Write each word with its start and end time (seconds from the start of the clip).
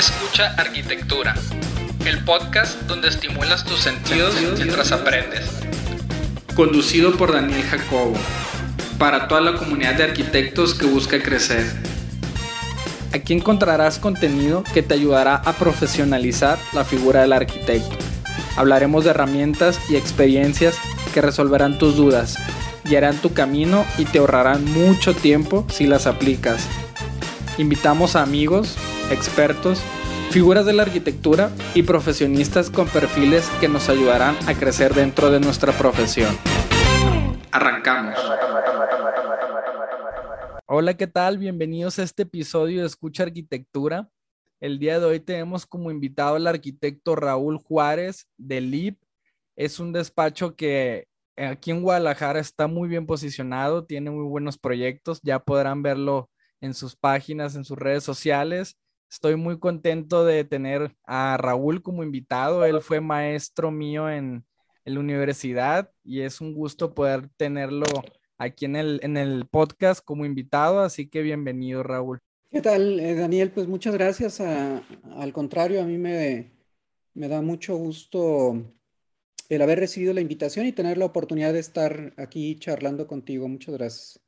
Escucha 0.00 0.54
Arquitectura, 0.56 1.34
el 2.06 2.24
podcast 2.24 2.80
donde 2.84 3.08
estimulas 3.08 3.66
tus 3.66 3.80
sentidos 3.80 4.34
mientras 4.56 4.92
aprendes. 4.92 5.50
Conducido 6.56 7.18
por 7.18 7.34
Daniel 7.34 7.62
Jacobo, 7.64 8.14
para 8.98 9.28
toda 9.28 9.42
la 9.42 9.58
comunidad 9.58 9.96
de 9.96 10.04
arquitectos 10.04 10.72
que 10.72 10.86
busca 10.86 11.22
crecer. 11.22 11.70
Aquí 13.12 13.34
encontrarás 13.34 13.98
contenido 13.98 14.64
que 14.72 14.82
te 14.82 14.94
ayudará 14.94 15.34
a 15.34 15.52
profesionalizar 15.52 16.58
la 16.72 16.86
figura 16.86 17.20
del 17.20 17.34
arquitecto. 17.34 17.94
Hablaremos 18.56 19.04
de 19.04 19.10
herramientas 19.10 19.78
y 19.90 19.96
experiencias 19.96 20.78
que 21.12 21.20
resolverán 21.20 21.78
tus 21.78 21.94
dudas, 21.94 22.38
guiarán 22.84 23.18
tu 23.18 23.34
camino 23.34 23.84
y 23.98 24.06
te 24.06 24.18
ahorrarán 24.18 24.64
mucho 24.64 25.14
tiempo 25.14 25.66
si 25.70 25.86
las 25.86 26.06
aplicas. 26.06 26.66
Invitamos 27.58 28.16
a 28.16 28.22
amigos, 28.22 28.78
expertos, 29.10 29.82
figuras 30.30 30.64
de 30.64 30.72
la 30.72 30.82
arquitectura 30.82 31.50
y 31.74 31.82
profesionistas 31.82 32.70
con 32.70 32.88
perfiles 32.88 33.48
que 33.60 33.68
nos 33.68 33.88
ayudarán 33.88 34.36
a 34.48 34.54
crecer 34.54 34.94
dentro 34.94 35.30
de 35.30 35.40
nuestra 35.40 35.72
profesión. 35.72 36.36
Arrancamos. 37.50 38.16
Hola, 40.66 40.96
¿qué 40.96 41.08
tal? 41.08 41.38
Bienvenidos 41.38 41.98
a 41.98 42.04
este 42.04 42.22
episodio 42.22 42.82
de 42.82 42.86
Escucha 42.86 43.24
Arquitectura. 43.24 44.08
El 44.60 44.78
día 44.78 45.00
de 45.00 45.06
hoy 45.06 45.18
tenemos 45.18 45.66
como 45.66 45.90
invitado 45.90 46.36
al 46.36 46.46
arquitecto 46.46 47.16
Raúl 47.16 47.58
Juárez 47.58 48.28
de 48.36 48.60
LIP. 48.60 49.02
Es 49.56 49.80
un 49.80 49.92
despacho 49.92 50.54
que 50.54 51.08
aquí 51.36 51.72
en 51.72 51.82
Guadalajara 51.82 52.38
está 52.38 52.68
muy 52.68 52.88
bien 52.88 53.06
posicionado, 53.06 53.84
tiene 53.84 54.10
muy 54.10 54.24
buenos 54.26 54.58
proyectos, 54.58 55.20
ya 55.22 55.40
podrán 55.40 55.82
verlo 55.82 56.30
en 56.60 56.74
sus 56.74 56.94
páginas, 56.94 57.56
en 57.56 57.64
sus 57.64 57.76
redes 57.76 58.04
sociales. 58.04 58.76
Estoy 59.10 59.34
muy 59.34 59.58
contento 59.58 60.24
de 60.24 60.44
tener 60.44 60.94
a 61.04 61.36
Raúl 61.36 61.82
como 61.82 62.04
invitado. 62.04 62.64
Él 62.64 62.80
fue 62.80 63.00
maestro 63.00 63.72
mío 63.72 64.08
en, 64.08 64.44
la 64.84 64.98
universidad 64.98 65.92
y 66.02 66.22
es 66.22 66.40
un 66.40 66.52
gusto 66.52 66.94
poder 66.94 67.28
tenerlo 67.36 67.86
aquí 68.38 68.64
en 68.64 68.74
el, 68.74 68.98
en 69.04 69.16
el 69.16 69.46
podcast 69.46 70.04
como 70.04 70.24
invitado, 70.24 70.80
así 70.80 71.08
que 71.08 71.22
bienvenido 71.22 71.84
Raúl. 71.84 72.18
¿Qué 72.50 72.60
tal, 72.60 72.98
eh, 72.98 73.14
Daniel? 73.14 73.52
Pues 73.52 73.68
muchas 73.68 73.94
gracias. 73.94 74.40
al 74.40 75.32
contrario, 75.32 75.80
a 75.80 75.84
mí 75.84 75.96
me, 75.96 76.50
me 77.14 77.28
da 77.28 77.40
mucho 77.40 77.76
gusto 77.76 78.74
el 79.48 79.62
haber 79.62 79.78
recibido 79.80 80.14
la 80.14 80.20
invitación 80.20 80.66
y 80.66 80.72
tener 80.72 80.98
la 80.98 81.04
oportunidad 81.04 81.52
de 81.52 81.60
estar 81.60 82.14
aquí 82.16 82.56
charlando 82.58 83.06
contigo. 83.06 83.46
Muchas 83.48 83.74
gracias. 83.74 84.20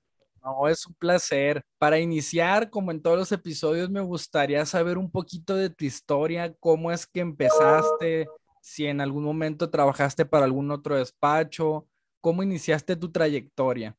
No, 0.42 0.68
es 0.68 0.86
un 0.86 0.94
placer. 0.94 1.62
Para 1.78 2.00
iniciar, 2.00 2.68
como 2.68 2.90
en 2.90 3.00
todos 3.00 3.16
los 3.16 3.32
episodios, 3.32 3.90
me 3.90 4.00
gustaría 4.00 4.66
saber 4.66 4.98
un 4.98 5.10
poquito 5.10 5.54
de 5.54 5.70
tu 5.70 5.84
historia, 5.84 6.52
cómo 6.58 6.90
es 6.90 7.06
que 7.06 7.20
empezaste, 7.20 8.26
si 8.60 8.86
en 8.86 9.00
algún 9.00 9.22
momento 9.22 9.70
trabajaste 9.70 10.24
para 10.24 10.44
algún 10.44 10.70
otro 10.70 10.96
despacho, 10.96 11.86
cómo 12.20 12.42
iniciaste 12.42 12.96
tu 12.96 13.12
trayectoria. 13.12 13.96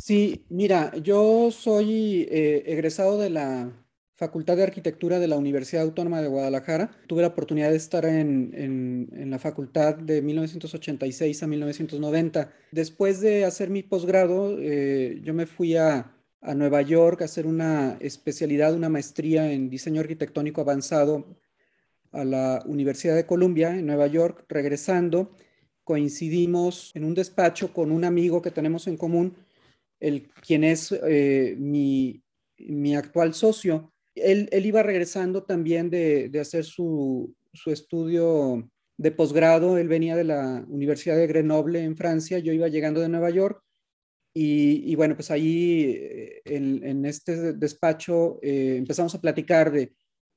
Sí, 0.00 0.44
mira, 0.48 0.96
yo 0.96 1.50
soy 1.50 2.26
eh, 2.30 2.62
egresado 2.66 3.18
de 3.18 3.30
la 3.30 3.70
Facultad 4.20 4.58
de 4.58 4.64
Arquitectura 4.64 5.18
de 5.18 5.26
la 5.28 5.38
Universidad 5.38 5.82
Autónoma 5.82 6.20
de 6.20 6.28
Guadalajara. 6.28 6.90
Tuve 7.06 7.22
la 7.22 7.28
oportunidad 7.28 7.70
de 7.70 7.78
estar 7.78 8.04
en, 8.04 9.08
la 9.30 9.38
facultad 9.38 9.94
de 9.94 10.20
1986 10.20 11.42
a 11.42 11.46
1990. 11.46 12.52
Después 12.70 13.22
de 13.22 13.46
hacer 13.46 13.70
mi 13.70 13.82
posgrado, 13.82 14.58
eh, 14.58 15.22
yo 15.24 15.32
me 15.32 15.46
fui 15.46 15.74
a, 15.74 16.14
a 16.42 16.54
Nueva 16.54 16.82
York 16.82 17.22
a 17.22 17.24
hacer 17.24 17.46
una 17.46 17.96
especialidad, 17.98 18.74
una 18.74 18.90
maestría 18.90 19.50
en 19.50 19.70
diseño 19.70 20.02
arquitectónico 20.02 20.60
avanzado 20.60 21.24
a 22.12 22.22
la 22.22 22.62
Universidad 22.66 23.16
de 23.16 23.24
Columbia 23.24 23.70
en 23.70 23.86
Nueva 23.86 24.06
York. 24.06 24.44
Regresando, 24.50 25.34
coincidimos 25.82 26.92
en 26.94 27.04
un 27.04 27.14
despacho 27.14 27.72
con 27.72 27.90
un 27.90 28.04
amigo 28.04 28.42
que 28.42 28.50
tenemos 28.50 28.86
en 28.86 28.98
común 28.98 29.34
el, 29.98 30.28
quien 30.42 30.62
es 30.62 30.92
eh, 30.92 31.54
mi, 31.58 32.22
actual 32.94 33.32
socio, 33.32 33.94
él, 34.22 34.66
iba 34.66 34.82
regresando 34.82 35.44
también 35.44 35.90
de, 35.90 36.30
hacer 36.40 36.64
su, 36.64 37.34
estudio 37.66 38.68
de 38.96 39.10
posgrado, 39.10 39.78
él 39.78 39.88
venía 39.88 40.16
de 40.16 40.24
la 40.24 40.64
Universidad 40.68 41.16
de 41.16 41.26
Grenoble 41.26 41.82
en 41.82 41.96
Francia, 41.96 42.38
yo 42.38 42.52
iba 42.52 42.68
llegando 42.68 43.00
de 43.00 43.08
Nueva 43.08 43.30
York 43.30 43.62
y, 44.32 44.94
bueno, 44.94 45.16
pues 45.16 45.30
ahí 45.30 45.96
eh, 45.98 46.42
en, 46.44 47.04
este 47.04 47.54
despacho 47.54 48.38
eh, 48.42 48.76
empezamos 48.78 49.14
a 49.14 49.20
platicar 49.20 49.72
de, 49.72 49.92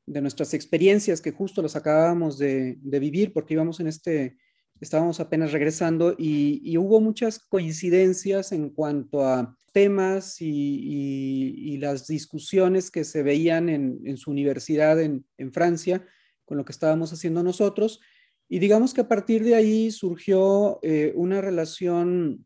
nuestras 0.05 0.53
experiencias 0.53 1.21
que 1.21 1.31
justo 1.31 1.61
las 1.61 1.75
acabábamos 1.75 2.37
de, 2.37 2.77
de, 2.81 2.99
vivir 2.99 3.31
porque 3.31 3.53
íbamos 3.53 3.79
en 3.79 3.87
este 3.87 4.35
estábamos 4.79 5.19
apenas 5.19 5.51
regresando 5.51 6.15
y, 6.17 6.77
hubo 6.77 6.99
muchas 6.99 7.39
coincidencias 7.39 8.51
en 8.51 8.69
cuanto 8.69 9.25
a 9.25 9.55
temas 9.71 10.37
y, 10.39 11.77
las 11.77 12.07
discusiones 12.07 12.91
que 12.91 13.03
se 13.03 13.23
veían 13.23 13.69
en, 13.69 14.17
su 14.17 14.31
universidad 14.31 15.01
en, 15.01 15.25
Francia 15.51 16.05
con 16.45 16.57
lo 16.57 16.65
que 16.65 16.71
estábamos 16.71 17.11
haciendo 17.13 17.43
nosotros. 17.43 17.99
Y 18.49 18.59
digamos 18.59 18.93
que 18.93 19.01
a 19.01 19.07
partir 19.07 19.43
de 19.43 19.55
ahí 19.55 19.91
surgió 19.91 20.79
eh, 20.83 21.13
una 21.15 21.41
relación, 21.41 22.45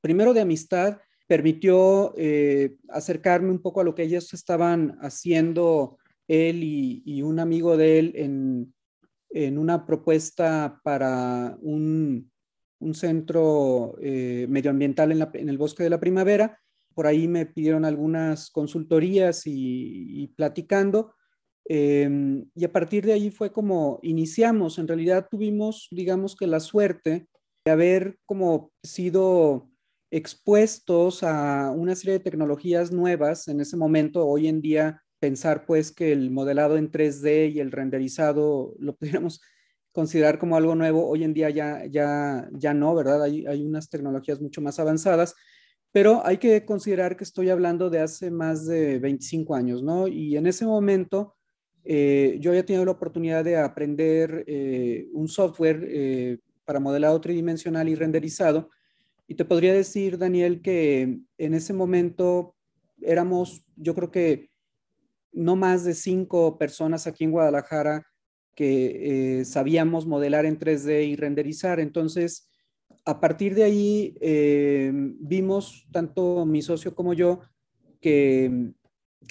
primero 0.00 0.34
de 0.34 0.40
amistad, 0.40 0.98
permitió 1.26 2.12
eh, 2.18 2.76
acercarme 2.88 3.50
un 3.50 3.60
poco 3.60 3.80
a 3.80 3.84
lo 3.84 3.94
que 3.94 4.02
ellos 4.02 4.34
estaban 4.34 4.98
haciendo, 5.00 5.96
él 6.28 6.62
y 6.62 7.22
un 7.22 7.38
amigo 7.38 7.76
de 7.76 7.98
él 7.98 8.12
en, 8.16 8.73
en 9.34 9.58
una 9.58 9.84
propuesta 9.84 10.80
para 10.84 11.58
un, 11.60 12.30
centro 12.92 13.96
eh, 14.00 14.46
medioambiental 14.48 15.10
en, 15.10 15.48
el 15.48 15.58
bosque 15.58 15.82
de 15.82 15.90
la 15.90 15.98
primavera. 15.98 16.60
Por 16.94 17.06
ahí 17.06 17.26
me 17.26 17.44
pidieron 17.44 17.84
algunas 17.84 18.50
consultorías 18.50 19.42
y, 19.46 20.32
platicando. 20.36 21.14
Em, 21.66 22.44
y 22.54 22.64
a 22.64 22.72
partir 22.72 23.04
de 23.06 23.14
ahí 23.14 23.30
fue 23.30 23.50
como 23.50 23.98
iniciamos. 24.02 24.78
En 24.78 24.86
realidad 24.86 25.26
tuvimos, 25.28 25.88
digamos 25.90 26.36
que 26.36 26.46
la 26.46 26.60
suerte 26.60 27.26
de 27.64 27.72
haber 27.72 28.18
como 28.26 28.70
sido 28.82 29.70
expuestos 30.12 31.24
a 31.24 31.72
una 31.72 31.96
serie 31.96 32.14
de 32.14 32.24
tecnologías 32.24 32.92
nuevas 32.92 33.48
en 33.48 33.60
ese 33.60 33.76
momento. 33.76 34.24
Hoy 34.26 34.46
en 34.46 34.60
día 34.60 35.02
pensar 35.24 35.64
pues 35.64 35.90
que 35.90 36.12
el 36.12 36.30
modelado 36.30 36.76
en 36.76 36.90
3D 36.90 37.50
y 37.50 37.60
el 37.60 37.72
renderizado 37.72 38.74
lo 38.78 38.94
pudiéramos 38.98 39.40
considerar 39.90 40.38
como 40.38 40.54
algo 40.54 40.74
nuevo, 40.74 41.08
hoy 41.08 41.24
en 41.24 41.32
día 41.32 41.48
ya, 41.48 41.86
ya, 41.86 42.46
ya 42.52 42.74
no, 42.74 42.94
¿verdad? 42.94 43.22
Hay, 43.22 43.46
hay 43.46 43.64
unas 43.64 43.88
tecnologías 43.88 44.38
mucho 44.42 44.60
más 44.60 44.78
avanzadas, 44.78 45.34
pero 45.92 46.20
hay 46.26 46.36
que 46.36 46.66
considerar 46.66 47.16
que 47.16 47.24
estoy 47.24 47.48
hablando 47.48 47.88
de 47.88 48.00
hace 48.00 48.30
más 48.30 48.66
de 48.66 48.98
25 48.98 49.54
años, 49.54 49.82
¿no? 49.82 50.06
Y 50.06 50.36
en 50.36 50.46
ese 50.46 50.66
momento 50.66 51.36
eh, 51.84 52.36
yo 52.38 52.50
había 52.50 52.66
tenido 52.66 52.84
la 52.84 52.90
oportunidad 52.90 53.44
de 53.44 53.56
aprender 53.56 54.44
eh, 54.46 55.06
un 55.14 55.28
software 55.28 55.86
eh, 55.88 56.38
para 56.66 56.80
modelado 56.80 57.18
tridimensional 57.18 57.88
y 57.88 57.94
renderizado, 57.94 58.68
y 59.26 59.36
te 59.36 59.46
podría 59.46 59.72
decir, 59.72 60.18
Daniel, 60.18 60.60
que 60.60 61.18
en 61.38 61.54
ese 61.54 61.72
momento 61.72 62.56
éramos, 63.00 63.64
yo 63.74 63.94
creo 63.94 64.10
que 64.10 64.50
no 65.34 65.56
más 65.56 65.84
de 65.84 65.94
cinco 65.94 66.58
personas 66.58 67.06
aquí 67.06 67.24
en 67.24 67.32
Guadalajara 67.32 68.06
que 68.54 69.40
eh, 69.40 69.44
sabíamos 69.44 70.06
modelar 70.06 70.46
en 70.46 70.58
3D 70.58 71.08
y 71.08 71.16
renderizar. 71.16 71.80
Entonces, 71.80 72.48
a 73.04 73.20
partir 73.20 73.54
de 73.54 73.64
ahí, 73.64 74.16
eh, 74.20 74.90
vimos, 74.94 75.86
tanto 75.92 76.46
mi 76.46 76.62
socio 76.62 76.94
como 76.94 77.14
yo, 77.14 77.40
que, 78.00 78.72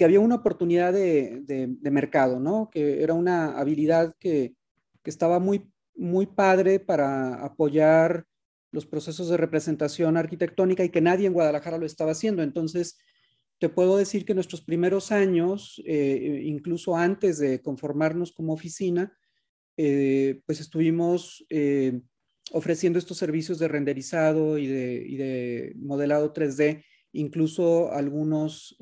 había 0.03 0.19
una 0.19 0.35
oportunidad 0.35 0.91
de, 0.91 1.77
mercado, 1.83 2.39
¿no? 2.39 2.69
Que 2.69 3.03
era 3.03 3.13
una 3.13 3.57
habilidad 3.57 4.15
que, 4.19 4.55
que 5.01 5.09
estaba 5.09 5.39
muy, 5.39 5.71
muy 5.95 6.25
padre 6.25 6.79
para 6.79 7.35
apoyar 7.35 8.25
los 8.71 8.87
procesos 8.87 9.29
de 9.29 9.37
representación 9.37 10.17
arquitectónica 10.17 10.83
y 10.83 10.89
que 10.89 10.99
nadie 10.99 11.27
en 11.27 11.33
Guadalajara 11.33 11.77
lo 11.77 11.85
estaba 11.85 12.11
haciendo. 12.11 12.41
Entonces, 12.41 12.97
te 13.63 13.69
puedo 13.69 13.95
decir 13.95 14.25
que 14.25 14.33
nuestros 14.33 14.61
primeros 14.61 15.13
años, 15.13 15.81
eh, 15.85 16.41
incluso 16.43 16.97
antes 16.97 17.37
de 17.37 17.61
conformarnos 17.61 18.33
como 18.33 18.51
oficina, 18.51 19.17
eh, 19.77 20.41
pues 20.45 20.59
estuvimos 20.59 21.45
eh, 21.49 22.01
ofreciendo 22.51 22.99
estos 22.99 23.17
servicios 23.17 23.59
de 23.59 23.69
renderizado 23.69 24.57
y 24.57 24.67
de, 24.67 25.71
modelado 25.77 26.33
3D, 26.33 26.83
incluso 27.13 27.93
algunos 27.93 28.75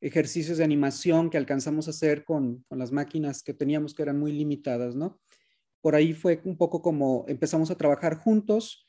ejercicios 0.00 0.56
de 0.56 0.64
animación 0.64 1.28
que 1.28 1.36
alcanzamos 1.36 1.88
a 1.88 1.90
hacer 1.90 2.24
con, 2.24 2.64
con, 2.70 2.78
las 2.78 2.90
máquinas 2.90 3.42
que 3.42 3.52
teníamos 3.52 3.92
que 3.92 4.02
eran 4.02 4.18
muy 4.18 4.32
limitadas, 4.32 4.96
¿no? 4.96 5.20
Por 5.82 5.94
ahí 5.94 6.14
fue 6.14 6.40
un 6.44 6.56
poco 6.56 6.80
como 6.80 7.26
empezamos 7.28 7.70
a 7.70 7.76
trabajar 7.76 8.16
juntos. 8.16 8.88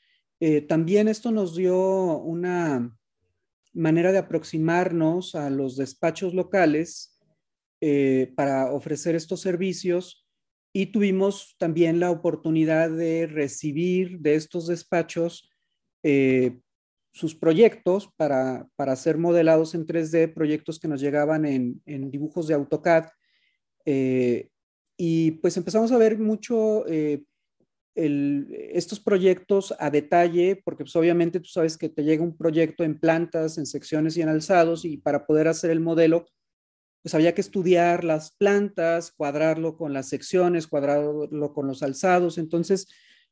también 0.70 1.10
esto 1.10 1.32
nos 1.32 1.54
dio 1.54 2.20
una 2.20 2.98
manera 3.74 4.12
de 4.12 4.18
aproximarnos 4.18 5.36
a 5.36 5.50
los 5.50 5.78
despachos 5.78 6.34
locales 6.34 7.18
eh, 7.82 8.34
para 8.36 8.72
ofrecer 8.72 9.16
estos 9.16 9.42
servicios 9.42 10.28
y 10.74 10.88
tuvimos 10.88 11.56
también 11.58 12.00
la 12.00 12.12
oportunidad 12.12 12.90
de 12.90 13.28
recibir 13.28 14.20
de 14.20 14.36
estos 14.36 14.68
despachos 14.68 15.50
eh, 16.04 16.60
sus 17.12 17.36
proyectos 17.36 18.10
para, 18.18 18.68
para, 18.76 18.96
ser 18.96 19.18
modelados 19.18 19.74
en 19.74 19.88
3D, 19.88 20.34
proyectos 20.34 20.80
que 20.80 20.88
nos 20.88 21.02
llegaban 21.02 21.46
en, 21.46 21.82
en 21.86 22.12
dibujos 22.12 22.48
de 22.48 22.54
AutoCAD. 22.54 23.08
Eh, 23.86 24.50
y 24.96 25.32
pues 25.32 25.58
empezamos 25.58 25.92
a 25.92 25.98
ver 25.98 26.20
mucho 26.20 26.86
estos 28.74 29.00
proyectos 29.00 29.74
a 29.80 29.90
detalle, 29.90 30.62
porque 30.64 30.84
pues 30.84 30.96
obviamente 30.96 31.40
tú 31.40 31.48
sabes 31.48 31.78
que 31.78 31.90
te 31.90 32.04
llega 32.04 32.24
un 32.24 32.38
proyecto 32.38 32.84
en 32.84 33.00
plantas, 33.00 33.58
en 33.58 33.66
secciones 33.66 34.18
y 34.18 34.22
en 34.22 34.30
alzados, 34.30 34.86
y 34.86 34.98
para 34.98 35.26
poder 35.26 35.48
hacer 35.48 35.72
el 35.72 35.80
modelo, 35.80 36.26
pues 37.02 37.16
había 37.16 37.34
que 37.34 37.42
estudiar 37.42 38.04
las 38.04 38.32
plantas, 38.32 39.12
cuadrarlo 39.12 39.78
con 39.78 39.94
las 39.94 40.10
secciones, 40.10 40.68
cuadrarlo 40.68 41.54
con 41.54 41.68
los 41.68 41.84
alzados. 41.84 42.38
Entonces, 42.38 42.88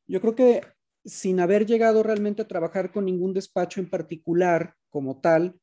yo 0.06 0.20
creo 0.20 0.34
que 0.34 0.62
sin 1.04 1.40
haber 1.40 1.66
llegado 1.66 2.02
realmente 2.02 2.42
a 2.42 2.48
trabajar 2.48 2.92
con 2.92 3.04
ningún 3.04 3.34
despacho 3.34 3.80
en 3.80 3.88
particular 3.88 4.74
como 4.90 5.20
tal, 5.20 5.58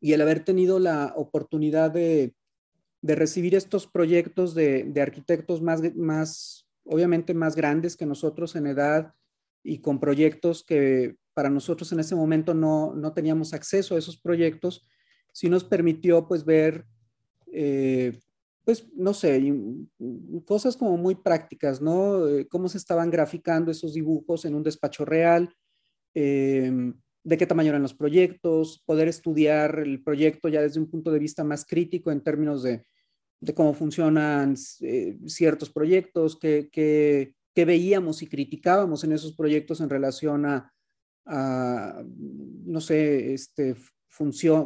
y 0.00 0.12
el 0.12 0.20
haber 0.20 0.44
tenido 0.44 0.78
la 0.78 1.12
oportunidad 1.16 1.90
de, 1.90 2.34
recibir 3.02 3.54
estos 3.54 3.86
proyectos 3.86 4.54
de, 4.54 4.92
arquitectos 5.00 5.62
más, 5.62 5.82
más, 5.94 6.67
obviamente 6.88 7.34
más 7.34 7.54
grandes 7.54 7.96
que 7.96 8.06
nosotros 8.06 8.56
en 8.56 8.66
edad 8.66 9.14
y 9.62 9.80
con 9.80 10.00
proyectos 10.00 10.64
que 10.64 11.16
para 11.34 11.50
nosotros 11.50 11.92
en 11.92 12.00
ese 12.00 12.16
momento 12.16 12.54
no, 12.54 12.94
no 12.94 13.12
teníamos 13.12 13.54
acceso 13.54 13.94
a 13.94 13.98
esos 13.98 14.18
proyectos, 14.20 14.86
sí 15.32 15.48
nos 15.48 15.62
permitió 15.62 16.26
pues 16.26 16.44
ver, 16.44 16.86
eh, 17.52 18.18
pues 18.64 18.86
no 18.94 19.14
sé, 19.14 19.40
cosas 20.44 20.76
como 20.76 20.96
muy 20.96 21.14
prácticas, 21.14 21.80
¿no? 21.80 22.26
Eh, 22.28 22.48
cómo 22.48 22.68
se 22.68 22.78
estaban 22.78 23.10
graficando 23.10 23.70
esos 23.70 23.94
dibujos 23.94 24.44
en 24.44 24.54
un 24.54 24.62
despacho 24.62 25.04
real, 25.04 25.54
em, 26.14 26.94
de 27.22 27.36
qué 27.36 27.46
tamaño 27.46 27.68
eran 27.68 27.82
los 27.82 27.94
proyectos, 27.94 28.82
poder 28.84 29.08
estudiar 29.08 29.78
el 29.78 30.02
proyecto 30.02 30.48
ya 30.48 30.62
desde 30.62 30.80
un 30.80 30.90
punto 30.90 31.12
de 31.12 31.18
vista 31.18 31.44
más 31.44 31.64
crítico 31.64 32.10
en 32.10 32.22
términos 32.22 32.62
de, 32.62 32.84
de 33.40 33.54
cómo 33.54 33.74
funcionan 33.74 34.56
eh, 34.80 35.16
ciertos 35.26 35.70
proyectos, 35.70 36.38
qué, 36.38 36.68
qué, 36.72 37.34
veíamos 37.64 38.22
y 38.22 38.28
criticábamos 38.28 39.02
en 39.02 39.10
esos 39.10 39.34
proyectos 39.34 39.80
en 39.80 39.90
relación 39.90 40.46
a, 40.46 40.72
no 42.64 42.80
sé, 42.80 43.34
este, 43.34 43.74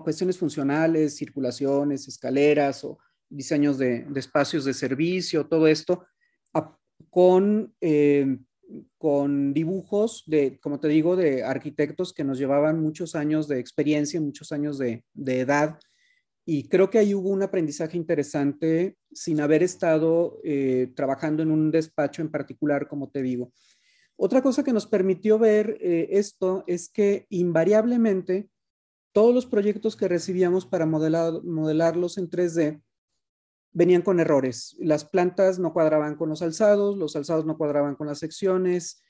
cuestiones 0.03 0.39
funcionales, 0.39 1.17
circulaciones, 1.17 2.07
escaleras 2.07 2.85
o 2.85 2.99
diseños 3.29 3.79
de, 3.79 4.07
espacios 4.15 4.65
de 4.65 4.75
servicio, 4.75 5.47
todo 5.47 5.67
esto, 5.67 6.05
con, 7.11 7.75
eh, 7.81 8.39
con 8.99 9.53
dibujos 9.53 10.25
de, 10.27 10.59
como 10.61 10.81
te 10.81 10.89
digo, 10.89 11.17
de 11.17 11.45
arquitectos 11.45 12.13
que 12.13 12.25
nos 12.25 12.39
llevaban 12.39 12.81
muchos 12.81 13.15
años 13.15 13.49
de 13.49 13.59
experiencia, 13.59 14.21
muchos 14.21 14.53
años 14.53 14.79
de, 14.79 15.05
edad. 15.15 15.79
Y 16.45 16.69
creo 16.69 16.91
que 16.91 16.99
ahí 16.99 17.15
hubo 17.15 17.29
un 17.29 17.43
aprendizaje 17.43 17.97
interesante 17.97 18.97
sin 19.13 19.41
haber 19.41 19.63
estado 19.63 20.41
eh, 20.43 20.93
trabajando 20.97 21.43
en 21.43 21.51
un 21.51 21.71
despacho 21.71 22.23
en 22.23 22.31
particular, 22.31 22.89
como 22.89 23.11
te 23.11 23.23
digo. 23.23 23.53
Otra 24.17 24.43
cosa 24.43 24.65
que 24.65 24.73
nos 24.73 24.87
permitió 24.87 25.39
ver 25.39 25.79
eh, 25.81 26.09
esto 26.13 26.65
es 26.67 26.89
que 26.89 27.27
invariablemente 27.29 28.49
todos 29.13 29.35
los 29.35 29.47
proyectos 29.47 29.95
que 29.95 30.09
recibíamos 30.09 30.67
para 30.67 30.87
modelar, 30.87 31.43
modelarlos 31.45 32.19
en 32.19 32.29
3D 32.29 32.83
venían 33.73 34.03
con 34.03 34.21
errores. 34.21 34.77
Las 34.79 35.05
plantas 35.05 35.59
no 35.59 35.73
cuadraban 35.73 36.17
con 36.17 36.29
los 36.29 36.43
alzados, 36.43 36.97
los 36.97 37.15
alzados 37.17 37.47
no 37.47 37.57
cuadraban 37.57 37.95
con 37.95 38.07
las 38.07 38.19
secciones, 38.19 39.03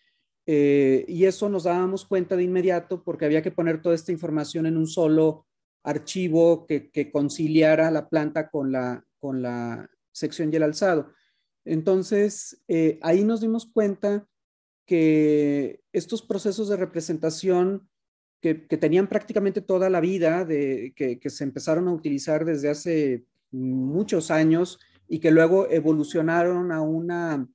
eh, 0.47 1.05
y 1.07 1.25
eso 1.25 1.49
nos 1.49 1.65
dábamos 1.65 2.05
cuenta 2.05 2.37
de 2.37 2.43
inmediato 2.43 3.03
porque 3.05 3.25
había 3.25 3.43
que 3.43 3.53
poner 3.53 3.81
toda 3.81 3.95
esta 3.95 4.11
información 4.13 4.67
en 4.67 4.77
un 4.77 4.89
solo 4.89 5.47
archivo 5.83 6.67
que, 6.67 7.11
conciliara 7.13 7.91
la 7.91 8.09
planta 8.09 8.49
con 8.51 8.73
la, 8.73 9.05
con 9.19 9.43
la 9.43 9.89
sección 10.13 10.53
y 10.53 10.57
el 10.57 10.63
alzado. 10.63 11.13
Entonces, 11.65 12.63
eh, 12.69 12.99
ahí 13.03 13.25
nos 13.25 13.41
dimos 13.41 13.67
cuenta 13.67 14.27
que 14.87 15.81
estos 15.93 16.23
procesos 16.23 16.69
de 16.69 16.77
representación 16.77 17.89
que, 18.41 18.55
tenían 18.55 19.07
prácticamente 19.07 19.61
toda 19.61 19.89
la 19.89 20.01
vida, 20.01 20.45
de, 20.45 20.93
que, 20.97 21.31
se 21.31 21.45
empezaron 21.45 21.87
a 21.87 21.93
utilizar 21.93 22.45
desde 22.45 22.69
hace 22.69 23.25
muchos 23.53 24.33
años 24.33 24.81
y 25.09 25.21
que 25.21 25.31
luego 25.31 25.71
evolucionaron 25.71 26.73
a 26.73 26.83
una 26.83 27.49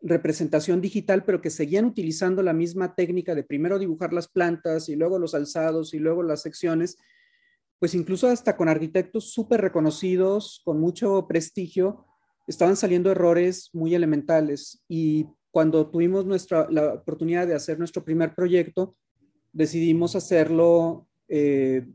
representación 0.00 0.80
digital, 0.80 1.24
pero 1.24 1.40
que 1.40 1.50
seguían 1.50 1.86
utilizando 1.86 2.42
la 2.42 2.52
misma 2.52 2.94
técnica 2.94 3.34
de 3.34 3.42
primero 3.42 3.78
dibujar 3.78 4.12
las 4.12 4.28
plantas 4.28 4.88
y 4.88 4.94
luego 4.94 5.18
los 5.18 5.34
alzados 5.34 5.94
y 5.94 5.98
luego 5.98 6.22
las 6.22 6.42
secciones, 6.42 6.96
pues 7.78 7.94
incluso 7.94 8.28
hasta 8.28 8.56
con 8.56 8.68
arquitectos 8.68 9.32
súper 9.32 9.60
reconocidos, 9.60 10.62
con 10.64 10.80
mucho 10.80 11.26
prestigio, 11.26 12.06
estaban 12.46 12.76
saliendo 12.76 13.10
errores 13.10 13.70
muy 13.72 13.94
elementales. 13.94 14.82
Y 14.88 15.26
cuando 15.50 15.90
tuvimos 15.90 16.26
nuestra, 16.26 16.68
la 16.70 16.94
oportunidad 16.94 17.46
de 17.46 17.54
hacer 17.54 17.78
nuestro 17.78 18.04
primer 18.04 18.34
proyecto, 18.34 18.96
decidimos 19.52 20.16
hacerlo 20.16 21.06
eh, 21.28 21.86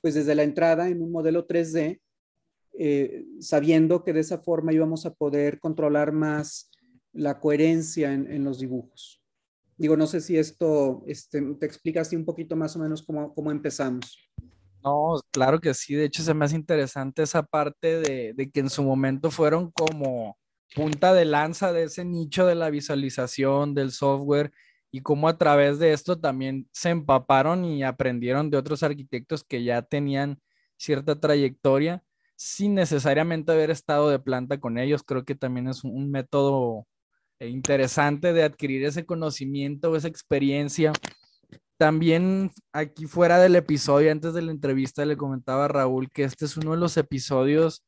pues 0.00 0.14
desde 0.14 0.34
la 0.34 0.42
entrada 0.42 0.88
en 0.88 1.02
un 1.02 1.10
modelo 1.10 1.46
3D, 1.46 2.00
eh, 2.78 3.24
sabiendo 3.40 4.04
que 4.04 4.12
de 4.12 4.20
esa 4.20 4.38
forma 4.38 4.72
íbamos 4.72 5.06
a 5.06 5.14
poder 5.14 5.60
controlar 5.60 6.12
más 6.12 6.70
la 7.12 7.38
coherencia 7.38 8.12
en, 8.12 8.44
los 8.44 8.58
dibujos. 8.58 9.22
Digo, 9.76 9.96
no 9.96 10.06
sé 10.06 10.20
si 10.20 10.36
esto 10.36 11.04
este, 11.06 11.40
te 11.54 11.66
explica 11.66 12.00
así 12.00 12.16
un 12.16 12.24
poquito 12.24 12.56
más 12.56 12.74
o 12.76 12.80
menos 12.80 13.02
cómo, 13.02 13.32
cómo 13.34 13.50
empezamos. 13.50 14.18
No, 14.84 15.18
claro 15.30 15.60
que 15.60 15.72
sí. 15.72 15.94
De 15.94 16.04
hecho, 16.04 16.22
se 16.22 16.34
me 16.34 16.44
hace 16.44 16.56
interesante 16.56 17.22
esa 17.22 17.42
parte 17.42 18.00
de, 18.00 18.50
que 18.52 18.60
en 18.60 18.68
su 18.68 18.82
momento 18.82 19.30
fueron 19.30 19.70
como 19.70 20.36
punta 20.74 21.14
de 21.14 21.24
lanza 21.24 21.72
de 21.72 21.84
ese 21.84 22.04
nicho 22.04 22.44
de 22.46 22.54
la 22.54 22.68
visualización, 22.68 23.74
del 23.74 23.92
software, 23.92 24.52
y 24.90 25.00
cómo 25.00 25.28
a 25.28 25.38
través 25.38 25.78
de 25.78 25.92
esto 25.94 26.20
también 26.20 26.68
se 26.72 26.90
empaparon 26.90 27.64
y 27.64 27.82
aprendieron 27.82 28.50
de 28.50 28.58
otros 28.58 28.82
arquitectos 28.82 29.42
que 29.42 29.64
ya 29.64 29.80
tenían 29.82 30.40
cierta 30.76 31.18
trayectoria 31.18 32.04
sin 32.36 32.74
necesariamente 32.74 33.52
haber 33.52 33.70
estado 33.70 34.10
de 34.10 34.18
planta 34.18 34.60
con 34.60 34.76
ellos. 34.78 35.02
Creo 35.02 35.24
que 35.24 35.34
también 35.34 35.68
es 35.68 35.82
un 35.84 36.10
método 36.10 36.86
eh, 37.40 37.48
interesante 37.48 38.32
de 38.34 38.42
adquirir 38.44 38.84
ese 38.84 39.06
conocimiento, 39.06 39.96
esa 39.96 40.08
experiencia. 40.08 40.92
También 41.76 42.52
aquí 42.72 43.06
fuera 43.06 43.38
del 43.38 43.56
episodio, 43.56 44.12
antes 44.12 44.32
de 44.34 44.42
la 44.42 44.52
entrevista, 44.52 45.04
le 45.04 45.16
comentaba 45.16 45.64
a 45.64 45.68
Raúl 45.68 46.10
que 46.10 46.24
este 46.24 46.44
es 46.44 46.56
uno 46.56 46.72
de 46.72 46.78
los 46.78 46.96
episodios 46.96 47.84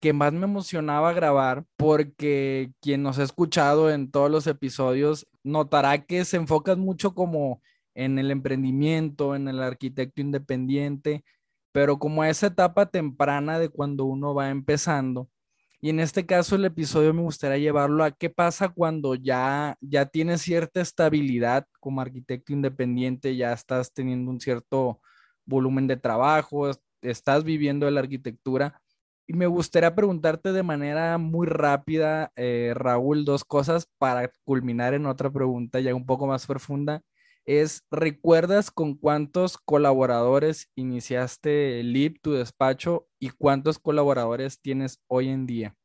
que 0.00 0.12
más 0.12 0.32
me 0.32 0.44
emocionaba 0.44 1.12
grabar 1.12 1.64
porque 1.76 2.72
quien 2.80 3.04
nos 3.04 3.20
ha 3.20 3.22
escuchado 3.22 3.88
en 3.90 4.10
todos 4.10 4.28
los 4.30 4.48
episodios 4.48 5.28
notará 5.44 6.04
que 6.04 6.24
se 6.24 6.38
enfocan 6.38 6.80
mucho 6.80 7.14
como 7.14 7.62
en 7.94 8.18
el 8.18 8.32
emprendimiento, 8.32 9.36
en 9.36 9.46
el 9.46 9.62
arquitecto 9.62 10.20
independiente, 10.20 11.24
pero 11.72 11.98
como 12.00 12.22
a 12.22 12.30
esa 12.30 12.48
etapa 12.48 12.86
temprana 12.86 13.60
de 13.60 13.68
cuando 13.68 14.04
uno 14.04 14.34
va 14.34 14.50
empezando. 14.50 15.28
Y 15.84 15.90
en 15.90 15.98
este 15.98 16.24
caso 16.26 16.54
el 16.54 16.64
episodio 16.64 17.12
me 17.12 17.22
gustaría 17.22 17.58
llevarlo 17.58 18.04
a 18.04 18.12
qué 18.12 18.30
pasa 18.30 18.68
cuando 18.68 19.16
ya 19.16 19.76
ya 19.80 20.06
tienes 20.06 20.42
cierta 20.42 20.80
estabilidad 20.80 21.66
como 21.80 22.00
arquitecto 22.00 22.52
independiente, 22.52 23.34
ya 23.36 23.52
estás 23.52 23.92
teniendo 23.92 24.30
un 24.30 24.40
cierto 24.40 25.00
volumen 25.44 25.88
de 25.88 25.96
trabajo, 25.96 26.70
estás 27.02 27.42
viviendo 27.42 27.86
de 27.86 27.92
la 27.92 28.00
arquitectura 28.00 28.80
y 29.26 29.32
me 29.34 29.46
gustaría 29.48 29.92
preguntarte 29.94 30.52
de 30.52 30.62
manera 30.62 31.18
muy 31.18 31.48
rápida, 31.48 32.30
eh, 32.36 32.72
Raúl, 32.76 33.24
dos 33.24 33.44
cosas 33.44 33.88
para 33.98 34.30
culminar 34.44 34.94
en 34.94 35.06
otra 35.06 35.30
pregunta 35.32 35.80
ya 35.80 35.94
un 35.96 36.06
poco 36.06 36.28
más 36.28 36.46
profunda. 36.46 37.02
Es, 37.44 37.84
¿recuerdas 37.90 38.70
con 38.70 38.94
cuántos 38.94 39.58
colaboradores 39.58 40.70
iniciaste 40.74 41.82
LIP, 41.82 42.20
tu 42.22 42.32
despacho, 42.32 43.08
y 43.18 43.30
cuántos 43.30 43.78
colaboradores 43.78 44.60
tienes 44.60 45.00
hoy 45.08 45.28
en 45.28 45.46
día? 45.46 45.76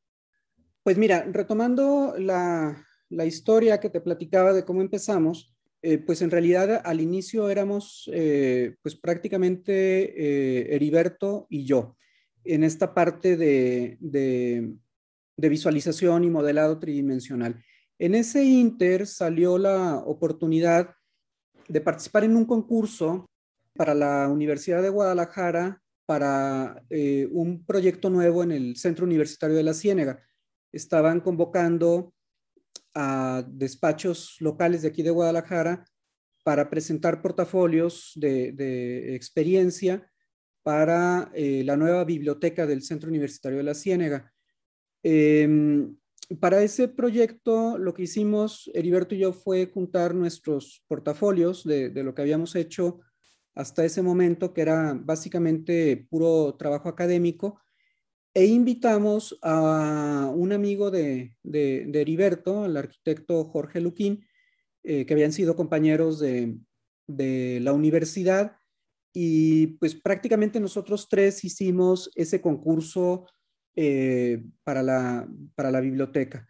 Pues 0.83 0.97
mira, 0.97 1.25
retomando 1.31 2.15
la, 2.17 2.83
historia 3.25 3.79
que 3.79 3.89
te 3.89 4.01
platicaba 4.01 4.53
de 4.53 4.65
cómo 4.65 4.81
empezamos, 4.81 5.55
eh, 5.81 5.97
pues 5.97 6.21
en 6.21 6.31
realidad 6.31 6.81
al 6.83 7.01
inicio 7.01 7.49
éramos 7.49 8.09
eh, 8.11 8.75
pues 8.81 8.95
prácticamente 8.95 10.75
Heriberto 10.75 11.47
y 11.49 11.65
yo 11.65 11.97
en 12.47 12.63
esta 12.63 12.93
parte 12.93 13.37
de, 13.37 13.97
visualización 15.37 16.23
y 16.23 16.29
modelado 16.29 16.79
tridimensional. 16.79 17.61
En 17.99 18.15
ese 18.15 18.43
inter 18.43 19.07
salió 19.07 19.57
la 19.57 19.97
oportunidad 19.97 20.95
de 21.67 21.81
participar 21.81 22.23
en 22.23 22.35
un 22.35 22.45
concurso 22.45 23.29
para 23.73 23.93
la 23.93 24.27
Universidad 24.27 24.81
de 24.81 24.89
Guadalajara 24.89 25.81
para 26.05 26.83
eh, 26.89 27.27
un 27.31 27.65
proyecto 27.65 28.09
nuevo 28.09 28.41
en 28.41 28.51
el 28.51 28.77
Centro 28.77 29.05
Universitario 29.05 29.55
de 29.55 29.63
la 29.63 29.73
Ciénega. 29.73 30.23
Estaban 30.71 31.19
convocando 31.19 32.13
a 32.93 33.43
despachos 33.47 34.37
locales 34.39 34.81
de 34.81 34.87
aquí 34.87 35.03
de 35.03 35.11
Guadalajara 35.11 35.85
para 36.43 36.69
presentar 36.69 37.21
portafolios 37.21 38.13
de, 38.15 39.13
experiencia 39.15 40.09
para 40.63 41.29
eh, 41.33 41.63
la 41.65 41.75
nueva 41.75 42.05
biblioteca 42.05 42.65
del 42.65 42.83
Centro 42.83 43.09
Universitario 43.09 43.57
de 43.57 43.63
la 43.63 43.73
Ciénega. 43.73 44.31
Em, 45.03 45.95
para 46.35 46.61
ese 46.61 46.87
proyecto, 46.89 47.77
lo 47.77 47.93
que 47.93 48.03
hicimos, 48.03 48.69
Heriberto 48.73 49.15
y 49.15 49.19
yo, 49.19 49.33
fue 49.33 49.67
juntar 49.67 50.13
nuestros 50.13 50.83
portafolios 50.87 51.63
de, 51.63 51.89
lo 52.03 52.13
que 52.13 52.21
habíamos 52.21 52.55
hecho 52.55 52.99
hasta 53.55 53.85
ese 53.85 54.01
momento, 54.01 54.53
que 54.53 54.61
era 54.61 54.93
básicamente 54.93 56.05
puro 56.09 56.55
trabajo 56.55 56.89
académico, 56.89 57.61
e 58.33 58.45
invitamos 58.45 59.39
a 59.41 60.31
un 60.35 60.51
amigo 60.51 60.91
de, 60.91 61.33
de, 61.43 61.89
Heriberto, 61.93 62.65
el 62.65 62.77
arquitecto 62.77 63.45
Jorge 63.45 63.81
Luquín, 63.81 64.25
eh, 64.83 65.05
que 65.05 65.13
habían 65.13 65.31
sido 65.31 65.55
compañeros 65.55 66.19
de, 66.19 66.57
de 67.07 67.59
la 67.61 67.73
universidad, 67.73 68.57
y 69.13 69.67
pues 69.77 69.95
prácticamente 69.95 70.59
nosotros 70.59 71.07
tres 71.09 71.43
hicimos 71.43 72.11
ese 72.13 72.41
concurso 72.41 73.25
eh, 73.79 74.43
para, 74.63 74.81
la, 74.81 75.29
para 75.53 75.69
la 75.69 75.81
biblioteca. 75.81 76.47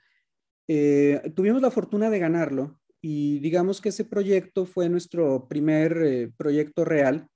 Eh, 0.65 1.33
tuvimos 1.35 1.61
la 1.61 1.71
fortuna 1.71 2.09
de 2.09 2.19
ganarlo 2.19 2.79
y 3.01 3.39
digamos 3.39 3.81
que 3.81 3.89
ese 3.89 4.05
proyecto 4.05 4.65
fue 4.65 4.87
nuestro 4.87 5.49
primer 5.49 6.01
eh, 6.05 6.31
proyecto 6.37 6.85
real 6.85 7.27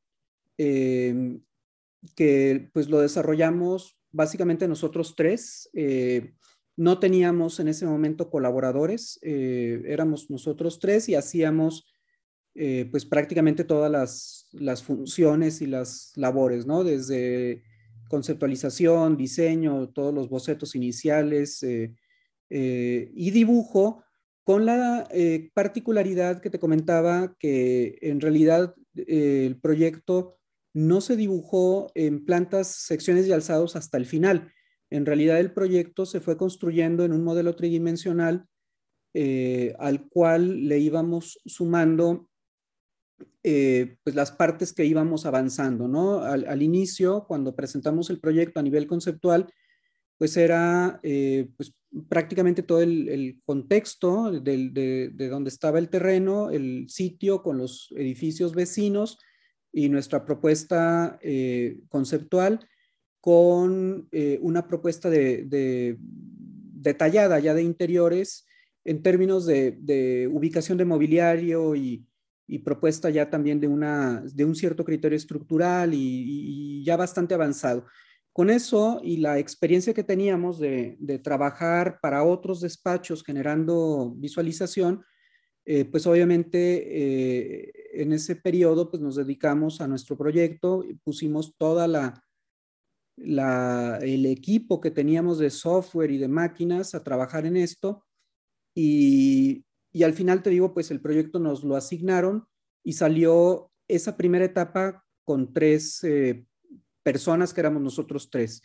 que 0.58 2.70
pues 2.72 2.88
lo 2.88 3.02
desarrollamos 3.02 3.98
básicamente 4.12 4.68
nosotros 4.68 5.16
tres. 5.18 5.70
no 6.78 7.00
teníamos 7.00 7.60
en 7.60 7.68
ese 7.68 7.86
momento 7.86 8.30
colaboradores, 8.30 9.20
éramos 9.24 10.30
nosotros 10.30 10.80
tres 10.80 11.10
y 11.10 11.16
hacíamos 11.16 11.92
pues 12.54 13.06
prácticamente 13.06 13.64
todas 13.64 13.92
las, 13.92 14.48
las, 14.52 14.84
funciones 14.84 15.62
y 15.62 15.66
las 15.66 16.12
labores, 16.16 16.68
¿no? 16.68 16.84
Desde 16.84 17.64
conceptualización, 18.12 19.16
diseño, 19.16 19.88
todos 19.90 20.14
los 20.14 20.28
bocetos 20.28 20.76
iniciales 20.76 21.64
eh, 21.64 21.96
eh, 22.50 23.10
y 23.16 23.32
dibujo, 23.32 24.04
con 24.44 24.66
la 24.66 25.08
eh, 25.12 25.50
particularidad 25.54 26.42
que 26.42 26.50
te 26.50 26.60
comentaba 26.60 27.38
que 27.40 27.98
en 28.02 28.20
realidad 28.20 28.76
el 28.96 29.58
proyecto 29.62 30.36
no 30.74 31.00
se 31.00 31.16
dibujó 31.16 31.90
en 31.96 32.26
plantas, 32.26 32.68
secciones 32.68 33.28
y 33.28 33.32
alzados 33.32 33.78
hasta 33.78 33.98
el 33.98 34.06
final. 34.06 34.52
En 34.90 35.06
realidad 35.06 35.40
el 35.40 35.54
proyecto 35.54 36.06
se 36.06 36.20
fue 36.20 36.36
construyendo 36.36 37.06
en 37.06 37.14
un 37.14 37.24
modelo 37.24 37.56
tridimensional 37.56 38.46
al 39.80 40.08
cual 40.10 40.68
le 40.68 40.80
íbamos 40.80 41.40
sumando 41.46 42.30
eh, 43.44 43.98
pues 44.04 44.16
las 44.16 44.32
partes 44.32 44.74
que 44.74 44.86
íbamos 44.86 45.26
avanzando, 45.26 45.88
¿no? 45.88 46.22
Al, 46.22 46.62
inicio, 46.62 47.26
cuando 47.28 47.56
presentamos 47.56 48.10
el 48.10 48.20
proyecto 48.20 48.60
a 48.60 48.64
nivel 48.64 48.88
conceptual, 48.88 49.48
pues 50.18 50.38
era 50.38 51.00
eh, 51.04 51.50
pues 51.58 51.74
prácticamente 52.08 52.64
todo 52.64 52.82
el, 52.82 53.42
contexto 53.46 54.32
de, 54.32 55.12
de, 55.14 55.28
donde 55.28 55.50
estaba 55.50 55.80
el 55.80 55.90
terreno, 55.90 56.52
el 56.52 56.88
sitio 56.90 57.42
con 57.42 57.58
los 57.58 57.92
edificios 57.98 58.54
vecinos 58.54 59.18
y 59.74 59.90
nuestra 59.90 60.26
propuesta 60.26 61.18
eh, 61.22 61.80
conceptual 61.90 62.68
con 63.20 64.10
una 64.42 64.68
propuesta 64.68 65.10
de, 65.10 65.98
detallada 66.74 67.40
ya 67.40 67.54
de 67.54 67.62
interiores 67.62 68.48
en 68.84 69.04
términos 69.04 69.46
de, 69.46 70.30
ubicación 70.32 70.78
de 70.78 70.86
mobiliario 70.86 71.76
y, 71.76 72.06
y 72.52 72.60
propuesta 72.60 73.10
ya 73.10 73.30
también 73.30 73.62
de, 73.62 73.68
una, 73.70 74.22
de 74.26 74.44
un 74.44 74.56
cierto 74.56 74.84
criterio 74.84 75.16
estructural 75.16 75.94
y, 75.94 76.84
ya 76.84 76.98
bastante 76.98 77.34
avanzado. 77.34 77.86
Con 78.34 78.50
eso 78.50 79.00
y 79.02 79.18
la 79.18 79.40
experiencia 79.40 79.94
que 79.94 80.04
teníamos 80.04 80.60
de, 80.60 80.98
trabajar 81.24 82.00
para 82.02 82.26
otros 82.26 82.60
despachos 82.60 83.24
generando 83.24 84.14
visualización, 84.18 85.02
eh, 85.64 85.86
pues 85.86 86.06
obviamente 86.06 86.58
eh, 86.90 87.72
en 87.94 88.12
ese 88.12 88.36
periodo 88.36 88.92
pues 88.92 89.02
nos 89.02 89.16
dedicamos 89.16 89.80
a 89.80 89.88
nuestro 89.88 90.18
proyecto, 90.18 90.84
y 90.84 90.96
pusimos 90.96 91.56
toda 91.58 91.88
la, 91.88 92.22
la, 93.16 93.98
el 94.02 94.26
equipo 94.26 94.82
que 94.82 94.92
teníamos 94.92 95.40
de 95.40 95.52
software 95.52 96.12
y 96.12 96.18
de 96.18 96.28
máquinas 96.28 96.96
a 96.96 97.04
trabajar 97.04 97.46
en 97.46 97.56
esto 97.56 98.04
y, 98.76 99.64
y 99.92 100.04
al 100.04 100.14
final 100.14 100.42
te 100.42 100.50
digo, 100.50 100.74
pues 100.74 100.92
el 100.92 101.02
proyecto 101.02 101.40
nos 101.40 101.64
lo 101.64 101.76
asignaron 101.76 102.46
y 102.84 102.94
salió 102.94 103.72
esa 103.88 104.16
primera 104.16 104.46
etapa 104.46 105.06
con 105.26 105.54
tres 105.54 106.04
eh, 106.04 106.46
personas 107.04 107.54
que 107.54 107.62
éramos 107.62 107.82
nosotros 107.82 108.30
tres. 108.30 108.62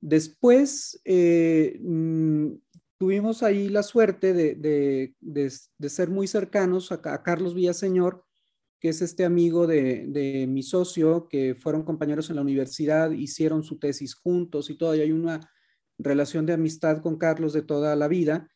Después 0.00 1.00
eh, 1.04 1.78
mm, 1.82 2.52
tuvimos 2.98 3.42
ahí 3.42 3.68
la 3.68 3.82
suerte 3.82 4.34
de, 4.34 5.14
ser 5.88 6.10
muy 6.10 6.26
cercanos 6.26 6.92
a, 6.92 7.22
Carlos 7.22 7.54
Villaseñor, 7.54 8.24
que 8.78 8.90
es 8.90 9.02
este 9.02 9.24
amigo 9.24 9.66
de, 9.66 10.06
de, 10.06 10.46
mi 10.46 10.62
socio, 10.62 11.28
que 11.28 11.54
fueron 11.54 11.82
compañeros 11.82 12.30
en 12.30 12.36
la 12.36 12.42
universidad, 12.42 13.10
hicieron 13.10 13.62
su 13.62 13.78
tesis 13.78 14.14
juntos 14.14 14.70
y 14.70 14.76
todavía 14.76 15.02
hay 15.02 15.12
una 15.12 15.40
relación 15.98 16.46
de 16.46 16.52
amistad 16.52 17.00
con 17.00 17.16
Carlos 17.16 17.52
de 17.54 17.62
toda 17.62 17.96
la 17.96 18.06
vida 18.06 18.48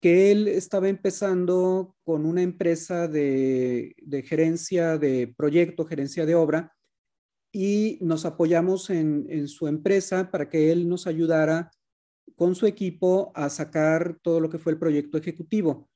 que 0.00 0.30
él 0.30 0.48
estaba 0.48 0.88
empezando 0.88 1.96
con 2.04 2.24
una 2.24 2.42
empresa 2.42 3.08
de, 3.08 3.94
gerencia 4.26 4.96
de 4.96 5.34
proyecto, 5.36 5.86
gerencia 5.86 6.24
de 6.24 6.34
obra, 6.34 6.72
y 7.52 7.98
nos 8.00 8.24
apoyamos 8.24 8.90
en, 8.90 9.48
su 9.48 9.66
empresa 9.66 10.30
para 10.30 10.48
que 10.48 10.70
él 10.70 10.88
nos 10.88 11.06
ayudara 11.06 11.70
con 12.36 12.54
su 12.54 12.66
equipo 12.66 13.32
a 13.34 13.48
sacar 13.48 14.18
todo 14.22 14.38
lo 14.38 14.50
que 14.50 14.58
fue 14.58 14.72
el 14.72 14.78
proyecto 14.78 15.18
ejecutivo. 15.18 15.88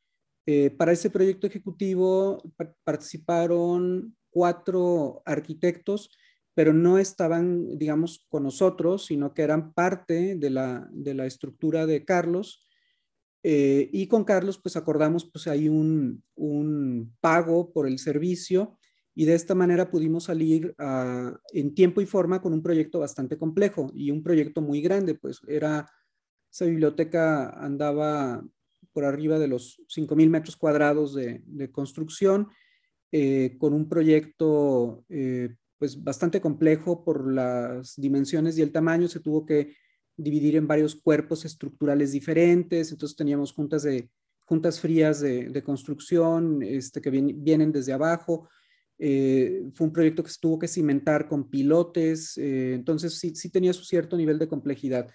Eh, 0.47 0.71
para 0.71 0.91
ese 0.91 1.11
proyecto 1.11 1.47
ejecutivo 1.47 2.43
participaron 2.83 4.17
cuatro 4.31 5.23
arquitectos, 5.25 6.11
pero 6.55 6.73
no 6.73 6.99
estaban, 6.99 7.79
digamos, 7.79 8.27
con 8.29 8.43
nosotros, 8.43 9.07
sino 9.07 9.33
que 9.33 9.43
eran 9.43 9.73
parte 9.73 10.35
de 10.37 10.51
la, 10.51 10.89
de 10.91 11.15
la 11.15 11.27
estructura 11.27 11.87
de 11.87 12.05
Carlos 12.05 12.67
eh, 13.43 13.89
y 13.93 14.07
con 14.07 14.25
Carlos, 14.25 14.59
pues 14.59 14.77
acordamos, 14.77 15.29
pues 15.31 15.47
hay 15.47 15.69
un, 15.69 16.23
un, 16.35 17.15
pago 17.21 17.73
por 17.73 17.87
el 17.87 17.99
servicio 17.99 18.79
y 19.15 19.25
de 19.25 19.35
esta 19.35 19.55
manera 19.55 19.91
pudimos 19.91 20.25
salir 20.25 20.75
en 21.53 21.75
tiempo 21.75 22.01
y 22.01 22.07
forma 22.07 22.41
con 22.41 22.53
un 22.53 22.63
proyecto 22.63 22.99
bastante 22.99 23.37
complejo 23.37 23.91
y 23.95 24.11
un 24.11 24.23
proyecto 24.23 24.63
muy 24.63 24.81
grande, 24.81 25.15
pues 25.15 25.41
era, 25.47 25.87
esa 26.51 26.65
biblioteca 26.65 27.51
andaba 27.51 28.43
por 28.93 29.05
arriba 29.05 29.39
de 29.39 29.49
los 29.49 29.83
5.000 29.89 30.31
metros 30.31 30.57
cuadrados 30.57 31.15
de, 31.15 31.43
de 31.47 31.71
construcción, 31.71 32.49
eh, 33.15 33.57
con 33.59 33.75
un 33.75 33.91
proyecto 33.91 35.05
eh, 35.11 35.55
pues 35.79 36.03
bastante 36.03 36.41
complejo 36.41 37.05
por 37.05 37.31
las 37.31 37.95
dimensiones 37.97 38.57
y 38.57 38.63
el 38.63 38.73
tamaño, 38.73 39.07
se 39.07 39.21
tuvo 39.21 39.45
que 39.45 39.77
dividir 40.17 40.57
en 40.57 40.67
varios 40.67 40.95
cuerpos 40.95 41.45
estructurales 41.45 42.13
diferentes, 42.13 42.91
entonces 42.91 43.17
teníamos 43.17 43.53
juntas, 43.53 43.83
de, 43.83 44.11
juntas 44.45 44.81
frías 44.81 45.21
de, 45.21 45.63
construcción 45.63 46.63
este, 46.63 47.01
que 47.01 47.11
vienen 47.11 47.73
desde 47.73 47.93
abajo. 47.93 48.49
Eh, 48.99 49.65
fue 49.75 49.87
un 49.87 49.93
proyecto 49.93 50.23
que 50.23 50.31
se 50.31 50.39
tuvo 50.41 50.59
que 50.59 50.69
cimentar 50.69 51.27
con 51.27 51.51
pilotes, 51.51 52.37
eh, 52.39 52.75
entonces 52.75 53.19
sí, 53.19 53.35
sí, 53.35 53.51
tenía 53.51 53.73
su 53.73 53.85
cierto 53.85 54.17
nivel 54.17 54.39
de 54.39 54.49
complejidad. 54.49 55.11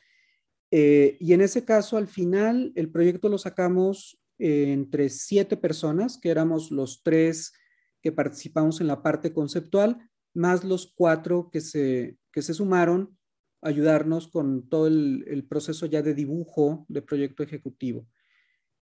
Eh, 0.71 1.15
y 1.19 1.33
en 1.33 1.41
ese 1.41 1.63
caso, 1.63 1.95
al 1.95 2.07
final, 2.07 2.73
el 2.75 2.91
proyecto 2.91 3.29
lo 3.29 3.37
sacamos 3.37 4.19
entre 4.39 5.09
siete 5.09 5.57
personas, 5.57 6.19
que 6.21 6.29
éramos 6.29 6.69
los 6.69 7.01
tres 7.01 7.53
que 8.01 8.11
participamos 8.11 8.81
en 8.81 8.87
la 8.87 9.01
parte 9.01 9.33
conceptual, 9.33 9.97
más 10.33 10.63
los 10.63 10.93
cuatro 10.95 11.49
que 11.51 11.61
se, 11.61 12.17
que 12.31 12.43
se 12.43 12.53
sumaron 12.53 13.16
ayudarnos 13.61 14.27
con 14.27 14.69
todo 14.69 14.87
el, 14.87 15.45
proceso 15.49 15.85
ya 15.85 16.01
de 16.01 16.13
dibujo 16.13 16.85
de 16.87 17.01
proyecto 17.01 17.43
ejecutivo. 17.43 18.07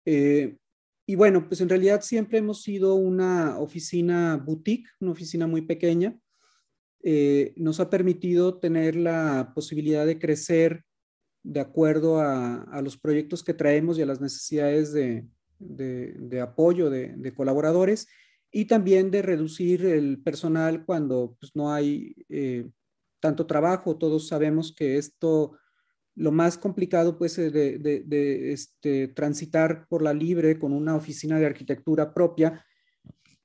Eh, 0.05 0.57
y 1.07 1.15
bueno, 1.15 1.49
pues 1.49 1.61
en 1.61 1.69
realidad 1.69 2.01
siempre 2.03 2.39
hemos 2.39 2.63
sido 2.63 2.95
una 2.95 3.59
oficina 3.59 4.37
boutique, 4.37 4.89
una 5.01 5.13
oficina 5.13 5.47
muy 5.47 5.63
pequeña. 5.63 6.19
Eh, 7.03 7.53
nos 7.57 7.81
ha 7.81 7.91
permitido 7.91 8.59
tener 8.59 8.95
la 8.95 9.53
posibilidad 9.55 10.07
de 10.07 10.19
crecer 10.19 10.85
de 11.43 11.61
acuerdo 11.61 12.21
a, 12.21 12.81
los 12.83 12.97
proyectos 12.97 13.43
que 13.43 13.55
traemos 13.55 13.99
y 13.99 14.03
a 14.03 14.07
las 14.07 14.21
necesidades 14.21 14.93
de, 14.93 15.27
apoyo 16.41 16.89
de, 16.89 17.35
colaboradores 17.35 18.07
y 18.53 18.67
también 18.67 19.11
de 19.11 19.23
reducir 19.23 19.85
el 19.85 20.23
personal 20.23 20.85
cuando 20.85 21.37
pues, 21.41 21.57
no 21.57 21.73
hay 21.73 22.15
eh, 22.29 22.69
tanto 23.23 23.47
trabajo, 23.47 23.97
todos 23.97 24.29
sabemos 24.29 24.75
que 24.77 24.99
esto, 24.99 25.57
lo 26.15 26.33
más 26.33 26.59
complicado 26.59 27.17
pues 27.17 27.37
de, 27.37 27.51
de, 27.79 28.53
este, 28.53 29.09
transitar 29.09 29.87
por 29.89 30.03
la 30.03 30.13
libre 30.13 30.59
con 30.59 30.73
una 30.73 30.97
oficina 30.97 31.39
de 31.39 31.47
arquitectura 31.47 32.13
propia, 32.13 32.67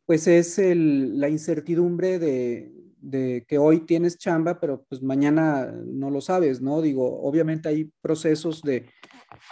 pues 0.05 0.27
es 0.27 0.57
el, 0.57 1.19
la 1.19 1.29
incertidumbre 1.29 2.17
de, 2.17 2.74
de 3.00 3.46
que 3.48 3.57
hoy 3.57 3.81
tienes 3.81 4.17
chamba, 4.17 4.60
pero 4.60 4.84
pues 4.89 5.01
mañana 5.03 5.72
no 5.86 6.10
lo 6.10 6.22
sabes, 6.22 6.62
¿no? 6.62 6.81
Digo, 6.81 7.22
obviamente 7.22 7.69
hay 7.69 7.91
procesos 8.01 8.62
de, 8.63 8.88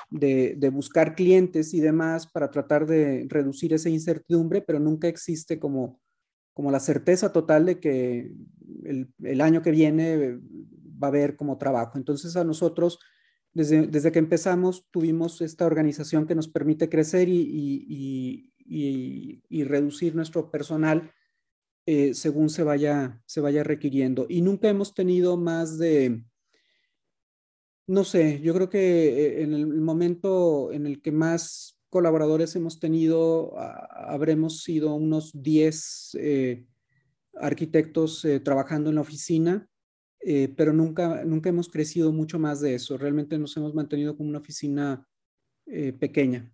de, 0.10 0.70
buscar 0.70 1.16
clientes 1.16 1.74
y 1.74 1.80
demás 1.80 2.28
para 2.28 2.50
tratar 2.50 2.86
de 2.86 3.28
reducir 3.30 3.74
esa 3.74 3.90
incertidumbre, 3.90 4.62
pero 4.62 4.80
nunca 4.80 5.08
existe 5.08 5.60
como, 5.60 6.00
como 6.56 6.72
la 6.72 6.80
certeza 6.80 7.32
total 7.32 7.68
de 7.68 7.80
que 7.80 8.32
el, 8.84 9.42
año 9.42 9.62
que 9.62 9.72
viene 9.72 10.40
va 10.42 11.08
a 11.08 11.08
haber 11.08 11.36
como 11.36 11.60
trabajo. 11.60 12.00
Entonces 12.00 12.36
a 12.36 12.44
nosotros, 12.44 12.98
desde, 13.54 13.86
desde 13.86 14.12
que 14.12 14.20
empezamos, 14.20 14.88
tuvimos 14.90 15.42
esta 15.42 15.68
organización 15.68 16.26
que 16.26 16.34
nos 16.34 16.48
permite 16.48 16.90
crecer 16.90 17.30
y, 17.30 17.42
y, 17.42 18.54
y, 18.58 19.44
y 19.50 19.64
reducir 19.66 20.16
nuestro 20.16 20.50
personal 20.50 21.12
eh, 21.88 22.16
según 22.16 22.50
se 22.50 22.64
vaya, 22.64 23.22
se 23.26 23.42
vaya 23.42 23.64
requiriendo. 23.64 24.26
Y 24.28 24.42
nunca 24.42 24.70
hemos 24.70 24.96
tenido 24.96 25.38
más 25.38 25.78
de, 25.78 26.24
no 27.86 28.04
sé, 28.04 28.42
yo 28.42 28.56
creo 28.56 28.70
que 28.70 29.08
eh, 29.10 29.44
en 29.44 29.54
el 29.54 29.82
momento 29.82 30.72
en 30.72 30.88
el 30.88 31.02
que 31.02 31.12
más 31.12 31.75
colaboradores 31.96 32.54
hemos 32.58 32.78
tenido, 32.78 33.58
habremos 33.58 34.64
sido 34.64 34.94
unos 34.96 35.32
10 35.34 36.18
eh, 36.20 36.66
arquitectos 37.36 38.28
trabajando 38.44 38.90
en 38.90 38.96
la 38.96 39.02
oficina, 39.02 39.66
pero 40.58 40.74
nunca, 40.74 41.24
nunca 41.24 41.48
hemos 41.48 41.70
crecido 41.70 42.12
mucho 42.12 42.38
más 42.38 42.60
de 42.60 42.76
eso. 42.76 42.98
Realmente 42.98 43.38
nos 43.38 43.56
hemos 43.56 43.74
mantenido 43.74 44.18
como 44.18 44.28
una 44.28 44.40
oficina 44.40 45.08
pequeña. 45.66 46.52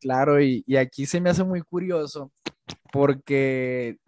Claro, 0.00 0.40
y, 0.40 0.64
y, 0.66 0.76
aquí 0.76 1.04
se 1.04 1.20
me 1.20 1.28
hace 1.28 1.44
muy 1.44 1.60
curioso 1.60 2.32
porque 2.90 3.98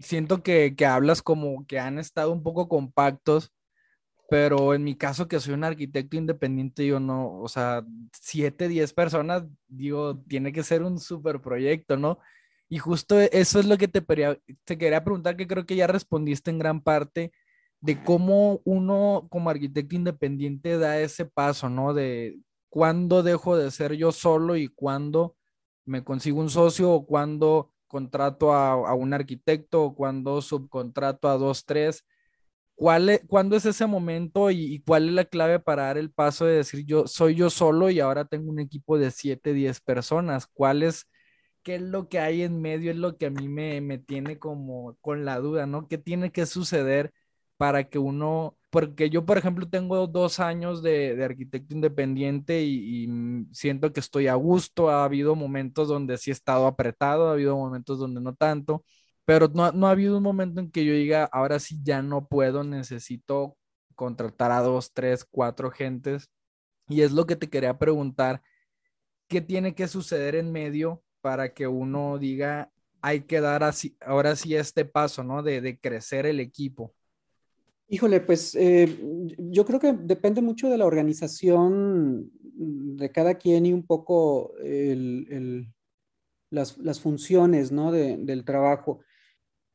siento 0.00 0.42
que, 0.42 0.74
que, 0.76 0.86
hablas 0.86 1.22
como 1.22 1.64
que 1.66 1.78
han 1.78 2.00
estado 2.00 2.32
un 2.32 2.42
poco 2.42 2.68
compactos, 2.68 3.52
pero 4.30 4.74
en 4.74 4.84
mi 4.84 4.96
caso 4.96 5.28
que 5.28 5.40
soy 5.40 5.54
un 5.54 5.64
arquitecto 5.64 6.16
independiente, 6.16 6.86
yo 6.86 7.00
no, 7.00 7.40
o 7.40 7.48
sea, 7.48 7.84
siete, 8.12 8.68
diez 8.68 8.92
personas, 8.94 9.44
digo, 9.68 10.20
tiene 10.28 10.52
que 10.52 10.62
ser 10.62 10.82
un 10.82 11.00
super 11.00 11.40
proyecto, 11.40 11.96
¿no? 11.96 12.18
Y 12.68 12.78
justo 12.78 13.18
eso 13.20 13.60
es 13.60 13.66
lo 13.66 13.76
que 13.78 13.88
te, 13.88 14.04
quería 14.78 15.04
preguntar, 15.04 15.36
que 15.36 15.48
creo 15.48 15.66
que 15.66 15.76
ya 15.76 15.88
respondiste 15.88 16.50
en 16.50 16.58
gran 16.58 16.80
parte, 16.82 17.32
de 17.80 18.02
cómo 18.04 18.60
uno 18.64 19.26
como 19.30 19.50
arquitecto 19.50 19.96
independiente 19.96 20.78
da 20.78 21.00
ese 21.00 21.24
paso, 21.26 21.68
¿no? 21.68 21.94
De 21.94 22.38
cuándo 22.68 23.22
dejo 23.24 23.56
de 23.56 23.70
ser 23.72 23.94
yo 23.94 24.12
solo 24.12 24.56
y 24.56 24.68
cuándo 24.68 25.36
me 25.84 26.04
consigo 26.04 26.40
un 26.40 26.50
socio 26.50 26.92
o 26.92 27.06
cuándo 27.06 27.72
contrato 27.88 28.54
a, 28.54 28.94
un 28.94 29.12
arquitecto, 29.14 29.94
cuando 29.94 30.40
subcontrato 30.42 31.28
a 31.28 31.36
dos, 31.38 31.64
tres. 31.66 32.04
¿Cuál 32.80 33.10
es, 33.10 33.20
¿Cuándo 33.28 33.56
es 33.56 33.66
ese 33.66 33.86
momento 33.86 34.50
y, 34.50 34.82
cuál 34.86 35.08
es 35.08 35.14
la 35.14 35.26
clave 35.26 35.60
para 35.60 35.84
dar 35.84 35.98
el 35.98 36.10
paso 36.10 36.46
de 36.46 36.56
decir 36.56 36.86
yo 36.86 37.06
soy 37.06 37.34
yo 37.34 37.50
solo 37.50 37.90
y 37.90 38.00
ahora 38.00 38.24
tengo 38.24 38.50
un 38.50 38.58
equipo 38.58 38.98
de 38.98 39.10
siete, 39.10 39.52
diez 39.52 39.80
personas? 39.82 40.46
¿Cuál 40.46 40.82
es, 40.82 41.06
qué 41.62 41.76
es 41.76 41.82
lo 41.82 42.08
que 42.08 42.20
hay 42.20 42.42
en 42.42 42.62
medio? 42.62 42.90
Es 42.90 42.96
lo 42.96 43.18
que 43.18 43.26
a 43.26 43.30
mí 43.30 43.48
me, 43.48 43.80
me 43.82 43.98
tiene 43.98 44.38
como 44.38 44.96
con 45.02 45.26
la 45.26 45.38
duda, 45.40 45.66
¿no? 45.66 45.88
¿Qué 45.88 45.98
tiene 45.98 46.32
que 46.32 46.46
suceder 46.46 47.12
para 47.58 47.88
que 47.90 47.98
uno 47.98 48.56
porque 48.70 49.10
yo, 49.10 49.26
por 49.26 49.36
ejemplo, 49.36 49.68
tengo 49.68 50.06
dos 50.06 50.38
años 50.40 50.82
de, 50.82 51.22
arquitecto 51.24 51.74
independiente 51.74 52.62
y, 52.62 53.08
mm, 53.08 53.52
siento 53.52 53.92
que 53.92 54.00
estoy 54.00 54.28
a 54.28 54.34
gusto. 54.34 54.90
Ha 54.90 55.04
habido 55.04 55.34
momentos 55.34 55.88
donde 55.88 56.16
sí 56.18 56.30
he 56.30 56.32
estado 56.32 56.66
apretado, 56.66 57.28
ha 57.28 57.32
habido 57.32 57.56
momentos 57.56 57.98
donde 57.98 58.20
no 58.20 58.34
tanto, 58.34 58.84
pero 59.30 59.46
no, 59.46 59.70
no 59.70 59.86
ha 59.86 59.92
habido 59.92 60.16
un 60.16 60.24
momento 60.24 60.60
en 60.60 60.72
que 60.72 60.84
yo 60.84 60.92
diga, 60.92 61.22
ahora 61.26 61.60
sí 61.60 61.78
ya 61.84 62.02
no 62.02 62.26
puedo, 62.26 62.64
necesito 62.64 63.56
contratar 63.94 64.50
a 64.50 64.60
dos, 64.60 64.92
tres, 64.92 65.24
cuatro 65.24 65.70
gentes. 65.70 66.28
Y 66.88 67.02
es 67.02 67.12
lo 67.12 67.26
que 67.26 67.36
te 67.36 67.48
quería 67.48 67.78
preguntar, 67.78 68.42
¿qué 69.28 69.40
tiene 69.40 69.72
que 69.72 69.86
suceder 69.86 70.34
en 70.34 70.50
medio 70.50 71.04
para 71.20 71.54
que 71.54 71.68
uno 71.68 72.18
diga, 72.18 72.72
hay 73.00 73.20
que 73.20 73.40
dar 73.40 73.62
así, 73.62 73.96
ahora 74.00 74.34
sí 74.34 74.56
este 74.56 74.84
paso, 74.84 75.22
¿no? 75.22 75.44
De, 75.44 75.60
de 75.60 75.78
crecer 75.78 76.26
el 76.26 76.40
equipo. 76.40 76.92
Híjole, 77.86 78.18
pues 78.18 78.56
eh, 78.56 78.98
yo 79.38 79.64
creo 79.64 79.78
que 79.78 79.92
depende 79.92 80.42
mucho 80.42 80.68
de 80.68 80.76
la 80.76 80.86
organización 80.86 82.32
de 82.42 83.12
cada 83.12 83.36
quien 83.36 83.64
y 83.64 83.72
un 83.72 83.86
poco 83.86 84.54
las, 86.50 87.00
funciones 87.00 87.70
¿no? 87.70 87.92
del 87.92 88.44
trabajo. 88.44 89.02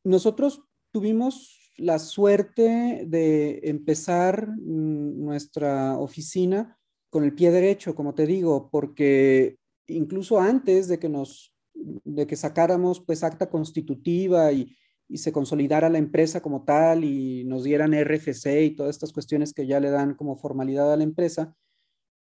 Nosotros 0.06 0.62
tuvimos 0.92 1.72
la 1.76 1.98
suerte 1.98 3.04
de 3.08 3.58
empezar 3.64 4.48
nuestra 4.56 5.98
oficina 5.98 6.78
con 7.10 7.24
el 7.24 7.34
pie 7.34 7.50
derecho, 7.50 7.96
como 7.96 8.14
te 8.14 8.24
digo, 8.24 8.70
porque 8.70 9.58
incluso 9.88 10.38
antes 10.38 10.86
de 10.86 11.00
que 11.00 11.08
nos 11.08 11.52
de 11.74 12.26
que 12.28 12.36
sacáramos 12.36 13.00
pues 13.00 13.24
acta 13.24 13.50
constitutiva 13.50 14.52
y, 14.52 14.76
y 15.08 15.18
se 15.18 15.32
consolidara 15.32 15.88
la 15.88 15.98
empresa 15.98 16.40
como 16.40 16.64
tal 16.64 17.02
y 17.02 17.44
nos 17.44 17.64
dieran 17.64 17.92
RFC 17.92 18.62
y 18.62 18.76
todas 18.76 18.94
estas 18.94 19.12
cuestiones 19.12 19.52
que 19.52 19.66
ya 19.66 19.80
le 19.80 19.90
dan 19.90 20.14
como 20.14 20.36
formalidad 20.36 20.92
a 20.92 20.96
la 20.96 21.02
empresa, 21.02 21.56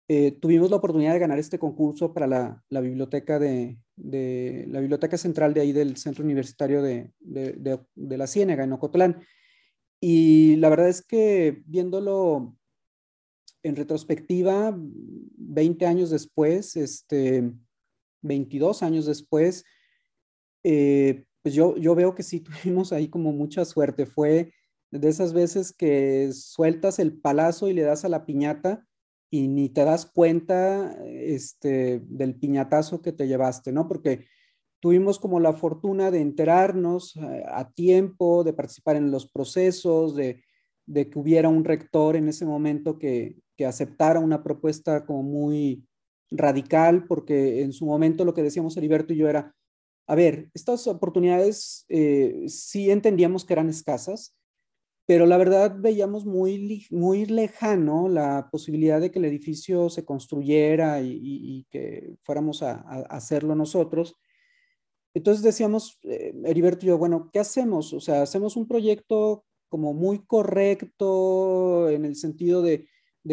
eh, 0.08 0.32
tuvimos 0.40 0.70
la 0.70 0.76
oportunidad 0.76 1.14
de 1.14 1.20
ganar 1.20 1.40
este 1.40 1.58
concurso 1.58 2.14
para 2.14 2.28
la, 2.28 2.82
biblioteca 2.82 3.40
de, 3.40 3.78
la 3.98 4.80
biblioteca 4.80 5.18
central 5.18 5.54
de 5.54 5.62
ahí 5.62 5.72
del 5.72 5.98
Centro 5.98 6.24
Universitario 6.24 6.82
de, 6.84 7.12
de, 7.20 8.18
la 8.18 8.28
Ciénega, 8.28 8.64
en 8.64 8.74
Ocotlán. 8.74 9.22
Y 10.00 10.58
la 10.58 10.70
verdad 10.70 10.90
es 10.90 11.02
que 11.02 11.64
viéndolo 11.66 12.56
en 13.64 13.76
retrospectiva, 13.76 14.78
20 14.78 15.86
años 15.88 16.12
después, 16.12 16.76
este, 16.76 17.52
22 18.22 18.84
años 18.84 19.08
después, 19.08 19.64
eh, 20.64 21.26
pues 21.42 21.56
yo, 21.56 21.76
yo 21.78 21.96
veo 21.96 22.14
que 22.14 22.22
sí 22.22 22.40
tuvimos 22.42 22.94
ahí 22.94 23.08
como 23.08 23.32
mucha 23.32 23.66
suerte. 23.66 24.06
Fue 24.06 24.54
de 24.92 25.10
esas 25.10 25.34
veces 25.34 25.74
que 25.74 26.32
sueltas 26.32 27.00
el 27.00 27.20
palazo 27.20 27.70
y 27.70 27.74
le 27.74 27.82
das 27.82 28.06
a 28.06 28.10
la 28.10 28.28
piñata 28.28 28.86
y 29.36 29.48
ni 29.48 29.70
te 29.70 29.84
das 29.84 30.06
cuenta 30.06 30.98
este, 31.04 32.00
del 32.08 32.36
piñatazo 32.36 33.02
que 33.02 33.12
te 33.12 33.28
llevaste, 33.28 33.72
¿no? 33.72 33.88
Porque 33.88 34.26
tuvimos 34.80 35.20
como 35.20 35.40
la 35.40 35.54
fortuna 35.54 36.10
de 36.10 36.22
enterarnos 36.22 37.16
eh, 37.18 37.44
a, 37.48 37.70
tiempo, 37.72 38.44
de 38.44 38.54
participar 38.54 38.96
en 38.96 39.12
los 39.12 39.30
procesos, 39.30 40.16
de, 40.16 40.42
que 40.88 41.20
hubiera 41.20 41.50
un 41.50 41.66
rector 41.66 42.16
en 42.16 42.30
ese 42.30 42.46
momento 42.46 42.98
que, 42.98 43.38
que 43.58 43.66
aceptara 43.66 44.20
una 44.20 44.44
propuesta 44.44 45.06
como 45.06 45.24
muy 45.24 45.86
radical, 46.32 47.06
porque 47.08 47.62
en 47.62 47.74
su 47.74 47.86
momento 47.86 48.24
lo 48.24 48.34
que 48.34 48.44
decíamos 48.44 48.78
Heriberto 48.78 49.14
y 49.14 49.18
yo 49.18 49.28
era, 49.28 49.54
a 50.08 50.16
ver, 50.16 50.50
estas 50.54 50.88
oportunidades 50.88 51.86
eh, 51.90 52.46
sí 52.48 52.90
entendíamos 52.90 53.44
que 53.44 53.54
eran 53.54 53.70
escasas, 53.70 54.36
pero 55.06 55.26
la 55.26 55.38
verdad 55.38 55.76
veíamos 55.78 56.26
muy, 56.26 56.88
muy 56.90 57.26
lejano 57.26 58.10
la 58.10 58.50
posibilidad 58.52 59.00
de 59.00 59.12
que 59.12 59.20
el 59.20 59.26
edificio 59.26 59.90
se 59.90 60.04
construyera 60.04 61.02
y, 61.02 61.66
que 61.70 62.16
fuéramos 62.22 62.64
a, 62.64 62.82
hacerlo 63.10 63.56
nosotros. 63.56 64.16
Entonces 65.14 65.44
decíamos, 65.44 66.00
eh, 66.04 66.34
Heriberto 66.46 66.86
y 66.86 66.90
yo, 66.90 66.98
bueno, 66.98 67.30
¿qué 67.32 67.40
hacemos? 67.40 67.94
O 67.94 68.00
sea, 68.00 68.24
hacemos 68.24 68.58
un 68.58 68.68
proyecto 68.68 69.46
como 69.70 69.94
muy 69.94 70.26
correcto 70.26 71.90
en 71.90 72.06
el 72.06 72.16
sentido 72.16 72.62
de, 72.62 72.88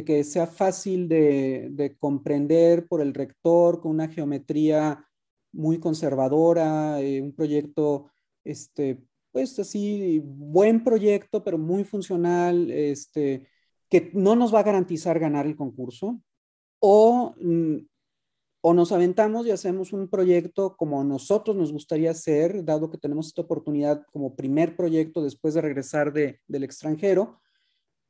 que 0.04 0.24
sea 0.24 0.46
fácil 0.46 1.08
de, 1.08 1.68
de 1.72 1.96
comprender 1.96 2.86
por 2.86 3.00
el 3.00 3.14
rector, 3.14 3.80
con 3.80 3.92
una 3.92 4.08
geometría 4.08 5.06
muy 5.52 5.78
conservadora, 5.78 7.00
eh, 7.00 7.20
un 7.20 7.34
proyecto, 7.34 8.10
este, 8.44 9.02
pues 9.32 9.58
así, 9.58 10.20
buen 10.24 10.84
proyecto, 10.84 11.42
pero 11.42 11.58
muy 11.58 11.84
funcional, 11.84 12.70
este, 12.70 13.48
que 13.88 14.10
no 14.14 14.36
nos 14.36 14.54
va 14.54 14.60
a 14.60 14.64
garantizar 14.64 15.18
ganar 15.18 15.46
el 15.46 15.56
concurso, 15.56 16.20
o, 16.80 17.34
mm, 17.40 17.78
o 18.60 18.74
nos 18.74 18.92
aventamos 18.92 19.46
y 19.46 19.50
hacemos 19.50 19.92
un 19.92 20.08
proyecto 20.08 20.76
como 20.76 21.02
nosotros 21.02 21.56
nos 21.56 21.72
gustaría 21.72 22.10
hacer, 22.10 22.64
dado 22.64 22.90
que 22.90 22.98
tenemos 22.98 23.26
esta 23.28 23.42
oportunidad 23.42 24.04
como 24.12 24.36
primer 24.36 24.76
proyecto 24.76 25.22
después 25.22 25.54
de 25.54 25.62
regresar 25.62 26.12
de, 26.12 26.40
del 26.46 26.64
extranjero, 26.64 27.40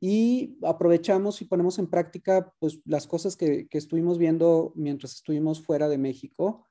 y 0.01 0.57
aprovechamos 0.63 1.41
y 1.41 1.45
ponemos 1.45 1.79
en 1.79 1.87
práctica 1.87 2.53
pues, 2.59 2.81
las 2.83 3.07
cosas 3.07 3.37
que, 3.37 3.67
que 3.69 3.77
estuvimos 3.77 4.17
viendo 4.17 4.73
mientras 4.75 5.13
estuvimos 5.13 5.61
fuera 5.61 5.87
de 5.87 5.97
México 5.97 6.65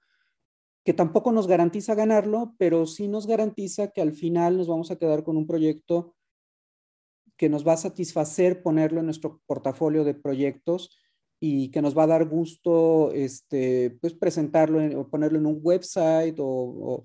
que 0.85 0.93
tampoco 0.93 1.33
nos 1.33 1.47
garantiza 1.47 1.95
ganarlo, 1.95 2.55
pero 2.59 2.87
sí 2.87 3.09
nos 3.09 3.27
garantiza 3.27 3.89
que 3.89 4.01
al 4.01 4.13
final 4.13 4.57
nos 4.57 4.69
vamos 4.69 4.91
a 4.91 4.97
quedar 4.97 5.23
con 5.23 5.37
un 5.37 5.47
proyecto 5.47 6.15
que 7.37 7.49
nos 7.49 7.67
va 7.67 7.75
a 7.75 7.77
satisfacer 7.77 8.63
ponerlo 8.63 9.01
en 9.01 9.07
nuestro 9.07 9.41
portafolio 9.47 10.05
de 10.05 10.15
proyectos 10.15 10.99
y 11.41 11.71
que 11.71 11.83
nos 11.83 11.97
va 11.97 12.05
a 12.05 12.09
dar 12.09 12.29
gusto 12.29 13.11
este, 13.13 13.97
pues 14.01 14.15
presentarlo 14.15 15.01
o 15.01 15.09
ponerlo 15.09 15.39
en 15.39 15.47
un 15.47 15.59
website 15.61 16.39
o, 16.39 17.05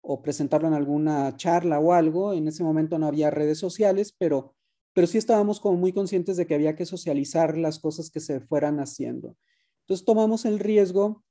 o, 0.00 0.22
presentarlo 0.22 0.68
en 0.68 0.74
alguna 0.74 1.36
charla 1.36 1.80
o 1.80 1.92
algo. 1.92 2.32
En 2.32 2.46
ese 2.46 2.62
momento 2.62 2.98
no 2.98 3.06
había 3.06 3.30
redes 3.30 3.58
sociales, 3.58 4.14
pero, 4.16 4.54
pero 4.92 5.06
sí 5.08 5.18
estábamos 5.18 5.58
como 5.58 5.76
muy 5.76 5.92
conscientes 5.92 6.36
de 6.36 6.46
que 6.46 6.54
había 6.54 6.76
que 6.76 6.86
socializar 6.86 7.56
las 7.58 7.80
cosas 7.80 8.10
que 8.10 8.20
se 8.20 8.40
fueran 8.40 8.78
haciendo. 8.78 9.36
Entonces 9.80 10.04
tomamos 10.04 10.44
el 10.44 10.60
riesgo 10.60 11.24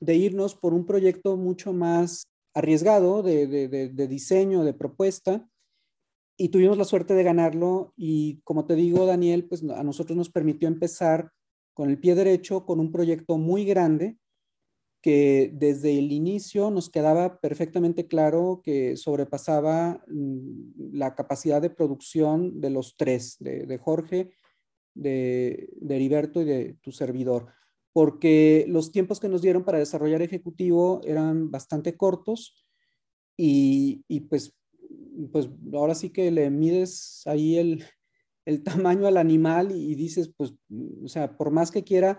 de 0.00 0.16
irnos 0.16 0.54
por 0.54 0.74
un 0.74 0.86
proyecto 0.86 1.36
mucho 1.36 1.72
más 1.72 2.24
arriesgado 2.54 3.22
de, 3.22 3.46
de, 3.46 3.68
de 3.68 4.08
diseño, 4.08 4.64
de 4.64 4.74
propuesta, 4.74 5.48
y 6.36 6.48
tuvimos 6.48 6.76
la 6.76 6.84
suerte 6.84 7.14
de 7.14 7.22
ganarlo 7.22 7.92
y 7.96 8.40
como 8.42 8.66
te 8.66 8.74
digo, 8.74 9.06
Daniel, 9.06 9.46
pues 9.46 9.62
a 9.62 9.82
nosotros 9.82 10.16
nos 10.16 10.30
permitió 10.30 10.66
empezar 10.66 11.30
con 11.74 11.90
el 11.90 11.98
pie 11.98 12.14
derecho 12.14 12.64
con 12.64 12.80
un 12.80 12.90
proyecto 12.90 13.38
muy 13.38 13.64
grande 13.64 14.16
que 15.04 15.50
desde 15.52 15.98
el 15.98 16.12
inicio 16.12 16.70
nos 16.70 16.88
quedaba 16.88 17.38
perfectamente 17.38 18.06
claro 18.06 18.62
que 18.64 18.96
sobrepasaba 18.96 20.02
mm, 20.08 20.94
la 20.96 21.14
capacidad 21.14 21.60
de 21.60 21.68
producción 21.68 22.60
de 22.60 22.70
los 22.70 22.96
tres, 22.96 23.36
de, 23.38 23.76
Jorge, 23.76 24.30
de, 24.94 25.68
Heriberto 25.86 26.40
y 26.40 26.46
de 26.46 26.78
tu 26.80 26.90
servidor, 26.90 27.52
porque 27.94 28.66
los 28.68 28.92
tiempos 28.92 29.20
que 29.20 29.30
nos 29.30 29.40
dieron 29.40 29.64
para 29.64 29.78
desarrollar 29.78 30.20
ejecutivo 30.20 31.00
eran 31.04 31.50
bastante 31.50 31.96
cortos 31.96 32.66
y, 33.38 34.04
y 34.08 34.20
pues 34.20 34.54
pues 35.32 35.48
ahora 35.72 35.94
sí 35.94 36.10
que 36.10 36.30
le 36.30 36.50
mides 36.50 37.22
ahí 37.26 37.58
el, 37.58 37.84
tamaño 38.64 39.06
al 39.06 39.16
animal 39.16 39.72
y, 39.72 39.94
dices, 39.94 40.32
pues, 40.36 40.54
o 41.02 41.08
sea, 41.08 41.36
por 41.36 41.50
más 41.50 41.70
que 41.70 41.84
quiera, 41.84 42.18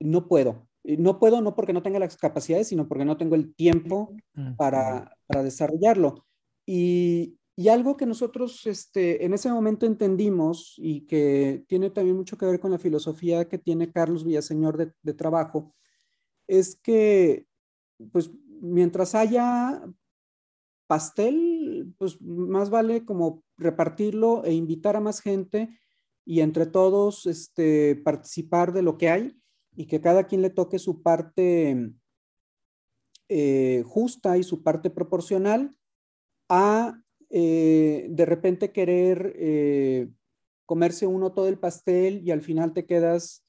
no 0.00 0.28
puedo. 0.28 0.68
No 0.82 1.18
puedo 1.18 1.40
no 1.40 1.54
porque 1.54 1.72
no 1.72 1.82
tenga 1.82 1.98
las 1.98 2.16
capacidades, 2.16 2.68
sino 2.68 2.88
porque 2.88 3.06
no 3.06 3.16
tengo 3.16 3.36
el 3.36 3.54
tiempo 3.54 4.14
para, 4.56 5.16
desarrollarlo. 5.28 6.26
Y, 6.66 7.38
algo 7.68 7.96
que 7.96 8.06
nosotros 8.06 8.66
este, 8.66 9.24
en 9.24 9.32
ese 9.32 9.50
momento 9.50 9.86
entendimos 9.86 10.74
y 10.76 11.06
que 11.06 11.64
tiene 11.68 11.90
también 11.90 12.16
mucho 12.16 12.36
que 12.36 12.46
ver 12.46 12.58
con 12.58 12.72
la 12.72 12.78
filosofía 12.78 13.48
que 13.48 13.58
tiene 13.58 13.92
Carlos 13.92 14.24
Villaseñor 14.24 14.76
de, 14.76 14.92
de 15.02 15.14
trabajo, 15.14 15.74
es 16.48 16.76
que, 16.76 17.46
pues, 18.12 18.30
mientras 18.60 19.14
haya 19.14 19.82
pastel, 20.86 21.94
pues 21.98 22.20
más 22.20 22.70
vale 22.70 23.04
como 23.04 23.42
repartirlo 23.56 24.44
e 24.44 24.52
invitar 24.52 24.96
a 24.96 25.00
más 25.00 25.20
gente 25.20 25.78
y 26.24 26.40
entre 26.40 26.66
todos 26.66 27.26
este, 27.26 27.96
participar 27.96 28.72
de 28.72 28.82
lo 28.82 28.98
que 28.98 29.10
hay 29.10 29.40
y 29.76 29.86
que 29.86 30.00
cada 30.00 30.24
quien 30.24 30.42
le 30.42 30.50
toque 30.50 30.78
su 30.78 31.02
parte 31.02 31.92
eh, 33.28 33.82
justa 33.86 34.38
y 34.38 34.42
su 34.42 34.62
parte 34.62 34.90
proporcional 34.90 35.76
a 36.48 37.00
eh, 37.36 38.06
de 38.10 38.26
repente 38.26 38.70
querer 38.70 39.34
eh, 39.36 40.08
comerse 40.66 41.08
uno 41.08 41.32
todo 41.32 41.48
el 41.48 41.58
pastel 41.58 42.22
y 42.24 42.30
al 42.30 42.42
final 42.42 42.72
te 42.72 42.86
quedas 42.86 43.44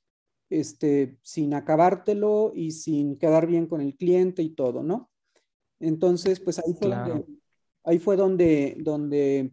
este, 0.50 1.20
sin 1.22 1.54
acabártelo 1.54 2.52
y 2.56 2.72
sin 2.72 3.16
quedar 3.20 3.46
bien 3.46 3.68
con 3.68 3.82
el 3.82 3.96
cliente 3.96 4.42
y 4.42 4.50
todo, 4.50 4.82
¿no? 4.82 5.12
Entonces, 5.80 6.40
pues 6.40 6.58
ahí 6.58 6.74
fue 6.74 6.90
donde, 6.90 7.26
ahí 7.84 8.00
fue 8.00 8.16
donde, 8.16 8.76
donde 8.80 9.52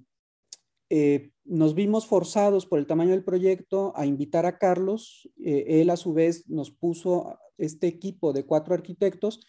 eh, 0.89 1.33
nos 1.45 1.75
vimos 1.75 2.07
forzados 2.07 2.65
por 2.65 2.79
el 2.79 2.87
tamaño 2.87 3.11
del 3.11 3.25
proyecto 3.25 3.93
a 3.97 4.07
invitar 4.07 4.47
a 4.47 4.57
Carlos. 4.57 5.29
Él 5.45 5.91
a 5.91 5.99
su 5.99 6.15
vez 6.15 6.49
nos 6.49 6.71
puso 6.71 7.39
este 7.59 7.87
equipo 7.87 8.33
de 8.33 8.47
cuatro 8.47 8.73
arquitectos 8.73 9.41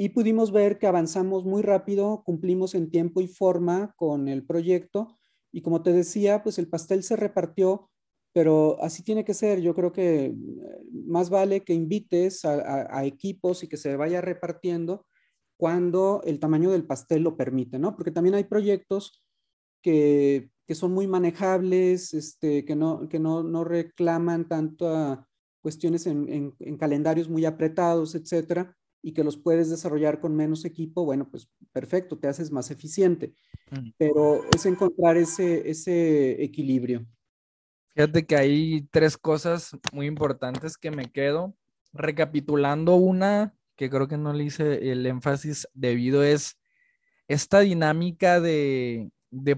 y 0.00 0.08
pudimos 0.08 0.50
ver 0.50 0.78
que 0.78 0.86
avanzamos 0.86 1.44
muy 1.44 1.60
rápido, 1.60 2.22
cumplimos 2.24 2.74
en 2.74 2.90
tiempo 2.90 3.20
y 3.20 3.28
forma 3.28 3.92
con 3.96 4.28
el 4.28 4.46
proyecto 4.46 5.18
y 5.52 5.60
como 5.60 5.82
te 5.82 5.92
decía, 5.92 6.42
pues 6.42 6.58
el 6.58 6.68
pastel 6.70 7.02
se 7.02 7.16
repartió, 7.16 7.90
pero 8.32 8.82
así 8.82 9.02
tiene 9.02 9.26
que 9.26 9.34
ser. 9.34 9.60
Yo 9.60 9.74
creo 9.74 9.92
que 9.92 10.34
más 11.04 11.28
vale 11.28 11.64
que 11.64 11.74
invites 11.74 12.46
a 12.46 13.04
equipos 13.04 13.62
y 13.62 13.68
que 13.68 13.76
se 13.76 13.94
vaya 13.96 14.22
repartiendo 14.22 15.04
cuando 15.58 16.22
el 16.24 16.40
tamaño 16.40 16.70
del 16.70 16.86
pastel 16.86 17.22
lo 17.22 17.36
permite, 17.36 17.78
¿no? 17.78 17.94
Porque 17.94 18.10
también 18.10 18.36
hay 18.36 18.44
proyectos 18.44 19.22
que, 19.82 20.48
son 20.70 20.92
muy 20.92 21.08
manejables, 21.08 22.14
este, 22.14 22.64
que, 22.64 22.74
no, 22.74 23.06
que 23.06 23.18
no, 23.18 23.42
no 23.42 23.64
reclaman 23.64 24.48
tanto 24.48 25.26
cuestiones 25.60 26.06
en, 26.06 26.52
calendarios 26.78 27.28
muy 27.28 27.44
apretados, 27.44 28.14
etcétera, 28.14 28.74
y 29.02 29.12
que 29.12 29.24
los 29.24 29.36
puedes 29.36 29.70
desarrollar 29.70 30.20
con 30.20 30.36
menos 30.36 30.64
equipo, 30.64 31.04
bueno, 31.04 31.28
pues 31.30 31.48
perfecto, 31.72 32.18
te 32.18 32.28
haces 32.28 32.50
más 32.50 32.70
eficiente. 32.70 33.34
Mm. 33.70 33.90
Pero 33.96 34.44
es 34.54 34.66
encontrar 34.66 35.16
ese, 35.16 35.68
ese 35.68 36.42
equilibrio. 36.42 37.06
Fíjate 37.94 38.26
que 38.26 38.36
hay 38.36 38.88
tres 38.90 39.16
cosas 39.16 39.76
muy 39.92 40.06
importantes 40.06 40.76
que 40.76 40.90
me 40.90 41.10
quedo. 41.10 41.54
Recapitulando 41.92 42.94
una, 42.96 43.54
que 43.76 43.90
creo 43.90 44.06
que 44.08 44.16
no 44.16 44.32
le 44.32 44.44
hice 44.44 44.92
el 44.92 45.06
énfasis 45.06 45.66
debido 45.74 46.22
es 46.22 46.56
esta 47.30 47.60
dinámica 47.60 48.40
de, 48.40 49.10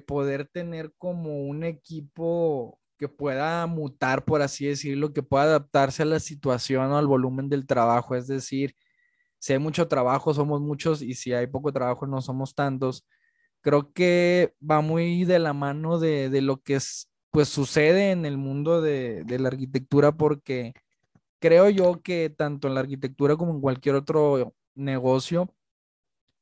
poder 0.06 0.46
tener 0.46 0.92
como 0.98 1.44
un 1.44 1.64
equipo 1.64 2.78
que 2.98 3.08
pueda 3.08 3.66
mutar, 3.66 4.24
por 4.24 4.42
así 4.42 4.66
decirlo, 4.66 5.12
que 5.12 5.22
pueda 5.22 5.44
adaptarse 5.44 6.02
a 6.02 6.06
la 6.06 6.20
situación 6.20 6.92
o 6.92 6.98
al 6.98 7.06
volumen 7.06 7.48
del 7.48 7.66
trabajo. 7.66 8.14
Es 8.14 8.26
decir, 8.26 8.76
si 9.42 9.54
hay 9.54 9.58
mucho 9.58 9.88
trabajo, 9.88 10.32
somos 10.34 10.60
muchos 10.60 11.02
y 11.02 11.14
si 11.14 11.32
hay 11.32 11.48
poco 11.48 11.72
trabajo, 11.72 12.06
no 12.06 12.22
somos 12.22 12.54
tantos. 12.54 13.04
Creo 13.60 13.92
que 13.92 14.54
va 14.62 14.80
muy 14.82 15.24
de 15.24 15.40
la 15.40 15.52
mano 15.52 15.98
de, 15.98 16.40
lo 16.42 16.62
que 16.62 16.76
es, 16.76 17.10
pues 17.32 17.48
sucede 17.48 18.12
en 18.12 18.24
el 18.24 18.38
mundo 18.38 18.80
de, 18.80 19.24
de 19.24 19.40
la 19.40 19.48
arquitectura 19.48 20.12
porque 20.12 20.74
creo 21.40 21.68
yo 21.70 22.02
que 22.02 22.30
tanto 22.30 22.68
en 22.68 22.74
la 22.74 22.80
arquitectura 22.82 23.36
como 23.36 23.52
en 23.52 23.60
cualquier 23.60 23.96
otro 23.96 24.54
negocio, 24.76 25.52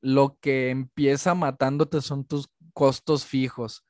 lo 0.03 0.37
que 0.39 0.69
empieza 0.69 1.35
matándote 1.35 2.03
son 2.03 2.27
tus 2.27 2.51
costos 2.75 3.25
fijos. 3.25 3.87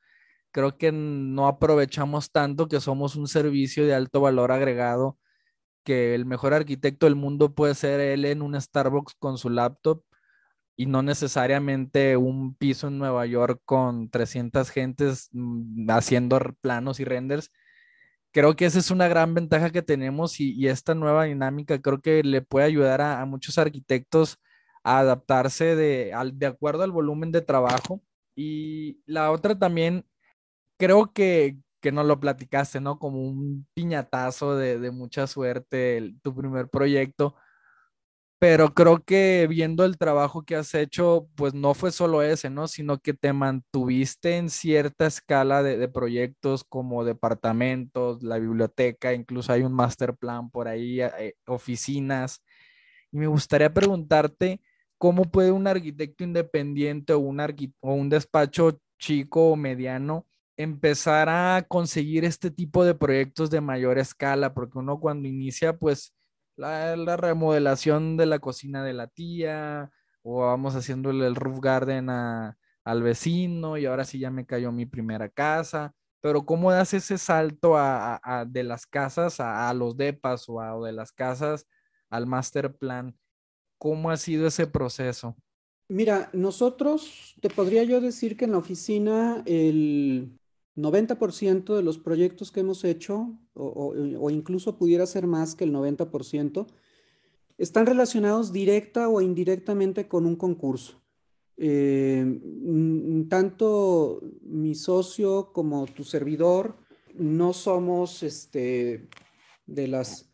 Creo 0.51 0.77
que 0.77 0.93
no 0.93 1.47
aprovechamos 1.47 2.31
tanto 2.31 2.69
que 2.69 2.79
somos 2.79 3.17
un 3.17 3.27
servicio 3.27 3.85
de 3.85 3.93
alto 3.93 4.21
valor 4.21 4.53
agregado, 4.53 5.17
que 5.83 6.15
el 6.15 6.25
mejor 6.25 6.53
arquitecto 6.53 7.05
del 7.05 7.15
mundo 7.15 7.53
puede 7.55 7.75
ser 7.75 7.99
él 7.99 8.25
en 8.25 8.41
un 8.41 8.59
Starbucks 8.59 9.15
con 9.19 9.37
su 9.37 9.49
laptop 9.49 10.03
y 10.75 10.85
no 10.87 11.01
necesariamente 11.03 12.17
un 12.17 12.55
piso 12.55 12.87
en 12.87 12.97
Nueva 12.97 13.25
York 13.25 13.61
con 13.65 14.09
300 14.09 14.69
gentes 14.71 15.29
mm, 15.33 15.89
haciendo 15.91 16.39
planos 16.61 16.99
y 16.99 17.05
renders 17.05 17.51
creo 18.31 18.55
que 18.55 18.65
esa 18.65 18.79
es 18.79 18.91
una 18.91 19.07
gran 19.07 19.33
ventaja 19.33 19.69
que 19.71 19.81
tenemos 19.81 20.39
y, 20.39 20.67
esta 20.67 20.95
nueva 20.95 21.25
dinámica 21.25 21.81
creo 21.81 22.01
que 22.01 22.23
le 22.23 22.41
puede 22.41 22.65
ayudar 22.65 23.01
a, 23.01 23.25
muchos 23.25 23.57
arquitectos 23.57 24.39
a 24.83 24.99
adaptarse 24.99 25.75
de, 25.75 26.13
de 26.33 26.45
acuerdo 26.45 26.83
al 26.83 26.91
volumen 26.91 27.31
de 27.31 27.41
trabajo. 27.41 28.01
Y 28.35 29.01
la 29.05 29.31
otra 29.31 29.57
también, 29.59 30.05
creo 30.77 31.11
que, 31.13 31.57
que 31.81 31.91
nos 31.91 32.05
lo 32.05 32.19
platicaste, 32.19 32.79
¿no? 32.81 32.99
Como 32.99 33.21
un 33.23 33.67
piñatazo 33.73 34.55
de, 34.55 34.91
mucha 34.91 35.27
suerte, 35.27 36.13
tu 36.23 36.35
primer 36.35 36.69
proyecto 36.69 37.35
pero 38.41 38.73
creo 38.73 39.03
que 39.05 39.45
viendo 39.47 39.85
el 39.85 39.99
trabajo 39.99 40.41
que 40.43 40.55
has 40.55 40.73
hecho, 40.73 41.29
pues 41.35 41.53
no 41.53 41.75
fue 41.75 41.91
solo 41.91 42.23
ese, 42.23 42.49
¿no? 42.49 42.67
Sino 42.67 42.97
que 42.97 43.13
te 43.13 43.33
mantuviste 43.33 44.37
en 44.37 44.49
cierta 44.49 45.05
escala 45.05 45.61
de, 45.61 45.87
proyectos 45.87 46.63
como 46.63 47.05
departamentos, 47.05 48.23
la 48.23 48.39
biblioteca, 48.39 49.13
incluso 49.13 49.53
hay 49.53 49.61
un 49.61 49.73
master 49.73 50.15
plan 50.15 50.49
por 50.49 50.67
ahí, 50.67 51.01
eh, 51.01 51.35
oficinas. 51.45 52.43
Y 53.11 53.19
me 53.19 53.27
gustaría 53.27 53.71
preguntarte, 53.71 54.59
¿cómo 54.97 55.25
puede 55.25 55.51
un 55.51 55.67
arquitecto 55.67 56.23
independiente 56.23 57.13
o 57.13 57.19
un, 57.19 57.39
o 57.81 57.93
un 57.93 58.09
despacho 58.09 58.79
chico 58.97 59.51
o 59.51 59.55
mediano 59.55 60.25
empezar 60.57 61.29
a 61.29 61.65
conseguir 61.67 62.25
este 62.25 62.51
tipo 62.51 62.83
de 62.83 62.95
proyectos 62.95 63.49
de 63.49 63.61
mayor 63.61 63.97
escala? 63.97 64.53
Porque 64.53 64.79
uno 64.79 64.99
cuando 64.99 65.27
inicia, 65.27 65.77
pues 65.77 66.13
la, 66.55 67.17
remodelación 67.17 68.17
de 68.17 68.25
la 68.25 68.39
cocina 68.39 68.83
de 68.83 68.93
la 68.93 69.07
tía, 69.07 69.91
o 70.23 70.41
vamos 70.41 70.75
haciéndole 70.75 71.25
el 71.27 71.35
roof 71.35 71.59
garden 71.59 72.09
al 72.09 73.03
vecino 73.03 73.77
y 73.77 73.85
ahora 73.85 74.05
sí 74.05 74.19
ya 74.19 74.31
me 74.31 74.45
cayó 74.45 74.71
mi 74.71 74.85
primera 74.85 75.29
casa. 75.29 75.93
Pero 76.21 76.45
¿cómo 76.45 76.71
das 76.71 76.93
ese 76.93 77.17
salto 77.17 77.75
de 78.47 78.63
las 78.63 78.85
casas 78.85 79.39
a, 79.39 79.73
los 79.73 79.97
depas 79.97 80.47
o, 80.47 80.53
o 80.55 80.85
de 80.85 80.91
las 80.91 81.11
casas 81.11 81.67
al 82.09 82.27
master 82.27 82.75
plan? 82.75 83.17
¿Cómo 83.79 84.11
ha 84.11 84.17
sido 84.17 84.47
ese 84.47 84.67
proceso? 84.67 85.35
Mira, 85.87 86.29
nosotros, 86.31 87.35
te 87.41 87.49
podría 87.49 87.83
yo 87.83 87.99
decir 87.99 88.37
que 88.37 88.45
en 88.45 88.51
la 88.51 88.59
oficina 88.59 89.43
el 89.45 90.39
90% 90.75 91.75
de 91.75 91.83
los 91.83 91.97
proyectos 91.97 92.51
que 92.51 92.61
hemos 92.61 92.83
hecho, 92.83 93.37
o, 93.53 94.29
incluso 94.29 94.77
pudiera 94.77 95.05
ser 95.05 95.27
más 95.27 95.55
que 95.55 95.65
el 95.65 95.73
90%, 95.73 96.67
están 97.57 97.85
relacionados 97.85 98.51
directa 98.51 99.09
o 99.09 99.21
indirectamente 99.21 100.07
con 100.07 100.25
un 100.25 100.35
concurso. 100.35 101.01
Eh, 101.57 102.39
tanto 103.29 104.21
mi 104.41 104.73
socio 104.73 105.51
como 105.53 105.85
tu 105.85 106.03
servidor 106.03 106.75
no 107.13 107.53
somos 107.53 108.23
este, 108.23 109.09
de 109.67 109.87
las 109.87 110.31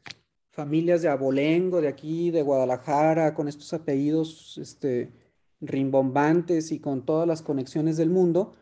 familias 0.58 1.02
de 1.02 1.10
abolengo 1.10 1.82
de 1.82 1.88
aquí, 1.88 2.32
de 2.32 2.42
Guadalajara, 2.42 3.36
con 3.36 3.48
estos 3.48 3.74
apellidos 3.74 4.58
este, 4.58 5.14
rimbombantes 5.62 6.72
y 6.72 6.80
con 6.80 7.06
todas 7.06 7.28
las 7.28 7.44
conexiones 7.44 7.98
del 7.98 8.10
mundo. 8.10 8.54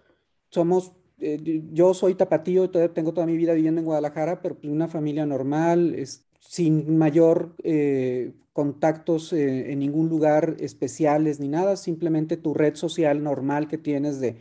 Somos 0.50 0.94
eh, 1.20 1.64
yo 1.72 1.94
soy 1.94 2.16
tapatío, 2.16 2.70
tengo 2.70 3.14
toda 3.14 3.26
mi 3.26 3.38
vida 3.38 3.54
viviendo 3.54 3.80
en 3.80 3.86
Guadalajara, 3.86 4.42
pero 4.42 4.56
pues, 4.56 4.72
una 4.72 4.88
familia 4.88 5.26
normal, 5.26 5.96
es, 5.96 6.26
sin 6.40 6.98
mayor 6.98 7.56
eh, 7.64 8.34
contactos 8.52 9.32
eh, 9.34 9.72
en 9.72 9.80
ningún 9.80 10.10
lugar 10.10 10.58
especiales 10.60 11.40
ni 11.40 11.48
nada, 11.48 11.78
simplemente 11.78 12.38
tu 12.38 12.54
red 12.54 12.76
social 12.76 13.24
normal 13.24 13.68
que 13.68 13.78
tienes 13.78 14.20
de, 14.20 14.38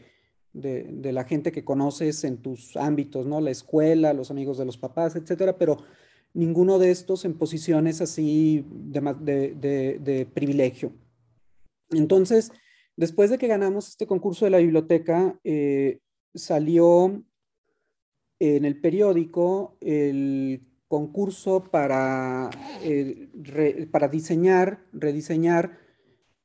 de, 0.53 1.13
la 1.13 1.25
gente 1.25 1.53
que 1.53 1.65
conoces 1.65 2.25
en 2.25 2.39
tus 2.39 2.77
ámbitos, 2.77 3.27
¿no? 3.27 3.41
La 3.41 3.51
escuela, 3.51 4.13
los 4.13 4.31
amigos 4.31 4.59
de 4.59 4.65
los 4.65 4.79
papás, 4.79 5.17
etcétera, 5.17 5.59
pero 5.59 5.79
ninguno 6.33 6.79
de 6.79 6.91
estos 6.91 7.25
en 7.25 7.35
posiciones 7.35 8.01
así 8.01 8.65
de, 8.69 9.99
de 10.01 10.27
privilegio. 10.27 10.93
Entonces, 11.91 12.51
después 12.97 13.31
de 13.31 13.39
que 13.39 13.49
ganamos 13.49 13.89
este 13.89 14.07
concurso 14.07 14.45
de 14.45 14.51
la 14.53 14.59
biblioteca, 14.59 15.39
salió 16.35 17.25
en 18.39 18.65
el 18.65 18.81
periódico 18.81 19.77
el 19.81 20.67
concurso 20.89 21.65
para, 21.65 22.51
eh, 22.83 23.89
para 23.91 24.09
diseñar, 24.09 24.87
rediseñar 24.93 25.79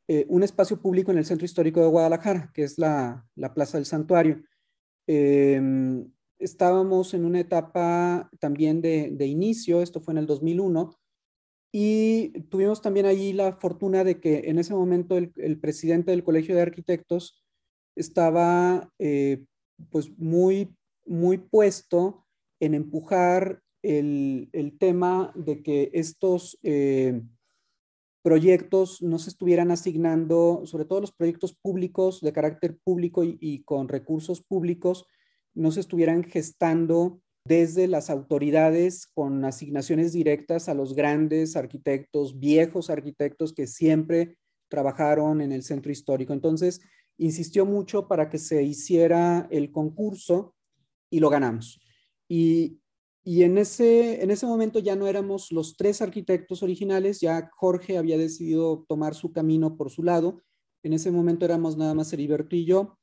eh, 0.07 0.25
un 0.27 0.41
espacio 0.41 0.81
público 0.81 1.11
en 1.11 1.19
el 1.19 1.25
centro 1.25 1.45
histórico 1.45 1.81
de 1.81 1.87
Guadalajara, 1.87 2.51
que 2.55 2.63
es 2.63 2.79
la, 2.79 3.27
Plaza 3.53 3.77
del 3.77 3.85
Santuario. 3.85 4.41
Em, 5.05 6.11
estábamos 6.39 7.13
en 7.13 7.25
una 7.25 7.39
etapa 7.41 8.27
también 8.39 8.81
de, 8.81 9.25
inicio, 9.27 9.83
esto 9.83 10.01
fue 10.01 10.13
en 10.13 10.19
el 10.19 10.25
2001, 10.25 10.97
y 11.71 12.29
tuvimos 12.49 12.81
también 12.81 13.05
allí 13.05 13.33
la 13.33 13.53
fortuna 13.53 14.03
de 14.03 14.19
que 14.19 14.49
en 14.49 14.57
ese 14.57 14.73
momento 14.73 15.15
el, 15.15 15.59
presidente 15.59 16.09
del 16.09 16.23
Colegio 16.23 16.55
de 16.55 16.61
Arquitectos 16.61 17.43
estaba 17.95 18.91
eh, 18.97 19.45
pues 19.91 20.09
muy, 20.17 20.75
muy 21.05 21.37
puesto 21.37 22.25
en 22.59 22.73
empujar 22.73 23.61
el, 23.81 24.49
tema 24.79 25.31
de 25.35 25.63
que 25.63 25.89
estos 25.93 26.57
eh, 26.63 27.21
proyectos 28.21 29.01
no 29.01 29.17
se 29.19 29.29
estuvieran 29.29 29.71
asignando, 29.71 30.63
sobre 30.65 30.85
todo 30.85 31.01
los 31.01 31.11
proyectos 31.11 31.55
públicos 31.55 32.21
de 32.21 32.33
carácter 32.33 32.77
público 32.83 33.23
y, 33.23 33.63
con 33.63 33.87
recursos 33.87 34.41
públicos, 34.41 35.05
no 35.53 35.71
se 35.71 35.79
estuvieran 35.79 36.23
gestando 36.23 37.21
desde 37.45 37.87
las 37.87 38.09
autoridades 38.09 39.07
con 39.07 39.43
asignaciones 39.45 40.13
directas 40.13 40.69
a 40.69 40.73
los 40.73 40.93
grandes 40.93 41.55
arquitectos, 41.55 42.39
viejos 42.39 42.89
arquitectos 42.89 43.53
que 43.53 43.65
siempre 43.65 44.37
trabajaron 44.69 45.41
en 45.41 45.51
el 45.51 45.63
centro 45.63 45.91
histórico. 45.91 46.33
Entonces, 46.33 46.81
insistió 47.19 47.65
mucho 47.65 48.07
para 48.07 48.29
que 48.29 48.37
se 48.37 48.63
hiciera 48.63 49.47
el 49.51 49.71
concurso 49.71 50.55
y 51.09 51.19
lo 51.19 51.29
ganamos. 51.29 51.79
Y, 52.27 52.79
en, 53.25 53.57
ese, 53.57 54.23
en 54.23 54.31
ese 54.31 54.47
momento 54.47 54.79
ya 54.79 54.95
no 54.95 55.05
éramos 55.05 55.51
los 55.51 55.75
tres 55.77 56.01
arquitectos 56.01 56.63
originales, 56.63 57.19
ya 57.19 57.49
Jorge 57.55 57.97
había 57.97 58.17
decidido 58.17 58.85
tomar 58.87 59.13
su 59.13 59.31
camino 59.31 59.77
por 59.77 59.91
su 59.91 60.01
lado. 60.01 60.41
En 60.81 60.93
ese 60.93 61.11
momento 61.11 61.45
éramos 61.45 61.77
nada 61.77 61.93
más 61.93 62.11
Heriberto 62.11 62.55
y 62.55 62.65
yo. 62.65 62.97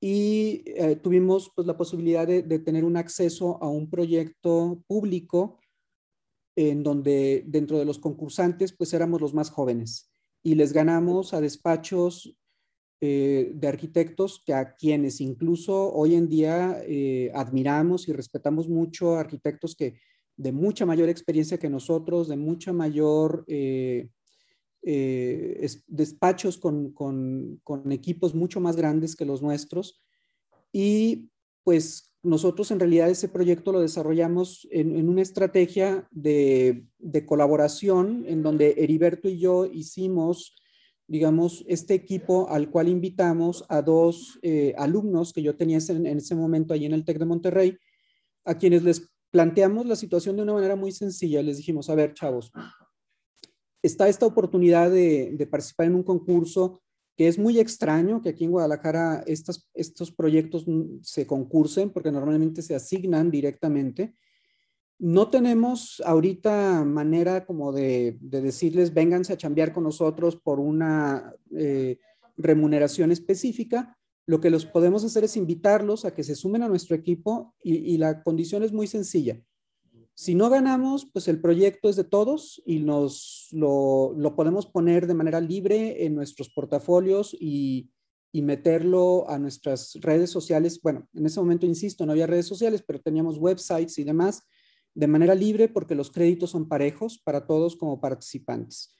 Y 0.00 0.62
eh, 0.66 0.96
tuvimos 0.96 1.50
pues, 1.54 1.66
la 1.66 1.76
posibilidad 1.76 2.26
de, 2.26 2.42
de 2.42 2.58
tener 2.58 2.84
un 2.84 2.98
acceso 2.98 3.62
a 3.62 3.68
un 3.68 3.88
proyecto 3.88 4.82
público 4.86 5.58
en 6.56 6.82
donde 6.82 7.44
dentro 7.46 7.78
de 7.78 7.84
los 7.84 7.98
concursantes 7.98 8.74
pues 8.76 8.92
éramos 8.92 9.20
los 9.20 9.34
más 9.34 9.50
jóvenes 9.50 10.10
y 10.42 10.54
les 10.54 10.72
ganamos 10.72 11.34
a 11.34 11.40
despachos 11.40 12.36
eh, 13.02 13.52
de 13.54 13.68
arquitectos 13.68 14.42
que 14.46 14.54
a 14.54 14.74
quienes 14.74 15.20
incluso 15.20 15.92
hoy 15.92 16.14
en 16.14 16.30
día 16.30 16.80
eh, 16.86 17.30
admiramos 17.34 18.08
y 18.08 18.14
respetamos 18.14 18.70
mucho, 18.70 19.16
arquitectos 19.16 19.76
que 19.76 19.98
de 20.38 20.50
mucha 20.50 20.86
mayor 20.86 21.10
experiencia 21.10 21.58
que 21.58 21.68
nosotros, 21.68 22.26
de 22.26 22.38
mucha 22.38 22.72
mayor 22.72 23.44
eh, 23.48 24.08
despachos 25.86 26.56
con, 26.56 27.60
equipos 27.90 28.34
mucho 28.34 28.60
más 28.60 28.76
grandes 28.76 29.14
que 29.14 29.26
los 29.26 29.42
nuestros. 29.42 30.02
Y 30.72 31.28
pues 31.64 32.14
nosotros 32.22 32.70
en 32.70 32.80
realidad 32.80 33.10
ese 33.10 33.28
proyecto 33.28 33.72
lo 33.72 33.80
desarrollamos 33.80 34.66
en, 34.70 35.06
una 35.06 35.20
estrategia 35.20 36.08
de, 36.12 36.86
de, 36.98 37.26
colaboración 37.26 38.24
en 38.26 38.42
donde 38.42 38.74
Heriberto 38.78 39.28
y 39.28 39.38
yo 39.38 39.66
hicimos 39.66 40.54
digamos, 41.08 41.64
este 41.68 41.94
equipo 41.94 42.48
al 42.50 42.70
cual 42.70 42.88
invitamos 42.88 43.64
a 43.68 43.82
dos 43.82 44.38
eh, 44.42 44.74
alumnos 44.76 45.32
que 45.32 45.42
yo 45.42 45.56
tenía 45.56 45.78
en, 45.88 46.06
ese 46.06 46.34
momento 46.34 46.74
allí 46.74 46.86
en 46.86 46.94
el 46.94 47.04
TEC 47.04 47.18
de 47.18 47.24
Monterrey, 47.24 47.78
a 48.44 48.58
quienes 48.58 48.82
les 48.82 49.08
planteamos 49.30 49.86
la 49.86 49.96
situación 49.96 50.36
de 50.36 50.42
una 50.42 50.54
manera 50.54 50.76
muy 50.76 50.92
sencilla. 50.92 51.42
Les 51.42 51.58
dijimos, 51.58 51.88
a 51.90 51.94
ver, 51.94 52.14
chavos, 52.14 52.52
está 53.82 54.08
esta 54.08 54.26
oportunidad 54.26 54.90
de, 54.90 55.46
participar 55.50 55.86
en 55.86 55.94
un 55.94 56.02
concurso 56.02 56.82
que 57.16 57.28
es 57.28 57.38
muy 57.38 57.58
extraño 57.58 58.20
que 58.20 58.30
aquí 58.30 58.44
en 58.44 58.50
Guadalajara 58.50 59.22
estos, 59.26 59.70
estos 59.72 60.12
proyectos 60.12 60.66
se 61.02 61.26
concursen 61.26 61.90
porque 61.90 62.12
normalmente 62.12 62.60
se 62.62 62.74
asignan 62.74 63.30
directamente. 63.30 64.14
No 64.98 65.28
tenemos 65.28 66.02
ahorita 66.06 66.82
manera 66.84 67.44
como 67.44 67.72
de, 67.72 68.16
decirles, 68.20 68.94
vénganse 68.94 69.34
a 69.34 69.36
chambear 69.36 69.72
con 69.72 69.84
nosotros 69.84 70.36
por 70.36 70.58
una 70.58 71.34
eh, 71.54 71.98
remuneración 72.38 73.12
específica. 73.12 73.98
Lo 74.26 74.40
que 74.40 74.48
los 74.48 74.64
podemos 74.64 75.04
hacer 75.04 75.24
es 75.24 75.36
invitarlos 75.36 76.04
a 76.04 76.14
que 76.14 76.24
se 76.24 76.34
sumen 76.34 76.62
a 76.62 76.68
nuestro 76.68 76.96
equipo 76.96 77.54
y, 77.62 77.98
la 77.98 78.22
condición 78.22 78.62
es 78.62 78.72
muy 78.72 78.86
sencilla. 78.86 79.40
Si 80.14 80.34
no 80.34 80.48
ganamos, 80.48 81.06
pues 81.12 81.28
el 81.28 81.42
proyecto 81.42 81.90
es 81.90 81.96
de 81.96 82.04
todos 82.04 82.62
y 82.64 82.78
nos 82.78 83.48
lo, 83.52 84.16
podemos 84.34 84.64
poner 84.64 85.06
de 85.06 85.14
manera 85.14 85.42
libre 85.42 86.06
en 86.06 86.14
nuestros 86.14 86.48
portafolios 86.48 87.36
y, 87.38 87.90
y, 88.32 88.40
meterlo 88.40 89.28
a 89.28 89.38
nuestras 89.38 89.92
redes 90.00 90.30
sociales. 90.30 90.80
Bueno, 90.82 91.06
en 91.12 91.26
ese 91.26 91.38
momento, 91.38 91.66
insisto, 91.66 92.06
no 92.06 92.12
había 92.12 92.26
redes 92.26 92.46
sociales, 92.46 92.82
pero 92.84 92.98
teníamos 92.98 93.36
websites 93.36 93.98
y 93.98 94.04
demás 94.04 94.42
de 94.96 95.06
manera 95.06 95.34
libre 95.34 95.68
porque 95.68 95.94
los 95.94 96.10
créditos 96.10 96.50
son 96.50 96.68
parejos 96.68 97.18
para 97.18 97.46
todos 97.46 97.76
como 97.76 98.00
participantes. 98.00 98.96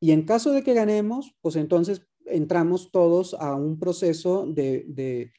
Y 0.00 0.12
en 0.12 0.24
caso 0.24 0.52
de 0.52 0.62
que 0.62 0.72
ganemos, 0.72 1.36
pues 1.42 1.56
entonces 1.56 2.02
entramos 2.26 2.92
todos 2.92 3.34
a 3.34 3.56
un 3.56 3.78
proceso 3.78 4.46
de, 4.46 5.32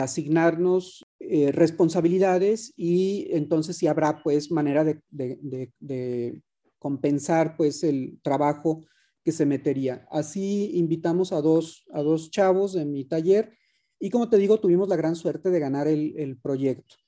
asignarnos 0.00 1.04
eh, 1.20 1.52
responsabilidades 1.52 2.72
y 2.74 3.28
entonces 3.30 3.76
sí 3.76 3.86
habrá 3.86 4.22
pues 4.22 4.50
manera 4.50 4.82
de, 4.82 6.42
compensar 6.78 7.56
pues 7.56 7.82
el 7.82 8.18
trabajo 8.22 8.80
que 9.22 9.32
se 9.32 9.44
metería. 9.44 10.06
Así 10.10 10.70
invitamos 10.74 11.32
a 11.32 11.42
dos, 11.42 11.84
a 11.92 12.02
dos 12.02 12.30
chavos 12.30 12.72
de 12.72 12.86
mi 12.86 13.04
taller 13.04 13.52
y 14.00 14.08
como 14.08 14.30
te 14.30 14.38
digo, 14.38 14.58
tuvimos 14.58 14.88
la 14.88 14.96
gran 14.96 15.16
suerte 15.16 15.50
de 15.50 15.60
ganar 15.60 15.86
el 15.86 16.38
proyecto. 16.42 17.03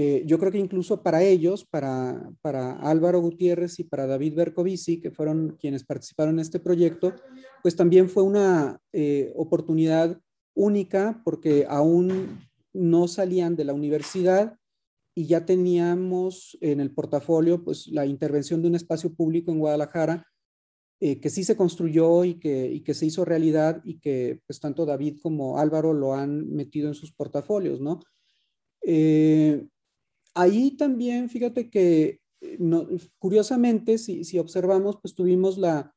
Eh, 0.00 0.22
yo 0.24 0.38
creo 0.38 0.52
que 0.52 0.60
incluso 0.60 1.02
para 1.02 1.24
ellos, 1.24 1.64
para, 1.64 2.30
Álvaro 2.82 3.20
Gutiérrez 3.20 3.80
y 3.80 3.82
para 3.82 4.06
David 4.06 4.36
Bercovici, 4.36 5.00
que 5.00 5.10
fueron 5.10 5.56
quienes 5.58 5.82
participaron 5.82 6.34
en 6.34 6.38
este 6.38 6.60
proyecto, 6.60 7.14
pues 7.64 7.74
también 7.74 8.08
fue 8.08 8.22
una 8.22 8.80
eh, 8.92 9.32
oportunidad 9.34 10.20
única 10.54 11.20
porque 11.24 11.66
aún 11.68 12.46
no 12.72 13.08
salían 13.08 13.56
de 13.56 13.64
la 13.64 13.74
universidad 13.74 14.56
y 15.16 15.26
ya 15.26 15.44
teníamos 15.44 16.56
en 16.60 16.78
el 16.78 16.94
portafolio 16.94 17.64
pues 17.64 17.88
la 17.88 18.06
intervención 18.06 18.62
de 18.62 18.68
un 18.68 18.76
espacio 18.76 19.12
público 19.12 19.50
en 19.50 19.58
Guadalajara 19.58 20.24
eh, 21.00 21.18
que 21.18 21.28
sí 21.28 21.42
se 21.42 21.56
construyó 21.56 22.24
y 22.24 22.38
que, 22.38 22.80
que 22.84 22.94
se 22.94 23.06
hizo 23.06 23.24
realidad 23.24 23.82
y 23.82 23.98
que 23.98 24.42
pues 24.46 24.60
tanto 24.60 24.86
David 24.86 25.16
como 25.20 25.58
Álvaro 25.58 25.92
lo 25.92 26.14
han 26.14 26.48
metido 26.54 26.86
en 26.86 26.94
sus 26.94 27.12
portafolios, 27.12 27.80
¿no? 27.80 27.98
Ahí 30.38 30.70
también, 30.70 31.28
fíjate 31.28 31.68
que 31.68 32.20
eh, 32.40 32.58
curiosamente, 33.18 33.98
si, 33.98 34.38
observamos, 34.38 34.98
pues 35.02 35.14
tuvimos 35.14 35.58
la, 35.58 35.92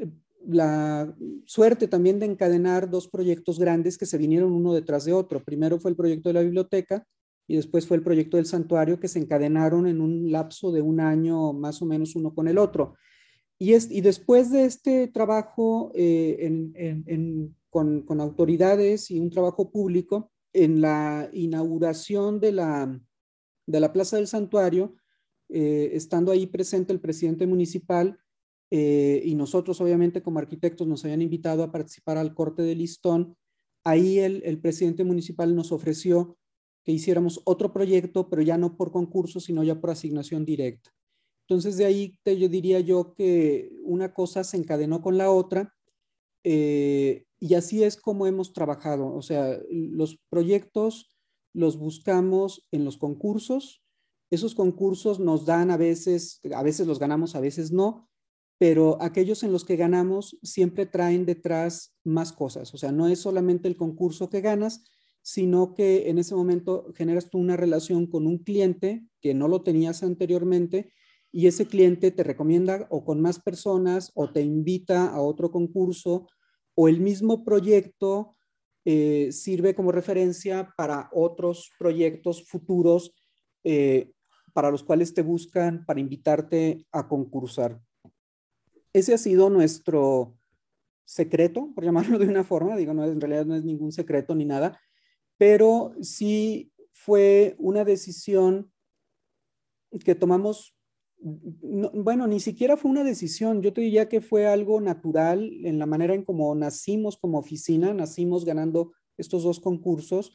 eh, 0.00 0.08
la 0.46 1.14
suerte 1.44 1.88
también 1.88 2.20
de 2.20 2.26
encadenar 2.26 2.88
dos 2.88 3.08
proyectos 3.08 3.58
grandes 3.58 3.98
que 3.98 4.06
se 4.06 4.18
vinieron 4.18 4.52
uno 4.52 4.72
detrás 4.72 5.04
de 5.04 5.12
otro. 5.12 5.42
Primero 5.42 5.80
fue 5.80 5.90
el 5.90 5.96
proyecto 5.96 6.28
de 6.28 6.34
la 6.34 6.42
biblioteca 6.42 7.04
y 7.48 7.56
después 7.56 7.86
fue 7.86 7.96
el 7.96 8.04
proyecto 8.04 8.36
del 8.36 8.46
santuario 8.46 9.00
que 9.00 9.08
se 9.08 9.18
encadenaron 9.18 9.86
en 9.88 10.00
un 10.00 10.30
lapso 10.30 10.70
de 10.70 10.82
un 10.82 11.00
año 11.00 11.52
más 11.52 11.82
o 11.82 11.86
menos 11.86 12.14
uno 12.14 12.34
con 12.34 12.46
el 12.46 12.58
otro. 12.58 12.94
Y, 13.58 13.72
es, 13.72 13.90
y 13.90 14.00
después 14.00 14.52
de 14.52 14.64
este 14.64 15.08
trabajo 15.08 15.90
eh, 15.94 16.50
con, 17.70 18.02
con, 18.02 18.20
autoridades 18.20 19.10
y 19.10 19.18
un 19.18 19.30
trabajo 19.30 19.70
público, 19.70 20.30
en 20.52 20.80
la 20.80 21.28
inauguración 21.32 22.40
de 22.40 22.52
la, 22.52 23.00
de 23.66 23.80
la 23.80 23.92
Plaza 23.92 24.16
del 24.16 24.26
Santuario, 24.26 24.94
eh, 25.48 25.90
estando 25.92 26.32
ahí 26.32 26.46
presente 26.46 26.92
el 26.92 27.00
presidente 27.00 27.46
municipal 27.46 28.18
eh, 28.70 29.22
y 29.24 29.34
nosotros 29.34 29.80
obviamente 29.80 30.22
como 30.22 30.38
arquitectos 30.38 30.86
nos 30.86 31.04
habían 31.04 31.22
invitado 31.22 31.62
a 31.62 31.70
participar 31.70 32.18
al 32.18 32.34
corte 32.34 32.62
de 32.62 32.74
listón, 32.74 33.36
ahí 33.84 34.18
el, 34.18 34.60
presidente 34.60 35.04
municipal 35.04 35.54
nos 35.54 35.70
ofreció 35.70 36.36
que 36.84 36.92
hiciéramos 36.92 37.40
otro 37.44 37.72
proyecto, 37.72 38.28
pero 38.28 38.42
ya 38.42 38.58
no 38.58 38.76
por 38.76 38.90
concurso, 38.90 39.38
sino 39.38 39.62
ya 39.62 39.80
por 39.80 39.90
asignación 39.90 40.44
directa. 40.44 40.90
Entonces 41.48 41.76
de 41.76 41.84
ahí 41.84 42.18
te, 42.24 42.36
yo 42.36 42.48
diría 42.48 42.80
yo 42.80 43.14
que 43.14 43.70
una 43.84 44.12
cosa 44.12 44.42
se 44.42 44.56
encadenó 44.56 45.00
con 45.00 45.16
la 45.16 45.30
otra 45.30 45.72
eh, 46.42 47.24
y 47.38 47.54
así 47.54 47.84
es 47.84 47.96
como 47.96 48.26
hemos 48.26 48.52
trabajado. 48.52 49.14
O 49.14 49.22
sea, 49.22 49.60
los 49.70 50.18
proyectos 50.28 51.15
los 51.56 51.78
buscamos 51.78 52.68
en 52.70 52.84
los 52.84 52.98
concursos. 52.98 53.82
Esos 54.30 54.54
concursos 54.54 55.18
nos 55.18 55.46
dan 55.46 55.70
a 55.70 55.76
veces, 55.76 56.40
a 56.54 56.62
veces 56.62 56.86
los 56.86 56.98
ganamos, 56.98 57.34
a 57.34 57.40
veces 57.40 57.72
no, 57.72 58.10
pero 58.58 58.98
aquellos 59.00 59.42
en 59.42 59.52
los 59.52 59.64
que 59.64 59.76
ganamos 59.76 60.38
siempre 60.42 60.84
traen 60.84 61.24
detrás 61.24 61.96
más 62.04 62.32
cosas. 62.32 62.74
O 62.74 62.76
sea, 62.76 62.92
no 62.92 63.08
es 63.08 63.20
solamente 63.20 63.68
el 63.68 63.76
concurso 63.76 64.28
que 64.28 64.42
ganas, 64.42 64.84
sino 65.22 65.74
que 65.74 66.10
en 66.10 66.18
ese 66.18 66.34
momento 66.34 66.92
generas 66.94 67.30
tú 67.30 67.38
una 67.38 67.56
relación 67.56 68.06
con 68.06 68.26
un 68.26 68.38
cliente 68.38 69.06
que 69.20 69.32
no 69.32 69.48
lo 69.48 69.62
tenías 69.62 70.02
anteriormente 70.02 70.92
y 71.32 71.46
ese 71.46 71.66
cliente 71.66 72.10
te 72.10 72.22
recomienda 72.22 72.86
o 72.90 73.04
con 73.04 73.20
más 73.20 73.40
personas 73.40 74.12
o 74.14 74.30
te 74.30 74.42
invita 74.42 75.08
a 75.08 75.20
otro 75.20 75.50
concurso 75.50 76.26
o 76.74 76.88
el 76.88 77.00
mismo 77.00 77.44
proyecto 77.44 78.35
eh, 78.88 79.32
sirve 79.32 79.74
como 79.74 79.90
referencia 79.90 80.72
para 80.76 81.10
otros 81.12 81.72
proyectos 81.76 82.48
futuros 82.48 83.12
eh, 83.64 84.12
para 84.52 84.70
los 84.70 84.84
cuales 84.84 85.12
te 85.12 85.22
buscan 85.22 85.84
para 85.84 85.98
invitarte 85.98 86.86
a 86.92 87.08
concursar. 87.08 87.80
Ese 88.92 89.12
ha 89.12 89.18
sido 89.18 89.50
nuestro 89.50 90.38
secreto, 91.04 91.72
por 91.74 91.82
llamarlo 91.82 92.16
de 92.20 92.28
una 92.28 92.44
forma, 92.44 92.76
digo, 92.76 92.94
no, 92.94 93.04
en 93.04 93.20
realidad 93.20 93.44
no 93.44 93.56
es 93.56 93.64
ningún 93.64 93.90
secreto 93.90 94.36
ni 94.36 94.44
nada, 94.44 94.80
pero 95.36 95.92
sí 96.00 96.72
fue 96.92 97.56
una 97.58 97.84
decisión 97.84 98.70
que 100.04 100.14
tomamos, 100.14 100.75
bueno, 101.18 102.26
ni 102.26 102.40
siquiera 102.40 102.76
fue 102.76 102.90
una 102.90 103.02
decisión, 103.02 103.62
yo 103.62 103.72
te 103.72 103.80
diría 103.80 104.08
que 104.08 104.20
fue 104.20 104.46
algo 104.46 104.80
natural 104.80 105.50
en 105.64 105.78
la 105.78 105.86
manera 105.86 106.14
en 106.14 106.24
cómo 106.24 106.54
nacimos 106.54 107.16
como 107.16 107.38
oficina, 107.38 107.92
nacimos 107.94 108.44
ganando 108.44 108.92
estos 109.16 109.42
dos 109.42 109.60
concursos 109.60 110.32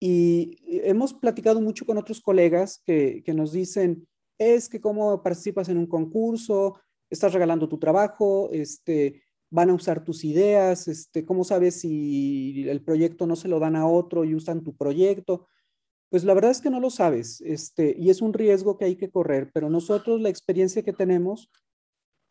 y 0.00 0.56
hemos 0.66 1.12
platicado 1.12 1.60
mucho 1.60 1.84
con 1.84 1.98
otros 1.98 2.20
colegas 2.20 2.80
que, 2.84 3.22
que 3.24 3.34
nos 3.34 3.52
dicen, 3.52 4.06
es 4.38 4.68
que 4.68 4.80
cómo 4.80 5.22
participas 5.22 5.68
en 5.68 5.78
un 5.78 5.86
concurso, 5.86 6.80
estás 7.10 7.32
regalando 7.32 7.68
tu 7.68 7.78
trabajo, 7.78 8.48
este, 8.52 9.22
van 9.50 9.70
a 9.70 9.74
usar 9.74 10.04
tus 10.04 10.24
ideas, 10.24 10.88
este, 10.88 11.24
¿cómo 11.24 11.42
sabes 11.42 11.80
si 11.80 12.68
el 12.68 12.82
proyecto 12.82 13.26
no 13.26 13.34
se 13.34 13.48
lo 13.48 13.58
dan 13.58 13.76
a 13.76 13.86
otro 13.86 14.24
y 14.24 14.34
usan 14.34 14.62
tu 14.62 14.76
proyecto? 14.76 15.48
Pues 16.10 16.24
la 16.24 16.34
verdad 16.34 16.50
es 16.50 16.60
que 16.60 16.70
no 16.70 16.80
lo 16.80 16.90
sabes, 16.90 17.42
este, 17.42 17.94
y 17.98 18.08
es 18.08 18.22
un 18.22 18.32
riesgo 18.32 18.78
que 18.78 18.86
hay 18.86 18.96
que 18.96 19.10
correr, 19.10 19.50
pero 19.52 19.68
nosotros 19.68 20.20
la 20.20 20.30
experiencia 20.30 20.82
que 20.82 20.94
tenemos 20.94 21.50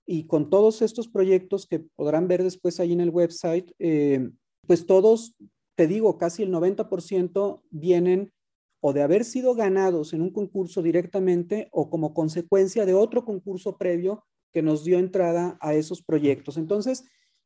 y 0.05 0.25
con 0.25 0.49
todos 0.49 0.81
estos 0.81 1.07
proyectos 1.07 1.67
que 1.67 1.79
podrán 1.79 2.27
ver 2.27 2.41
después 2.41 2.79
ahí 2.79 2.93
en 2.93 3.01
el 3.01 3.09
website, 3.09 3.71
eh, 3.77 4.29
pues 4.65 4.85
todos, 4.85 5.35
te 5.75 5.85
digo, 5.85 6.17
casi 6.17 6.43
el 6.43 6.51
90% 6.51 7.61
vienen 7.69 8.31
o 8.79 8.93
de 8.93 9.01
haber 9.01 9.25
sido 9.25 9.53
ganados 9.53 10.13
en 10.13 10.21
un 10.21 10.31
concurso 10.31 10.81
directamente 10.81 11.67
o 11.71 11.89
como 11.89 12.13
consecuencia 12.13 12.85
de 12.85 12.93
otro 12.93 13.25
concurso 13.25 13.77
previo 13.77 14.23
que 14.53 14.61
nos 14.61 14.83
dio 14.83 14.97
entrada 14.97 15.57
a 15.61 15.73
esos 15.73 16.01
proyectos. 16.01 16.57
Entonces, 16.57 17.03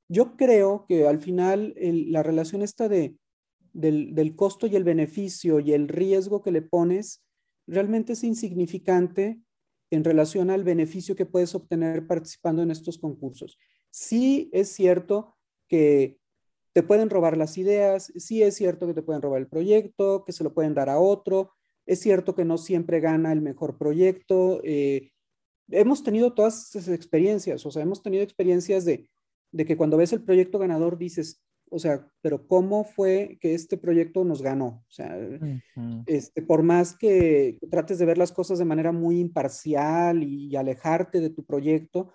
yo 0.07 0.37
creo 0.37 0.85
que 0.87 1.07
al 1.07 1.19
final 1.19 1.73
la 1.77 2.21
relación 2.21 2.61
esta 2.61 2.87
de, 2.89 3.15
del, 3.73 4.35
costo 4.35 4.67
y 4.67 4.75
el 4.75 4.83
beneficio 4.83 5.59
y 5.59 5.73
el 5.73 5.87
riesgo 5.87 6.41
que 6.41 6.51
le 6.51 6.61
pones 6.61 7.23
realmente 7.67 8.13
es 8.13 8.23
insignificante 8.23 9.41
en 9.91 10.03
relación 10.03 10.49
al 10.49 10.63
beneficio 10.63 11.15
que 11.15 11.25
puedes 11.25 11.53
obtener 11.55 12.07
participando 12.07 12.61
en 12.61 12.71
estos 12.71 12.97
concursos. 12.97 13.57
Sí 13.89 14.49
es 14.53 14.69
cierto 14.69 15.35
que 15.67 16.17
te 16.73 16.83
pueden 16.83 17.09
robar 17.09 17.37
las 17.37 17.57
ideas, 17.57 18.11
sí 18.15 18.41
es 18.43 18.55
cierto 18.55 18.87
que 18.87 18.93
te 18.93 19.01
pueden 19.01 19.21
robar 19.21 19.41
el 19.41 19.47
proyecto, 19.47 20.23
que 20.25 20.31
se 20.31 20.43
lo 20.43 20.53
pueden 20.53 20.73
dar 20.73 20.89
a 20.89 20.99
otro, 20.99 21.51
es 21.85 21.99
cierto 21.99 22.35
que 22.35 22.45
no 22.45 22.57
siempre 22.57 23.01
gana 23.01 23.33
el 23.33 23.41
mejor 23.41 23.77
proyecto, 23.77 24.61
eh, 24.63 25.11
hemos 25.71 26.03
tenido 26.03 26.33
todas 26.33 26.75
esas 26.75 26.93
experiencias, 26.93 27.65
o 27.65 27.71
sea, 27.71 27.81
hemos 27.81 28.01
tenido 28.01 28.23
experiencias 28.23 28.85
de, 28.85 29.09
que 29.65 29.77
cuando 29.77 29.97
ves 29.97 30.13
el 30.13 30.23
proyecto 30.23 30.59
ganador 30.59 30.97
dices, 30.97 31.41
o 31.73 31.79
sea, 31.79 32.05
pero 32.21 32.47
¿cómo 32.47 32.83
fue 32.83 33.37
que 33.39 33.53
este 33.53 33.77
proyecto 33.77 34.25
nos 34.25 34.41
ganó? 34.41 34.83
O 34.87 34.91
sea, 34.91 35.17
este, 36.05 36.41
por 36.41 36.63
más 36.63 36.97
que 36.97 37.59
trates 37.71 37.97
de 37.97 38.05
ver 38.05 38.17
las 38.17 38.33
cosas 38.33 38.59
de 38.59 38.65
manera 38.65 38.91
muy 38.91 39.19
imparcial 39.19 40.21
y, 40.21 40.53
alejarte 40.57 41.21
de 41.21 41.29
tu 41.29 41.45
proyecto, 41.45 42.11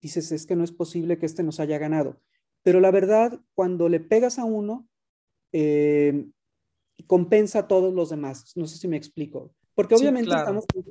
dices, 0.00 0.32
es 0.32 0.46
que 0.46 0.56
no 0.56 0.64
es 0.64 0.72
posible 0.72 1.18
que 1.18 1.26
este 1.26 1.42
nos 1.42 1.60
haya 1.60 1.76
ganado. 1.76 2.18
Pero 2.62 2.80
la 2.80 2.90
verdad, 2.90 3.38
cuando 3.54 3.90
le 3.90 4.00
pegas 4.00 4.38
a 4.38 4.46
uno, 4.46 4.88
eh, 5.52 6.26
compensa 7.06 7.58
a 7.60 7.68
todos 7.68 7.92
los 7.92 8.08
demás. 8.08 8.56
No 8.56 8.66
sé 8.66 8.78
si 8.78 8.88
me 8.88 8.96
explico. 8.96 9.54
Porque 9.74 9.96
obviamente 9.96 10.30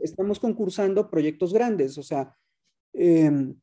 estamos, 0.03 0.39
concursando 0.39 1.09
proyectos 1.09 1.51
grandes, 1.51 1.97
o 1.97 2.03
sea, 2.03 2.37
em, 2.93 3.55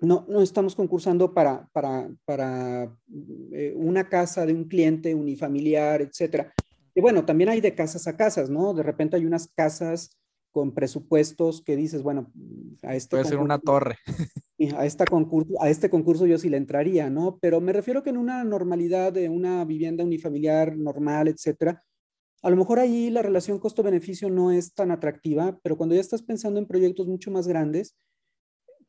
no, 0.00 0.26
no 0.28 0.40
estamos 0.40 0.74
concursando 0.74 1.34
para, 1.34 1.68
para, 1.72 2.10
para 2.24 2.94
eh, 3.52 3.74
una 3.76 4.08
casa 4.08 4.46
de 4.46 4.54
un 4.54 4.64
cliente 4.64 5.14
unifamiliar, 5.14 6.02
etcétera. 6.02 6.52
Y 6.94 7.00
bueno, 7.00 7.24
también 7.24 7.50
hay 7.50 7.60
de 7.60 7.74
casas 7.74 8.06
a 8.06 8.16
casas, 8.16 8.50
¿no? 8.50 8.74
De 8.74 8.82
repente 8.82 9.16
hay 9.16 9.26
unas 9.26 9.48
casas 9.48 10.16
con 10.52 10.72
presupuestos 10.72 11.62
que 11.62 11.76
dices, 11.76 12.02
bueno, 12.02 12.32
a 12.82 12.96
este 12.96 13.10
Puede 13.10 13.24
ser 13.24 13.38
una 13.38 13.58
torre. 13.58 13.96
A, 14.76 14.84
esta 14.84 15.06
concurso, 15.06 15.54
a 15.62 15.70
este 15.70 15.88
concurso 15.88 16.26
yo 16.26 16.36
sí 16.36 16.50
le 16.50 16.58
entraría, 16.58 17.08
¿no? 17.08 17.38
Pero 17.40 17.62
me 17.62 17.72
refiero 17.72 18.02
que 18.02 18.10
en 18.10 18.18
una 18.18 18.44
normalidad 18.44 19.10
de 19.10 19.30
una 19.30 19.64
vivienda 19.64 20.04
unifamiliar 20.04 20.76
normal, 20.76 21.28
etcétera, 21.28 21.82
a 22.42 22.50
lo 22.50 22.56
mejor 22.56 22.78
ahí 22.78 23.08
la 23.08 23.22
relación 23.22 23.58
costo-beneficio 23.58 24.28
no 24.28 24.50
es 24.50 24.74
tan 24.74 24.90
atractiva, 24.90 25.58
pero 25.62 25.78
cuando 25.78 25.94
ya 25.94 26.02
estás 26.02 26.20
pensando 26.22 26.58
en 26.60 26.66
proyectos 26.66 27.06
mucho 27.06 27.30
más 27.30 27.48
grandes, 27.48 27.96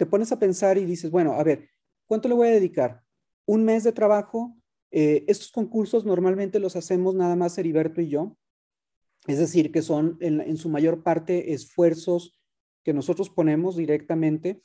te 0.01 0.07
pones 0.07 0.31
a 0.31 0.39
pensar 0.39 0.79
y 0.79 0.85
dices, 0.85 1.11
bueno, 1.11 1.33
a 1.33 1.43
ver, 1.43 1.69
¿cuánto 2.07 2.27
le 2.27 2.33
voy 2.33 2.47
a 2.47 2.53
dedicar? 2.53 3.03
¿Un 3.45 3.63
mes 3.63 3.83
de 3.83 3.91
trabajo? 3.91 4.57
Eh, 4.89 5.25
estos 5.27 5.51
concursos 5.51 6.05
normalmente 6.05 6.57
los 6.59 6.75
hacemos 6.75 7.13
nada 7.13 7.35
más 7.35 7.55
Heriberto 7.59 8.01
y 8.01 8.09
yo, 8.09 8.35
es 9.27 9.37
decir, 9.37 9.71
que 9.71 9.83
son 9.83 10.17
en, 10.19 10.41
en 10.41 10.57
su 10.57 10.69
mayor 10.69 11.03
parte 11.03 11.53
esfuerzos 11.53 12.41
que 12.83 12.95
nosotros 12.95 13.29
ponemos 13.29 13.75
directamente 13.75 14.63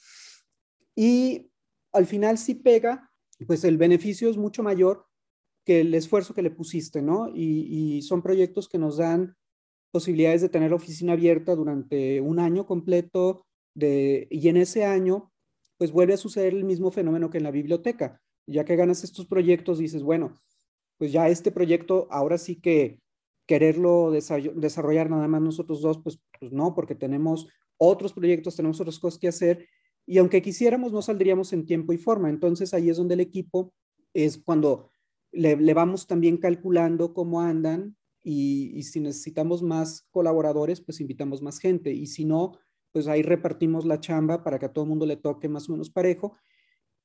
y 0.94 1.51
al 1.92 2.07
final 2.07 2.38
si 2.38 2.55
pega, 2.55 3.12
pues 3.46 3.62
el 3.64 3.77
beneficio 3.77 4.31
es 4.31 4.38
mucho 4.38 4.62
mayor 4.62 5.05
que 5.67 5.83
el 5.83 5.94
esfuerzo 5.94 6.33
que 6.33 6.40
le 6.40 6.50
pusiste, 6.50 7.02
¿no? 7.02 7.29
Y, 7.29 8.00
son 8.00 8.23
proyectos 8.23 8.71
que 8.71 8.79
nos 8.79 8.96
dan 8.96 9.37
posibilidades 9.90 10.40
de 10.40 10.48
tener 10.48 10.73
oficina 10.73 11.13
abierta 11.13 11.54
durante 11.54 12.23
un 12.23 12.38
año 12.38 12.65
completo 12.65 13.44
de, 13.75 14.29
y 14.31 14.48
en 14.48 14.56
ese 14.56 14.87
año, 14.87 15.31
pues 15.79 15.92
vuelve 15.92 16.14
a 16.14 16.18
suceder 16.18 16.54
el 16.54 16.64
mismo 16.64 16.90
fenómeno 16.90 17.31
que 17.31 17.38
en 17.38 17.44
la 17.44 17.50
biblioteca. 17.50 18.20
Ya 18.46 18.64
que 18.64 18.77
ganas 18.77 19.04
estos 19.04 19.27
proyectos, 19.27 19.79
dices, 19.79 20.02
bueno, 20.02 20.35
pues 20.98 21.12
ya 21.12 21.29
este 21.29 21.50
proyecto, 21.50 22.06
ahora 22.10 22.38
sí 22.38 22.56
que 22.56 23.00
quererlo 23.46 24.10
desarrollar 24.10 25.10
nada 25.10 25.29
más 25.29 25.42
nosotros 25.42 25.81
dos, 25.81 26.00
pues, 26.02 26.20
pues 26.38 26.52
no, 26.52 26.74
porque 26.74 26.94
tenemos 26.94 27.48
otros 27.77 28.12
proyectos, 28.12 28.56
tenemos 28.56 28.81
otras 28.81 28.98
cosas 28.98 29.18
que 29.18 29.29
hacer 29.29 29.68
y 30.06 30.18
aunque 30.18 30.40
quisiéramos, 30.40 30.92
no 30.92 31.02
saldríamos 31.02 31.52
en 31.52 31.66
tiempo 31.66 31.92
y 31.92 31.98
forma. 31.98 32.31
Entonces 32.31 32.72
ahí 32.72 32.88
es 32.88 32.96
donde 32.96 33.14
el 33.14 33.20
equipo 33.20 33.74
es 34.14 34.38
cuando 34.38 34.90
le, 35.33 35.56
vamos 35.74 36.06
también 36.06 36.38
calculando 36.38 37.12
cómo 37.12 37.40
andan 37.40 37.96
y, 38.22 38.83
si 38.85 39.00
necesitamos 39.00 39.62
más 39.62 40.06
colaboradores, 40.10 40.81
pues 40.81 41.00
invitamos 41.00 41.42
más 41.42 41.58
gente 41.58 41.92
y 41.92 42.06
si 42.06 42.24
no, 42.24 42.58
pues 42.92 43.08
ahí 43.08 43.22
repartimos 43.22 43.84
la 43.84 44.00
chamba 44.00 44.42
para 44.42 44.58
que 44.58 44.66
a 44.66 44.72
todo 44.72 44.84
el 44.84 44.90
mundo 44.90 45.06
le 45.06 45.16
toque 45.16 45.48
más 45.48 45.68
o 45.68 45.72
menos 45.72 45.90
parejo. 45.90 46.37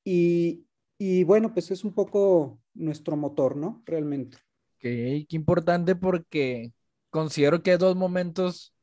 Y, 0.04 0.66
y 0.98 1.24
bueno, 1.24 1.54
pues 1.54 1.72
es 1.72 1.84
un 1.84 1.94
poco 1.94 2.62
nuestro 2.74 3.18
motor, 3.18 3.56
¿no? 3.56 3.82
Realmente. 3.86 4.38
Ok, 4.76 4.82
qué 4.82 5.28
importante 5.32 5.96
porque 5.96 6.74
considero 7.10 7.62
que 7.62 7.72
hay 7.72 7.78
dos 7.78 7.96
momentos 7.96 8.74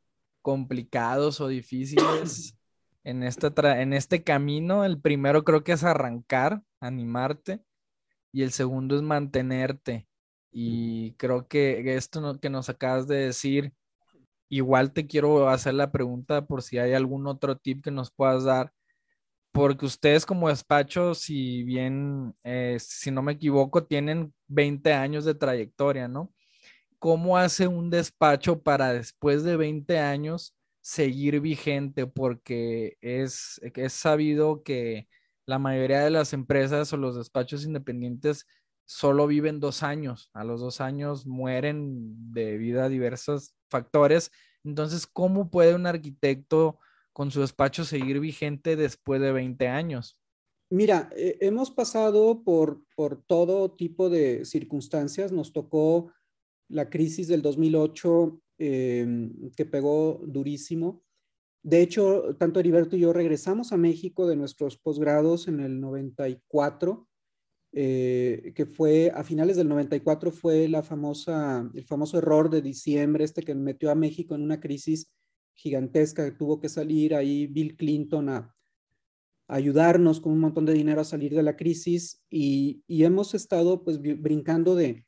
complicados 0.42 1.40
o 1.40 1.48
difíciles 1.48 2.56
en 3.04 3.22
este, 3.22 3.48
en 3.80 3.92
este 3.92 4.22
camino. 4.22 4.84
El 4.84 5.00
primero 5.00 5.44
creo 5.44 5.64
que 5.64 5.72
es 5.72 5.84
arrancar, 5.84 6.62
animarte, 6.80 7.62
y 8.32 8.42
el 8.42 8.52
segundo 8.52 8.96
es 8.96 9.02
mantenerte. 9.02 10.06
Y 10.50 11.12
creo 11.14 11.46
que 11.46 11.96
esto 11.96 12.38
que 12.40 12.50
nos 12.50 12.68
acabas 12.68 13.06
de 13.06 13.16
decir, 13.16 13.72
igual 14.48 14.92
te 14.92 15.06
quiero 15.06 15.48
hacer 15.48 15.74
la 15.74 15.90
pregunta 15.92 16.46
por 16.46 16.62
si 16.62 16.78
hay 16.78 16.94
algún 16.94 17.26
otro 17.26 17.56
tip 17.56 17.82
que 17.84 17.90
nos 17.90 18.10
puedas 18.10 18.44
dar, 18.44 18.72
porque 19.52 19.86
ustedes 19.86 20.26
como 20.26 20.48
despacho, 20.48 21.14
si 21.14 21.64
bien, 21.64 22.34
eh, 22.44 22.78
si 22.80 23.10
no 23.10 23.22
me 23.22 23.32
equivoco, 23.32 23.84
tienen 23.86 24.34
20 24.48 24.92
años 24.94 25.24
de 25.24 25.34
trayectoria, 25.34 26.08
¿no? 26.08 26.32
¿Cómo 26.98 27.38
hace 27.38 27.68
un 27.68 27.90
despacho 27.90 28.62
para 28.62 28.92
después 28.92 29.44
de 29.44 29.56
20 29.56 29.98
años 29.98 30.56
seguir 30.80 31.40
vigente? 31.40 32.06
Porque 32.06 32.96
es, 33.00 33.60
es 33.62 33.92
sabido 33.92 34.62
que 34.62 35.08
la 35.46 35.58
mayoría 35.58 36.00
de 36.00 36.10
las 36.10 36.32
empresas 36.32 36.92
o 36.92 36.96
los 36.96 37.16
despachos 37.16 37.64
independientes 37.64 38.46
solo 38.84 39.26
viven 39.26 39.60
dos 39.60 39.82
años. 39.82 40.30
A 40.34 40.44
los 40.44 40.60
dos 40.60 40.80
años 40.80 41.26
mueren 41.26 42.32
debido 42.32 42.82
a 42.82 42.88
diversos 42.88 43.54
factores. 43.68 44.30
Entonces, 44.64 45.06
¿cómo 45.06 45.50
puede 45.50 45.74
un 45.74 45.86
arquitecto 45.86 46.78
con 47.12 47.30
su 47.30 47.40
despacho 47.40 47.84
seguir 47.84 48.20
vigente 48.20 48.76
después 48.76 49.20
de 49.20 49.32
20 49.32 49.68
años? 49.68 50.20
Mira, 50.70 51.08
eh, 51.16 51.38
hemos 51.40 51.70
pasado 51.70 52.42
por, 52.44 52.82
por 52.94 53.22
todo 53.22 53.70
tipo 53.72 54.10
de 54.10 54.44
circunstancias. 54.44 55.32
Nos 55.32 55.52
tocó 55.52 56.12
la 56.68 56.90
crisis 56.90 57.26
del 57.28 57.40
2008 57.40 58.40
em, 58.58 59.50
que 59.56 59.64
pegó 59.64 60.20
durísimo. 60.26 61.02
De 61.62 61.80
hecho, 61.80 62.36
tanto 62.38 62.60
Heriberto 62.60 62.96
y 62.96 63.00
yo 63.00 63.12
regresamos 63.12 63.72
a 63.72 63.76
México 63.76 64.28
de 64.28 64.36
nuestros 64.36 64.76
posgrados 64.76 65.48
en 65.48 65.60
el 65.60 65.80
94 65.80 67.07
eh, 67.80 68.54
que 68.56 68.66
fue 68.66 69.12
a 69.14 69.22
finales 69.22 69.56
del 69.56 69.68
94 69.68 70.32
fue 70.32 70.66
la 70.66 70.82
famosa, 70.82 71.70
el 71.72 71.84
famoso 71.84 72.18
error 72.18 72.50
de 72.50 72.60
diciembre, 72.60 73.22
este 73.22 73.44
que 73.44 73.54
metió 73.54 73.92
a 73.92 73.94
México 73.94 74.34
en 74.34 74.42
una 74.42 74.58
crisis 74.58 75.12
gigantesca, 75.54 76.24
que 76.24 76.36
tuvo 76.36 76.58
que 76.58 76.68
salir 76.68 77.14
ahí 77.14 77.46
Bill 77.46 77.76
Clinton 77.76 78.30
a, 78.30 78.52
ayudarnos 79.46 80.20
con 80.20 80.32
un 80.32 80.40
montón 80.40 80.66
de 80.66 80.72
dinero 80.72 81.00
a 81.00 81.04
salir 81.04 81.32
de 81.32 81.44
la 81.44 81.56
crisis 81.56 82.20
y, 82.28 82.82
hemos 82.88 83.34
estado 83.34 83.84
pues 83.84 84.00
brincando 84.00 84.74
de, 84.74 85.06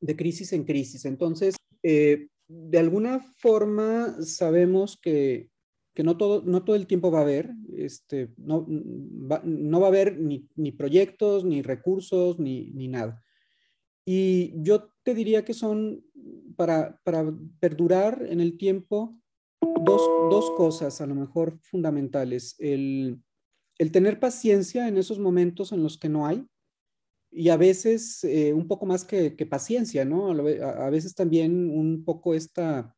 de 0.00 0.14
crisis 0.14 0.52
en 0.52 0.64
crisis. 0.64 1.06
Entonces, 1.06 1.56
eh, 1.82 2.28
de 2.48 2.78
alguna 2.78 3.20
forma 3.38 4.14
sabemos 4.20 4.98
que, 5.00 5.48
que 5.96 6.04
no 6.04 6.18
todo, 6.18 6.42
no 6.42 6.62
todo 6.62 6.76
el 6.76 6.86
tiempo 6.86 7.10
va 7.10 7.20
a 7.20 7.22
haber, 7.22 7.54
este, 7.74 8.28
no, 8.36 8.66
va, 8.68 9.40
no 9.44 9.80
va 9.80 9.86
a 9.86 9.88
haber 9.88 10.20
ni, 10.20 10.46
ni 10.54 10.70
proyectos, 10.70 11.42
ni 11.46 11.62
recursos, 11.62 12.38
ni, 12.38 12.70
ni, 12.72 12.86
nada. 12.86 13.24
Y 14.04 14.52
yo 14.62 14.92
te 15.02 15.14
diría 15.14 15.42
que 15.46 15.54
son, 15.54 16.04
para, 16.54 17.00
para 17.02 17.34
perdurar 17.60 18.26
en 18.28 18.42
el 18.42 18.58
tiempo, 18.58 19.18
dos, 19.62 20.02
dos, 20.30 20.50
cosas 20.50 21.00
a 21.00 21.06
lo 21.06 21.14
mejor 21.14 21.58
fundamentales. 21.62 22.56
El, 22.58 23.22
el, 23.78 23.90
tener 23.90 24.20
paciencia 24.20 24.88
en 24.88 24.98
esos 24.98 25.18
momentos 25.18 25.72
en 25.72 25.82
los 25.82 25.96
que 25.96 26.10
no 26.10 26.26
hay, 26.26 26.46
y 27.30 27.48
a 27.48 27.56
veces 27.56 28.22
eh, 28.24 28.52
un 28.52 28.68
poco 28.68 28.84
más 28.84 29.04
que, 29.04 29.30
paciencia, 29.48 30.04
¿no? 30.04 30.30
A 30.30 30.90
veces 30.90 31.14
también 31.14 31.70
un 31.70 32.04
poco 32.04 32.34
esta 32.34 32.95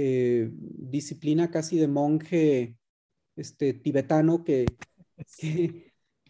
eh, 0.00 0.48
disciplina 0.52 1.50
casi 1.50 1.76
de 1.76 1.88
monje 1.88 2.76
este, 3.34 3.72
tibetano 3.72 4.44
que, 4.44 4.64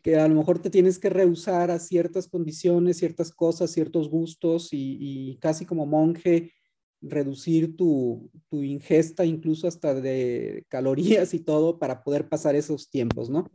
que, 0.02 0.16
a 0.16 0.26
lo 0.26 0.36
mejor 0.36 0.62
te 0.62 0.70
tienes 0.70 0.98
que 0.98 1.10
rehusar 1.10 1.70
a 1.70 1.78
ciertas 1.78 2.28
condiciones, 2.28 2.96
ciertas 2.96 3.30
cosas, 3.30 3.70
ciertos 3.70 4.08
gustos 4.08 4.70
y, 4.72 5.36
casi 5.42 5.66
como 5.66 5.84
monje 5.84 6.54
reducir 7.02 7.76
tu, 7.76 8.30
tu, 8.48 8.62
ingesta 8.62 9.26
incluso 9.26 9.68
hasta 9.68 9.92
de 9.92 10.64
calorías 10.68 11.34
y 11.34 11.40
todo 11.40 11.78
para 11.78 12.02
poder 12.02 12.26
pasar 12.26 12.56
esos 12.56 12.88
tiempos, 12.88 13.28
¿no? 13.28 13.50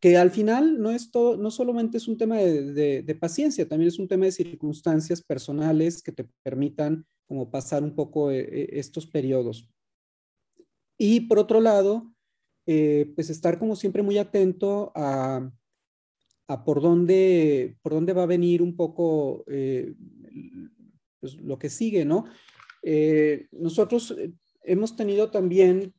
Que 0.00 0.16
al 0.16 0.30
final 0.30 0.80
no 0.80 0.90
es 0.92 1.10
todo, 1.10 1.36
no 1.36 1.50
solamente 1.50 1.98
es 1.98 2.08
un 2.08 2.16
tema 2.16 2.38
de 2.38 3.18
paciencia, 3.20 3.68
también 3.68 3.88
es 3.88 3.98
un 3.98 4.08
tema 4.08 4.24
de 4.24 4.32
circunstancias 4.32 5.20
personales 5.20 6.02
que 6.02 6.12
te 6.12 6.26
permitan 6.42 7.04
como 7.32 7.50
pasar 7.50 7.82
un 7.82 7.94
poco 7.94 8.30
eh, 8.30 8.40
eh, 8.40 8.68
estos 8.72 9.06
periodos. 9.06 9.66
Y 10.98 11.20
por 11.20 11.38
otro 11.38 11.62
lado, 11.62 12.12
eh, 12.66 13.10
pues 13.14 13.30
estar 13.30 13.58
como 13.58 13.74
siempre 13.74 14.02
muy 14.02 14.18
atento 14.18 14.92
a, 14.94 15.50
a, 16.46 16.64
por, 16.64 16.82
dónde, 16.82 17.78
por 17.80 17.94
dónde 17.94 18.12
va 18.12 18.24
a 18.24 18.26
venir 18.26 18.60
un 18.60 18.76
poco 18.76 19.46
pues 19.46 21.40
lo 21.40 21.58
que 21.58 21.70
sigue, 21.70 22.04
¿no? 22.04 22.26
nosotros 23.52 24.14
hemos 24.62 24.94
tenido 24.94 25.30
también, 25.30 25.94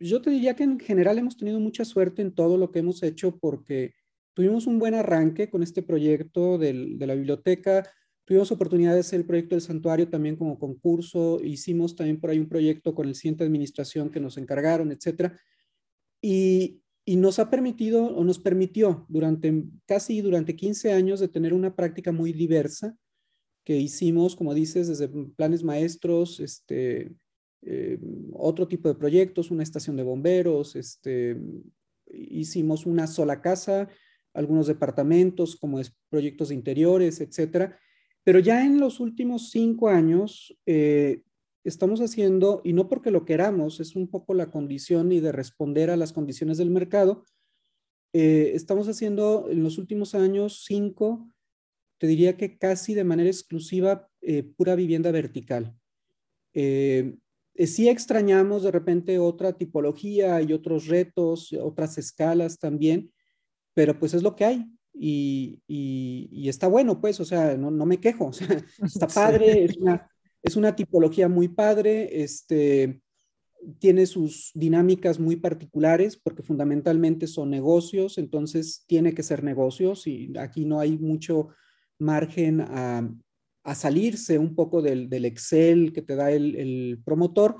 yo 0.00 0.22
te 0.22 0.30
diría 0.30 0.56
que 0.56 0.64
en 0.64 0.80
general 0.80 1.18
hemos 1.18 1.36
tenido 1.36 1.60
mucha 1.60 1.84
suerte 1.84 2.20
en 2.20 2.34
todo 2.34 2.58
lo 2.58 2.72
que 2.72 2.80
hemos 2.80 3.00
hecho 3.04 3.38
porque 3.38 3.94
tuvimos 4.32 4.66
un 4.66 4.80
buen 4.80 4.94
arranque 4.94 5.50
con 5.50 5.62
este 5.62 5.82
proyecto 5.84 6.58
del, 6.58 6.98
de 6.98 7.06
la 7.06 7.14
biblioteca, 7.14 7.88
Tuvimos 8.24 8.50
oportunidad 8.50 8.94
de 8.94 9.00
hacer 9.00 9.20
el 9.20 9.26
proyecto 9.26 9.54
del 9.54 9.62
santuario 9.62 10.08
también 10.08 10.36
como 10.36 10.58
concurso, 10.58 11.40
hicimos 11.42 11.94
también 11.94 12.18
por 12.18 12.30
ahí 12.30 12.38
un 12.38 12.48
proyecto 12.48 12.94
con 12.94 13.06
el 13.06 13.14
siguiente 13.14 13.44
administración 13.44 14.10
que 14.10 14.20
nos 14.20 14.38
encargaron, 14.38 14.92
etcétera. 14.92 15.38
Y, 16.22 16.80
y, 17.04 17.16
nos 17.16 17.38
ha 17.38 17.50
permitido 17.50 18.06
o 18.06 18.24
nos 18.24 18.38
permitió 18.38 19.04
durante 19.10 19.64
casi 19.86 20.22
durante 20.22 20.56
15 20.56 20.92
años 20.92 21.20
de 21.20 21.28
tener 21.28 21.52
una 21.52 21.76
práctica 21.76 22.12
muy 22.12 22.32
diversa 22.32 22.96
que 23.62 23.76
hicimos, 23.76 24.36
como 24.36 24.54
dices, 24.54 24.88
desde 24.88 25.08
planes 25.08 25.62
maestros, 25.62 26.40
este, 26.40 27.14
eh, 27.60 27.98
otro 28.32 28.68
tipo 28.68 28.88
de 28.88 28.94
proyectos, 28.94 29.50
una 29.50 29.62
estación 29.62 29.96
de 29.96 30.02
bomberos, 30.02 30.76
este, 30.76 31.36
hicimos 32.10 32.86
una 32.86 33.06
sola 33.06 33.42
casa, 33.42 33.88
algunos 34.32 34.66
departamentos 34.66 35.56
como 35.56 35.78
es, 35.78 35.94
proyectos 36.08 36.48
de 36.48 36.54
interiores, 36.54 37.20
etcétera 37.20 37.78
pero 38.24 38.38
ya 38.38 38.64
en 38.64 38.80
los 38.80 39.00
últimos 39.00 39.50
cinco 39.50 39.90
años 39.90 40.56
eh, 40.64 41.22
estamos 41.62 42.00
haciendo, 42.00 42.62
y 42.64 42.72
no 42.72 42.88
porque 42.88 43.10
lo 43.10 43.26
queramos, 43.26 43.80
es 43.80 43.94
un 43.94 44.08
poco 44.08 44.34
la 44.34 44.50
condición 44.50 45.12
y 45.12 45.20
de 45.20 45.30
responder 45.30 45.90
a 45.90 45.96
las 45.96 46.12
condiciones 46.12 46.56
del 46.58 46.70
mercado, 46.70 47.24
eh, 48.14 48.52
estamos 48.54 48.88
haciendo 48.88 49.48
en 49.50 49.62
los 49.62 49.76
últimos 49.76 50.14
años 50.14 50.64
cinco, 50.64 51.30
te 51.98 52.06
diría 52.06 52.36
que 52.36 52.56
casi 52.58 52.94
de 52.94 53.04
manera 53.04 53.28
exclusiva, 53.28 54.08
eh, 54.22 54.42
pura 54.42 54.74
vivienda 54.74 55.10
vertical. 55.10 55.76
sí 56.54 57.88
extrañamos 57.88 58.62
de 58.62 58.70
repente 58.70 59.18
otra 59.18 59.52
tipología 59.52 60.40
y 60.40 60.52
otros 60.52 60.86
retos, 60.86 61.52
otras 61.52 61.98
escalas 61.98 62.58
también, 62.58 63.12
pero 63.74 63.98
pues 63.98 64.14
es 64.14 64.22
lo 64.22 64.34
que 64.34 64.44
hay 64.44 64.74
y, 64.94 65.60
y, 65.66 66.48
está 66.48 66.68
bueno, 66.68 67.00
pues, 67.00 67.18
o 67.18 67.24
sea, 67.24 67.56
no, 67.56 67.70
no 67.70 67.84
me 67.84 67.98
quejo, 67.98 68.26
o 68.28 68.32
sea, 68.32 68.64
está 68.82 69.08
padre, 69.08 69.64
es, 69.64 69.76
una, 69.76 70.08
es 70.42 70.56
una 70.56 70.76
tipología 70.76 71.28
muy 71.28 71.48
padre, 71.48 72.22
este, 72.22 73.00
tiene 73.78 74.06
sus 74.06 74.52
dinámicas 74.54 75.18
muy 75.18 75.36
particulares 75.36 76.16
porque 76.16 76.42
fundamentalmente 76.42 77.26
son 77.26 77.50
negocios, 77.50 78.18
entonces 78.18 78.84
tiene 78.86 79.14
que 79.14 79.22
ser 79.22 79.42
negocios 79.42 80.06
y 80.06 80.32
aquí 80.38 80.64
no 80.64 80.78
hay 80.80 80.96
mucho 80.96 81.48
margen 81.98 82.60
a, 82.60 83.08
a 83.64 83.74
salirse 83.74 84.38
un 84.38 84.54
poco 84.54 84.80
del, 84.80 85.08
del, 85.08 85.24
Excel 85.24 85.92
que 85.92 86.02
te 86.02 86.14
da 86.14 86.30
el, 86.30 86.54
el 86.56 87.00
promotor, 87.04 87.56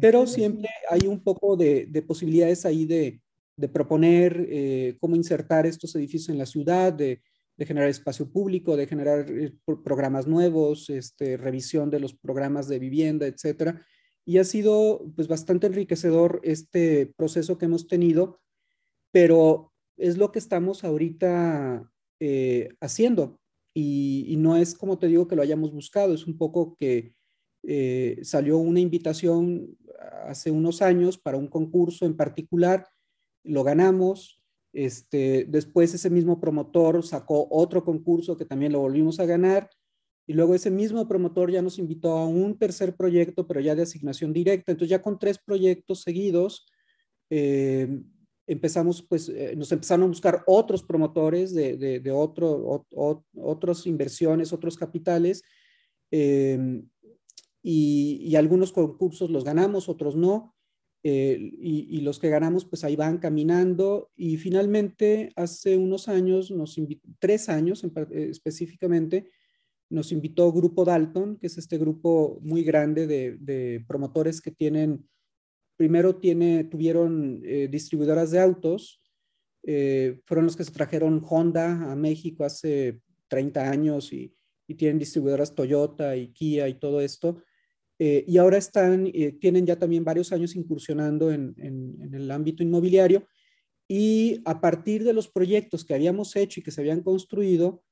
pero 0.00 0.26
siempre 0.26 0.68
hay 0.90 1.06
un 1.06 1.22
poco 1.22 1.56
de, 1.56 1.86
de 1.86 2.02
posibilidades 2.02 2.66
ahí 2.66 2.84
de, 2.84 3.20
de 3.56 3.68
proponer 3.68 4.46
eh, 4.50 4.96
cómo 5.00 5.16
insertar 5.16 5.66
estos 5.66 5.94
edificios 5.94 6.28
en 6.28 6.38
la 6.38 6.46
ciudad, 6.46 6.92
de, 6.92 7.22
generar 7.58 7.88
espacio 7.88 8.30
público, 8.30 8.76
de 8.76 8.86
generar 8.86 9.30
eh, 9.30 9.54
programas 9.84 10.26
nuevos, 10.26 10.90
este, 10.90 11.36
revisión 11.36 11.88
de 11.88 12.00
los 12.00 12.12
programas 12.12 12.66
de 12.66 12.80
vivienda, 12.80 13.26
etcétera. 13.26 13.80
Y 14.24 14.38
ha 14.38 14.44
sido 14.44 15.04
pues 15.14 15.28
bastante 15.28 15.68
enriquecedor 15.68 16.40
este 16.42 17.12
proceso 17.16 17.56
que 17.56 17.66
hemos 17.66 17.86
tenido, 17.86 18.40
pero 19.12 19.72
es 19.96 20.16
lo 20.16 20.32
que 20.32 20.40
estamos 20.40 20.82
ahorita 20.82 21.88
eh, 22.18 22.70
haciendo. 22.80 23.38
Y, 23.72 24.34
no 24.38 24.56
es 24.56 24.74
como 24.74 24.98
te 24.98 25.06
digo 25.06 25.28
que 25.28 25.36
lo 25.36 25.42
hayamos 25.42 25.72
buscado, 25.72 26.14
es 26.14 26.26
un 26.26 26.36
poco 26.36 26.76
que 26.76 27.14
salió 28.22 28.58
una 28.58 28.78
invitación 28.78 29.74
hace 30.26 30.50
unos 30.50 30.82
años 30.82 31.16
para 31.16 31.38
un 31.38 31.48
concurso 31.48 32.04
en 32.04 32.14
particular 32.14 32.86
lo 33.44 33.62
ganamos. 33.64 34.42
Este, 34.72 35.46
después 35.48 35.94
ese 35.94 36.10
mismo 36.10 36.40
promotor 36.40 37.04
sacó 37.04 37.46
otro 37.50 37.84
concurso 37.84 38.36
que 38.36 38.44
también 38.44 38.72
lo 38.72 38.80
volvimos 38.80 39.20
a 39.20 39.24
ganar 39.24 39.70
y 40.26 40.32
luego 40.32 40.54
ese 40.54 40.70
mismo 40.70 41.06
promotor 41.06 41.50
ya 41.50 41.62
nos 41.62 41.78
invitó 41.78 42.12
a 42.16 42.26
un 42.26 42.58
tercer 42.58 42.96
proyecto, 42.96 43.46
pero 43.46 43.60
ya 43.60 43.74
de 43.74 43.82
asignación 43.82 44.32
directa. 44.32 44.72
Entonces 44.72 44.90
ya 44.90 45.02
con 45.02 45.18
tres 45.18 45.38
proyectos 45.38 46.00
seguidos, 46.00 46.66
eh, 47.30 48.00
empezamos, 48.46 49.02
pues, 49.02 49.28
eh, 49.28 49.54
nos 49.56 49.70
empezaron 49.70 50.04
a 50.04 50.08
buscar 50.08 50.42
otros 50.46 50.82
promotores 50.82 51.54
de, 51.54 51.76
de, 51.76 52.10
otro, 52.10 52.86
otras 53.36 53.86
inversiones, 53.86 54.52
otros 54.52 54.76
capitales, 54.76 55.42
eh, 56.10 56.82
y, 57.62 58.36
algunos 58.36 58.72
concursos 58.72 59.30
los 59.30 59.42
ganamos, 59.42 59.88
otros 59.88 60.16
no, 60.16 60.53
y, 61.06 61.86
y, 61.90 62.00
los 62.00 62.18
que 62.18 62.30
ganamos, 62.30 62.64
pues 62.64 62.82
ahí 62.82 62.96
van 62.96 63.18
caminando, 63.18 64.10
y 64.16 64.38
finalmente 64.38 65.32
hace 65.36 65.76
unos 65.76 66.08
años, 66.08 66.50
nos 66.50 66.80
tres 67.18 67.50
años 67.50 67.84
específicamente, 68.10 69.30
nos 69.90 70.12
invitó 70.12 70.52
Grupo 70.52 70.84
Dalton, 70.84 71.36
que 71.36 71.46
es 71.46 71.58
este 71.58 71.78
grupo 71.78 72.38
muy 72.42 72.64
grande 72.64 73.06
de, 73.06 73.84
promotores 73.86 74.40
que 74.40 74.50
tienen, 74.50 75.08
primero 75.76 76.16
tiene, 76.16 76.64
tuvieron 76.64 77.40
eh, 77.44 77.68
distribuidoras 77.70 78.30
de 78.30 78.40
autos, 78.40 79.00
eh, 79.62 80.20
fueron 80.26 80.46
los 80.46 80.56
que 80.56 80.64
se 80.64 80.72
trajeron 80.72 81.22
Honda 81.28 81.90
a 81.90 81.96
México 81.96 82.44
hace 82.44 83.00
30 83.28 83.70
años 83.70 84.12
y, 84.12 84.34
tienen 84.78 84.98
distribuidoras 84.98 85.54
Toyota 85.54 86.16
y 86.16 86.32
Kia 86.32 86.68
y 86.68 86.78
todo 86.78 87.02
esto. 87.02 87.42
Eh, 87.98 88.24
y 88.26 88.38
ahora 88.38 88.56
están, 88.56 89.10
tienen 89.40 89.66
ya 89.66 89.76
también 89.76 90.04
varios 90.04 90.32
años 90.32 90.56
incursionando 90.56 91.30
en, 91.30 91.54
el 92.12 92.30
ámbito 92.30 92.62
inmobiliario 92.62 93.26
y 93.86 94.40
a 94.44 94.60
partir 94.60 95.04
de 95.04 95.12
los 95.12 95.28
proyectos 95.28 95.84
que 95.84 95.94
habíamos 95.94 96.34
hecho 96.36 96.60
y 96.60 96.62
que 96.62 96.70
se 96.70 96.80
habían 96.80 97.02
construido, 97.02 97.82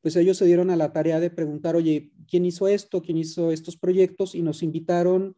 pues 0.00 0.16
ellos 0.16 0.36
se 0.36 0.46
dieron 0.46 0.70
a 0.70 0.76
la 0.76 0.92
tarea 0.92 1.20
de 1.20 1.30
preguntar, 1.30 1.76
oye, 1.76 2.12
¿quién 2.28 2.44
hizo 2.44 2.68
esto? 2.68 3.02
¿Quién 3.02 3.18
hizo 3.18 3.50
estos 3.50 3.76
proyectos? 3.76 4.34
Y 4.34 4.42
nos 4.42 4.62
invitaron 4.62 5.36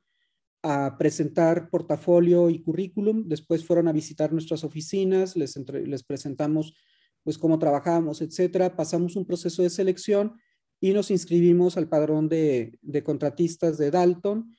a 0.62 0.97
presentar 0.99 1.70
portafolio 1.70 2.51
y 2.51 2.62
currículum. 2.62 3.26
Después 3.26 3.64
fueron 3.64 3.89
a 3.89 3.93
visitar 3.93 4.33
nuestras 4.33 4.64
oficinas, 4.64 5.37
les, 5.37 5.57
les 5.57 6.03
presentamos 6.03 6.74
pues 7.22 7.39
cómo 7.39 7.59
trabajábamos, 7.59 8.20
etcétera. 8.20 8.76
Pasamos 8.76 9.16
un 9.16 9.26
proceso 9.26 9.62
de 9.62 9.70
selección 9.70 10.35
y 10.81 10.93
nos 10.93 11.11
inscribimos 11.11 11.76
al 11.76 11.89
padrón 11.89 12.28
de, 12.28 12.78
contratistas 13.05 13.78
de 13.78 13.91
Dalton 13.91 14.55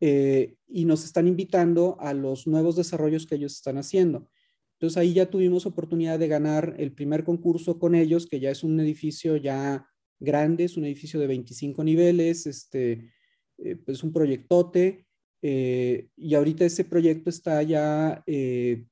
eh, 0.00 0.54
y 0.66 0.84
nos 0.84 1.04
están 1.04 1.26
invitando 1.26 1.96
a 2.00 2.14
los 2.14 2.46
nuevos 2.46 2.76
desarrollos 2.76 3.26
que 3.26 3.34
ellos 3.34 3.54
están 3.54 3.78
haciendo. 3.78 4.28
Entonces 4.74 4.96
ahí 4.96 5.14
ya 5.14 5.30
tuvimos 5.30 5.66
oportunidad 5.66 6.18
de 6.18 6.28
ganar 6.28 6.74
el 6.78 6.92
primer 6.92 7.24
concurso 7.24 7.78
con 7.78 7.94
ellos, 7.94 8.26
que 8.26 8.40
ya 8.40 8.50
es 8.50 8.64
un 8.64 8.78
edificio 8.80 9.36
ya 9.36 9.88
grande, 10.20 10.64
es 10.64 10.76
un 10.76 10.84
edificio 10.84 11.18
de 11.20 11.26
25 11.26 11.82
niveles, 11.84 12.46
este, 12.46 13.10
eh, 13.58 13.76
pues 13.76 14.02
un 14.02 14.12
proyectote, 14.12 15.06
eh, 15.46 16.08
y 16.16 16.34
ahorita 16.34 16.64
ese 16.64 16.84
proyecto 16.84 17.28
está 17.28 17.62
ya 17.62 18.22
eh, 18.26 18.86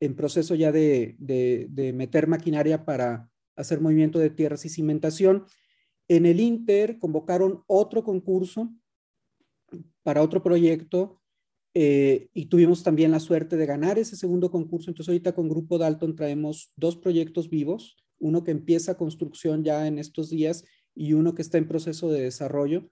en 0.00 0.14
proceso 0.14 0.54
ya 0.54 0.70
de, 0.70 1.16
de, 1.18 1.92
meter 1.94 2.26
maquinaria 2.26 2.84
para 2.84 3.30
hacer 3.56 3.80
movimiento 3.80 4.18
de 4.18 4.28
tierras 4.28 4.66
y 4.66 4.68
cimentación. 4.68 5.46
En 6.08 6.26
el 6.26 6.40
Inter 6.40 6.98
convocaron 6.98 7.62
otro 7.66 8.04
concurso 8.04 8.72
para 10.02 10.22
otro 10.22 10.42
proyecto 10.42 11.20
eh, 11.74 12.28
y 12.32 12.46
tuvimos 12.46 12.82
también 12.82 13.10
la 13.10 13.20
suerte 13.20 13.56
de 13.56 13.66
ganar 13.66 13.98
ese 13.98 14.16
segundo 14.16 14.50
concurso. 14.50 14.90
Entonces 14.90 15.08
ahorita 15.08 15.34
con 15.34 15.48
Grupo 15.48 15.78
Dalton 15.78 16.14
traemos 16.14 16.72
dos 16.76 16.96
proyectos 16.96 17.50
vivos, 17.50 17.96
uno 18.18 18.44
que 18.44 18.52
empieza 18.52 18.96
construcción 18.96 19.64
ya 19.64 19.86
en 19.86 19.98
estos 19.98 20.30
días 20.30 20.64
y 20.94 21.14
uno 21.14 21.34
que 21.34 21.42
está 21.42 21.58
en 21.58 21.66
proceso 21.66 22.10
de 22.10 22.22
desarrollo. 22.22 22.90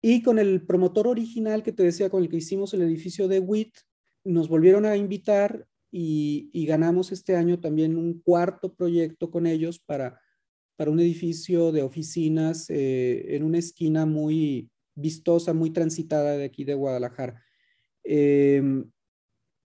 Y 0.00 0.22
con 0.22 0.38
el 0.38 0.64
promotor 0.64 1.06
original 1.08 1.62
que 1.62 1.72
te 1.72 1.82
decía, 1.82 2.10
con 2.10 2.22
el 2.22 2.28
que 2.28 2.36
hicimos 2.36 2.72
el 2.74 2.82
edificio 2.82 3.28
de 3.28 3.40
WIT, 3.40 3.74
nos 4.24 4.48
volvieron 4.48 4.84
a 4.84 4.96
invitar 4.96 5.66
y, 5.90 6.66
ganamos 6.66 7.12
este 7.12 7.34
año 7.34 7.60
también 7.60 7.96
un 7.96 8.20
cuarto 8.20 8.74
proyecto 8.74 9.30
con 9.30 9.46
ellos 9.46 9.78
para, 9.78 10.20
para 10.78 10.92
un 10.92 11.00
edificio 11.00 11.72
de 11.72 11.82
oficinas 11.82 12.70
eh, 12.70 13.34
en 13.34 13.42
una 13.42 13.58
esquina 13.58 14.06
muy 14.06 14.70
vistosa, 14.94 15.52
muy 15.52 15.70
transitada 15.70 16.36
de 16.36 16.44
aquí 16.44 16.62
de 16.62 16.74
Guadalajara. 16.74 17.42
Em, 18.04 18.88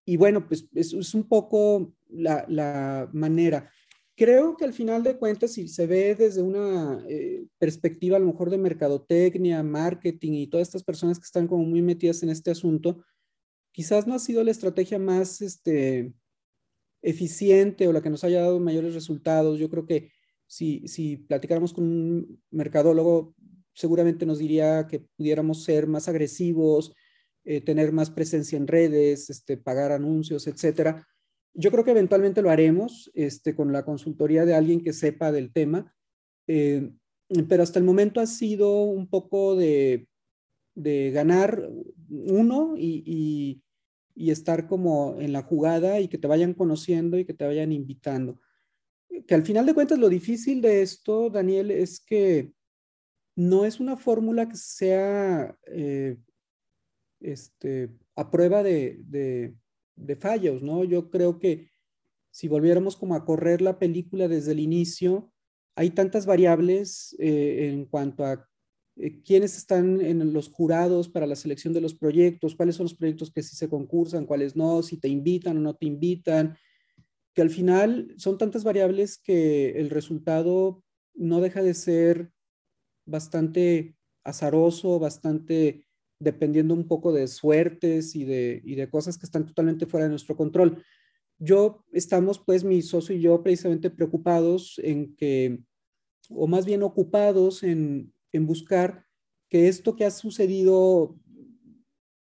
y 0.07 0.17
bueno, 0.17 0.47
pues 0.47 0.67
es, 0.73 1.13
un 1.13 1.27
poco 1.27 1.93
la, 2.09 3.07
manera. 3.13 3.69
Creo 4.15 4.57
que 4.57 4.65
al 4.65 4.73
final 4.73 5.03
de 5.03 5.15
cuentas, 5.15 5.51
si 5.51 5.67
se 5.67 5.85
ve 5.85 6.15
desde 6.15 6.41
una 6.41 7.05
eh, 7.07 7.45
perspectiva 7.59 8.17
a 8.17 8.19
lo 8.19 8.25
mejor 8.25 8.49
de 8.49 8.57
mercadotecnia, 8.57 9.61
marketing 9.61 10.31
y 10.33 10.47
todas 10.47 10.67
estas 10.67 10.83
personas 10.83 11.19
que 11.19 11.25
están 11.25 11.45
como 11.45 11.63
muy 11.63 11.83
metidas 11.83 12.23
en 12.23 12.29
este 12.29 12.49
asunto, 12.49 13.03
quizás 13.71 14.07
no 14.07 14.15
ha 14.15 14.19
sido 14.19 14.43
la 14.43 14.49
estrategia 14.49 14.97
más 14.97 15.41
este, 15.41 16.11
eficiente 17.03 17.87
o 17.87 17.93
la 17.93 18.01
que 18.01 18.09
nos 18.09 18.23
haya 18.23 18.41
dado 18.41 18.59
mayores 18.59 18.95
resultados. 18.95 19.59
Yo 19.59 19.69
creo 19.69 19.85
que 19.85 20.09
si, 20.53 21.17
platicáramos 21.27 21.73
con 21.73 21.83
un 21.83 22.41
mercadólogo, 22.51 23.35
seguramente 23.73 24.25
nos 24.25 24.37
diría 24.37 24.87
que 24.87 24.99
pudiéramos 25.17 25.63
ser 25.63 25.87
más 25.87 26.07
agresivos, 26.07 26.93
eh, 27.43 27.61
tener 27.61 27.91
más 27.91 28.11
presencia 28.11 28.57
en 28.57 28.67
redes, 28.67 29.29
este, 29.29 29.57
pagar 29.57 29.91
anuncios, 29.91 30.45
etcétera. 30.45 31.07
Yo 31.55 31.71
creo 31.71 31.83
que 31.83 31.91
eventualmente 31.91 32.41
lo 32.41 32.51
haremos 32.51 33.11
este, 33.15 33.55
con 33.55 33.73
la 33.73 33.83
consultoría 33.83 34.45
de 34.45 34.53
alguien 34.53 34.83
que 34.83 34.93
sepa 34.93 35.31
del 35.31 35.51
tema, 35.51 35.93
eh, 36.47 36.91
pero 37.49 37.63
hasta 37.63 37.79
el 37.79 37.85
momento 37.85 38.19
ha 38.19 38.27
sido 38.27 38.83
un 38.83 39.07
poco 39.07 39.55
de, 39.55 40.07
de 40.75 41.11
ganar 41.11 41.67
uno 42.09 42.75
y, 42.77 43.61
y, 44.15 44.29
estar 44.29 44.67
como 44.67 45.17
en 45.19 45.33
la 45.33 45.41
jugada 45.41 45.99
y 45.99 46.07
que 46.07 46.19
te 46.19 46.27
vayan 46.27 46.53
conociendo 46.53 47.17
y 47.17 47.25
que 47.25 47.33
te 47.33 47.45
vayan 47.45 47.71
invitando. 47.71 48.39
Que 49.27 49.35
al 49.35 49.43
final 49.43 49.65
de 49.65 49.73
cuentas 49.73 49.99
lo 49.99 50.09
difícil 50.09 50.61
de 50.61 50.81
esto, 50.81 51.29
Daniel, 51.29 51.71
es 51.71 51.99
que 51.99 52.51
no 53.35 53.65
es 53.65 53.79
una 53.79 53.97
fórmula 53.97 54.47
que 54.47 54.57
sea 54.57 55.57
eh, 55.67 56.17
este, 57.19 57.89
a 58.15 58.29
prueba 58.29 58.63
de, 58.63 59.55
fallos, 60.19 60.61
¿no? 60.61 60.83
Yo 60.83 61.09
creo 61.09 61.39
que 61.39 61.69
si 62.31 62.47
volviéramos 62.47 62.95
como 62.95 63.15
a 63.15 63.25
correr 63.25 63.61
la 63.61 63.79
película 63.79 64.27
desde 64.27 64.51
el 64.51 64.59
inicio, 64.59 65.31
hay 65.75 65.91
tantas 65.91 66.25
variables 66.25 67.15
eh, 67.19 67.69
en 67.71 67.85
cuanto 67.85 68.25
a 68.25 68.47
eh, 68.95 69.21
quiénes 69.23 69.57
están 69.57 70.01
en 70.01 70.33
los 70.33 70.49
jurados 70.49 71.09
para 71.09 71.25
la 71.25 71.35
selección 71.35 71.73
de 71.73 71.81
los 71.81 71.95
proyectos, 71.95 72.55
cuáles 72.55 72.75
son 72.75 72.85
los 72.85 72.95
proyectos 72.95 73.31
que 73.31 73.41
sí 73.41 73.55
se 73.55 73.69
concursan, 73.69 74.25
cuáles 74.25 74.55
no, 74.55 74.83
si 74.83 74.97
te 74.97 75.07
invitan 75.07 75.57
o 75.57 75.61
no 75.61 75.75
te 75.75 75.85
invitan, 75.85 76.55
que 77.33 77.41
al 77.41 77.49
final 77.49 78.13
son 78.17 78.37
tantas 78.37 78.63
variables 78.63 79.17
que 79.17 79.71
el 79.71 79.89
resultado 79.89 80.83
no 81.15 81.41
deja 81.41 81.61
de 81.61 81.73
ser 81.73 82.31
bastante 83.05 83.95
azaroso, 84.23 84.99
bastante 84.99 85.85
dependiendo 86.19 86.73
un 86.73 86.87
poco 86.87 87.11
de 87.11 87.27
suertes 87.27 88.15
y 88.15 88.23
de, 88.23 88.61
y 88.63 88.75
de 88.75 88.89
cosas 88.89 89.17
que 89.17 89.25
están 89.25 89.45
totalmente 89.45 89.85
fuera 89.85 90.05
de 90.05 90.11
nuestro 90.11 90.37
control. 90.37 90.83
Yo 91.39 91.83
estamos, 91.91 92.39
pues, 92.39 92.63
mi 92.63 92.81
socio 92.81 93.15
y 93.15 93.21
yo 93.21 93.43
precisamente 93.43 93.89
preocupados 93.89 94.79
en 94.83 95.15
que, 95.15 95.59
o 96.29 96.47
más 96.47 96.65
bien 96.65 96.83
ocupados 96.83 97.63
en, 97.63 98.13
en 98.31 98.47
buscar 98.47 99.05
que 99.49 99.67
esto 99.67 99.95
que 99.95 100.05
ha 100.05 100.11
sucedido 100.11 101.17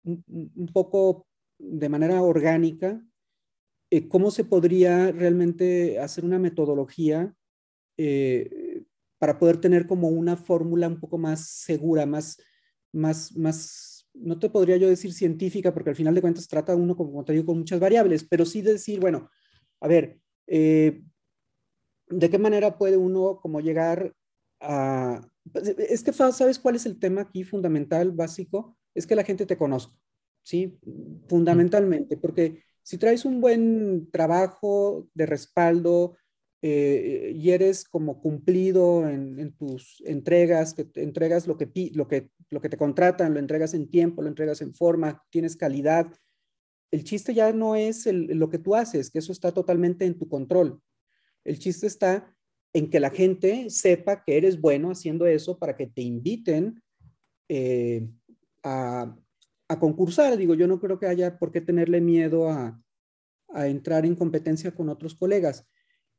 un, 0.03 0.23
un 0.55 0.69
poco 0.71 1.27
de 1.59 1.89
manera 1.89 2.21
orgánica, 2.21 3.03
eh, 3.91 4.07
cómo 4.07 4.31
se 4.31 4.45
podría 4.45 5.11
realmente 5.11 5.99
hacer 5.99 6.23
una 6.23 6.39
metodología 6.39 7.35
eh, 7.97 8.83
para 9.19 9.37
poder 9.37 9.57
tener 9.59 9.85
como 9.85 10.07
una 10.07 10.37
fórmula 10.37 10.87
un 10.87 10.99
poco 10.99 11.17
más 11.17 11.45
segura, 11.45 12.05
más, 12.05 12.41
más, 12.93 13.35
más, 13.35 14.09
no 14.13 14.39
te 14.39 14.49
podría 14.49 14.77
yo 14.77 14.87
decir 14.87 15.13
científica, 15.13 15.73
porque 15.73 15.89
al 15.89 15.97
final 15.97 16.15
de 16.15 16.21
cuentas 16.21 16.47
trata 16.47 16.75
uno, 16.75 16.95
como 16.95 17.23
te 17.25 17.33
digo, 17.33 17.47
con 17.47 17.59
muchas 17.59 17.81
variables, 17.81 18.23
pero 18.23 18.45
sí 18.45 18.61
decir, 18.61 19.01
bueno, 19.01 19.29
a 19.81 19.87
ver, 19.89 20.21
eh, 20.47 21.03
¿de 22.07 22.29
qué 22.29 22.39
manera 22.39 22.77
puede 22.77 22.95
uno 22.95 23.39
como 23.41 23.59
llegar 23.59 24.15
a... 24.61 25.27
Es 25.77 26.01
que, 26.03 26.13
¿sabes 26.13 26.59
cuál 26.59 26.77
es 26.77 26.85
el 26.85 26.97
tema 26.97 27.21
aquí 27.21 27.43
fundamental, 27.43 28.11
básico? 28.11 28.77
Es 28.95 29.05
que 29.05 29.15
la 29.15 29.25
gente 29.25 29.45
te 29.45 29.57
conozca, 29.57 29.95
¿sí? 30.43 30.79
Fundamentalmente, 31.27 32.15
porque 32.15 32.63
si 32.83 32.97
traes 32.97 33.25
un 33.25 33.41
buen 33.41 34.09
trabajo 34.11 35.07
de 35.13 35.25
respaldo, 35.25 36.17
eh, 36.63 37.33
y 37.35 37.49
eres 37.49 37.85
como 37.85 38.21
cumplido 38.21 39.09
en, 39.09 39.53
tus 39.53 40.01
entregas, 40.05 40.75
que 40.75 40.87
entregas 40.95 41.47
lo 41.47 41.57
que, 41.57 41.67
lo, 41.93 42.07
que, 42.07 42.29
lo 42.51 42.61
que 42.61 42.69
te 42.69 42.77
contratan, 42.77 43.33
lo 43.33 43.39
entregas 43.39 43.73
en 43.73 43.89
tiempo, 43.89 44.21
lo 44.21 44.27
entregas 44.27 44.61
en 44.61 44.75
forma, 44.75 45.23
tienes 45.31 45.55
calidad. 45.55 46.13
El 46.91 47.03
chiste 47.03 47.33
ya 47.33 47.51
no 47.51 47.75
es 47.75 48.05
lo 48.05 48.49
que 48.49 48.59
tú 48.59 48.75
haces, 48.75 49.09
que 49.09 49.19
eso 49.19 49.31
está 49.31 49.51
totalmente 49.51 50.05
en 50.05 50.19
tu 50.19 50.29
control. 50.29 50.79
El 51.43 51.57
chiste 51.57 51.87
está 51.87 52.31
en 52.73 52.91
que 52.91 52.99
la 52.99 53.09
gente 53.09 53.69
sepa 53.71 54.23
que 54.23 54.37
eres 54.37 54.61
bueno 54.61 54.91
haciendo 54.91 55.25
eso 55.25 55.57
para 55.57 55.75
que 55.75 55.87
te 55.87 56.01
inviten 56.01 56.79
eh, 57.49 58.07
a, 58.63 59.17
concursar. 59.79 60.37
Digo, 60.37 60.53
yo 60.53 60.67
no 60.67 60.79
creo 60.79 60.99
que 60.99 61.07
haya 61.07 61.37
por 61.37 61.51
qué 61.51 61.61
tenerle 61.61 62.01
miedo 62.01 62.49
a, 62.49 62.81
entrar 63.53 64.05
en 64.05 64.15
competencia 64.15 64.73
con 64.73 64.87
otros 64.87 65.13
colegas. 65.13 65.67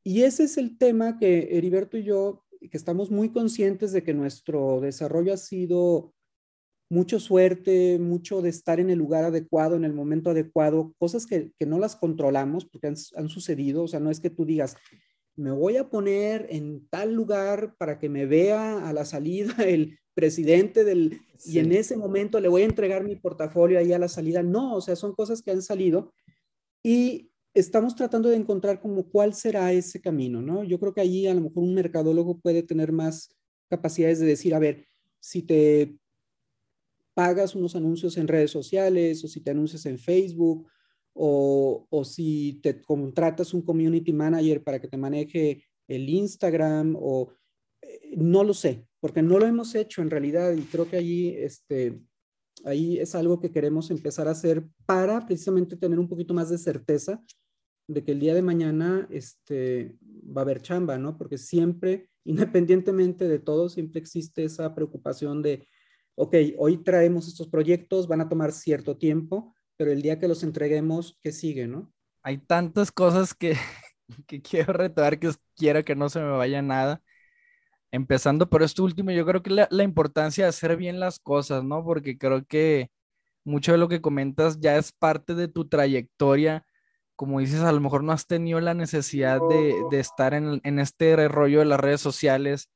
Y 0.05 0.24
ese 0.24 0.44
es 0.44 0.59
el 0.59 0.76
tema 0.76 1.18
que 1.18 1.57
Heriberto 1.57 1.96
y 1.96 2.03
yo, 2.03 2.44
que 2.61 2.76
estamos 2.76 3.11
muy 3.11 3.30
conscientes 3.30 3.92
de 3.92 4.03
que 4.03 4.12
nuestro 4.12 4.82
desarrollo 4.82 5.32
ha 5.32 5.38
sido 5.38 6.12
mucho 6.90 7.18
suerte, 7.18 7.98
mucho 7.98 8.42
de 8.42 8.50
estar 8.50 8.80
en 8.80 8.90
el 8.90 8.98
lugar 8.98 9.24
adecuado, 9.24 9.76
en 9.76 9.84
el 9.84 9.94
momento 9.94 10.28
adecuado, 10.28 10.92
cosas 10.98 11.24
que, 11.24 11.53
no 11.61 11.78
las 11.78 11.96
controlamos 11.96 12.66
porque 12.66 12.88
han, 12.88 12.96
han, 13.16 13.30
sucedido. 13.30 13.84
O 13.84 13.88
sea, 13.88 13.98
no 13.98 14.11
es 14.11 14.20
que 14.20 14.28
tú 14.28 14.44
digas, 14.44 14.76
me 15.34 15.53
voy 15.53 15.78
a 15.78 15.88
poner 15.88 16.46
en 16.50 16.86
tal 16.88 17.14
lugar 17.14 17.74
para 17.78 17.98
que 17.98 18.11
me 18.11 18.26
vea 18.26 18.86
a 18.86 18.92
la 18.92 19.07
salida 19.07 19.55
el 19.66 19.98
presidente 20.15 20.85
del... 20.85 21.21
Y 21.45 21.59
en 21.59 21.73
ese 21.73 21.97
momento 21.97 22.39
le 22.39 22.49
voy 22.49 22.63
a 22.63 22.67
entregar 22.67 23.03
mi 23.03 23.17
portafolio 23.17 23.79
ahí 23.79 23.93
a 23.93 23.99
la 23.99 24.09
salida. 24.09 24.43
No, 24.43 24.77
o 24.77 24.81
sea, 24.81 24.95
son 24.95 25.13
cosas 25.13 25.43
que 25.43 25.51
han 25.51 25.63
salido 25.63 26.13
y 26.83 27.33
estamos 27.55 27.95
tratando 27.95 28.29
de 28.29 28.37
encontrar 28.37 28.81
como 28.81 29.09
cuál 29.09 29.35
será 29.35 29.73
ese 29.73 30.01
camino, 30.01 30.41
¿no? 30.41 30.65
Yo 30.65 30.79
creo 30.79 30.95
que 30.95 31.01
allí 31.01 31.27
a 31.27 31.35
lo 31.35 31.43
mejor 31.43 31.65
un 31.65 31.75
mercadólogo 31.75 32.39
puede 32.39 32.63
tener 32.63 32.93
más 32.93 33.31
capacidades 33.69 34.21
de 34.21 34.27
decir, 34.27 34.55
a 34.55 34.59
ver, 34.59 34.87
si 35.21 35.43
te 35.43 35.97
pagas 37.15 37.55
unos 37.55 37.77
anuncios 37.77 38.17
en 38.17 38.29
redes 38.29 38.51
sociales 38.51 39.23
o 39.25 39.29
si 39.29 39.41
te 39.41 39.51
anuncias 39.51 39.85
en 39.87 39.99
Facebook 39.99 40.67
o, 41.13 41.87
o, 41.91 42.05
si 42.05 42.59
te 42.63 42.81
contratas 42.81 43.53
un 43.53 43.63
community 43.63 44.13
manager 44.13 44.63
para 44.63 44.81
que 44.81 44.89
te 44.89 44.97
maneje 44.97 45.65
el 45.87 46.09
Instagram 46.09 46.97
o 46.99 47.33
eh, 47.83 48.15
no 48.17 48.45
lo 48.45 48.55
sé, 48.55 48.87
porque 49.03 49.20
no 49.20 49.40
lo 49.40 49.46
hemos 49.46 49.74
hecho 49.74 50.00
en 50.00 50.11
realidad 50.11 50.53
y 50.53 50.62
creo 50.62 50.88
que 50.88 50.96
allí, 50.96 51.34
este, 51.36 52.00
ahí 52.64 53.00
es 53.00 53.16
algo 53.16 53.40
que 53.40 53.50
queremos 53.50 53.90
empezar 53.90 54.28
a 54.28 54.30
hacer 54.30 54.64
para 54.86 55.26
precisamente 55.26 55.76
tener 55.76 55.98
un 55.98 56.09
poquito 56.09 56.32
más 56.34 56.50
de 56.50 56.57
certeza 56.57 57.20
de 57.88 58.05
que 58.05 58.12
el 58.12 58.20
día 58.20 58.32
de 58.32 58.42
mañana 58.42 59.09
este, 59.11 59.96
va 60.05 60.42
a 60.42 60.44
haber 60.44 60.62
chamba, 60.62 60.98
¿no? 60.98 61.18
Porque 61.18 61.36
siempre, 61.36 62.11
independientemente 62.24 63.26
de 63.26 63.40
todo, 63.40 63.68
siempre 63.68 64.00
existe 64.00 64.44
esa 64.44 64.72
preocupación 64.72 65.42
de, 65.42 65.66
ok, 66.14 66.36
hoy 66.59 66.76
traemos 66.84 67.26
estos 67.26 67.48
proyectos, 67.48 68.07
van 68.07 68.20
a 68.20 68.28
tomar 68.28 68.53
cierto 68.53 68.98
tiempo, 68.98 69.53
pero 69.76 69.90
el 69.90 70.00
día 70.00 70.20
que 70.20 70.28
los 70.28 70.44
entreguemos, 70.44 71.18
¿qué 71.24 71.32
sigue, 71.32 71.66
no? 71.66 71.92
Hay 72.22 72.38
tantas 72.38 72.92
cosas 72.92 73.34
que, 73.34 73.57
que 74.28 74.40
quiero 74.40 74.74
retomar 74.74 75.18
que 75.18 75.32
quiero 75.57 75.84
que 75.84 75.96
no 75.96 76.09
se 76.09 76.20
me 76.20 76.30
vaya 76.30 76.62
nada. 76.62 77.03
Empezando 77.93 78.49
por 78.49 78.62
esto 78.62 78.84
último, 78.84 79.11
yo 79.11 79.26
creo 79.26 79.43
que 79.43 79.51
la, 79.51 79.82
importancia 79.82 80.45
de 80.45 80.49
hacer 80.49 80.76
bien 80.78 80.99
las 80.99 81.18
cosas, 81.18 81.62
¿no? 81.62 81.84
Porque 81.84 82.16
creo 82.16 82.45
que 82.47 82.90
mucho 83.45 83.72
de 83.72 83.78
lo 83.78 83.88
que 83.88 84.01
comentas 84.01 84.61
ya 84.61 84.78
es 84.78 84.93
parte 84.93 85.34
de 85.34 85.49
tu 85.49 85.68
trayectoria. 85.68 86.64
Como 87.16 87.40
dices, 87.40 87.61
a 87.61 87.72
lo 87.72 87.80
mejor 87.80 88.03
no 88.05 88.12
has 88.12 88.26
tenido 88.26 88.61
la 88.61 88.74
necesidad 88.74 89.40
de, 89.51 89.74
de 89.90 90.01
estar 90.01 90.34
en, 90.34 90.61
en, 90.64 90.78
este 90.78 91.28
rollo 91.28 91.59
de 91.61 91.66
las 91.66 91.80
redes 91.80 92.01
sociales. 92.01 92.70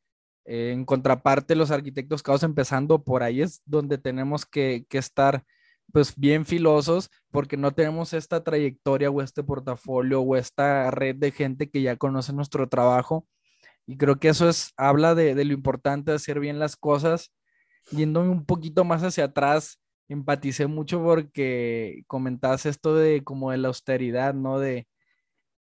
Eh, 0.45 0.73
en 0.73 0.85
contraparte, 0.85 1.57
los 1.57 1.71
arquitectos 1.71 2.23
vamos 2.23 2.43
empezando 2.43 3.03
por 3.03 3.23
ahí 3.23 3.43
es 3.43 3.63
donde 3.65 3.99
tenemos 3.99 4.47
que, 4.47 4.87
que 4.89 4.99
estar 4.99 5.45
pues 5.93 6.15
bien 6.17 6.45
filosos 6.47 7.11
porque 7.31 7.57
no 7.57 7.73
tenemos 7.73 8.13
esta 8.13 8.45
trayectoria 8.45 9.11
o 9.11 9.23
este 9.23 9.43
portafolio 9.43 10.21
o 10.21 10.37
esta 10.37 10.91
red 10.91 11.17
de 11.17 11.31
gente 11.33 11.71
que 11.71 11.83
ya 11.83 11.97
conoce 11.97 12.33
nuestro 12.33 12.69
trabajo. 12.69 13.27
Y 13.87 13.97
creo 13.97 14.19
que 14.19 14.29
eso 14.29 14.49
es, 14.49 14.73
habla 14.77 15.15
de, 15.15 15.35
lo 15.45 15.53
importante 15.53 16.11
de 16.13 16.17
hacer 16.17 16.41
bien 16.41 16.59
las 16.59 16.77
cosas. 16.77 17.33
Yéndome 17.93 18.31
un 18.31 18.47
poquito 18.47 18.85
más 18.85 19.03
hacia 19.03 19.25
atrás, 19.27 19.81
empaticé 20.09 20.67
mucho 20.67 21.03
porque 21.03 22.03
comentabas 22.09 22.67
esto 22.67 22.95
de 22.97 23.25
como 23.25 23.53
de 23.53 23.59
la 23.59 23.69
austeridad, 23.69 24.35
¿no? 24.35 24.59
De, 24.59 24.89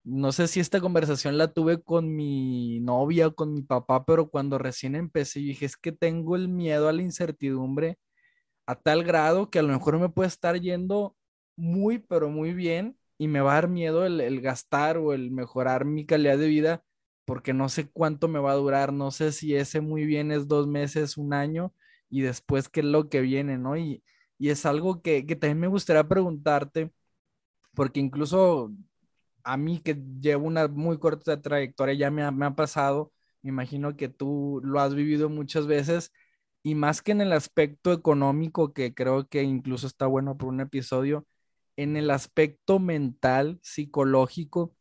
no 0.04 0.32
sé 0.32 0.48
si 0.48 0.60
esta 0.60 0.80
conversación 0.80 1.38
la 1.38 1.52
tuve 1.52 1.82
con 1.82 2.14
mi 2.14 2.80
novia 2.80 3.28
o 3.28 3.34
con 3.34 3.54
mi 3.54 3.62
papá, 3.62 4.04
pero 4.06 4.30
cuando 4.30 4.58
recién 4.58 4.96
empecé 4.96 5.40
dije, 5.40 5.66
es 5.66 5.76
que 5.76 5.92
tengo 5.92 6.36
el 6.36 6.48
miedo 6.48 6.88
a 6.88 6.92
la 6.92 7.02
incertidumbre 7.02 7.98
a 8.66 8.76
tal 8.76 9.04
grado 9.04 9.50
que 9.50 9.58
a 9.60 9.62
lo 9.62 9.68
mejor 9.72 9.98
me 9.98 10.08
puede 10.08 10.28
estar 10.28 10.60
yendo 10.60 11.16
muy, 11.56 11.98
pero 11.98 12.28
muy 12.30 12.52
bien 12.54 12.98
y 13.18 13.28
me 13.28 13.40
va 13.40 13.52
a 13.52 13.54
dar 13.56 13.68
miedo 13.68 14.06
el, 14.06 14.40
gastar 14.40 14.98
o 14.98 15.12
el 15.14 15.30
mejorar 15.30 15.84
mi 15.84 16.06
calidad 16.06 16.38
de 16.38 16.48
vida 16.48 16.84
porque 17.26 17.52
no 17.54 17.68
sé 17.68 17.90
cuánto 17.90 18.28
me 18.28 18.40
va 18.40 18.52
a 18.52 18.56
durar, 18.56 18.92
no 18.92 19.10
sé 19.10 19.32
si 19.32 19.56
ese 19.56 19.80
muy 19.82 20.06
bien 20.06 20.32
es 20.32 20.48
dos 20.48 20.66
meses, 20.68 21.18
un 21.18 21.34
año 21.34 21.74
y 22.10 22.22
después 22.22 22.68
qué 22.70 22.80
es 22.80 22.86
lo 22.86 23.08
que 23.10 23.20
viene, 23.22 23.58
¿no? 23.58 23.76
Y, 23.76 24.02
es 24.40 24.66
algo 24.66 25.02
que, 25.02 25.22
también 25.24 25.60
me 25.60 25.66
gustaría 25.68 26.06
preguntarte, 26.08 26.92
porque 27.74 28.00
incluso 28.00 28.72
a 29.44 29.56
mí 29.56 29.80
que 29.80 29.96
llevo 30.20 30.46
una 30.46 30.68
muy 30.68 30.98
corta 30.98 31.40
trayectoria 31.40 31.94
ya 31.94 32.10
me 32.10 32.30
me 32.32 32.46
ha 32.46 32.54
pasado, 32.56 33.12
me 33.42 33.50
imagino 33.50 33.96
que 33.96 34.08
tú 34.08 34.60
lo 34.64 34.80
has 34.80 34.94
vivido 34.94 35.28
muchas 35.30 35.66
veces 35.66 36.12
y 36.66 36.74
más 36.74 37.00
que 37.02 37.12
en 37.12 37.20
el 37.20 37.32
aspecto 37.32 37.92
económico, 37.92 38.72
que 38.72 38.92
creo 38.94 39.28
que 39.28 39.42
incluso 39.44 39.86
está 39.86 40.06
bueno 40.06 40.36
por 40.36 40.48
un 40.48 40.60
episodio, 40.60 41.26
en 41.76 41.96
el 41.96 42.10
aspecto 42.10 42.80
mental, 42.80 43.60
psicológico, 43.62 44.74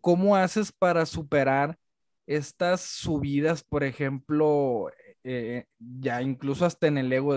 ¿cómo 0.00 0.36
haces 0.36 0.72
para 0.72 1.06
superar 1.06 1.78
estas 2.26 2.82
subidas, 2.82 3.62
por 3.64 3.84
ejemplo, 3.84 4.90
eh, 5.24 5.66
ya 5.78 6.22
incluso 6.22 6.66
hasta 6.66 6.86
en 6.86 6.98
el 6.98 7.12
ego, 7.12 7.36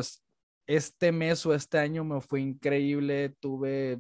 este 0.68 1.12
mes 1.12 1.46
o 1.46 1.54
este 1.54 1.80
año 1.80 2.04
me 2.04 2.22
fue 2.22 2.42
increíble, 2.42 3.36
tuve 3.40 4.00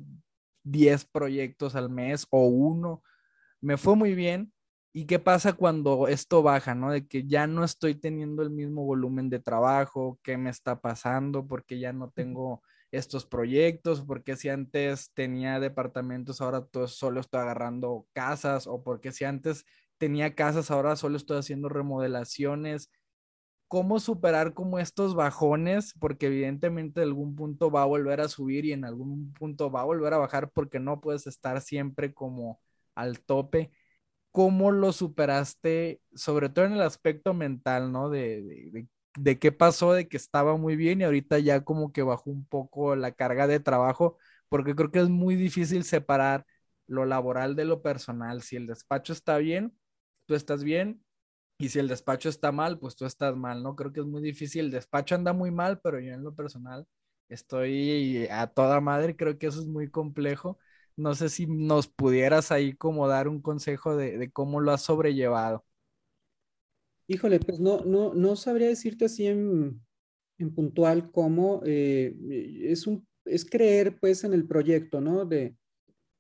10 0.64 1.06
proyectos 1.06 1.76
al 1.76 1.90
mes 1.90 2.28
o 2.30 2.48
uno, 2.48 3.04
me 3.62 3.78
fue 3.78 3.96
muy 3.96 4.16
bien, 4.16 4.52
¿Y 4.94 5.06
qué 5.06 5.20
pasa 5.20 5.54
cuando 5.54 6.08
esto 6.10 6.44
baja, 6.44 6.76
no? 6.76 6.92
De 6.92 7.08
que 7.08 7.26
ya 7.26 7.48
no 7.48 7.64
estoy 7.64 7.96
teniendo 7.96 8.44
el 8.44 8.50
mismo 8.50 8.84
volumen 8.84 9.30
de 9.30 9.40
trabajo, 9.40 10.20
¿qué 10.22 10.38
me 10.38 10.50
está 10.50 10.82
pasando? 10.82 11.48
Porque 11.48 11.80
ya 11.80 11.94
no 11.94 12.10
tengo 12.10 12.62
estos 12.92 13.26
proyectos, 13.26 14.02
porque 14.02 14.36
si 14.36 14.50
antes 14.50 15.12
tenía 15.14 15.60
departamentos, 15.60 16.42
ahora 16.42 16.66
todo, 16.66 16.88
solo 16.88 17.22
estoy 17.22 17.42
agarrando 17.42 18.08
casas, 18.14 18.68
o 18.68 18.84
porque 18.84 19.12
si 19.12 19.24
antes 19.26 19.66
tenía 19.98 20.36
casas, 20.36 20.72
ahora 20.72 20.96
solo 20.96 21.18
estoy 21.18 21.40
haciendo 21.40 21.70
remodelaciones. 21.70 22.92
¿Cómo 23.68 24.00
superar 24.00 24.54
como 24.54 24.80
estos 24.80 25.16
bajones? 25.16 25.94
Porque 26.00 26.28
evidentemente 26.28 27.02
en 27.02 27.08
algún 27.10 27.36
punto 27.36 27.72
va 27.72 27.84
a 27.84 27.86
volver 27.86 28.22
a 28.22 28.28
subir 28.28 28.66
y 28.66 28.74
en 28.74 28.86
algún 28.86 29.34
punto 29.34 29.72
va 29.72 29.82
a 29.82 29.86
volver 29.86 30.14
a 30.14 30.18
bajar 30.18 30.52
porque 30.52 30.80
no 30.80 31.02
puedes 31.02 31.28
estar 31.28 31.62
siempre 31.62 32.14
como 32.14 32.60
al 32.96 33.22
tope 33.22 33.72
cómo 34.32 34.72
lo 34.72 34.92
superaste, 34.94 36.02
sobre 36.16 36.50
todo 36.50 36.66
en 36.66 36.74
el 36.74 36.82
aspecto 36.82 37.34
mental, 37.34 37.92
¿no? 37.92 38.10
De, 38.10 38.88
qué 39.40 39.52
pasó, 39.52 39.94
de 39.94 40.08
que 40.08 40.18
estaba 40.18 40.58
muy 40.58 40.76
bien 40.76 41.02
y 41.02 41.04
ahorita 41.04 41.40
ya 41.40 41.64
como 41.64 41.92
que 41.92 42.04
bajó 42.04 42.30
un 42.32 42.46
poco 42.46 42.96
la 42.96 43.12
carga 43.14 43.48
de 43.48 43.60
trabajo, 43.60 44.18
porque 44.50 44.76
creo 44.76 44.92
que 44.92 45.00
es 45.00 45.10
muy 45.10 45.36
difícil 45.36 45.84
separar 45.84 46.46
lo 46.88 47.06
laboral 47.06 47.56
de 47.56 47.66
lo 47.66 47.82
personal. 47.82 48.42
Si 48.42 48.56
el 48.56 48.68
despacho 48.68 49.14
está 49.14 49.38
bien, 49.38 49.78
tú 50.26 50.36
estás 50.36 50.64
bien, 50.64 51.04
y 51.58 51.70
si 51.70 51.80
el 51.80 51.88
despacho 51.88 52.30
está 52.30 52.52
mal, 52.52 52.80
pues 52.80 52.96
tú 52.96 53.06
estás 53.06 53.36
mal, 53.36 53.64
¿no? 53.64 53.76
Creo 53.76 53.94
que 53.94 54.02
es 54.02 54.06
muy 54.08 54.22
difícil. 54.22 54.66
El 54.66 54.72
despacho 54.72 55.16
anda 55.16 55.34
muy 55.34 55.52
mal, 55.52 55.80
pero 55.82 56.00
yo 56.00 56.14
en 56.14 56.24
lo 56.24 56.36
personal 56.36 56.88
estoy 57.30 58.28
a 58.32 58.48
toda 58.48 58.82
madre, 58.82 59.16
creo 59.16 59.38
que 59.38 59.48
eso 59.48 59.62
es 59.62 59.68
muy 59.68 59.90
complejo 59.90 60.58
no 60.96 61.16
sé 61.16 61.30
si 61.30 61.48
nos 61.48 61.88
pudieras 61.88 62.52
ahí 62.52 62.74
como 62.74 63.08
dar 63.08 63.28
un 63.28 63.42
consejo 63.42 63.96
de, 63.96 64.32
cómo 64.32 64.60
lo 64.60 64.72
has 64.72 64.82
sobrellevado. 64.82 65.66
Híjole, 67.12 67.42
pues 67.42 67.60
no, 67.60 67.84
no, 67.84 68.14
no 68.14 68.38
sabría 68.38 68.70
decirte 68.70 69.04
así 69.04 69.28
en, 69.28 69.82
puntual 70.56 71.12
cómo 71.12 71.62
eh, 71.66 72.16
es, 72.64 72.88
un, 72.88 73.06
es 73.26 73.44
creer 73.44 74.00
pues 74.00 74.24
en 74.24 74.34
el 74.34 74.48
proyecto, 74.48 75.02
¿no? 75.02 75.26
De, 75.26 75.58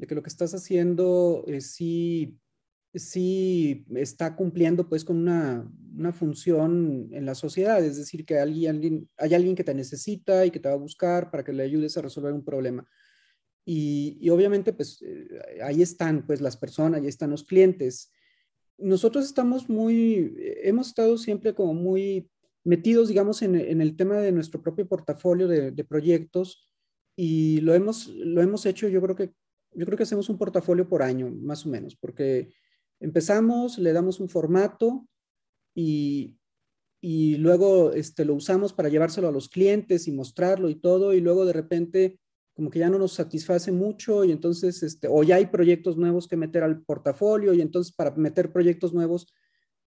que 0.05 0.15
lo 0.15 0.21
que 0.21 0.29
estás 0.29 0.53
haciendo 0.53 1.45
eh, 1.47 1.61
sí, 1.61 2.37
sí 2.93 3.85
está 3.95 4.35
cumpliendo 4.35 4.89
pues 4.89 5.05
con 5.05 5.17
una, 5.17 5.71
función 6.11 7.07
en 7.13 7.25
la 7.25 7.35
sociedad, 7.35 7.81
es 7.85 7.95
decir, 7.95 8.25
que 8.25 8.39
alguien, 8.39 9.09
hay 9.15 9.33
alguien 9.33 9.55
que 9.55 9.63
te 9.63 9.73
necesita 9.73 10.45
y 10.45 10.51
que 10.51 10.59
te 10.59 10.67
va 10.67 10.75
a 10.75 10.77
buscar 10.77 11.31
para 11.31 11.45
que 11.45 11.53
le 11.53 11.63
ayudes 11.63 11.95
a 11.95 12.01
resolver 12.01 12.33
un 12.33 12.43
problema. 12.43 12.85
Y, 13.63 14.29
obviamente, 14.29 14.73
pues 14.73 15.01
eh, 15.03 15.39
ahí 15.63 15.81
están, 15.81 16.25
pues 16.27 16.41
las 16.41 16.57
personas, 16.57 16.99
ahí 16.99 17.07
están 17.07 17.29
los 17.29 17.45
clientes. 17.45 18.11
Nosotros 18.81 19.25
estamos 19.25 19.69
muy, 19.69 20.35
hemos 20.63 20.87
estado 20.87 21.17
siempre 21.17 21.53
como 21.53 21.73
muy 21.73 22.29
metidos, 22.63 23.07
digamos, 23.07 23.41
en, 23.41 23.55
el 23.55 23.95
tema 23.95 24.17
de 24.17 24.31
nuestro 24.31 24.61
propio 24.61 24.87
portafolio 24.87 25.47
de, 25.47 25.83
proyectos 25.83 26.67
y 27.15 27.61
lo 27.61 27.73
hemos, 27.73 28.07
lo 28.07 28.41
hemos 28.41 28.65
hecho, 28.65 28.87
yo 28.87 29.01
creo 29.01 29.15
que, 29.15 29.33
yo 29.73 29.85
creo 29.85 29.97
que 29.97 30.03
hacemos 30.03 30.29
un 30.29 30.37
portafolio 30.37 30.87
por 30.87 31.01
año, 31.01 31.29
más 31.29 31.65
o 31.65 31.69
menos, 31.69 31.95
porque 31.95 32.53
empezamos, 32.99 33.77
le 33.77 33.93
damos 33.93 34.19
un 34.19 34.29
formato, 34.29 35.07
y, 35.73 36.37
y 37.01 37.37
luego 37.37 37.91
este, 37.93 38.25
lo 38.25 38.35
usamos 38.35 38.73
para 38.73 38.89
llevárselo 38.89 39.27
a 39.27 39.31
los 39.31 39.49
clientes 39.49 40.07
y 40.07 40.11
mostrarlo 40.11 40.69
y 40.69 40.75
todo, 40.75 41.13
y 41.13 41.21
luego 41.21 41.45
de 41.45 41.53
repente 41.53 42.19
como 42.61 42.69
que 42.69 42.77
ya 42.77 42.91
no 42.91 42.99
nos 42.99 43.13
satisface 43.13 43.71
mucho 43.71 44.23
y 44.23 44.31
entonces, 44.31 44.83
este, 44.83 45.07
o 45.09 45.23
ya 45.23 45.37
hay 45.37 45.47
proyectos 45.47 45.97
nuevos 45.97 46.27
que 46.27 46.37
meter 46.37 46.61
al 46.61 46.83
portafolio 46.83 47.55
y 47.55 47.61
entonces 47.61 47.91
para 47.91 48.11
meter 48.11 48.51
proyectos 48.51 48.93
nuevos, 48.93 49.33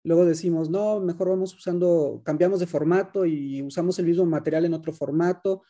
luego 0.03 0.25
decimos, 0.25 0.71
no, 0.71 0.99
mejor 0.99 1.29
vamos 1.29 1.55
usando, 1.55 2.21
cambiamos 2.25 2.59
de 2.59 2.67
formato 2.67 3.27
y 3.27 3.63
usamos 3.63 4.01
el 4.01 4.07
mismo 4.07 4.27
material 4.27 4.65
en 4.65 4.75
otro 4.75 4.93
formato 4.93 5.63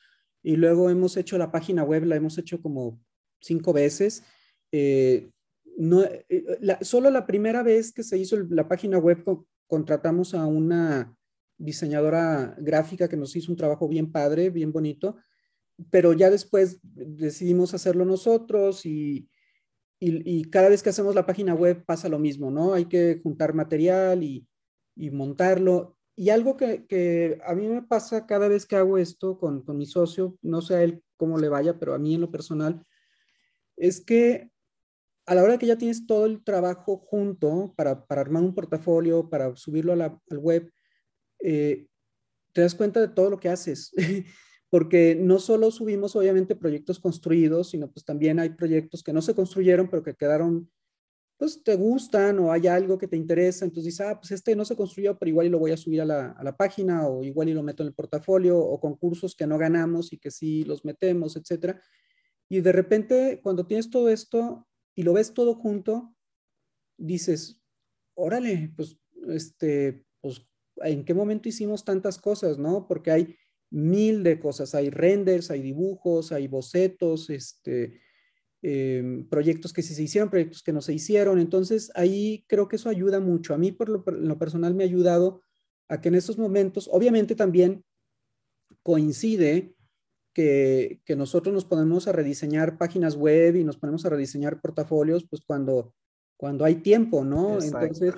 y 0.43 0.57
luego 0.57 0.89
hemos 0.89 1.19
hecho 1.19 1.37
la 1.37 1.53
página 1.53 1.85
web, 1.85 2.05
la 2.05 2.17
hemos 2.17 2.39
hecho 2.39 2.63
como 2.63 2.99
cinco 3.39 3.75
veces. 3.75 4.23
Eh, 4.73 5.29
no, 5.77 6.05
eh, 6.05 6.47
solo 6.81 7.11
la 7.11 7.27
primera 7.27 7.63
vez 7.63 7.93
que 7.93 8.03
se 8.03 8.17
hizo 8.17 8.39
la 8.49 8.67
página 8.67 8.97
web 8.97 9.23
contratamos 9.67 10.33
a 10.33 10.47
una 10.47 11.15
diseñadora 11.59 12.57
gráfica 12.59 13.09
que 13.09 13.19
nos 13.19 13.37
hizo 13.37 13.53
un 13.53 13.59
trabajo 13.59 13.89
bien 13.89 14.11
padre, 14.11 14.49
bien 14.49 14.73
bonito, 14.73 15.17
pero 15.91 16.13
ya 16.13 16.31
después 16.31 16.79
decidimos 16.83 17.75
hacerlo 17.75 18.05
nosotros 18.05 18.87
y, 18.87 19.29
y, 19.99 20.45
cada 20.51 20.69
vez 20.69 20.83
que 20.83 20.91
hacemos 20.91 21.15
la 21.15 21.27
página 21.27 21.55
web 21.55 21.85
pasa 21.85 22.09
lo 22.09 22.19
mismo, 22.19 22.51
¿no? 22.51 22.75
Hay 22.75 22.87
que 22.87 23.21
juntar 23.23 23.55
material 23.55 24.23
y, 24.23 24.47
y 24.97 25.11
montarlo. 25.11 25.97
Y 26.17 26.31
algo 26.31 26.57
que, 26.57 26.87
que, 26.87 27.41
a 27.45 27.55
mí 27.55 27.67
me 27.67 27.83
pasa 27.83 28.27
cada 28.27 28.49
vez 28.49 28.67
que 28.67 28.77
hago 28.77 28.99
esto 28.99 29.39
con, 29.39 29.63
con 29.63 29.77
mi 29.77 29.87
socio, 29.87 30.39
no 30.43 30.63
sé 30.63 30.77
a 30.77 30.83
él 30.83 31.03
cómo 31.17 31.39
le 31.39 31.49
vaya, 31.49 31.79
pero 31.79 31.95
a 31.95 31.99
mí 31.99 32.15
en 32.15 32.21
lo 32.21 32.31
personal, 32.31 32.85
es 33.77 34.01
que 34.01 34.51
a 35.27 35.35
la 35.35 35.43
hora 35.43 35.59
que 35.59 35.67
ya 35.67 35.79
tienes 35.79 36.07
todo 36.07 36.27
el 36.27 36.45
trabajo 36.45 36.99
junto 36.99 37.73
para, 37.77 38.07
para 38.07 38.21
armar 38.21 38.43
un 38.43 38.55
portafolio, 38.55 39.29
para 39.29 39.57
subirlo 39.57 39.93
a 39.93 39.97
la, 39.97 40.21
al 40.31 40.39
web, 40.39 40.71
eh, 41.41 41.87
te 42.53 42.61
das 42.61 42.75
cuenta 42.75 43.01
de 43.01 43.09
todo 43.09 43.31
lo 43.31 43.41
que 43.41 43.49
haces. 43.49 43.93
porque 44.71 45.15
no 45.15 45.39
solo 45.39 45.71
subimos 45.71 46.17
obviamente 46.17 46.57
proyectos 46.57 46.99
construidos, 46.99 47.71
sino 47.71 47.91
pues 47.91 48.05
también 48.05 48.39
hay 48.39 48.51
proyectos 48.51 49.03
que 49.03 49.13
no 49.13 49.23
se 49.23 49.35
construyeron, 49.35 49.89
pero 49.89 50.03
que 50.03 50.15
quedaron, 50.15 50.71
pues 51.37 51.63
te 51.63 51.77
gustan 51.77 52.39
o 52.39 52.51
hay 52.51 52.67
algo 52.67 52.99
que 52.99 53.09
te 53.09 53.17
interesa, 53.17 53.65
entonces 53.65 53.93
dices, 53.93 54.07
ah, 54.07 54.19
pues 54.19 54.33
este 54.33 54.57
no 54.57 54.65
se 54.65 54.77
construyó, 54.77 55.19
pero 55.19 55.29
igual 55.29 55.47
y 55.47 55.51
lo 55.51 55.59
voy 55.59 55.73
a 55.73 55.77
subir 55.77 56.01
a 56.01 56.05
la, 56.05 56.33
a 56.33 56.43
la 56.43 56.57
página 56.57 57.07
o 57.07 57.23
igual 57.23 57.49
y 57.49 57.55
lo 57.55 57.63
meto 57.63 57.83
en 57.83 57.89
el 57.89 57.95
portafolio 57.95 58.59
o 58.59 58.81
concursos 58.81 59.37
que 59.37 59.47
no 59.47 59.59
ganamos 59.59 60.13
y 60.13 60.19
que 60.19 60.31
sí 60.31 60.65
los 60.65 60.85
metemos, 60.85 61.37
etcétera. 61.37 61.81
Y 62.49 62.61
de 62.61 62.73
repente, 62.73 63.41
cuando 63.43 63.67
tienes 63.67 63.91
todo 63.91 64.09
esto 64.09 64.67
y 64.95 65.03
lo 65.03 65.13
ves 65.13 65.35
todo 65.35 65.55
junto, 65.55 66.15
dices, 66.97 67.61
órale, 68.15 68.73
pues, 68.77 68.99
este, 69.29 70.05
pues, 70.21 70.47
¿en 70.77 71.05
qué 71.05 71.15
momento 71.15 71.49
hicimos 71.49 71.85
tantas 71.85 72.19
cosas, 72.19 72.59
no? 72.59 72.87
Porque 72.87 73.11
hay 73.11 73.37
mil 73.75 74.23
de 74.23 74.39
cosas. 74.39 74.75
Hay 74.75 74.89
renders, 74.89 75.51
hay 75.51 75.61
dibujos, 75.61 76.31
hay 76.31 76.47
bocetos, 76.47 77.29
este, 77.29 78.01
em, 78.63 79.29
proyectos 79.29 79.73
que 79.73 79.83
sí 79.83 79.95
se 79.95 80.05
hicieron, 80.05 80.31
proyectos 80.31 80.63
que 80.63 80.73
no 80.73 80.81
se 80.81 80.95
hicieron. 80.95 81.41
Entonces, 81.41 81.91
ahí 81.95 82.45
creo 82.47 82.69
que 82.69 82.77
eso 82.77 82.89
ayuda 82.89 83.19
mucho. 83.19 83.53
A 83.53 83.59
mí, 83.59 83.73
por 83.73 83.89
lo, 83.89 84.39
personal, 84.39 84.75
me 84.75 84.85
ha 84.85 84.87
ayudado 84.87 85.43
a 85.89 86.01
que 86.01 86.09
en 86.09 86.15
estos 86.15 86.39
momentos, 86.39 86.89
obviamente 86.91 87.35
también 87.35 87.85
coincide 88.83 89.75
que, 90.33 91.01
que, 91.05 91.17
nosotros 91.17 91.53
nos 91.53 91.65
ponemos 91.65 92.07
a 92.07 92.13
rediseñar 92.13 92.79
páginas 92.79 93.17
web 93.17 93.57
y 93.57 93.65
nos 93.65 93.77
ponemos 93.77 94.05
a 94.07 94.11
rediseñar 94.11 94.61
portafolios, 94.61 95.27
pues 95.29 95.43
cuando, 95.45 95.95
cuando 96.37 96.65
hay 96.65 96.77
tiempo, 96.77 97.25
¿no? 97.25 97.61
Entonces, 97.61 98.15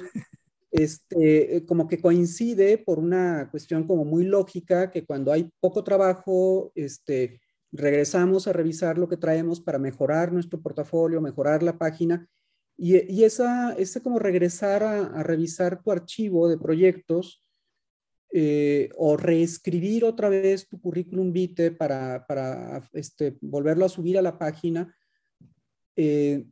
este, 0.76 1.56
eh, 1.56 1.66
como 1.66 1.88
que 1.88 2.00
coincide 2.00 2.78
por 2.78 2.98
una 2.98 3.48
cuestión 3.50 3.86
como 3.86 4.04
muy 4.04 4.24
lógica, 4.24 4.90
que 4.90 5.04
cuando 5.04 5.32
hay 5.32 5.50
poco 5.60 5.82
trabajo, 5.82 6.72
este, 6.74 7.40
regresamos 7.72 8.46
a 8.46 8.52
revisar 8.52 8.98
lo 8.98 9.08
que 9.08 9.16
traemos 9.16 9.60
para 9.60 9.78
mejorar 9.78 10.32
nuestro 10.32 10.60
portafolio, 10.60 11.20
mejorar 11.20 11.62
la 11.62 11.78
página. 11.78 12.28
Y, 12.76 13.10
y 13.12 13.24
esa, 13.24 13.72
ese 13.72 14.02
como 14.02 14.18
regresar 14.18 14.82
a, 14.82 15.22
revisar 15.22 15.82
tu 15.82 15.90
archivo 15.90 16.48
de 16.48 16.58
proyectos 16.58 17.42
eh, 18.32 18.90
o 18.96 19.16
reescribir 19.16 20.04
otra 20.04 20.28
vez 20.28 20.68
tu 20.68 20.80
currículum 20.80 21.32
vitae 21.32 21.70
para, 21.70 22.26
para 22.26 22.86
este, 22.92 23.38
volverlo 23.40 23.86
a 23.86 23.88
subir 23.88 24.18
a 24.18 24.22
la 24.22 24.38
página, 24.38 24.94
eh, 25.96 26.44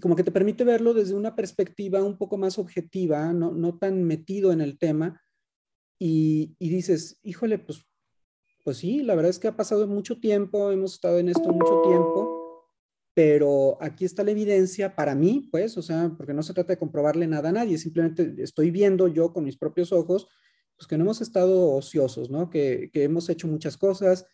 como 0.00 0.16
que 0.16 0.24
te 0.24 0.32
permite 0.32 0.64
verlo 0.64 0.94
desde 0.94 1.14
una 1.14 1.36
perspectiva 1.36 2.02
un 2.02 2.16
poco 2.16 2.38
más 2.38 2.58
objetiva, 2.58 3.32
no, 3.32 3.52
no 3.52 3.78
tan 3.78 4.04
metido 4.04 4.52
en 4.52 4.60
el 4.60 4.78
tema, 4.78 5.22
y, 5.98 6.56
y, 6.58 6.68
dices, 6.70 7.20
híjole, 7.22 7.58
pues, 7.58 7.84
pues 8.64 8.78
sí, 8.78 9.02
la 9.02 9.14
verdad 9.14 9.30
es 9.30 9.38
que 9.38 9.48
ha 9.48 9.56
pasado 9.56 9.86
mucho 9.86 10.18
tiempo, 10.18 10.72
hemos 10.72 10.94
estado 10.94 11.18
en 11.18 11.28
esto 11.28 11.52
mucho 11.52 11.80
tiempo, 11.82 12.42
pero 13.14 13.76
aquí 13.80 14.04
está 14.04 14.24
la 14.24 14.30
evidencia 14.30 14.96
para 14.96 15.14
mí, 15.14 15.48
pues, 15.50 15.76
o 15.76 15.82
sea, 15.82 16.12
porque 16.16 16.32
no 16.32 16.42
se 16.42 16.54
trata 16.54 16.72
de 16.72 16.78
comprobarle 16.78 17.26
nada 17.26 17.50
a 17.50 17.52
nadie, 17.52 17.78
simplemente 17.78 18.34
estoy 18.38 18.70
viendo 18.70 19.06
yo 19.08 19.32
con 19.32 19.44
mis 19.44 19.58
propios 19.58 19.92
ojos, 19.92 20.28
pues 20.76 20.86
que 20.88 20.96
no 20.96 21.04
hemos 21.04 21.20
estado 21.20 21.72
ociosos, 21.74 22.30
¿no? 22.30 22.50
Que, 22.50 22.90
que 22.92 23.04
hemos 23.04 23.28
hecho 23.28 23.46
muchas 23.46 23.76
cosas, 23.76 24.26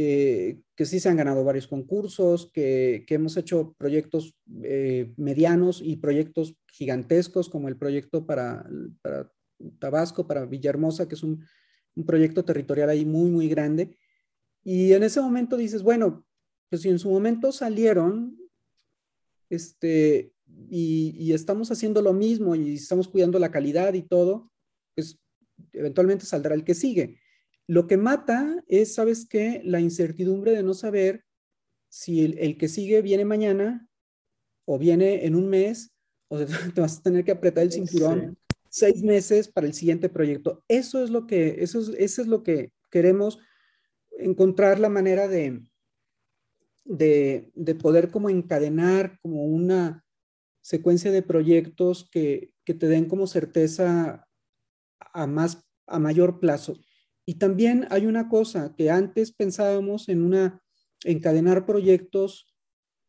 eh, 0.00 0.60
que 0.76 0.86
sí 0.86 1.00
se 1.00 1.08
han 1.08 1.16
ganado 1.16 1.42
varios 1.42 1.66
concursos, 1.66 2.52
que, 2.52 3.04
hemos 3.08 3.36
hecho 3.36 3.74
proyectos 3.78 4.32
eh, 4.62 5.12
medianos 5.16 5.82
y 5.82 5.96
proyectos 5.96 6.54
gigantescos, 6.68 7.48
como 7.48 7.66
el 7.66 7.76
proyecto 7.76 8.24
para, 8.24 8.64
Tabasco, 9.80 10.24
para 10.24 10.46
Villahermosa, 10.46 11.08
que 11.08 11.16
es 11.16 11.24
un, 11.24 11.44
proyecto 12.06 12.44
territorial 12.44 12.90
ahí 12.90 13.04
muy, 13.04 13.28
muy 13.28 13.48
grande. 13.48 13.96
Y 14.62 14.92
en 14.92 15.02
ese 15.02 15.20
momento 15.20 15.56
dices, 15.56 15.82
bueno, 15.82 16.24
pues 16.70 16.82
si 16.82 16.90
en 16.90 17.00
su 17.00 17.10
momento 17.10 17.50
salieron, 17.50 18.38
este, 19.50 20.32
y, 20.70 21.12
y 21.18 21.32
estamos 21.32 21.72
haciendo 21.72 22.02
lo 22.02 22.12
mismo 22.12 22.54
y 22.54 22.74
estamos 22.74 23.08
cuidando 23.08 23.40
la 23.40 23.50
calidad 23.50 23.94
y 23.94 24.02
todo, 24.02 24.52
pues 24.94 25.18
eventualmente 25.72 26.24
saldrá 26.24 26.54
el 26.54 26.62
que 26.62 26.76
sigue. 26.76 27.18
Lo 27.68 27.86
que 27.86 27.98
mata 27.98 28.64
es, 28.66 28.94
¿sabes 28.94 29.26
qué? 29.28 29.60
La 29.62 29.78
incertidumbre 29.78 30.52
de 30.52 30.62
no 30.62 30.72
saber 30.72 31.24
si 31.90 32.24
el, 32.24 32.56
que 32.56 32.66
sigue 32.66 33.02
viene 33.02 33.26
mañana 33.26 33.86
o 34.64 34.78
viene 34.78 35.26
en 35.26 35.34
un 35.34 35.48
mes 35.48 35.94
o 36.28 36.38
te 36.74 36.80
vas 36.80 36.98
a 36.98 37.02
tener 37.02 37.24
que 37.24 37.32
apretar 37.32 37.64
el 37.64 37.72
cinturón 37.72 38.38
seis 38.70 39.02
meses 39.02 39.48
para 39.48 39.66
el 39.66 39.74
siguiente 39.74 40.08
proyecto. 40.08 40.64
Eso 40.66 41.04
es 41.04 41.10
lo 41.10 41.26
que, 41.26 41.62
eso 41.62 41.80
es, 41.80 41.88
eso 41.98 42.22
es 42.22 42.28
lo 42.28 42.42
que 42.42 42.72
queremos 42.90 43.38
encontrar 44.12 44.80
la 44.80 44.88
manera 44.88 45.28
de, 45.28 45.62
de, 46.84 47.50
de, 47.54 47.74
poder 47.74 48.10
como 48.10 48.30
encadenar 48.30 49.18
como 49.20 49.44
una 49.44 50.04
secuencia 50.62 51.12
de 51.12 51.22
proyectos 51.22 52.08
que, 52.10 52.54
que 52.64 52.74
te 52.74 52.88
den 52.88 53.06
como 53.06 53.26
certeza 53.26 54.26
a 54.98 55.26
más, 55.26 55.66
a 55.86 55.98
mayor 55.98 56.40
plazo. 56.40 56.80
Y 57.28 57.34
también 57.34 57.86
hay 57.90 58.06
una 58.06 58.30
cosa 58.30 58.74
que 58.74 58.90
antes 58.90 59.32
pensábamos 59.32 60.08
en 60.08 60.22
una 60.22 60.62
encadenar 61.04 61.66
proyectos 61.66 62.54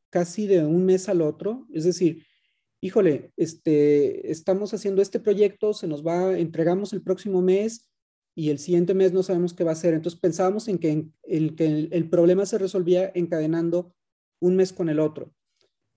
casi 0.09 0.45
de 0.45 0.65
un 0.65 0.83
mes 0.83 1.07
al 1.07 1.21
otro, 1.21 1.65
es 1.71 1.85
decir, 1.85 2.25
híjole, 2.81 3.31
este, 3.37 4.29
estamos 4.29 4.73
haciendo 4.73 5.01
este 5.01 5.21
proyecto, 5.21 5.73
se 5.73 5.87
nos 5.87 6.05
va, 6.05 6.37
entregamos 6.37 6.91
el 6.91 7.01
próximo 7.01 7.41
mes 7.41 7.89
y 8.35 8.49
el 8.49 8.59
siguiente 8.59 8.93
mes 8.93 9.13
no 9.13 9.23
sabemos 9.23 9.53
qué 9.53 9.63
va 9.63 9.71
a 9.71 9.75
ser. 9.75 9.93
Entonces 9.93 10.19
pensábamos 10.19 10.67
en 10.67 10.79
que, 10.79 10.89
en, 11.23 11.55
que 11.55 11.87
el 11.89 12.09
problema 12.09 12.45
se 12.45 12.57
resolvía 12.57 13.09
encadenando 13.15 13.95
un 14.41 14.57
mes 14.57 14.73
con 14.73 14.89
el 14.89 14.99
otro. 14.99 15.33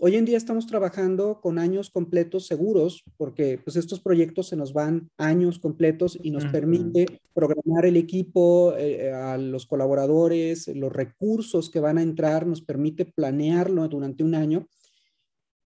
Hoy 0.05 0.17
en 0.17 0.25
día 0.25 0.37
estamos 0.37 0.67
trabajando 0.67 1.41
con 1.41 1.61
años 1.61 1.89
completos 1.89 2.49
seguros 2.49 3.05
porque 3.17 3.61
pues 3.63 3.77
estos 3.77 4.01
proyectos 4.01 4.49
se 4.49 4.57
nos 4.57 4.73
van 4.73 5.09
años 5.17 5.61
completos 5.61 6.19
y 6.21 6.33
nos 6.33 6.45
permite 6.47 7.21
programar 7.33 7.87
el 7.87 7.97
equipo, 7.97 8.75
eh, 8.77 9.13
a 9.13 9.39
los 9.39 9.65
colaboradores, 9.65 10.67
los 10.75 10.93
recursos 10.93 11.71
que 11.71 11.79
van 11.79 11.99
a 11.99 12.03
entrar, 12.03 12.49
nos 12.49 12.63
permite 12.63 13.05
planearlo 13.05 13.87
durante 13.87 14.25
un 14.25 14.35
año 14.35 14.67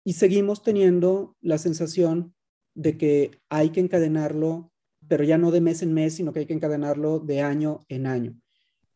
y 0.04 0.14
seguimos 0.14 0.62
teniendo 0.62 1.36
la 1.42 1.58
sensación 1.58 2.36
de 2.76 3.00
que 3.00 3.32
hay 3.50 3.72
que 3.72 3.80
encadenarlo, 3.80 4.72
pero 5.08 5.24
ya 5.24 5.40
no 5.40 5.50
de 5.50 5.62
mes 5.62 5.82
en 5.82 5.92
mes, 5.92 6.14
sino 6.14 6.34
que 6.34 6.42
hay 6.42 6.46
que 6.46 6.54
encadenarlo 6.54 7.18
de 7.18 7.42
año 7.42 7.80
en 7.90 8.06
año. 8.06 8.40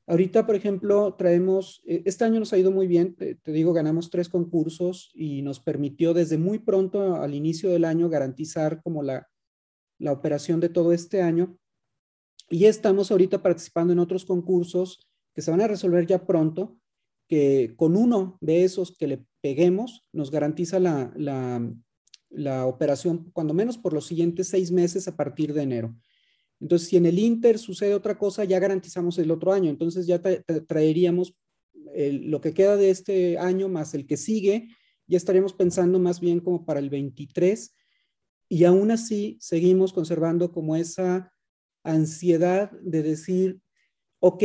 Ahorita, 0.06 0.46
por 0.46 0.56
ejemplo, 0.56 1.16
traemos, 1.16 1.82
eh, 1.86 2.04
este 2.06 2.26
año 2.26 2.40
nos 2.40 2.52
ha 2.52 2.58
ido 2.58 2.72
muy 2.72 2.88
bien, 2.88 3.16
te, 3.16 3.40
digo, 3.46 3.72
ganamos 3.72 4.10
tres 4.10 4.28
concursos 4.28 5.12
y 5.14 5.42
nos 5.42 5.60
permitió 5.62 6.14
desde 6.14 6.38
muy 6.38 6.60
pronto 6.60 7.16
al 7.16 7.34
inicio 7.34 7.70
del 7.70 7.86
año 7.86 8.10
garantizar 8.10 8.82
como 8.84 9.02
la, 9.02 9.30
la 10.00 10.12
operación 10.12 10.60
de 10.60 10.70
todo 10.70 10.92
este 10.92 11.22
año. 11.22 11.58
Y 12.50 12.66
estamos 12.66 13.12
ahorita 13.12 13.42
participando 13.42 13.94
en 13.94 14.00
otros 14.00 14.26
concursos 14.26 15.10
que 15.34 15.42
se 15.42 15.52
van 15.52 15.62
a 15.62 15.68
resolver 15.68 16.06
ya 16.06 16.26
pronto, 16.26 16.78
que 17.30 17.74
con 17.78 17.96
uno 17.96 18.38
de 18.42 18.66
esos 18.66 18.96
que 18.98 19.08
le 19.08 19.26
peguemos 19.42 20.06
nos 20.12 20.30
garantiza 20.30 20.80
la, 20.80 21.14
la, 21.16 21.66
la 22.30 22.66
operación, 22.66 23.30
cuando 23.32 23.54
menos 23.54 23.78
por 23.78 23.94
los 23.94 24.06
siguientes 24.06 24.50
seis 24.50 24.72
meses 24.72 25.08
a 25.08 25.16
partir 25.16 25.54
de 25.54 25.62
enero. 25.62 25.96
Entonces, 26.64 26.88
si 26.88 26.96
en 26.96 27.06
el 27.06 27.20
Inter 27.20 27.60
sucede 27.60 27.94
otra 27.94 28.18
cosa, 28.18 28.46
ya 28.46 28.58
garantizamos 28.58 29.18
el 29.20 29.32
otro 29.32 29.52
año. 29.52 29.70
Entonces, 29.70 30.08
ya 30.08 30.22
traeríamos 30.66 31.36
lo 31.94 32.40
que 32.40 32.54
queda 32.54 32.78
de 32.78 32.90
este 32.90 33.38
año 33.38 33.68
más 33.68 33.94
el 33.94 34.08
que 34.08 34.16
sigue, 34.16 34.70
ya 35.06 35.18
estaríamos 35.18 35.54
pensando 35.54 36.00
más 36.00 36.22
bien 36.22 36.40
como 36.40 36.66
para 36.66 36.80
el 36.80 36.90
23. 36.90 37.76
Y 38.48 38.64
aún 38.64 38.92
así, 38.92 39.38
seguimos 39.42 39.92
conservando 39.92 40.54
como 40.54 40.78
esa 40.78 41.34
ansiedad 41.84 42.72
de 42.82 43.04
decir, 43.04 43.60
ok, 44.20 44.44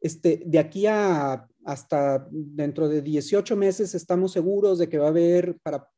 este, 0.00 0.42
de 0.46 0.58
aquí 0.58 0.86
a 0.86 1.46
hasta 1.66 2.26
dentro 2.30 2.88
de 2.88 3.02
18 3.02 3.54
meses 3.56 3.94
estamos 3.94 4.32
seguros 4.32 4.78
de 4.78 4.88
que 4.88 4.98
va 4.98 5.06
a 5.06 5.10
haber 5.10 5.58
para 5.62 5.88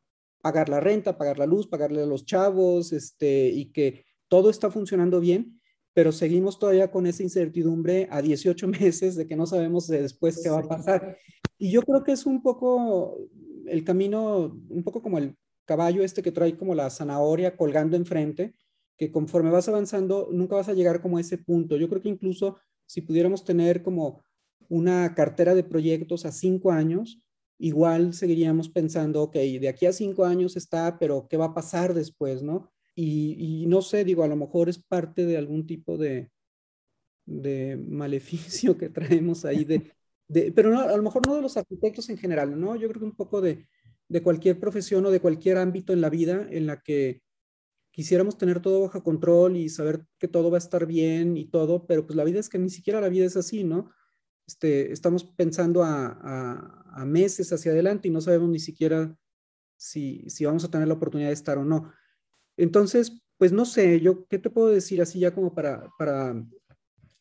pagar 0.40 0.68
la 0.68 0.80
renta, 0.80 1.16
pagar 1.16 1.38
la 1.38 1.46
luz, 1.46 1.68
pagarle 1.68 2.02
a 2.02 2.06
los 2.06 2.24
chavos, 2.24 2.92
este, 2.92 3.48
y 3.48 3.72
que 3.72 4.04
todo 4.28 4.50
está 4.50 4.70
funcionando 4.70 5.20
bien, 5.20 5.60
pero 5.92 6.12
seguimos 6.12 6.58
todavía 6.58 6.90
con 6.90 7.06
esa 7.06 7.22
incertidumbre 7.22 8.08
a 8.10 8.20
18 8.20 8.68
meses 8.68 9.16
de 9.16 9.26
que 9.26 9.36
no 9.36 9.46
sabemos 9.46 9.86
después 9.86 10.40
qué 10.42 10.50
va 10.50 10.58
a 10.58 10.68
pasar. 10.68 11.16
Y 11.58 11.70
yo 11.70 11.82
creo 11.82 12.04
que 12.04 12.12
es 12.12 12.26
un 12.26 12.42
poco 12.42 13.18
el 13.66 13.84
camino, 13.84 14.58
un 14.68 14.82
poco 14.84 15.02
como 15.02 15.18
el 15.18 15.36
caballo 15.64 16.04
este 16.04 16.22
que 16.22 16.32
trae 16.32 16.56
como 16.56 16.74
la 16.74 16.90
zanahoria 16.90 17.56
colgando 17.56 17.96
enfrente, 17.96 18.54
que 18.96 19.10
conforme 19.10 19.50
vas 19.50 19.68
avanzando 19.68 20.28
nunca 20.30 20.56
vas 20.56 20.68
a 20.68 20.74
llegar 20.74 21.00
como 21.00 21.18
a 21.18 21.20
ese 21.20 21.38
punto. 21.38 21.76
Yo 21.76 21.88
creo 21.88 22.02
que 22.02 22.08
incluso 22.08 22.58
si 22.86 23.00
pudiéramos 23.00 23.44
tener 23.44 23.82
como 23.82 24.22
una 24.68 25.14
cartera 25.14 25.54
de 25.54 25.64
proyectos 25.64 26.24
a 26.24 26.32
cinco 26.32 26.72
años, 26.72 27.20
igual 27.58 28.14
seguiríamos 28.14 28.68
pensando, 28.68 29.22
ok, 29.22 29.34
de 29.34 29.68
aquí 29.68 29.86
a 29.86 29.92
cinco 29.92 30.24
años 30.24 30.56
está, 30.56 30.98
pero 30.98 31.26
¿qué 31.28 31.36
va 31.36 31.46
a 31.46 31.54
pasar 31.54 31.94
después, 31.94 32.42
no? 32.42 32.70
Y, 32.98 33.66
no 33.68 33.82
sé, 33.82 34.04
digo, 34.04 34.24
a 34.24 34.28
lo 34.28 34.36
mejor 34.36 34.70
es 34.70 34.78
parte 34.78 35.26
de 35.26 35.36
algún 35.36 35.66
tipo 35.66 35.98
de, 35.98 36.30
de 37.26 37.76
maleficio 37.76 38.76
que 38.78 38.88
traemos 38.88 39.44
ahí, 39.44 39.64
de, 39.64 39.92
de, 40.28 40.50
pero 40.52 40.70
no, 40.70 40.80
a 40.80 40.96
lo 40.96 41.02
mejor 41.02 41.26
no 41.26 41.36
de 41.36 41.42
los 41.42 41.56
arquitectos 41.58 42.08
en 42.08 42.16
general, 42.16 42.58
¿no? 42.58 42.74
Yo 42.74 42.88
creo 42.88 43.00
que 43.00 43.06
un 43.06 43.16
poco 43.16 43.42
de, 43.42 43.68
de 44.08 44.22
cualquier 44.22 44.58
profesión 44.58 45.04
o 45.04 45.10
de 45.10 45.20
cualquier 45.20 45.58
ámbito 45.58 45.92
en 45.92 46.00
la 46.00 46.10
vida 46.10 46.46
en 46.50 46.66
la 46.66 46.80
que 46.80 47.22
quisiéramos 47.96 48.36
tener 48.36 48.60
todo 48.60 48.82
bajo 48.82 49.02
control 49.02 49.56
y 49.56 49.68
saber 49.70 50.04
que 50.18 50.28
todo 50.28 50.50
va 50.50 50.58
a 50.58 50.64
estar 50.64 50.86
bien 50.86 51.36
y 51.36 51.46
todo, 51.46 51.86
pero 51.86 52.06
pues 52.06 52.14
la 52.16 52.24
vida 52.24 52.38
es 52.40 52.48
que 52.48 52.58
ni 52.58 52.68
siquiera 52.68 53.00
la 53.00 53.08
vida 53.08 53.24
es 53.24 53.36
así, 53.36 53.64
¿no? 53.64 53.90
Este, 54.46 54.92
estamos 54.92 55.24
pensando 55.24 55.82
a, 55.82 56.82
meses 57.06 57.52
hacia 57.52 57.72
adelante 57.72 58.08
y 58.08 58.10
no 58.10 58.20
sabemos 58.20 58.48
ni 58.48 58.58
siquiera 58.58 59.14
si, 59.76 60.26
vamos 60.44 60.64
a 60.64 60.70
tener 60.70 60.88
la 60.88 60.94
oportunidad 60.94 61.28
de 61.28 61.34
estar 61.34 61.58
o 61.58 61.64
no. 61.64 61.92
Entonces, 62.56 63.20
pues 63.38 63.52
no 63.52 63.64
sé, 63.64 64.00
yo, 64.00 64.26
¿qué 64.26 64.38
te 64.38 64.50
puedo 64.50 64.68
decir 64.68 65.00
así 65.02 65.20
ya 65.20 65.34
como 65.34 65.54
para, 65.54 65.90
para 65.98 66.42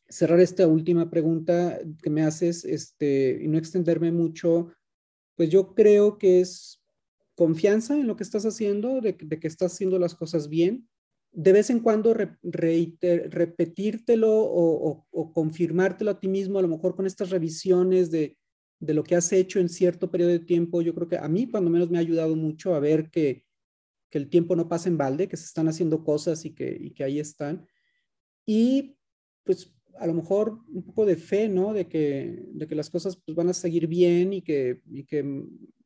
cerrar 0.08 0.40
esta 0.40 0.68
última 0.68 1.10
pregunta 1.10 1.80
que 2.02 2.10
me 2.10 2.24
haces 2.24 2.64
este, 2.66 3.40
y 3.42 3.48
no 3.48 3.58
extenderme 3.58 4.12
mucho? 4.12 4.72
Pues 5.36 5.50
yo 5.50 5.74
creo 5.74 6.18
que 6.18 6.42
es 6.42 6.82
confianza 7.36 7.98
en 7.98 8.08
lo 8.08 8.16
que 8.16 8.24
estás 8.24 8.46
haciendo, 8.46 9.02
de 9.02 9.16
que 9.16 9.48
estás 9.48 9.74
haciendo 9.74 10.00
las 10.00 10.16
cosas 10.16 10.48
bien, 10.48 10.88
de 11.36 11.52
vez 11.52 11.70
en 11.70 11.82
cuando 11.82 12.14
repetírtelo 12.14 14.32
o, 14.32 15.06
confirmártelo 15.34 16.12
a 16.12 16.20
ti 16.20 16.30
mismo, 16.30 16.60
a 16.60 16.62
lo 16.62 16.70
mejor 16.70 16.96
con 16.96 17.06
estas 17.06 17.30
revisiones 17.30 18.10
de, 18.10 18.38
lo 18.80 19.04
que 19.04 19.16
has 19.16 19.32
hecho 19.34 19.60
en 19.60 19.68
cierto 19.68 20.10
periodo 20.10 20.32
de 20.32 20.40
tiempo, 20.40 20.82
yo 20.82 20.96
creo 20.96 21.10
que 21.10 21.18
a 21.18 21.28
mí 21.28 21.50
cuando 21.50 21.70
menos 21.70 21.90
me 21.90 21.98
ha 21.98 22.02
ayudado 22.02 22.36
mucho 22.36 22.74
a 22.74 22.80
ver 22.80 23.10
que, 23.10 23.44
el 24.18 24.30
tiempo 24.30 24.56
no 24.56 24.68
pasa 24.68 24.90
en 24.90 24.98
balde, 24.98 25.28
que 25.28 25.38
se 25.38 25.46
están 25.46 25.68
haciendo 25.68 26.04
cosas 26.04 26.46
y 26.46 26.54
que, 26.54 26.94
que 26.96 27.04
ahí 27.04 27.20
están. 27.20 27.68
Y 28.46 28.98
pues 29.44 29.74
a 29.98 30.08
lo 30.08 30.14
mejor 30.14 30.60
un 30.68 30.84
poco 30.84 31.06
de 31.06 31.16
fe, 31.16 31.48
¿no? 31.48 31.74
De 31.74 31.88
que, 31.88 32.46
de 32.54 32.68
que 32.68 32.76
las 32.76 32.90
cosas 32.90 33.18
pues, 33.18 33.36
van 33.36 33.50
a 33.50 33.54
seguir 33.54 33.88
bien 33.88 34.34
y 34.34 34.42
que, 34.42 34.82
y 34.92 35.06
que 35.06 35.46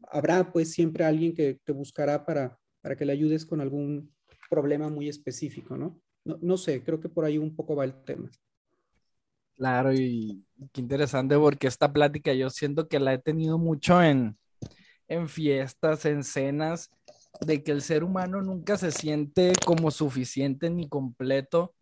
habrá 0.09 0.51
pues 0.51 0.71
siempre 0.71 1.03
alguien 1.05 1.33
que 1.33 1.59
te 1.63 1.71
buscará 1.71 2.25
para, 2.25 2.57
para 2.81 2.95
que 2.95 3.05
le 3.05 3.13
ayudes 3.13 3.45
con 3.45 3.61
algún 3.61 4.11
problema 4.49 4.89
muy 4.89 5.07
específico, 5.07 5.77
¿no? 5.77 6.01
¿no? 6.25 6.57
sé, 6.57 6.83
creo 6.83 6.99
que 6.99 7.09
por 7.09 7.25
ahí 7.25 7.37
un 7.37 7.55
poco 7.55 7.75
va 7.75 7.85
el 7.85 8.03
tema. 8.03 8.29
Claro, 9.55 9.93
y 9.93 10.43
qué 10.71 10.81
interesante 10.81 11.37
porque 11.37 11.67
esta 11.67 11.91
plática 11.91 12.33
yo 12.33 12.49
siento 12.49 12.87
que 12.87 12.99
la 12.99 13.13
he 13.13 13.17
tenido 13.17 13.57
mucho 13.57 14.01
en, 14.01 14.37
en 15.07 15.27
fiestas, 15.27 16.05
en 16.05 16.23
cenas, 16.23 16.89
de 17.41 17.63
que 17.63 17.71
el 17.71 17.81
ser 17.81 18.03
humano 18.03 18.41
nunca 18.41 18.77
se 18.77 18.91
siente 18.91 19.53
como 19.65 19.91
suficiente 19.91 20.69
ni 20.69 20.89
completo. 20.89 21.75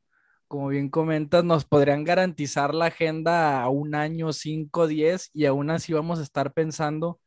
Como 0.48 0.70
bien 0.70 0.90
comentas, 0.90 1.44
nos 1.44 1.66
podrían 1.66 2.04
garantizar 2.06 2.74
la 2.76 2.88
agenda 2.88 3.62
a 3.62 3.70
un 3.70 3.96
año, 3.96 4.34
cinco, 4.34 4.88
diez, 4.88 5.30
y 5.34 5.46
aún 5.46 5.70
así 5.72 5.94
vamos 5.94 6.20
a 6.20 6.24
estar 6.24 6.54
pensando 6.54 7.20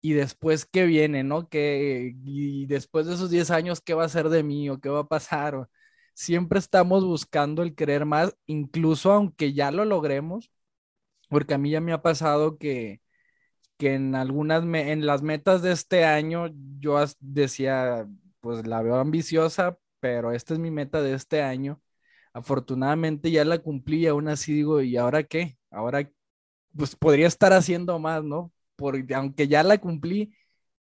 y 0.00 0.14
después 0.14 0.66
qué 0.66 0.86
viene, 0.86 1.24
¿no? 1.24 1.48
Que, 1.48 2.14
y 2.24 2.66
después 2.66 3.06
de 3.06 3.14
esos 3.14 3.30
10 3.30 3.50
años, 3.50 3.80
¿qué 3.80 3.94
va 3.94 4.04
a 4.04 4.08
ser 4.08 4.28
de 4.30 4.42
mí 4.42 4.68
o 4.70 4.80
qué 4.80 4.88
va 4.90 5.00
a 5.00 5.08
pasar? 5.08 5.68
siempre 6.14 6.58
estamos 6.58 7.04
buscando 7.04 7.62
el 7.62 7.74
querer 7.74 8.04
más, 8.06 8.36
incluso 8.46 9.12
aunque 9.12 9.52
ya 9.52 9.70
lo 9.70 9.84
logremos, 9.84 10.50
porque 11.28 11.54
a 11.54 11.58
mí 11.58 11.70
ya 11.70 11.80
me 11.80 11.92
ha 11.92 12.02
pasado 12.02 12.58
que, 12.58 13.02
que 13.82 13.94
en 13.94 14.14
algunas, 14.14 14.62
en 14.62 15.06
las 15.06 15.22
metas 15.22 15.62
de 15.62 15.72
este 15.72 16.04
año, 16.04 16.48
yo 16.78 17.04
decía, 17.20 18.06
pues 18.40 18.66
la 18.66 18.82
veo 18.82 18.96
ambiciosa, 18.96 19.76
pero 20.00 20.30
esta 20.32 20.54
es 20.54 20.60
mi 20.60 20.70
meta 20.70 21.02
de 21.02 21.14
este 21.14 21.42
año. 21.42 21.82
Afortunadamente 22.32 23.30
ya 23.32 23.44
la 23.44 23.58
cumplí, 23.58 24.06
aún 24.06 24.28
así 24.28 24.54
digo, 24.54 24.82
¿y 24.82 24.96
ahora 24.96 25.24
qué? 25.24 25.58
Ahora, 25.70 26.08
pues 26.76 26.96
podría 26.96 27.26
estar 27.28 27.52
haciendo 27.52 27.98
más, 27.98 28.24
¿no? 28.24 28.52
porque 28.76 29.14
aunque 29.14 29.48
ya 29.48 29.62
la 29.62 29.78
cumplí, 29.78 30.34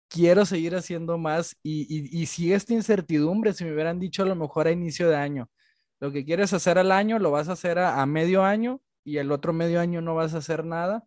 quiero 0.09 0.45
seguir 0.45 0.75
haciendo 0.75 1.17
más 1.17 1.57
y, 1.63 1.85
y, 2.21 2.25
sigue 2.27 2.55
esta 2.55 2.73
incertidumbre. 2.73 3.53
Si 3.53 3.63
me 3.65 3.73
hubieran 3.73 3.99
dicho 3.99 4.23
a 4.23 4.25
lo 4.27 4.35
mejor 4.35 4.67
a 4.67 4.71
inicio 4.71 5.09
de 5.09 5.15
año, 5.15 5.49
lo 5.99 6.11
que 6.11 6.25
quieres 6.25 6.53
hacer 6.53 6.77
al 6.77 6.91
año 6.91 7.19
lo 7.19 7.31
vas 7.31 7.49
a 7.49 7.53
hacer 7.53 7.79
a, 7.79 8.05
medio 8.05 8.43
año 8.43 8.81
y 9.03 9.17
el 9.17 9.31
otro 9.31 9.53
medio 9.53 9.79
año 9.81 10.01
no 10.01 10.15
vas 10.15 10.33
a 10.35 10.39
hacer 10.39 10.65
nada, 10.65 11.05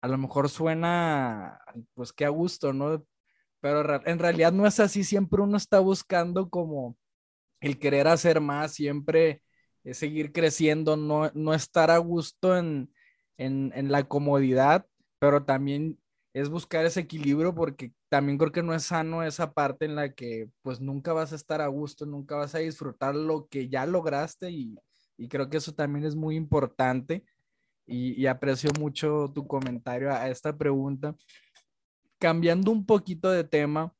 a 0.00 0.08
lo 0.08 0.18
mejor 0.18 0.48
suena, 0.48 1.60
pues 1.94 2.12
qué 2.12 2.24
a 2.24 2.30
gusto, 2.30 2.72
¿no? 2.72 3.04
Pero 3.60 4.06
en 4.06 4.18
realidad 4.18 4.52
no 4.52 4.66
es 4.66 4.80
así, 4.80 5.04
siempre 5.04 5.42
uno 5.42 5.56
está 5.56 5.80
buscando 5.80 6.50
como 6.50 6.96
el 7.60 7.78
querer 7.78 8.08
hacer 8.08 8.40
más, 8.40 8.72
siempre 8.74 9.42
seguir 9.92 10.32
creciendo, 10.32 10.96
no, 10.96 11.30
no 11.34 11.54
estar 11.54 11.90
a 11.90 11.98
gusto 11.98 12.56
en, 12.56 12.92
en, 13.38 13.72
en 13.74 13.92
la 13.92 14.04
comodidad, 14.08 14.86
pero 15.18 15.44
también 15.44 15.98
es 16.32 16.48
buscar 16.48 16.84
ese 16.86 17.00
equilibrio 17.00 17.54
porque 17.54 17.92
también 18.08 18.38
creo 18.38 18.52
que 18.52 18.62
no 18.62 18.74
es 18.74 18.84
sano 18.84 19.22
esa 19.22 19.52
parte 19.52 19.84
en 19.84 19.96
la 19.96 20.12
que 20.14 20.48
pues 20.62 20.80
nunca 20.80 21.12
vas 21.12 21.32
a 21.32 21.36
estar 21.36 21.60
a 21.60 21.66
gusto, 21.68 22.06
nunca 22.06 22.36
vas 22.36 22.54
a 22.54 22.58
disfrutar 22.58 23.14
lo 23.14 23.48
que 23.48 23.68
ya 23.68 23.86
lograste 23.86 24.50
y, 24.50 24.76
creo 25.28 25.50
que 25.50 25.58
eso 25.58 25.74
también 25.74 26.06
es 26.06 26.16
muy 26.16 26.34
importante 26.36 27.24
y, 27.90 28.26
aprecio 28.26 28.70
mucho 28.78 29.30
tu 29.34 29.46
comentario 29.46 30.12
a, 30.12 30.28
esta 30.28 30.56
pregunta. 30.56 31.16
Cambiando 32.18 32.70
un 32.70 32.86
poquito 32.86 33.30
de 33.30 33.44
tema, 33.44 33.92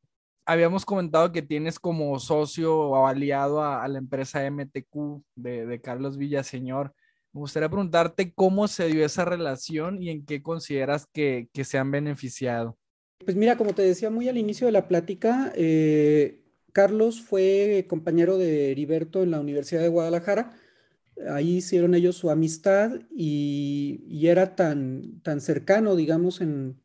habíamos 0.47 0.85
comentado 0.85 1.33
que 1.33 1.43
tienes 1.43 1.79
como 1.79 2.19
socio 2.21 2.79
o 2.79 3.07
aliado 3.07 3.63
a, 3.63 3.87
la 3.89 3.99
empresa 3.99 4.49
MTQ 4.49 5.23
de, 5.35 5.81
Carlos 5.83 6.17
Villaseñor. 6.17 6.95
Me 7.33 7.41
gustaría 7.41 7.69
preguntarte 7.69 8.33
cómo 8.33 8.69
se 8.69 8.87
dio 8.89 9.05
esa 9.05 9.25
relación 9.25 10.03
y 10.03 10.11
en 10.11 10.25
qué 10.25 10.43
consideras 10.43 11.07
que, 11.13 11.49
se 11.65 11.79
han 11.79 11.91
beneficiado. 11.91 12.79
Pues 13.25 13.37
mira, 13.37 13.57
como 13.57 13.75
te 13.75 13.83
decía 13.83 14.11
muy 14.11 14.29
al 14.29 14.39
inicio 14.39 14.67
de 14.67 14.73
la 14.73 14.89
plática, 14.89 15.53
eh, 15.55 16.43
Carlos 16.73 17.21
fue 17.21 17.87
compañero 17.89 18.39
de 18.39 18.71
Heriberto 18.71 19.23
en 19.23 19.33
la 19.33 19.41
Universidad 19.41 19.83
de 19.83 19.89
Guadalajara. 19.89 20.57
Ahí 21.29 21.57
hicieron 21.57 21.95
ellos 21.95 22.17
su 22.17 22.31
amistad 22.31 23.01
y, 23.11 24.27
era 24.27 24.55
tan, 24.57 25.21
tan 25.23 25.41
cercano, 25.41 25.97
digamos, 25.97 26.41
en, 26.41 26.81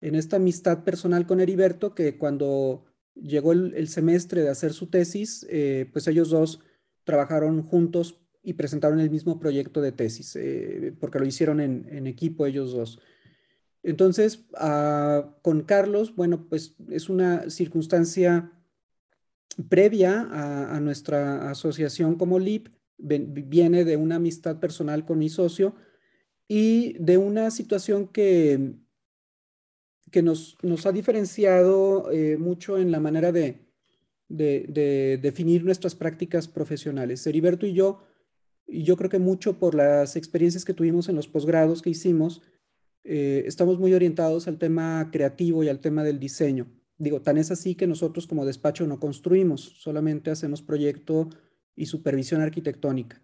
esta 0.00 0.36
amistad 0.36 0.84
personal 0.84 1.26
con 1.26 1.40
Heriberto 1.40 1.94
que 1.94 2.18
cuando 2.18 2.84
llegó 3.14 3.52
el, 3.52 3.88
semestre 3.88 4.42
de 4.42 4.48
hacer 4.48 4.72
su 4.72 4.86
tesis, 4.88 5.46
eh, 5.50 5.88
pues 5.92 6.06
ellos 6.06 6.30
dos 6.30 6.60
trabajaron 7.04 7.62
juntos 7.62 8.20
y 8.42 8.54
presentaron 8.54 9.00
el 9.00 9.10
mismo 9.10 9.40
proyecto 9.40 9.80
de 9.80 9.92
tesis, 9.92 10.36
eh, 10.36 10.94
porque 11.00 11.18
lo 11.18 11.26
hicieron 11.26 11.60
en, 11.60 12.06
equipo 12.06 12.46
ellos 12.46 12.72
dos. 12.72 13.00
Entonces, 13.82 14.44
ah, 14.56 15.36
con 15.42 15.62
Carlos, 15.62 16.14
bueno, 16.14 16.46
pues 16.48 16.76
es 16.90 17.08
una 17.08 17.50
circunstancia 17.50 18.52
previa 19.68 20.28
a, 20.30 20.80
nuestra 20.80 21.50
asociación 21.50 22.14
como 22.14 22.38
LIP, 22.38 22.68
viene 22.98 23.84
de 23.84 23.96
una 23.96 24.16
amistad 24.16 24.58
personal 24.58 25.04
con 25.04 25.18
mi 25.18 25.28
socio 25.28 25.74
y 26.48 26.94
de 26.98 27.18
una 27.18 27.50
situación 27.50 28.08
que, 28.08 28.74
que 30.10 30.22
nos, 30.22 30.56
nos 30.62 30.86
ha 30.86 30.92
diferenciado 30.92 32.10
eh, 32.10 32.36
mucho 32.38 32.78
en 32.78 32.90
la 32.90 33.00
manera 33.00 33.32
de, 33.32 33.68
de, 34.28 35.18
definir 35.20 35.64
nuestras 35.64 35.94
prácticas 35.94 36.48
profesionales. 36.48 37.26
Heriberto 37.26 37.66
y 37.66 37.74
yo, 37.74 38.02
y 38.66 38.82
yo 38.82 38.96
creo 38.96 39.10
que 39.10 39.18
mucho 39.18 39.58
por 39.58 39.74
las 39.74 40.16
experiencias 40.16 40.64
que 40.64 40.74
tuvimos 40.74 41.08
en 41.08 41.16
los 41.16 41.28
posgrados 41.28 41.82
que 41.82 41.90
hicimos, 41.90 42.42
eh, 43.04 43.44
estamos 43.46 43.78
muy 43.78 43.94
orientados 43.94 44.48
al 44.48 44.58
tema 44.58 45.08
creativo 45.12 45.64
y 45.64 45.68
al 45.68 45.80
tema 45.80 46.04
del 46.04 46.18
diseño. 46.18 46.66
Digo, 46.98 47.22
tan 47.22 47.38
es 47.38 47.50
así 47.50 47.74
que 47.74 47.86
nosotros 47.86 48.26
como 48.26 48.44
despacho 48.44 48.86
no 48.86 48.98
construimos, 48.98 49.60
solamente 49.78 50.30
hacemos 50.30 50.62
proyecto 50.62 51.30
y 51.78 51.86
supervisión 51.86 52.40
arquitectónica. 52.40 53.22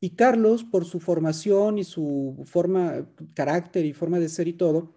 Y 0.00 0.10
Carlos, 0.10 0.64
por 0.64 0.84
su 0.84 0.98
formación 0.98 1.78
y 1.78 1.84
su 1.84 2.42
forma, 2.46 3.06
carácter 3.34 3.84
y 3.84 3.92
forma 3.92 4.18
de 4.18 4.28
ser 4.28 4.48
y 4.48 4.54
todo, 4.54 4.94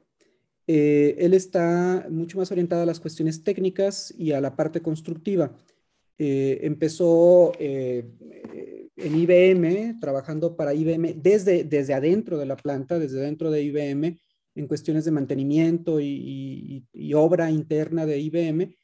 eh, 0.67 1.15
él 1.19 1.33
está 1.35 2.07
mucho 2.09 2.39
más 2.39 2.51
orientado 2.51 2.81
a 2.81 2.87
las 2.87 2.99
cuestiones 2.99 3.43
técnicas 3.43 4.13
y 4.17 4.31
a 4.31 4.41
la 4.41 4.55
parte 4.55 4.81
constructiva. 4.81 5.55
Eh, 6.17 6.59
empezó 6.63 7.51
eh, 7.59 8.05
en 8.95 9.15
IBM, 9.15 9.99
trabajando 9.99 10.55
para 10.55 10.73
IBM 10.73 11.15
desde, 11.21 11.63
desde 11.65 11.93
adentro 11.93 12.37
de 12.37 12.45
la 12.45 12.55
planta, 12.55 12.97
desde 12.97 13.19
dentro 13.19 13.51
de 13.51 13.61
IBM, 13.61 14.17
en 14.55 14.67
cuestiones 14.67 15.05
de 15.05 15.11
mantenimiento 15.11 15.99
y, 15.99 16.85
obra 17.13 17.51
interna 17.51 18.05
de 18.05 18.19
IBM. 18.19 18.75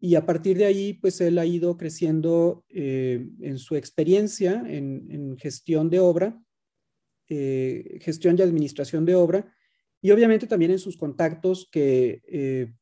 Y 0.00 0.14
a 0.14 0.24
partir 0.24 0.56
de 0.56 0.64
ahí, 0.64 0.94
pues 0.94 1.20
él 1.20 1.38
ha 1.38 1.44
ido 1.44 1.76
creciendo 1.76 2.64
en 2.70 3.58
su 3.58 3.76
experiencia 3.76 4.64
en, 4.66 5.06
en 5.10 5.36
gestión 5.36 5.90
de 5.90 6.00
obra, 6.00 6.42
gestión 7.28 8.36
y 8.38 8.42
administración 8.42 9.04
de 9.04 9.14
obra, 9.14 9.54
y 10.02 10.10
obviamente 10.10 10.46
también 10.46 10.70
en 10.70 10.78
sus 10.78 10.96
contactos 10.96 11.68
que, 11.70 12.22
eh, 12.26 12.72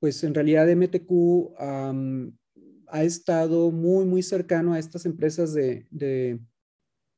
pues 0.00 0.22
en 0.24 0.34
realidad 0.34 0.68
MTQ 0.68 1.54
ha 1.58 3.04
estado 3.04 3.70
muy, 3.70 4.04
muy 4.06 4.22
cercano 4.22 4.72
a 4.72 4.78
estas 4.78 5.06
empresas 5.06 5.52
de, 5.54 5.86
de, 5.90 6.40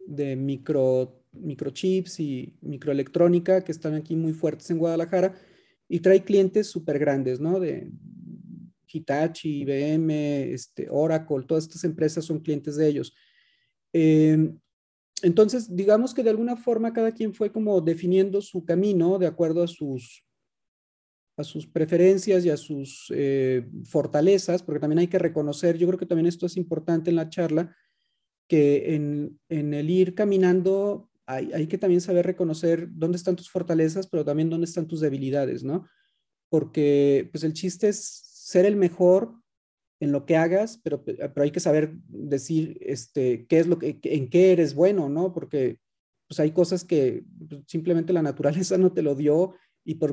de 0.07 0.37
micro, 0.37 1.23
microchips 1.33 2.21
y 2.21 2.57
microelectrónica 2.61 3.63
que 3.63 3.73
están 3.73 3.95
aquí 3.95 4.17
muy 4.17 4.33
fuertes 4.33 4.71
en 4.71 4.79
Guadalajara 4.79 5.35
y 5.89 6.01
trae 6.01 6.25
clientes 6.25 6.67
súper 6.67 6.99
grandes, 6.99 7.41
¿no? 7.41 7.61
De 7.61 7.91
Hitachi, 8.93 9.63
IBM, 9.63 10.53
este, 10.53 10.89
Oracle, 10.91 11.45
todas 11.47 11.65
estas 11.65 11.85
empresas 11.85 12.25
son 12.25 12.41
clientes 12.41 12.77
de 12.77 12.89
ellos. 12.89 13.15
Eh, 13.93 14.53
entonces, 15.23 15.75
digamos 15.75 16.15
que 16.15 16.23
de 16.23 16.31
alguna 16.31 16.57
forma 16.57 16.93
cada 16.93 17.13
quien 17.13 17.35
fue 17.35 17.53
como 17.53 17.81
definiendo 17.81 18.41
su 18.41 18.65
camino 18.65 19.19
de 19.19 19.27
acuerdo 19.27 19.63
a 19.63 19.69
sus, 19.69 20.25
a 21.37 21.45
sus 21.45 21.67
preferencias 21.67 22.45
y 22.45 22.51
a 22.51 22.57
sus 22.57 23.13
eh, 23.15 23.69
fortalezas, 23.85 24.63
porque 24.63 24.81
también 24.81 25.01
hay 25.01 25.09
que 25.09 25.19
reconocer, 25.19 25.77
yo 25.77 25.87
creo 25.89 25.99
que 25.99 26.07
también 26.07 26.27
esto 26.27 26.47
es 26.47 26.57
importante 26.57 27.11
en 27.11 27.17
la 27.17 27.29
charla, 27.29 27.75
que 28.49 28.95
en, 28.95 29.39
el 29.49 29.91
ir 29.91 30.15
caminando 30.15 31.09
hay, 31.27 31.53
hay, 31.53 31.67
que 31.69 31.79
también 31.79 32.01
saber 32.01 32.27
reconocer 32.27 32.89
dónde 32.91 33.17
están 33.17 33.37
tus 33.37 33.49
fortalezas, 33.49 34.09
pero 34.09 34.25
también 34.25 34.51
dónde 34.51 34.65
están 34.65 34.89
tus 34.89 35.01
debilidades, 35.01 35.63
¿no? 35.63 35.87
Porque 36.49 37.29
pues 37.31 37.45
el 37.45 37.53
chiste 37.53 37.89
es 37.89 38.30
ser 38.51 38.67
el 38.67 38.75
mejor 38.75 39.33
en 40.01 40.11
lo 40.11 40.27
que 40.27 40.37
hagas, 40.37 40.81
pero, 40.83 41.05
pero 41.05 41.43
hay 41.43 41.53
que 41.53 41.61
saber 41.61 41.95
decir 42.09 42.79
este, 42.81 43.47
qué 43.47 43.61
es 43.61 43.69
lo 43.69 43.79
que, 43.79 44.01
en 44.03 44.29
qué 44.29 44.51
eres 44.51 44.75
bueno, 44.75 45.09
¿no? 45.09 45.33
Porque 45.33 45.79
pues 46.27 46.41
hay 46.41 46.51
cosas 46.51 46.85
que 46.85 47.23
pues, 47.49 47.63
simplemente 47.69 48.13
la 48.13 48.23
naturaleza 48.23 48.77
no 48.79 48.93
te 48.93 49.03
lo 49.03 49.15
dio 49.15 49.55
y 49.85 49.95
por, 49.95 50.13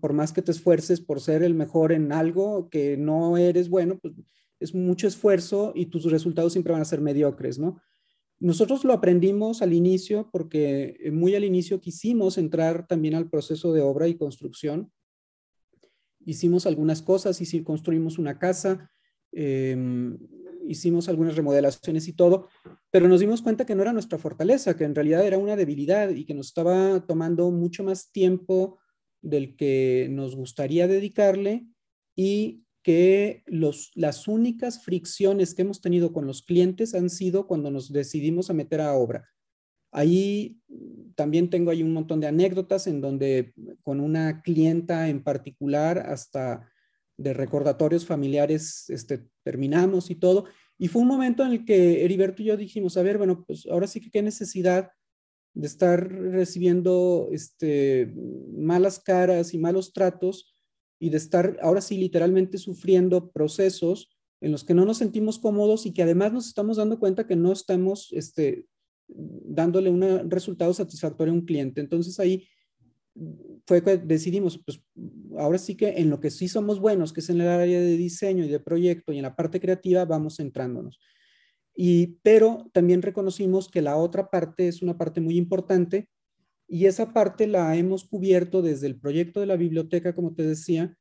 por 0.00 0.12
más 0.12 0.32
que 0.32 0.40
te 0.40 0.52
esfuerces 0.52 1.00
por 1.00 1.20
ser 1.20 1.42
el 1.42 1.54
mejor 1.54 1.90
en 1.90 2.12
algo 2.12 2.68
que 2.70 2.96
no 2.96 3.36
eres 3.38 3.68
bueno, 3.68 3.98
pues 3.98 4.14
es 4.60 4.72
mucho 4.72 5.08
esfuerzo 5.08 5.72
y 5.74 5.86
tus 5.86 6.04
resultados 6.04 6.52
siempre 6.52 6.72
van 6.72 6.82
a 6.82 6.86
ser 6.86 7.00
mediocres, 7.00 7.58
¿no? 7.58 7.80
Nosotros 8.38 8.84
lo 8.84 8.92
aprendimos 8.92 9.62
al 9.62 9.72
inicio 9.72 10.28
porque 10.30 10.96
muy 11.12 11.34
al 11.34 11.42
inicio 11.42 11.80
quisimos 11.80 12.38
entrar 12.38 12.86
también 12.86 13.16
al 13.16 13.28
proceso 13.28 13.72
de 13.72 13.80
obra 13.80 14.06
y 14.06 14.14
construcción. 14.14 14.92
Hicimos 16.24 16.66
algunas 16.66 17.02
cosas, 17.02 17.40
y 17.40 17.62
construimos 17.62 18.18
una 18.18 18.38
casa, 18.38 18.90
Em, 19.34 20.16
hicimos 20.66 21.08
algunas 21.08 21.36
remodelaciones 21.36 22.08
y 22.08 22.12
todo, 22.12 22.48
pero 22.90 23.08
nos 23.08 23.20
dimos 23.20 23.42
cuenta 23.42 23.66
que 23.66 23.74
no 23.74 23.82
era 23.82 23.92
nuestra 23.92 24.16
fortaleza, 24.16 24.76
que 24.76 24.84
en 24.84 24.94
realidad 24.94 25.26
era 25.26 25.36
una 25.36 25.56
debilidad 25.56 26.08
y 26.10 26.24
que 26.24 26.34
nos 26.34 26.46
estaba 26.48 27.04
tomando 27.06 27.50
mucho 27.50 27.84
más 27.84 28.12
tiempo 28.12 28.78
del 29.20 29.56
que 29.56 30.06
nos 30.10 30.36
gustaría 30.36 30.86
dedicarle 30.86 31.66
y 32.16 32.64
que 32.82 33.42
los, 33.46 33.90
las 33.94 34.28
únicas 34.28 34.84
fricciones 34.84 35.54
que 35.54 35.62
hemos 35.62 35.80
tenido 35.80 36.12
con 36.12 36.26
los 36.26 36.42
clientes 36.42 36.94
han 36.94 37.10
sido 37.10 37.46
cuando 37.46 37.70
nos 37.70 37.92
decidimos 37.92 38.48
a 38.48 38.54
meter 38.54 38.80
a 38.80 38.94
obra. 38.94 39.28
Ahí 39.96 40.60
también 41.14 41.48
tengo 41.48 41.70
ahí 41.70 41.84
un 41.84 41.92
montón 41.92 42.18
de 42.18 42.26
anécdotas 42.26 42.88
en 42.88 43.00
donde 43.00 43.54
con 43.84 44.00
una 44.00 44.42
clienta 44.42 45.08
en 45.08 45.22
particular 45.22 45.98
hasta 46.00 46.68
de 47.16 47.32
recordatorios 47.32 48.04
familiares 48.04 48.90
este, 48.90 49.28
terminamos 49.44 50.10
y 50.10 50.16
todo. 50.16 50.46
Y 50.78 50.88
fue 50.88 51.02
un 51.02 51.08
momento 51.08 51.44
en 51.44 51.52
el 51.52 51.64
que 51.64 52.04
Heriberto 52.04 52.42
y 52.42 52.46
yo 52.46 52.56
dijimos, 52.56 52.96
a 52.96 53.02
ver, 53.02 53.18
bueno, 53.18 53.44
pues 53.46 53.66
ahora 53.70 53.86
sí 53.86 54.00
que 54.00 54.10
qué 54.10 54.20
necesidad 54.20 54.90
de 55.54 55.68
estar 55.68 56.10
recibiendo 56.10 57.28
este, 57.30 58.12
malas 58.52 58.98
caras 58.98 59.54
y 59.54 59.58
malos 59.58 59.92
tratos 59.92 60.58
y 60.98 61.10
de 61.10 61.18
estar 61.18 61.56
ahora 61.62 61.80
sí 61.80 61.98
literalmente 61.98 62.58
sufriendo 62.58 63.30
procesos 63.30 64.10
en 64.40 64.50
los 64.50 64.64
que 64.64 64.74
no 64.74 64.84
nos 64.84 64.98
sentimos 64.98 65.38
cómodos 65.38 65.86
y 65.86 65.92
que 65.92 66.02
además 66.02 66.32
nos 66.32 66.48
estamos 66.48 66.78
dando 66.78 66.98
cuenta 66.98 67.28
que 67.28 67.36
no 67.36 67.52
estamos 67.52 68.08
este, 68.12 68.66
dándole 69.14 69.90
un 69.90 70.30
resultado 70.30 70.74
satisfactorio 70.74 71.32
a 71.32 71.36
un 71.36 71.44
cliente. 71.44 71.80
Entonces 71.80 72.18
ahí 72.18 72.46
fue 73.66 73.82
que 73.82 73.96
decidimos, 73.96 74.58
pues 74.64 74.80
ahora 75.38 75.58
sí 75.58 75.76
que 75.76 76.00
en 76.00 76.10
lo 76.10 76.20
que 76.20 76.30
sí 76.30 76.48
somos 76.48 76.80
buenos, 76.80 77.12
que 77.12 77.20
es 77.20 77.30
en 77.30 77.40
el 77.40 77.48
área 77.48 77.80
de 77.80 77.96
diseño 77.96 78.44
y 78.44 78.48
de 78.48 78.60
proyecto 78.60 79.12
y 79.12 79.18
en 79.18 79.22
la 79.22 79.36
parte 79.36 79.60
creativa, 79.60 80.04
vamos 80.04 80.36
centrándonos. 80.36 80.98
Y, 81.76 82.18
pero 82.22 82.70
también 82.72 83.02
reconocimos 83.02 83.68
que 83.68 83.82
la 83.82 83.96
otra 83.96 84.30
parte 84.30 84.68
es 84.68 84.82
una 84.82 84.96
parte 84.96 85.20
muy 85.20 85.36
importante 85.36 86.08
y 86.68 86.86
esa 86.86 87.12
parte 87.12 87.46
la 87.46 87.76
hemos 87.76 88.04
cubierto 88.04 88.62
desde 88.62 88.86
el 88.86 88.98
proyecto 88.98 89.40
de 89.40 89.46
la 89.46 89.56
biblioteca, 89.56 90.14
como 90.14 90.34
te 90.34 90.44
decía, 90.44 90.96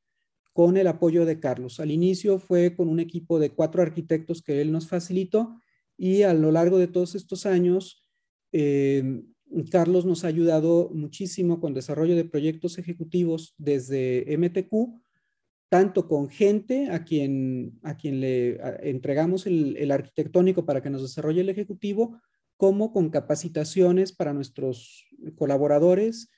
con 0.51 0.77
el 0.77 0.87
apoyo 0.87 1.25
de 1.25 1.39
Carlos. 1.39 1.79
Al 1.79 1.91
inicio 1.91 2.37
fue 2.37 2.75
con 2.75 2.89
un 2.89 2.99
equipo 2.99 3.39
de 3.39 3.51
cuatro 3.51 3.81
arquitectos 3.81 4.41
que 4.41 4.61
él 4.61 4.71
nos 4.71 4.87
facilitó 4.87 5.59
y 5.97 6.23
a 6.23 6.33
lo 6.33 6.51
largo 6.51 6.77
de 6.77 6.87
todos 6.87 7.15
estos 7.15 7.45
años 7.45 8.02
Carlos 9.71 10.05
nos 10.05 10.23
ha 10.23 10.27
ayudado 10.27 10.89
muchísimo 10.93 11.59
con 11.59 11.73
desarrollo 11.73 12.15
de 12.15 12.25
proyectos 12.25 12.77
ejecutivos 12.77 13.53
desde 13.57 14.25
MTQ, 14.37 15.01
tanto 15.69 16.07
con 16.07 16.29
gente 16.29 16.89
a 16.91 17.03
quien, 17.03 17.79
a 17.83 17.97
quien 17.97 18.19
le 18.19 18.59
entregamos 18.89 19.47
el, 19.47 19.91
arquitectónico 19.91 20.65
para 20.65 20.81
que 20.81 20.89
nos 20.89 21.01
desarrolle 21.01 21.41
el 21.41 21.49
ejecutivo, 21.49 22.19
como 22.57 22.91
con 22.91 23.09
capacitaciones 23.09 24.13
para 24.13 24.33
nuestros 24.33 25.05
colaboradores, 25.35 26.29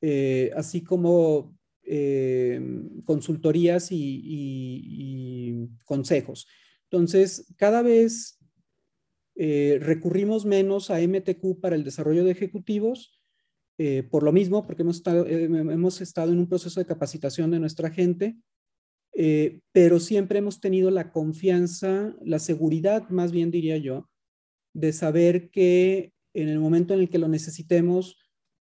eh, 0.00 0.50
así 0.56 0.82
como 0.82 1.54
eh, 1.82 2.60
consultorías 3.04 3.88
y 3.90 5.68
consejos. 5.84 6.46
Entonces, 6.90 7.52
cada 7.56 7.82
vez 7.82 8.37
eh, 9.40 9.78
recurrimos 9.80 10.44
menos 10.44 10.90
a 10.90 11.00
MTQ 11.00 11.60
para 11.60 11.76
el 11.76 11.84
desarrollo 11.84 12.24
de 12.24 12.32
ejecutivos, 12.32 13.22
eh, 13.78 14.02
por 14.02 14.24
lo 14.24 14.32
mismo, 14.32 14.66
porque 14.66 14.82
hemos 14.82 14.96
estado, 14.96 15.24
eh, 15.26 15.44
hemos 15.44 16.00
estado 16.00 16.32
en 16.32 16.40
un 16.40 16.48
proceso 16.48 16.80
de 16.80 16.86
capacitación 16.86 17.52
de 17.52 17.60
nuestra 17.60 17.90
gente, 17.90 18.36
pero 19.72 19.98
siempre 19.98 20.38
hemos 20.38 20.60
tenido 20.60 20.92
la 20.92 21.10
confianza, 21.10 22.14
la 22.22 22.38
seguridad, 22.38 23.08
más 23.08 23.32
bien 23.32 23.50
diría 23.50 23.76
yo, 23.76 24.08
de 24.74 24.92
saber 24.92 25.50
que 25.50 26.12
en 26.34 26.48
el 26.48 26.60
momento 26.60 26.94
en 26.94 27.00
el 27.00 27.08
que 27.08 27.18
lo 27.18 27.26
necesitemos, 27.26 28.16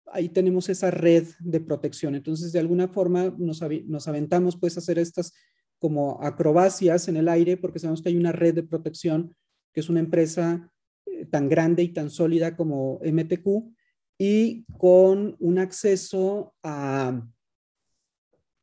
ahí 0.07 0.28
tenemos 0.28 0.68
esa 0.68 0.91
red 0.91 1.28
de 1.39 1.61
protección. 1.61 2.16
Entonces, 2.16 2.51
de 2.51 2.59
alguna 2.59 2.89
forma 2.89 3.34
nos, 3.38 3.61
nos 3.86 4.07
aventamos 4.09 4.57
pues 4.57 4.76
a 4.76 4.82
hacer 4.82 4.99
estas 4.99 5.34
como 5.80 6.22
acrobacias 6.22 7.07
en 7.07 7.16
el 7.16 7.30
aire 7.30 7.55
porque 7.55 7.80
sabemos 7.80 8.01
que 8.01 8.09
hay 8.09 8.18
una 8.18 8.34
red 8.34 8.53
de 8.53 8.64
protección 8.64 9.34
que 9.74 9.80
es 9.80 9.89
una 9.89 9.99
empresa 9.99 10.71
eh, 11.05 11.26
tan 11.26 11.49
grande 11.49 11.84
y 11.84 11.89
tan 11.89 12.09
sólida 12.09 12.55
como 12.55 12.99
MTQ, 13.03 13.74
y 14.17 14.65
con 14.78 15.36
un 15.39 15.59
acceso 15.59 16.53
a, 16.63 17.28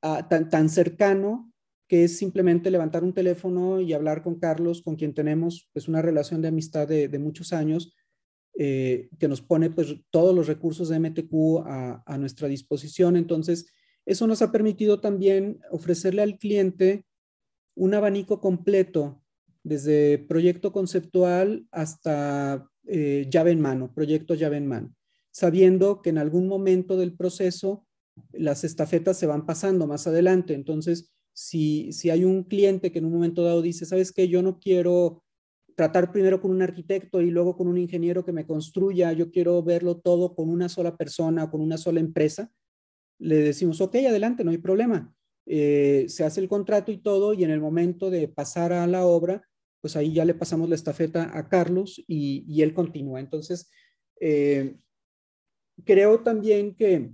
tan, 0.00 0.68
cercano 0.70 1.52
que 1.86 2.04
es 2.04 2.16
simplemente 2.16 2.70
levantar 2.70 3.02
un 3.02 3.12
teléfono 3.12 3.80
y 3.80 3.92
hablar 3.92 4.22
con 4.22 4.38
Carlos, 4.38 4.80
con 4.80 4.94
quien 4.94 5.12
tenemos 5.12 5.68
pues 5.72 5.88
una 5.88 6.00
relación 6.00 6.40
de 6.40 6.48
amistad 6.48 6.86
de, 6.86 7.18
muchos 7.18 7.52
años, 7.52 7.94
eh, 8.56 9.08
que 9.18 9.26
nos 9.26 9.42
pone 9.42 9.70
pues 9.70 9.96
todos 10.10 10.34
los 10.34 10.46
recursos 10.46 10.88
de 10.88 11.00
MTQ 11.00 11.66
a, 11.66 12.02
a, 12.06 12.16
nuestra 12.16 12.46
disposición. 12.46 13.16
Entonces, 13.16 13.66
eso 14.06 14.26
nos 14.28 14.40
ha 14.40 14.52
permitido 14.52 15.00
también 15.00 15.58
ofrecerle 15.70 16.22
al 16.22 16.38
cliente 16.38 17.04
un 17.74 17.94
abanico 17.94 18.40
completo 18.40 19.19
desde 19.62 20.18
proyecto 20.18 20.72
conceptual 20.72 21.66
hasta 21.70 22.68
eh, 22.86 23.28
llave 23.30 23.50
en 23.50 23.60
mano, 23.60 23.92
proyecto 23.94 24.34
llave 24.34 24.56
en 24.56 24.66
mano, 24.66 24.94
sabiendo 25.30 26.02
que 26.02 26.10
en 26.10 26.18
algún 26.18 26.48
momento 26.48 26.96
del 26.96 27.14
proceso 27.16 27.86
las 28.32 28.64
estafetas 28.64 29.18
se 29.18 29.26
van 29.26 29.46
pasando 29.46 29.86
más 29.86 30.06
adelante. 30.06 30.54
Entonces, 30.54 31.12
si, 31.32 31.92
si 31.92 32.10
hay 32.10 32.24
un 32.24 32.44
cliente 32.44 32.90
que 32.92 32.98
en 32.98 33.06
un 33.06 33.12
momento 33.12 33.44
dado 33.44 33.62
dice, 33.62 33.86
¿sabes 33.86 34.12
qué? 34.12 34.28
Yo 34.28 34.42
no 34.42 34.58
quiero 34.58 35.22
tratar 35.76 36.12
primero 36.12 36.40
con 36.40 36.50
un 36.50 36.62
arquitecto 36.62 37.22
y 37.22 37.30
luego 37.30 37.56
con 37.56 37.66
un 37.66 37.78
ingeniero 37.78 38.24
que 38.24 38.32
me 38.32 38.46
construya, 38.46 39.12
yo 39.12 39.30
quiero 39.30 39.62
verlo 39.62 39.98
todo 39.98 40.34
con 40.34 40.50
una 40.50 40.68
sola 40.68 40.96
persona, 40.96 41.50
con 41.50 41.60
una 41.60 41.78
sola 41.78 42.00
empresa, 42.00 42.50
le 43.18 43.36
decimos, 43.36 43.80
ok, 43.80 43.94
adelante, 43.96 44.44
no 44.44 44.50
hay 44.50 44.58
problema. 44.58 45.14
Eh, 45.46 46.06
se 46.08 46.24
hace 46.24 46.40
el 46.40 46.48
contrato 46.48 46.92
y 46.92 46.98
todo, 46.98 47.34
y 47.34 47.44
en 47.44 47.50
el 47.50 47.60
momento 47.60 48.10
de 48.10 48.28
pasar 48.28 48.72
a 48.72 48.86
la 48.86 49.06
obra, 49.06 49.48
pues 49.80 49.96
ahí 49.96 50.12
ya 50.12 50.24
le 50.24 50.34
pasamos 50.34 50.68
la 50.68 50.74
estafeta 50.74 51.36
a 51.36 51.48
Carlos 51.48 52.02
y, 52.06 52.62
él 52.62 52.74
continúa. 52.74 53.20
Entonces, 53.20 53.70
eh, 54.20 54.76
creo 55.84 56.20
también 56.20 56.74
que 56.74 57.10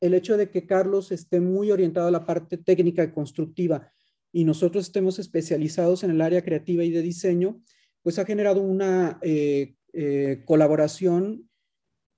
el 0.00 0.14
hecho 0.14 0.36
de 0.36 0.50
que 0.50 0.66
Carlos 0.66 1.12
esté 1.12 1.40
muy 1.40 1.70
orientado 1.70 2.08
a 2.08 2.12
la 2.12 2.24
parte 2.24 2.56
técnica 2.56 3.04
y 3.04 3.12
constructiva 3.12 3.92
y 4.32 4.44
nosotros 4.44 4.86
estemos 4.86 5.18
especializados 5.18 6.04
en 6.04 6.10
el 6.10 6.20
área 6.20 6.42
creativa 6.42 6.84
y 6.84 6.90
de 6.90 7.02
diseño, 7.02 7.60
pues 8.02 8.18
ha 8.18 8.24
generado 8.24 8.60
una 8.60 9.18
eh, 9.22 9.74
colaboración 10.44 11.48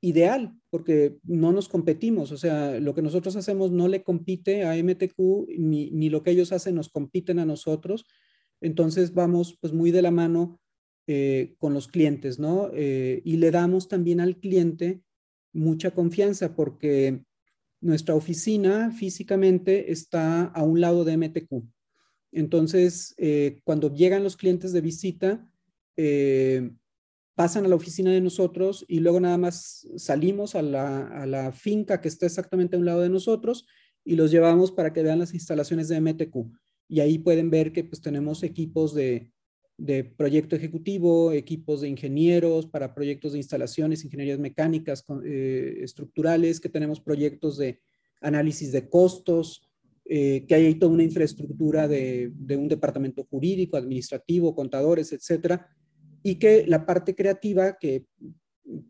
ideal, 0.01 0.55
porque 0.71 1.19
no 1.25 1.53
nos 1.53 1.69
competimos, 1.69 2.33
o 2.33 2.37
sea, 2.37 2.81
lo 2.81 2.95
que 2.95 3.03
nosotros 3.03 3.37
hacemos 3.37 3.71
no 3.71 3.89
le 3.89 4.03
compite 4.03 4.65
a 4.65 4.77
MTQ, 4.77 5.49
ni, 5.59 6.09
lo 6.09 6.23
que 6.23 6.31
ellos 6.31 6.53
hacen 6.53 6.75
nos 6.75 6.89
compiten 6.89 7.39
a 7.39 7.45
nosotros, 7.45 8.07
entonces 8.61 9.15
vamos 9.15 9.57
pues 9.61 9.73
muy 9.73 9.91
de 9.91 10.03
la 10.03 10.11
mano 10.11 10.61
eh, 11.07 11.57
con 11.59 11.75
los 11.75 11.89
clientes, 11.89 12.39
¿no? 12.39 12.71
Eh, 12.73 13.21
y 13.25 13.39
le 13.39 13.51
damos 13.51 13.89
también 13.89 14.21
al 14.21 14.37
cliente 14.37 15.03
mucha 15.53 15.91
confianza 15.91 16.55
porque 16.55 17.25
nuestra 17.81 18.15
oficina 18.15 18.93
físicamente 18.93 19.91
está 19.91 20.45
a 20.45 20.63
un 20.63 20.81
lado 20.81 21.05
de 21.05 21.17
MTQ. 21.17 21.65
Entonces, 22.31 23.15
eh, 23.19 23.61
cuando 23.65 23.93
llegan 23.93 24.23
los 24.23 24.37
clientes 24.37 24.73
de 24.73 24.81
visita, 24.81 25.47
pasan 27.35 27.65
a 27.65 27.69
la 27.69 27.75
oficina 27.75 28.13
de 28.13 28.21
nosotros 28.21 28.85
y 28.87 29.01
luego 29.01 29.19
nada 29.19 29.37
más 29.37 29.89
salimos 29.97 30.55
a 30.55 30.63
la, 30.63 31.53
finca 31.53 32.01
que 32.01 32.09
está 32.09 32.27
exactamente 32.27 32.77
a 32.77 32.79
un 32.79 32.85
lado 32.85 33.01
de 33.01 33.09
nosotros 33.09 33.67
y 34.05 34.15
los 34.15 34.31
llevamos 34.31 34.71
para 34.73 34.93
que 34.93 35.03
vean 35.03 35.19
las 35.19 35.35
instalaciones 35.35 35.89
de 35.89 36.01
MTQ. 36.01 36.37
Y 36.91 36.99
ahí 36.99 37.19
pueden 37.19 37.51
ver 37.51 37.73
que 37.73 37.85
pues 37.85 38.03
tenemos 38.03 38.43
equipos 38.43 38.93
de, 38.93 39.31
proyecto 40.17 40.57
ejecutivo, 40.57 41.31
equipos 41.33 41.83
de 41.83 41.89
ingenieros 41.89 42.67
para 42.67 42.93
proyectos 42.95 43.33
de 43.33 43.39
instalaciones, 43.39 44.05
ingenierías 44.05 44.41
mecánicas, 44.41 45.05
eh, 45.25 45.79
estructurales, 45.83 46.59
que 46.59 46.69
tenemos 46.69 47.01
proyectos 47.01 47.57
de 47.59 47.81
análisis 48.21 48.73
de 48.73 48.89
costos, 48.89 49.63
eh, 50.05 50.45
que 50.49 50.55
hay 50.57 50.75
toda 50.75 50.93
una 50.93 51.05
infraestructura 51.05 51.87
de, 51.87 52.33
de, 52.35 52.57
un 52.57 52.67
departamento 52.67 53.25
jurídico, 53.31 53.77
administrativo, 53.77 54.57
contadores, 54.57 55.13
etcétera, 55.13 55.69
y 56.25 56.35
que 56.35 56.67
la 56.67 56.85
parte 56.85 57.15
creativa, 57.15 57.79
que 57.79 58.05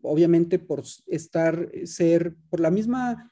obviamente 0.01 0.57
por 0.57 0.83
estar, 1.05 1.71
ser, 1.85 2.35
por 2.49 2.59
la 2.59 2.71
misma 2.71 3.30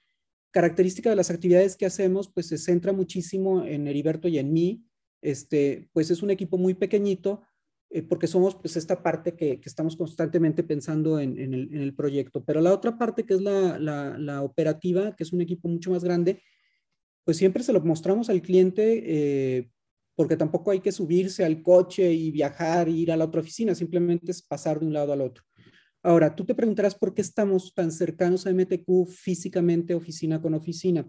característica 0.51 1.09
de 1.09 1.15
las 1.15 1.29
actividades 1.29 1.75
que 1.75 1.85
hacemos, 1.85 2.29
pues 2.29 2.47
se 2.47 2.57
centra 2.57 2.93
muchísimo 2.93 3.65
en 3.65 3.87
Heriberto 3.87 4.27
y 4.27 4.39
en 4.39 4.51
mí, 4.51 4.85
este, 5.21 5.89
pues 5.93 6.11
es 6.11 6.23
un 6.23 6.31
equipo 6.31 6.57
muy 6.57 6.73
pequeñito, 6.73 7.41
eh, 7.91 8.03
porque 8.03 8.27
somos 8.27 8.55
pues 8.55 8.77
esta 8.77 9.01
parte 9.01 9.35
que, 9.35 9.59
estamos 9.63 9.95
constantemente 9.95 10.63
pensando 10.63 11.19
en, 11.19 11.37
el, 11.37 11.95
proyecto. 11.95 12.43
Pero 12.43 12.61
la 12.61 12.73
otra 12.73 12.97
parte 12.97 13.25
que 13.25 13.33
es 13.33 13.41
la, 13.41 14.41
operativa, 14.43 15.15
que 15.15 15.23
es 15.23 15.33
un 15.33 15.41
equipo 15.41 15.67
mucho 15.67 15.91
más 15.91 16.03
grande, 16.03 16.41
pues 17.23 17.37
siempre 17.37 17.63
se 17.63 17.73
lo 17.73 17.81
mostramos 17.81 18.29
al 18.29 18.41
cliente 18.41 19.03
eh, 19.05 19.69
porque 20.15 20.37
tampoco 20.37 20.71
hay 20.71 20.81
que 20.81 20.91
subirse 20.91 21.45
al 21.45 21.61
coche 21.63 22.11
y 22.11 22.31
viajar 22.31 22.87
e 22.87 22.91
ir 22.91 23.11
a 23.11 23.17
la 23.17 23.25
otra 23.25 23.41
oficina, 23.41 23.73
simplemente 23.73 24.31
es 24.31 24.41
pasar 24.41 24.79
de 24.79 24.85
un 24.85 24.93
lado 24.93 25.13
al 25.13 25.21
otro. 25.21 25.43
Ahora, 26.01 26.35
tú 26.35 26.45
te 26.45 26.55
preguntarás 26.55 26.95
por 26.95 27.13
qué 27.13 27.21
estamos 27.21 27.73
tan 27.73 27.91
cercanos 27.91 28.45
a 28.45 28.51
MTQ 28.51 29.07
físicamente, 29.07 29.93
oficina 29.93 30.41
con 30.41 30.53
oficina. 30.53 31.07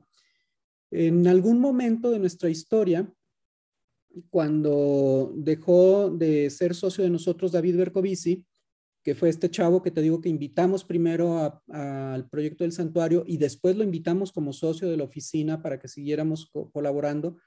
En 0.90 1.26
algún 1.26 1.60
momento 1.60 2.10
de 2.10 2.18
nuestra 2.18 2.50
historia, 2.50 3.12
cuando 4.28 5.32
dejó 5.36 6.10
de 6.10 6.50
ser 6.50 6.74
socio 6.74 7.04
de 7.04 7.10
nosotros 7.10 7.52
David 7.52 7.76
Bercovici, 7.76 8.44
que 9.02 9.14
fue 9.14 9.28
este 9.28 9.48
chavo 9.48 9.82
que 9.82 9.92
te 9.92 10.02
digo 10.02 10.20
que 10.20 10.28
invitamos 10.28 10.84
primero 10.84 11.62
al 11.68 12.28
proyecto 12.28 12.64
del 12.64 12.72
santuario 12.72 13.24
y 13.26 13.38
después 13.38 13.76
lo 13.76 13.84
invitamos 13.84 14.32
como 14.32 14.52
socio 14.52 14.90
de 14.90 14.96
la 14.96 15.04
oficina 15.04 15.62
para 15.62 15.78
que 15.78 15.88
siguiéramos 15.88 16.50
colaborando, 16.72 17.38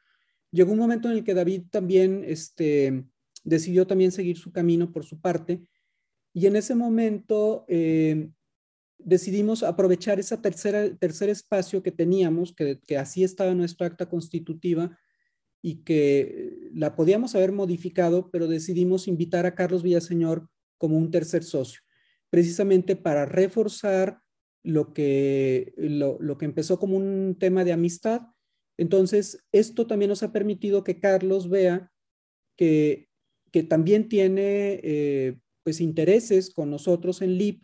Llegó 0.53 0.71
un 0.71 0.77
momento 0.77 1.09
en 1.09 1.17
el 1.17 1.23
que 1.23 1.33
David 1.33 1.63
también 1.71 2.23
este, 2.27 3.07
decidió 3.43 3.87
también 3.87 4.11
seguir 4.11 4.37
su 4.37 4.51
camino 4.51 4.91
por 4.91 5.03
su 5.03 5.19
parte 5.19 5.63
y 6.33 6.47
en 6.47 6.55
ese 6.55 6.75
momento 6.75 7.65
eh, 7.67 8.29
decidimos 8.97 9.63
aprovechar 9.63 10.19
ese 10.19 10.37
tercer 10.37 11.29
espacio 11.29 11.83
que 11.83 11.91
teníamos, 11.91 12.53
que, 12.53 12.79
que 12.85 12.97
así 12.97 13.23
estaba 13.23 13.53
nuestra 13.53 13.87
acta 13.87 14.09
constitutiva 14.09 14.97
y 15.61 15.83
que 15.83 16.69
la 16.73 16.95
podíamos 16.95 17.35
haber 17.35 17.51
modificado, 17.51 18.29
pero 18.31 18.47
decidimos 18.47 19.07
invitar 19.07 19.45
a 19.45 19.55
Carlos 19.55 19.83
Villaseñor 19.83 20.49
como 20.77 20.97
un 20.97 21.11
tercer 21.11 21.43
socio, 21.43 21.81
precisamente 22.29 22.95
para 22.95 23.25
reforzar 23.25 24.19
lo 24.63 24.93
que, 24.93 25.73
lo, 25.77 26.17
lo 26.19 26.37
que 26.37 26.45
empezó 26.45 26.79
como 26.79 26.97
un 26.97 27.37
tema 27.39 27.63
de 27.63 27.73
amistad. 27.73 28.21
Entonces, 28.77 29.45
esto 29.51 29.87
también 29.87 30.09
nos 30.09 30.23
ha 30.23 30.31
permitido 30.31 30.83
que 30.83 30.99
Carlos 30.99 31.49
vea 31.49 31.91
que, 32.57 33.09
también 33.69 34.09
tiene 34.09 34.79
eh, 34.83 35.37
pues 35.63 35.81
intereses 35.81 36.53
con 36.53 36.69
nosotros 36.69 37.21
en 37.21 37.37
LIP, 37.37 37.63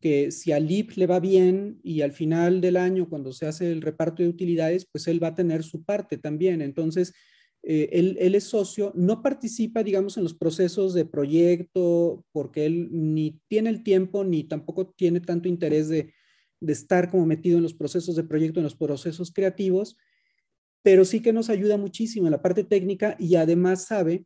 que 0.00 0.30
si 0.30 0.52
a 0.52 0.60
LIP 0.60 0.92
le 0.96 1.06
va 1.06 1.20
bien 1.20 1.78
y 1.82 2.00
al 2.00 2.12
final 2.12 2.60
del 2.60 2.76
año, 2.76 3.08
cuando 3.08 3.32
se 3.32 3.46
hace 3.46 3.70
el 3.70 3.82
reparto 3.82 4.22
de 4.22 4.28
utilidades, 4.28 4.86
pues 4.90 5.06
él 5.08 5.22
va 5.22 5.28
a 5.28 5.34
tener 5.34 5.62
su 5.62 5.84
parte 5.84 6.16
también. 6.16 6.62
Entonces, 6.62 7.12
eh, 7.62 7.90
él, 7.92 8.34
es 8.34 8.44
socio, 8.44 8.92
no 8.94 9.22
participa, 9.22 9.82
digamos, 9.82 10.16
en 10.16 10.22
los 10.22 10.34
procesos 10.34 10.94
de 10.94 11.04
proyecto, 11.04 12.24
porque 12.32 12.64
él 12.64 12.88
ni 12.90 13.38
tiene 13.48 13.68
el 13.68 13.82
tiempo 13.82 14.24
ni 14.24 14.44
tampoco 14.44 14.88
tiene 14.88 15.20
tanto 15.20 15.48
interés 15.48 15.88
de, 15.88 16.14
de 16.60 16.72
estar 16.72 17.10
como 17.10 17.26
metido 17.26 17.58
en 17.58 17.62
los 17.62 17.74
procesos 17.74 18.16
de 18.16 18.24
proyecto, 18.24 18.60
en 18.60 18.64
los 18.64 18.76
procesos 18.76 19.30
creativos, 19.32 19.98
pero 20.82 21.04
sí 21.04 21.20
que 21.20 21.34
nos 21.34 21.50
ayuda 21.50 21.76
muchísimo 21.76 22.26
en 22.26 22.32
la 22.32 22.42
parte 22.42 22.64
técnica 22.64 23.16
y 23.18 23.34
además 23.34 23.84
sabe 23.84 24.24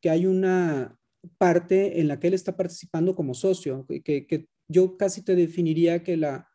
que 0.00 0.10
hay 0.10 0.26
una 0.26 0.98
parte 1.38 2.00
en 2.00 2.08
la 2.08 2.18
que 2.18 2.28
él 2.28 2.34
está 2.34 2.56
participando 2.56 3.14
como 3.14 3.34
socio, 3.34 3.86
que, 3.86 4.48
yo 4.68 4.96
casi 4.96 5.22
te 5.22 5.36
definiría 5.36 6.02
que 6.02 6.16
la, 6.16 6.48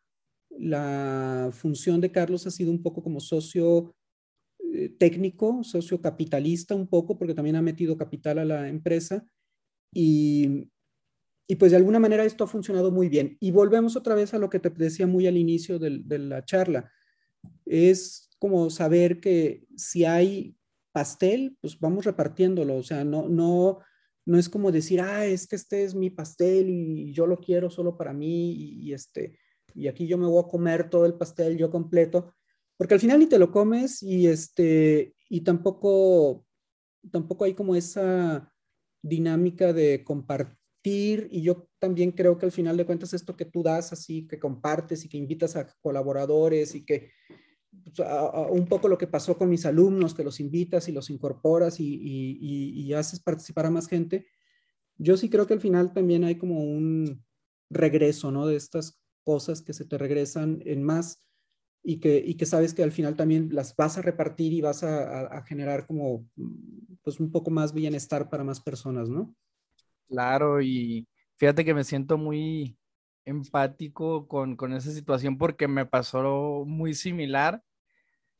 la 0.50 1.50
función 1.52 2.00
de 2.00 2.10
Carlos 2.10 2.46
ha 2.46 2.50
sido 2.50 2.70
un 2.72 2.82
poco 2.82 3.02
como 3.02 3.20
socio 3.20 3.94
eh, 4.72 4.88
técnico, 4.98 5.62
socio 5.62 6.00
capitalista 6.00 6.74
un 6.74 6.88
poco, 6.88 7.18
porque 7.18 7.34
también 7.34 7.56
ha 7.56 7.62
metido 7.62 7.96
capital 7.96 8.38
a 8.40 8.44
la 8.44 8.68
empresa 8.68 9.24
y, 9.94 10.70
y 11.46 11.56
pues 11.56 11.70
de 11.70 11.76
alguna 11.76 11.98
manera 11.98 12.24
esto 12.24 12.44
ha 12.44 12.48
funcionado 12.48 12.90
muy 12.90 13.08
bien. 13.08 13.36
Y 13.40 13.50
volvemos 13.52 13.96
otra 13.96 14.14
vez 14.14 14.34
a 14.34 14.38
lo 14.38 14.50
que 14.50 14.58
te 14.58 14.70
decía 14.70 15.06
muy 15.06 15.26
al 15.26 15.36
inicio 15.36 15.78
de, 15.78 16.00
de 16.04 16.18
la 16.18 16.44
charla. 16.44 16.90
Es 17.64 18.28
como 18.38 18.70
saber 18.70 19.20
que 19.20 19.66
si 19.76 20.04
hay 20.04 20.56
pastel, 20.92 21.56
pues 21.60 21.78
vamos 21.78 22.04
repartiéndolo, 22.04 22.76
o 22.76 22.82
sea, 22.82 23.04
no, 23.04 23.28
no, 23.28 23.80
no 24.26 24.38
es 24.38 24.48
como 24.48 24.72
decir, 24.72 25.00
ah, 25.00 25.26
es 25.26 25.46
que 25.46 25.56
este 25.56 25.84
es 25.84 25.94
mi 25.94 26.10
pastel 26.10 26.68
y 26.68 27.12
yo 27.12 27.26
lo 27.26 27.38
quiero 27.38 27.70
solo 27.70 27.96
para 27.96 28.12
mí 28.12 28.52
y, 28.52 28.92
este, 28.92 29.38
y 29.74 29.88
aquí 29.88 30.06
yo 30.06 30.18
me 30.18 30.26
voy 30.26 30.42
a 30.44 30.48
comer 30.48 30.90
todo 30.90 31.06
el 31.06 31.14
pastel 31.14 31.56
yo 31.56 31.70
completo, 31.70 32.34
porque 32.76 32.94
al 32.94 33.00
final 33.00 33.18
ni 33.18 33.26
te 33.26 33.38
lo 33.38 33.50
comes 33.50 34.02
y 34.02 34.26
este, 34.26 35.14
y 35.28 35.40
tampoco, 35.42 36.46
tampoco 37.10 37.44
hay 37.44 37.54
como 37.54 37.74
esa 37.74 38.52
dinámica 39.02 39.72
de 39.72 40.04
compartir 40.04 40.58
y 41.30 41.42
yo 41.42 41.68
también 41.78 42.12
creo 42.12 42.38
que 42.38 42.46
al 42.46 42.52
final 42.52 42.76
de 42.76 42.86
cuentas 42.86 43.12
esto 43.12 43.36
que 43.36 43.44
tú 43.44 43.62
das 43.62 43.92
así, 43.92 44.26
que 44.26 44.38
compartes 44.38 45.04
y 45.04 45.08
que 45.08 45.18
invitas 45.18 45.56
a 45.56 45.66
colaboradores 45.80 46.74
y 46.74 46.84
que 46.84 47.10
pues, 47.84 47.98
un 48.50 48.66
poco 48.66 48.88
lo 48.88 48.98
que 48.98 49.06
pasó 49.06 49.36
con 49.36 49.48
mis 49.48 49.66
alumnos, 49.66 50.14
que 50.14 50.24
los 50.24 50.40
invitas 50.40 50.88
y 50.88 50.92
los 50.92 51.10
incorporas 51.10 51.78
y, 51.78 52.92
haces 52.94 53.20
participar 53.20 53.66
a 53.66 53.70
más 53.70 53.88
gente. 53.88 54.26
Yo 54.96 55.16
sí 55.16 55.30
creo 55.30 55.46
que 55.46 55.54
al 55.54 55.60
final 55.60 55.92
también 55.92 56.24
hay 56.24 56.36
como 56.36 56.62
un 56.62 57.24
regreso, 57.70 58.30
¿no? 58.30 58.46
De 58.46 58.56
estas 58.56 59.00
cosas 59.24 59.62
que 59.62 59.72
se 59.72 59.84
te 59.84 59.96
regresan 59.96 60.60
en 60.66 60.82
más 60.82 61.26
y 61.82 61.98
que, 62.00 62.22
y 62.26 62.34
sabes 62.44 62.74
que 62.74 62.82
al 62.82 62.92
final 62.92 63.16
también 63.16 63.48
las 63.52 63.74
vas 63.76 63.96
a 63.96 64.02
repartir 64.02 64.52
y 64.52 64.60
vas 64.60 64.82
a, 64.82 65.42
generar 65.42 65.86
como 65.86 66.26
pues 67.02 67.20
un 67.20 67.30
poco 67.30 67.50
más 67.50 67.72
bienestar 67.72 68.28
para 68.28 68.44
más 68.44 68.60
personas, 68.60 69.08
¿no? 69.08 69.34
Claro, 70.08 70.60
y 70.60 71.08
fíjate 71.36 71.64
que 71.64 71.72
me 71.72 71.84
siento 71.84 72.18
muy 72.18 72.76
empático 73.24 74.26
con 74.26 74.72
esa 74.72 74.90
situación 74.90 75.38
porque 75.38 75.68
me 75.68 75.86
pasó 75.86 76.64
muy 76.66 76.92
similar. 76.92 77.62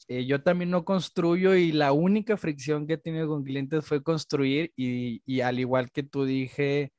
Eh, 0.09 0.27
yo 0.27 0.43
también 0.43 0.70
no 0.70 0.85
construyo 0.85 1.55
y 1.55 1.72
la 1.72 1.93
única 1.93 2.36
fricción 2.36 2.86
que 2.86 2.94
he 2.94 2.98
tenido 2.98 3.28
con 3.28 3.44
clientes 3.44 3.86
fue 3.86 4.02
construir 4.02 4.72
y, 4.77 5.22
y 5.24 5.40
al 5.40 5.60
igual 5.60 5.90
que 5.93 6.02
tú 6.02 6.24
dije, 6.24 6.93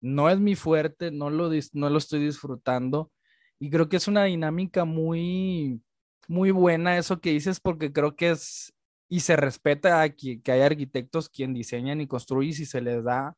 no 0.00 0.28
es 0.28 0.38
mi 0.38 0.54
fuerte, 0.54 1.10
no 1.10 1.30
lo, 1.30 1.50
no 1.72 1.90
lo 1.90 1.98
estoy 1.98 2.24
disfrutando. 2.24 3.10
Y 3.58 3.70
creo 3.70 3.88
que 3.88 3.96
es 3.96 4.08
una 4.08 4.24
dinámica 4.24 4.84
muy, 4.84 5.80
muy 6.28 6.50
buena 6.50 6.98
eso 6.98 7.20
que 7.20 7.30
dices, 7.30 7.60
porque 7.60 7.92
creo 7.92 8.14
que 8.16 8.30
es, 8.32 8.74
y 9.08 9.20
se 9.20 9.36
respeta 9.36 10.02
a 10.02 10.10
que, 10.10 10.42
que 10.42 10.52
hay 10.52 10.60
arquitectos 10.60 11.28
quien 11.30 11.54
diseñan 11.54 12.00
y 12.00 12.06
construyen 12.06 12.50
y 12.50 12.54
si 12.54 12.66
se 12.66 12.82
les 12.82 13.02
da 13.04 13.34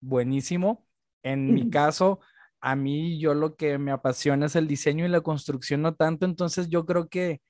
buenísimo. 0.00 0.86
En 1.22 1.54
mi 1.54 1.70
caso, 1.70 2.20
a 2.60 2.76
mí 2.76 3.18
yo 3.18 3.34
lo 3.34 3.56
que 3.56 3.78
me 3.78 3.90
apasiona 3.90 4.46
es 4.46 4.56
el 4.56 4.66
diseño 4.66 5.06
y 5.06 5.08
la 5.08 5.20
construcción, 5.22 5.82
no 5.82 5.94
tanto, 5.94 6.26
entonces 6.26 6.68
yo 6.68 6.86
creo 6.86 7.08
que, 7.08 7.40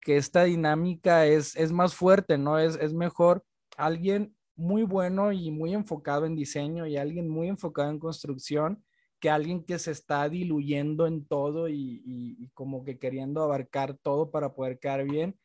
que 0.00 0.16
esta 0.16 0.44
dinámica 0.44 1.26
es, 1.26 1.56
es 1.56 1.72
más 1.72 1.94
fuerte, 1.94 2.38
¿no? 2.38 2.58
Es, 2.58 2.76
es 2.76 2.94
mejor 2.94 3.44
alguien 3.76 4.36
muy 4.56 4.82
bueno 4.84 5.32
y 5.32 5.50
muy 5.50 5.74
enfocado 5.74 6.26
en 6.26 6.34
diseño 6.34 6.86
y 6.86 6.96
alguien 6.96 7.28
muy 7.28 7.48
enfocado 7.48 7.90
en 7.90 7.98
construcción 7.98 8.82
que 9.20 9.30
alguien 9.30 9.64
que 9.64 9.78
se 9.78 9.92
está 9.92 10.28
diluyendo 10.28 11.06
en 11.06 11.26
todo 11.26 11.68
y, 11.68 12.50
como 12.54 12.84
que 12.84 12.98
queriendo 12.98 13.42
abarcar 13.42 13.96
todo 13.96 14.30
para 14.30 14.54
poder 14.54 14.78
quedar 14.78 15.04
bien. 15.04 15.38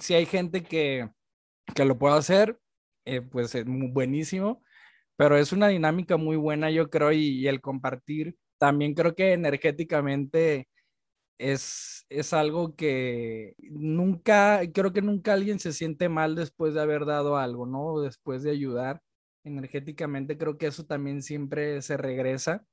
Si 0.00 0.14
hay 0.14 0.26
gente 0.26 0.62
que, 0.62 1.10
que 1.74 1.84
lo 1.84 1.98
puede 1.98 2.16
hacer, 2.16 2.58
eh, 3.04 3.20
pues 3.20 3.54
es 3.54 3.66
muy 3.66 3.88
buenísimo, 3.88 4.62
pero 5.16 5.36
es 5.36 5.52
una 5.52 5.68
dinámica 5.68 6.16
muy 6.16 6.36
buena, 6.36 6.70
yo 6.70 6.90
creo, 6.90 7.12
y, 7.12 7.46
el 7.48 7.60
compartir 7.60 8.36
también 8.58 8.94
creo 8.94 9.14
que 9.14 9.32
energéticamente 9.32 10.68
es, 11.38 12.06
es 12.08 12.32
algo 12.32 12.76
que 12.76 13.54
nunca, 13.58 14.60
creo 14.72 14.92
que 14.92 15.02
nunca 15.02 15.32
alguien 15.32 15.58
se 15.58 15.72
siente 15.72 16.08
mal 16.08 16.34
después 16.34 16.74
de 16.74 16.80
haber 16.80 17.04
dado 17.06 17.36
algo, 17.36 17.66
¿no? 17.66 18.00
Después 18.00 18.42
de 18.42 18.50
ayudar 18.50 19.02
energéticamente, 19.44 20.38
creo 20.38 20.58
que 20.58 20.66
eso 20.66 20.84
también 20.86 21.22
siempre 21.22 21.82
se 21.82 21.96
regresa. 21.96 22.64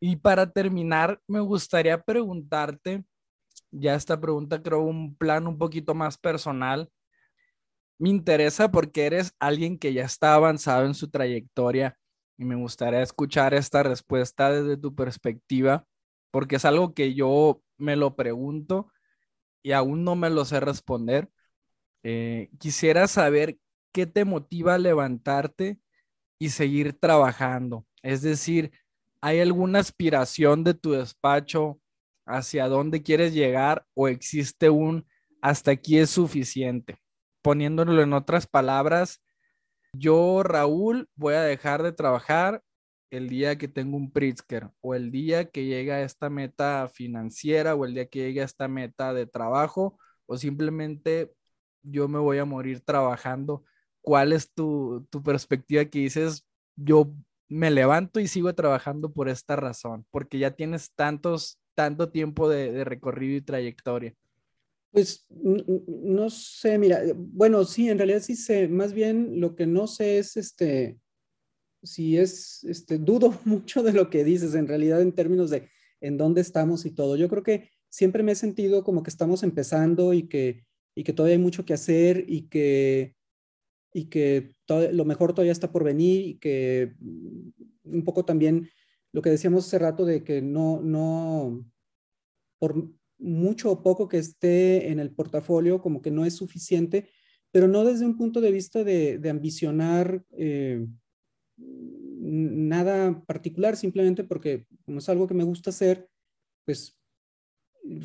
Y 0.00 0.16
para 0.16 0.50
terminar, 0.52 1.20
me 1.26 1.40
gustaría 1.40 2.02
preguntarte, 2.02 3.04
ya 3.70 3.94
esta 3.94 4.20
pregunta 4.20 4.62
creo 4.62 4.80
un 4.82 5.16
plan 5.16 5.46
un 5.46 5.58
poquito 5.58 5.94
más 5.94 6.18
personal. 6.18 6.90
Me 7.98 8.10
interesa 8.10 8.70
porque 8.70 9.06
eres 9.06 9.32
alguien 9.38 9.78
que 9.78 9.92
ya 9.92 10.04
está 10.04 10.34
avanzado 10.34 10.84
en 10.86 10.94
su 10.94 11.08
trayectoria 11.10 11.98
y 12.38 12.44
me 12.44 12.54
gustaría 12.56 13.02
escuchar 13.02 13.54
esta 13.54 13.82
respuesta 13.82 14.50
desde 14.50 14.76
tu 14.76 14.94
perspectiva, 14.94 15.86
porque 16.30 16.56
es 16.56 16.64
algo 16.64 16.94
que 16.94 17.14
yo 17.14 17.62
me 17.78 17.96
lo 17.96 18.16
pregunto 18.16 18.90
y 19.62 19.72
aún 19.72 20.04
no 20.04 20.16
me 20.16 20.30
lo 20.30 20.44
sé 20.44 20.60
responder. 20.60 21.30
Eh, 22.02 22.50
quisiera 22.58 23.08
saber 23.08 23.58
qué 23.92 24.06
te 24.06 24.24
motiva 24.24 24.74
a 24.74 24.78
levantarte 24.78 25.80
y 26.38 26.50
seguir 26.50 26.94
trabajando. 26.94 27.86
Es 28.02 28.22
decir, 28.22 28.72
¿Hay 29.20 29.40
alguna 29.40 29.80
aspiración 29.80 30.62
de 30.62 30.74
tu 30.74 30.92
despacho 30.92 31.80
hacia 32.26 32.68
dónde 32.68 33.02
quieres 33.02 33.34
llegar 33.34 33.84
o 33.94 34.06
existe 34.06 34.70
un 34.70 35.04
hasta 35.42 35.72
aquí 35.72 35.98
es 35.98 36.10
suficiente? 36.10 36.98
Poniéndolo 37.42 38.02
en 38.02 38.12
otras 38.12 38.46
palabras, 38.46 39.20
yo, 39.92 40.44
Raúl, 40.44 41.08
voy 41.16 41.34
a 41.34 41.42
dejar 41.42 41.82
de 41.82 41.92
trabajar 41.92 42.62
el 43.16 43.28
día 43.28 43.56
que 43.58 43.68
tengo 43.68 43.96
un 43.96 44.10
Pritzker 44.10 44.70
o 44.80 44.94
el 44.94 45.10
día 45.10 45.50
que 45.50 45.64
llegue 45.64 45.92
a 45.92 46.02
esta 46.02 46.30
meta 46.30 46.88
financiera 46.92 47.74
o 47.74 47.84
el 47.84 47.94
día 47.94 48.06
que 48.06 48.20
llegue 48.20 48.42
a 48.42 48.44
esta 48.44 48.68
meta 48.68 49.12
de 49.14 49.26
trabajo 49.26 49.98
o 50.26 50.36
simplemente 50.36 51.32
yo 51.82 52.08
me 52.08 52.18
voy 52.18 52.38
a 52.38 52.44
morir 52.44 52.80
trabajando. 52.80 53.64
¿Cuál 54.00 54.32
es 54.32 54.52
tu, 54.52 55.06
tu 55.10 55.22
perspectiva 55.22 55.84
que 55.84 56.00
dices, 56.00 56.46
yo 56.76 57.12
me 57.48 57.70
levanto 57.70 58.20
y 58.20 58.28
sigo 58.28 58.54
trabajando 58.54 59.12
por 59.12 59.28
esta 59.28 59.56
razón, 59.56 60.06
porque 60.10 60.38
ya 60.38 60.52
tienes 60.52 60.92
tantos, 60.94 61.58
tanto 61.74 62.10
tiempo 62.10 62.48
de, 62.48 62.84
recorrido 62.84 63.36
y 63.36 63.40
trayectoria. 63.42 64.14
Pues 64.90 65.26
no 65.28 66.30
sé, 66.30 66.78
mira, 66.78 67.02
bueno, 67.14 67.64
sí, 67.64 67.88
en 67.88 67.98
realidad 67.98 68.20
sí 68.20 68.34
sé, 68.34 68.66
más 68.68 68.92
bien 68.92 69.40
lo 69.40 69.54
que 69.54 69.66
no 69.66 69.86
sé 69.86 70.18
es 70.18 70.36
este, 70.36 70.98
si 71.86 72.18
es, 72.18 72.64
este, 72.64 72.98
dudo 72.98 73.38
mucho 73.44 73.82
de 73.82 73.92
lo 73.92 74.10
que 74.10 74.24
dices 74.24 74.54
en 74.54 74.68
realidad 74.68 75.00
en 75.00 75.12
términos 75.12 75.50
de 75.50 75.68
en 76.00 76.18
dónde 76.18 76.42
estamos 76.42 76.84
y 76.84 76.90
todo. 76.90 77.16
Yo 77.16 77.28
creo 77.28 77.42
que 77.42 77.70
siempre 77.88 78.22
me 78.22 78.32
he 78.32 78.36
sentido 78.36 78.84
como 78.84 79.02
que 79.02 79.10
estamos 79.10 79.42
empezando 79.42 80.12
y 80.12 80.28
que, 80.28 80.64
y 80.94 81.04
que 81.04 81.12
todavía 81.12 81.36
hay 81.36 81.42
mucho 81.42 81.64
que 81.64 81.74
hacer 81.74 82.24
y 82.28 82.48
que 82.48 83.16
y 83.96 84.10
que 84.10 84.50
todo, 84.66 84.92
lo 84.92 85.06
mejor 85.06 85.32
todavía 85.32 85.52
está 85.52 85.72
por 85.72 85.82
venir 85.82 86.26
y 86.26 86.34
que 86.34 86.94
mm, 87.00 87.50
un 87.84 88.04
poco 88.04 88.26
también 88.26 88.68
lo 89.12 89.22
que 89.22 89.30
decíamos 89.30 89.66
hace 89.66 89.78
rato 89.78 90.04
de 90.04 90.22
que 90.22 90.42
no, 90.42 90.82
no, 90.82 91.64
por 92.58 92.90
mucho 93.18 93.70
o 93.70 93.82
poco 93.82 94.06
que 94.06 94.18
esté 94.18 94.90
en 94.90 95.00
el 95.00 95.12
portafolio, 95.12 95.80
como 95.80 96.02
que 96.02 96.10
no 96.10 96.26
es 96.26 96.34
suficiente, 96.34 97.08
pero 97.50 97.68
no 97.68 97.86
desde 97.86 98.04
un 98.04 98.18
punto 98.18 98.42
de 98.42 98.52
vista 98.52 98.84
de, 98.84 99.16
de 99.16 99.30
ambicionar 99.30 100.22
eh, 100.32 100.86
nada 101.56 103.22
particular, 103.26 103.76
simplemente 103.76 104.24
porque 104.24 104.66
como 104.84 104.98
es 104.98 105.08
algo 105.08 105.26
que 105.26 105.34
me 105.34 105.44
gusta 105.44 105.70
hacer, 105.70 106.08
pues 106.64 106.98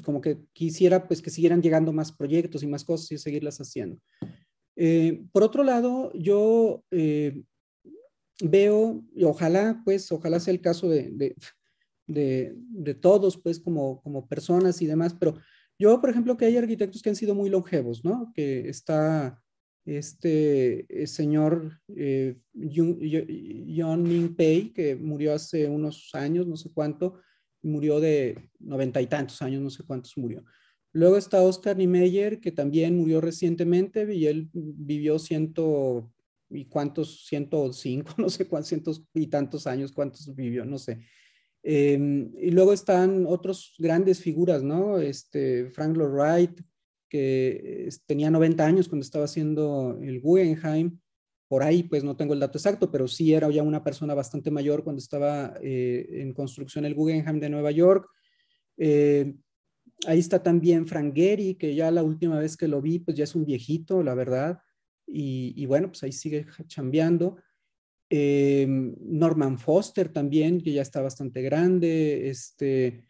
como 0.04 0.22
que 0.22 0.46
quisiera 0.54 1.08
pues 1.08 1.22
que 1.22 1.30
siguieran 1.32 1.62
llegando 1.62 1.92
más 1.92 2.12
proyectos 2.12 2.64
y 2.64 2.68
más 2.68 2.84
cosas 2.84 3.12
y 3.12 3.18
seguirlas 3.18 3.60
haciendo. 3.60 4.00
Eh, 4.76 5.26
por 5.32 5.44
otro 5.44 5.64
lado, 5.64 6.12
yo 6.14 6.84
eh, 6.92 7.44
veo, 8.42 9.04
ojalá, 9.24 9.82
pues, 9.84 10.12
ojalá 10.12 10.40
sea 10.40 10.54
el 10.54 10.62
caso 10.62 10.90
de, 10.90 11.36
de, 12.08 12.94
todos, 12.96 13.38
pues, 13.38 13.60
como, 13.60 14.02
como 14.02 14.28
personas 14.28 14.82
y 14.82 14.88
demás, 14.88 15.16
pero 15.20 15.36
yo, 15.78 16.00
por 16.00 16.10
ejemplo, 16.10 16.38
que 16.38 16.46
hay 16.46 16.58
arquitectos 16.58 17.02
que 17.02 17.10
han 17.10 17.16
sido 17.16 17.36
muy 17.36 17.50
longevos, 17.50 18.06
¿no? 18.06 18.32
Que 18.34 18.70
está 18.70 19.42
este 19.86 20.86
eh, 20.90 21.08
señor 21.08 21.80
John 22.54 24.04
Ming 24.04 24.36
Pei, 24.36 24.72
que 24.74 24.96
murió 24.96 25.34
hace 25.34 25.68
unos 25.68 26.10
años, 26.14 26.48
no 26.48 26.56
sé 26.56 26.72
cuánto, 26.74 27.20
murió 27.64 28.00
de 28.00 28.50
noventa 28.60 29.02
y 29.02 29.08
tantos 29.08 29.42
años, 29.42 29.62
no 29.62 29.70
sé 29.70 29.84
cuántos 29.84 30.18
murió. 30.18 30.44
Luego 30.94 31.18
está 31.18 31.42
Oscar 31.42 31.78
Niemeyer, 31.78 32.40
que 32.40 32.52
también 32.52 32.98
murió 32.98 33.22
recientemente 33.22 34.14
y 34.14 34.28
él 34.28 34.50
vivió 34.54 35.20
ciento 35.20 36.12
y 36.50 36.66
cuántos, 36.66 37.26
105, 37.28 38.14
no 38.18 38.30
sé 38.30 38.48
cuántos 38.48 38.70
cientos 38.70 39.04
y 39.14 39.28
tantos 39.28 39.68
años, 39.68 39.92
cuántos 39.92 40.36
vivió, 40.36 40.66
no 40.66 40.78
sé. 40.78 41.00
Em, 41.64 42.32
y 42.40 42.52
luego 42.52 42.74
están 42.74 43.26
otros 43.28 43.76
grandes 43.78 44.20
figuras, 44.20 44.64
¿no? 44.64 44.98
Este, 45.00 45.70
Frank 45.70 45.96
Lloyd 45.96 46.10
Wright, 46.10 46.62
que 47.12 47.90
tenía 48.06 48.32
90 48.32 48.66
años 48.66 48.88
cuando 48.88 49.04
estaba 49.04 49.26
haciendo 49.26 50.00
el 50.02 50.22
Guggenheim. 50.22 50.98
Por 51.50 51.64
ahí, 51.64 51.84
pues 51.84 52.04
no 52.04 52.16
tengo 52.16 52.34
el 52.34 52.40
dato 52.40 52.58
exacto, 52.58 52.90
pero 52.90 53.10
sí 53.10 53.34
era 53.34 53.50
ya 53.50 53.62
una 53.62 53.84
persona 53.84 54.14
bastante 54.14 54.50
mayor 54.50 54.86
cuando 54.86 55.00
estaba 55.00 55.54
eh, 55.62 56.08
en 56.22 56.34
construcción 56.34 56.86
el 56.86 56.96
Guggenheim 56.96 57.42
de 57.42 57.50
Nueva 57.50 57.72
York. 57.72 58.08
Eh, 58.78 59.36
Ahí 60.08 60.18
está 60.18 60.42
también 60.42 60.88
Frank 60.88 61.14
Gehry, 61.14 61.56
que 61.56 61.76
ya 61.76 61.92
la 61.92 62.04
última 62.04 62.40
vez 62.40 62.58
que 62.58 62.68
lo 62.68 62.82
vi, 62.82 63.00
pues 63.00 63.16
ya 63.16 63.24
es 63.24 63.36
un 63.36 63.46
viejito, 63.46 64.02
la 64.02 64.16
verdad. 64.16 64.60
Y, 65.06 65.66
bueno, 65.66 65.90
pues 65.90 66.04
ahí 66.04 66.12
sigue 66.12 66.46
chambeando. 66.68 67.38
Eh, 68.10 68.66
Norman 68.68 69.60
Foster 69.60 70.10
también, 70.10 70.62
que 70.62 70.74
ya 70.74 70.82
está 70.82 71.02
bastante 71.02 71.42
grande. 71.42 72.30
Este, 72.30 73.04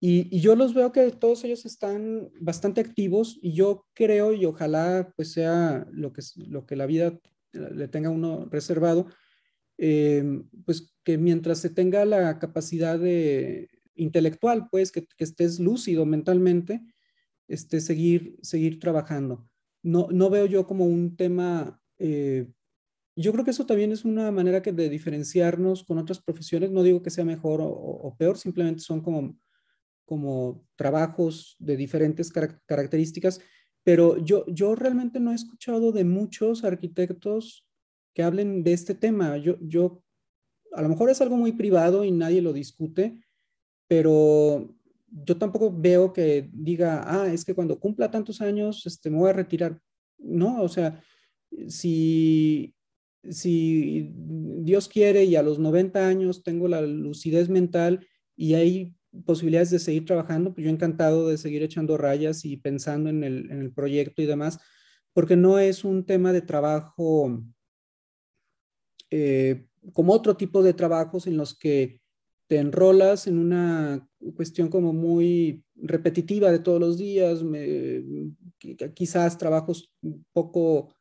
y, 0.00 0.40
yo 0.40 0.56
los 0.56 0.74
veo 0.74 0.92
que 0.92 1.10
todos 1.10 1.44
ellos 1.44 1.66
están 1.66 2.30
bastante 2.40 2.80
activos 2.80 3.38
y 3.42 3.52
yo 3.52 3.86
creo 3.94 4.32
y 4.32 4.44
ojalá 4.46 5.12
pues 5.14 5.32
sea 5.32 5.86
lo 5.92 6.12
que, 6.12 6.22
lo 6.36 6.66
que 6.66 6.76
la 6.76 6.86
vida 6.86 7.18
le 7.52 7.88
tenga 7.88 8.10
uno 8.10 8.46
reservado, 8.50 9.06
eh, 9.78 10.24
pues 10.64 10.94
que 11.04 11.18
mientras 11.18 11.58
se 11.58 11.70
tenga 11.70 12.04
la 12.04 12.38
capacidad 12.38 12.98
de, 12.98 13.68
intelectual, 14.00 14.68
pues, 14.70 14.90
que, 14.92 15.06
estés 15.18 15.60
lúcido 15.60 16.06
mentalmente, 16.06 16.82
este, 17.48 17.80
seguir, 17.80 18.38
seguir 18.42 18.80
trabajando. 18.80 19.48
No, 19.82 20.08
no 20.10 20.30
veo 20.30 20.46
yo 20.46 20.66
como 20.66 20.86
un 20.86 21.16
tema, 21.16 21.80
eh, 21.98 22.48
yo 23.16 23.32
creo 23.32 23.44
que 23.44 23.50
eso 23.50 23.66
también 23.66 23.92
es 23.92 24.04
una 24.04 24.30
manera 24.30 24.62
que 24.62 24.72
de 24.72 24.88
diferenciarnos 24.88 25.84
con 25.84 25.98
otras 25.98 26.20
profesiones, 26.20 26.70
no 26.70 26.82
digo 26.82 27.02
que 27.02 27.10
sea 27.10 27.24
mejor 27.24 27.60
o, 27.62 28.14
peor, 28.18 28.38
simplemente 28.38 28.80
son 28.80 29.00
como, 29.00 29.38
como 30.10 30.66
trabajos 30.74 31.54
de 31.60 31.76
diferentes 31.76 32.32
características, 32.66 33.40
pero 33.84 34.18
yo, 34.18 34.44
yo 34.48 34.74
realmente 34.74 35.20
no 35.20 35.30
he 35.30 35.36
escuchado 35.36 35.92
de 35.92 36.02
muchos 36.02 36.64
arquitectos 36.64 37.64
que 38.12 38.24
hablen 38.24 38.64
de 38.64 38.72
este 38.72 38.96
tema. 38.96 39.36
Yo, 39.36 39.56
yo, 39.60 40.02
a 40.72 40.82
lo 40.82 40.88
mejor 40.88 41.10
es 41.10 41.20
algo 41.20 41.36
muy 41.36 41.52
privado 41.52 42.04
y 42.04 42.10
nadie 42.10 42.42
lo 42.42 42.52
discute, 42.52 43.20
pero 43.86 44.76
yo 45.12 45.36
tampoco 45.38 45.72
veo 45.72 46.12
que 46.12 46.50
diga, 46.52 47.04
ah, 47.06 47.32
es 47.32 47.44
que 47.44 47.54
cuando 47.54 47.78
cumpla 47.78 48.10
tantos 48.10 48.40
años, 48.40 48.84
este, 48.86 49.10
me 49.10 49.18
voy 49.18 49.30
a 49.30 49.34
retirar. 49.34 49.80
No, 50.18 50.60
o 50.60 50.68
sea, 50.68 51.00
si, 51.68 52.74
si 53.28 54.10
Dios 54.12 54.88
quiere 54.88 55.22
y 55.22 55.36
a 55.36 55.44
los 55.44 55.60
90 55.60 56.08
años 56.08 56.42
tengo 56.42 56.66
la 56.66 56.82
lucidez 56.82 57.48
mental 57.48 58.04
y 58.34 58.54
hay 58.54 58.96
posibilidades 59.24 59.70
de 59.70 59.78
seguir 59.78 60.04
trabajando, 60.04 60.54
pues 60.54 60.64
yo 60.64 60.70
encantado 60.70 61.28
de 61.28 61.38
seguir 61.38 61.62
echando 61.62 61.96
rayas 61.96 62.44
y 62.44 62.56
pensando 62.56 63.10
en 63.10 63.24
el, 63.24 63.50
en 63.50 63.60
el 63.60 63.72
proyecto 63.72 64.22
y 64.22 64.26
demás, 64.26 64.58
porque 65.12 65.36
no 65.36 65.58
es 65.58 65.84
un 65.84 66.04
tema 66.04 66.32
de 66.32 66.42
trabajo 66.42 67.42
eh, 69.10 69.66
como 69.92 70.12
otro 70.12 70.36
tipo 70.36 70.62
de 70.62 70.74
trabajos 70.74 71.26
en 71.26 71.36
los 71.36 71.58
que 71.58 72.00
te 72.46 72.58
enrolas 72.58 73.26
en 73.26 73.38
una 73.38 74.08
cuestión 74.34 74.68
como 74.68 74.92
muy 74.92 75.64
repetitiva 75.76 76.50
de 76.50 76.58
todos 76.58 76.80
los 76.80 76.98
días, 76.98 77.44
quizás 78.94 79.38
trabajos 79.38 79.92
poco, 80.32 80.94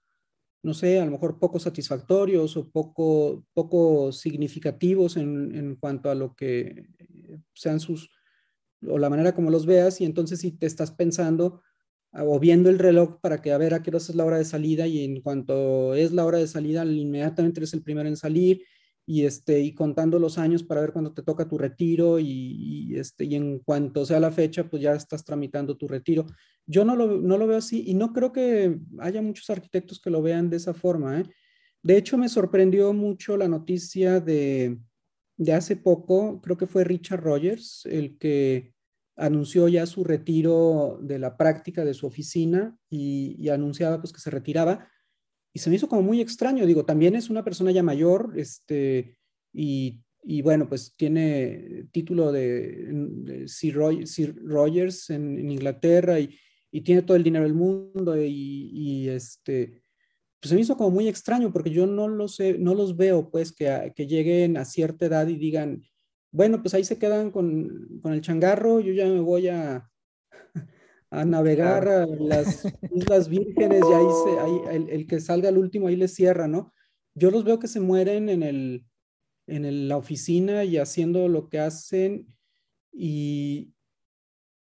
no 0.62 0.74
sé, 0.74 1.00
a 1.00 1.06
lo 1.06 1.12
mejor 1.12 1.40
poco 1.40 1.60
satisfactorios 1.60 2.58
o 2.58 2.70
poco, 2.70 3.46
poco 3.54 4.12
significativos 4.12 5.18
en, 5.18 5.56
en 5.56 5.76
cuanto 5.76 6.10
a 6.10 6.16
lo 6.16 6.36
que 6.36 6.88
sean 7.54 7.80
sus, 7.80 8.12
o 8.86 8.98
la 8.98 9.10
manera 9.10 9.34
como 9.34 9.52
los 9.52 9.66
veas, 9.66 10.02
y 10.02 10.06
entonces 10.06 10.40
si 10.40 10.52
te 10.52 10.66
estás 10.66 10.92
pensando 10.92 11.62
o 12.12 12.40
viendo 12.40 12.70
el 12.70 12.80
reloj 12.80 13.20
para 13.22 13.42
que 13.42 13.52
a 13.52 13.58
ver 13.58 13.74
a 13.74 13.84
qué 13.84 13.92
hora 13.92 13.98
es 13.98 14.16
la 14.16 14.26
hora 14.26 14.38
de 14.38 14.46
salida 14.46 14.88
y 14.88 15.04
en 15.04 15.22
cuanto 15.22 15.94
es 15.94 16.12
la 16.12 16.26
hora 16.26 16.40
de 16.40 16.48
salida, 16.48 16.84
inmediatamente 16.84 17.60
eres 17.60 17.74
el 17.74 17.84
primero 17.84 18.10
en 18.10 18.18
salir 18.18 18.64
y, 19.10 19.26
este, 19.26 19.60
y 19.60 19.74
contando 19.74 20.20
los 20.20 20.38
años 20.38 20.62
para 20.62 20.82
ver 20.82 20.94
cuándo 20.94 21.14
te 21.14 21.24
toca 21.24 21.48
tu 21.48 21.58
retiro 21.58 22.20
y, 22.20 22.94
este, 22.96 23.26
y 23.26 23.34
en 23.34 23.58
cuanto 23.58 24.06
sea 24.06 24.20
la 24.20 24.30
fecha, 24.30 24.70
pues 24.70 24.84
ya 24.84 24.94
estás 24.94 25.26
tramitando 25.26 25.76
tu 25.76 25.88
retiro. 25.88 26.28
Yo 26.68 26.86
no 26.86 26.96
lo, 26.96 27.20
no 27.20 27.40
lo 27.40 27.48
veo 27.48 27.58
así 27.58 27.86
y 27.88 27.96
no 27.96 28.14
creo 28.14 28.32
que 28.32 28.78
haya 29.00 29.24
muchos 29.24 29.50
arquitectos 29.50 30.00
que 30.00 30.12
lo 30.12 30.22
vean 30.22 30.52
de 30.52 30.58
esa 30.58 30.76
forma. 30.76 31.20
¿eh? 31.20 31.24
De 31.82 31.98
hecho, 31.98 32.20
me 32.20 32.30
sorprendió 32.30 32.94
mucho 32.94 33.36
la 33.36 33.48
noticia 33.48 34.20
de, 34.20 34.78
de 35.38 35.54
hace 35.54 35.76
poco, 35.76 36.40
creo 36.40 36.58
que 36.58 36.68
fue 36.68 36.84
Richard 36.84 37.24
Rogers, 37.24 37.88
el 37.88 38.16
que 38.20 38.76
anunció 39.18 39.68
ya 39.70 39.88
su 39.88 40.04
retiro 40.04 41.00
de 41.02 41.18
la 41.18 41.36
práctica 41.36 41.84
de 41.84 41.96
su 41.96 42.06
oficina 42.06 42.78
y, 42.92 43.50
anunciaba 43.50 44.00
pues 44.00 44.14
que 44.14 44.22
se 44.22 44.30
retiraba. 44.30 44.88
Y 45.54 45.60
se 45.60 45.70
me 45.70 45.76
hizo 45.76 45.90
como 45.90 46.02
muy 46.02 46.22
extraño, 46.22 46.66
digo, 46.66 46.86
también 46.86 47.16
es 47.16 47.30
una 47.30 47.44
persona 47.44 47.72
ya 47.72 47.84
mayor, 47.84 48.34
este, 48.36 49.18
y, 49.52 50.02
bueno, 50.44 50.70
pues 50.70 50.94
tiene 50.96 51.88
título 51.92 52.32
de, 52.32 53.46
Sir, 53.48 53.76
Rogers 54.44 55.10
en, 55.10 55.50
Inglaterra 55.50 56.20
y, 56.20 56.38
tiene 56.84 57.02
todo 57.02 57.18
el 57.18 57.24
dinero 57.24 57.46
del 57.46 57.56
mundo 57.56 58.16
y, 58.16 59.10
este, 59.10 59.82
pues 60.40 60.50
se 60.50 60.56
me 60.56 60.62
hizo 60.62 60.78
como 60.78 60.92
muy 60.92 61.08
extraño 61.08 61.52
porque 61.52 61.72
yo 61.72 61.88
no 61.88 62.08
los, 62.08 62.38
no 62.60 62.76
los 62.76 62.96
veo 62.96 63.30
pues 63.30 63.52
que, 63.52 63.92
que 63.96 64.08
lleguen 64.08 64.56
a 64.56 64.66
cierta 64.66 65.08
edad 65.08 65.28
y 65.28 65.36
digan, 65.36 65.82
bueno, 66.32 66.62
pues 66.62 66.74
ahí 66.74 66.84
se 66.84 66.98
quedan 66.98 67.32
con, 67.32 68.02
el 68.04 68.22
changarro, 68.22 68.80
yo 68.80 68.94
ya 68.94 69.06
me 69.06 69.20
voy 69.20 69.48
a, 69.48 69.90
a 71.12 71.26
navegar 71.26 71.88
a 71.88 72.06
las 72.06 72.66
Islas 72.94 73.30
Vírgenes 73.30 73.82
y 73.90 73.94
ahí, 73.94 74.06
se, 74.24 74.40
ahí 74.40 74.86
el, 74.90 75.08
que 75.08 75.20
salga 75.20 75.50
al 75.50 75.58
último 75.58 75.88
ahí 75.88 75.96
le 75.96 76.08
cierra, 76.08 76.48
¿no? 76.48 76.72
Yo 77.16 77.32
los 77.32 77.44
veo 77.44 77.60
que 77.60 77.68
se 77.68 77.80
mueren 77.80 78.30
en, 78.30 78.44
el, 78.44 78.86
en 79.48 79.88
la 79.88 79.98
oficina 79.98 80.64
y 80.64 80.78
haciendo 80.78 81.28
lo 81.28 81.50
que 81.50 81.60
hacen 81.60 82.28
y, 82.92 83.74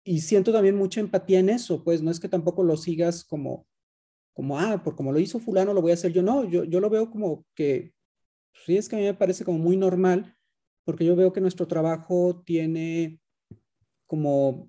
y 0.05 0.21
siento 0.21 0.53
también 0.53 0.77
mucha 0.77 1.01
empatía 1.01 1.41
en 1.41 1.51
eso, 1.51 1.83
pues 1.83 2.03
no 2.03 2.11
es 2.11 2.21
que 2.21 2.29
tampoco 2.29 2.63
lo 2.63 2.77
sigas 2.77 3.25
como, 3.25 3.67
como, 4.33 4.59
ah, 4.59 4.83
por 4.85 4.95
como 4.95 5.13
lo 5.13 5.19
hizo 5.19 5.41
fulano 5.41 5.75
lo 5.75 5.83
voy 5.83 5.91
a 5.91 5.95
hacer 5.95 6.13
yo, 6.13 6.23
no, 6.23 6.45
yo, 6.45 6.65
yo 6.65 6.79
lo 6.81 6.91
veo 6.91 7.11
como 7.11 7.45
que, 7.55 7.93
sí 8.65 8.77
es 8.77 8.89
que 8.89 8.97
a 8.97 8.99
mí 9.01 9.05
me 9.05 9.15
parece 9.15 9.45
como 9.45 9.59
muy 9.59 9.77
normal 9.77 10.37
porque 10.85 11.05
yo 11.05 11.17
veo 11.17 11.33
que 11.33 11.41
nuestro 11.41 11.67
trabajo 11.67 12.43
tiene 12.47 13.21
como, 14.07 14.69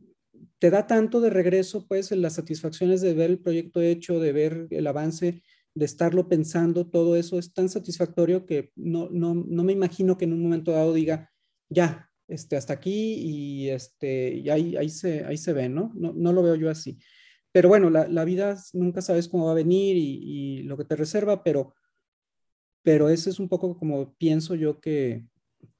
te 0.59 0.69
da 0.69 0.87
tanto 0.87 1.21
de 1.21 1.29
regreso, 1.29 1.87
pues, 1.87 2.11
las 2.11 2.35
satisfacciones 2.35 3.01
de 3.01 3.13
ver 3.13 3.29
el 3.29 3.39
proyecto 3.39 3.81
hecho, 3.81 4.19
de 4.19 4.31
ver 4.31 4.67
el 4.71 4.87
avance, 4.87 5.43
de 5.75 5.85
estarlo 5.85 6.27
pensando, 6.27 6.87
todo 6.87 7.15
eso 7.15 7.37
es 7.37 7.53
tan 7.53 7.69
satisfactorio 7.69 8.45
que 8.45 8.71
no, 8.75 9.09
no, 9.09 9.35
no 9.35 9.63
me 9.63 9.73
imagino 9.73 10.17
que 10.17 10.25
en 10.25 10.33
un 10.33 10.41
momento 10.41 10.71
dado 10.71 10.93
diga, 10.93 11.31
ya, 11.69 12.09
este, 12.27 12.57
hasta 12.57 12.73
aquí 12.73 13.13
y, 13.13 13.69
este, 13.69 14.33
y 14.33 14.49
ahí, 14.49 14.75
ahí, 14.75 14.89
se, 14.89 15.23
ahí 15.25 15.37
se 15.37 15.53
ve, 15.53 15.69
¿no? 15.69 15.91
¿no? 15.95 16.13
No 16.13 16.33
lo 16.33 16.41
veo 16.41 16.55
yo 16.55 16.69
así. 16.69 16.97
Pero 17.51 17.69
bueno, 17.69 17.89
la, 17.89 18.07
la 18.07 18.25
vida 18.25 18.57
nunca 18.73 19.01
sabes 19.01 19.27
cómo 19.27 19.45
va 19.45 19.51
a 19.51 19.55
venir 19.55 19.95
y, 19.95 20.59
y, 20.59 20.63
lo 20.63 20.77
que 20.77 20.85
te 20.85 20.95
reserva, 20.95 21.43
pero, 21.43 21.73
pero 22.83 23.09
ese 23.09 23.29
es 23.29 23.39
un 23.39 23.47
poco 23.47 23.77
como 23.77 24.15
pienso 24.15 24.55
yo 24.55 24.79
que, 24.79 25.25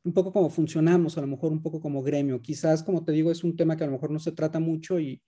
un 0.08 0.14
poco 0.14 0.32
como 0.32 0.50
funcionamos, 0.50 1.18
a 1.18 1.22
lo 1.22 1.28
mejor 1.28 1.52
un 1.52 1.62
poco 1.62 1.82
como 1.82 2.02
gremio. 2.02 2.42
Quizás, 2.42 2.82
como 2.82 3.04
te 3.04 3.12
digo, 3.12 3.30
es 3.30 3.44
un 3.44 3.58
tema 3.58 3.76
que 3.76 3.84
a 3.84 3.88
lo 3.88 3.94
mejor 3.94 4.10
no 4.10 4.20
se 4.20 4.32
trata 4.32 4.58
mucho 4.58 5.02
y, 5.02 5.22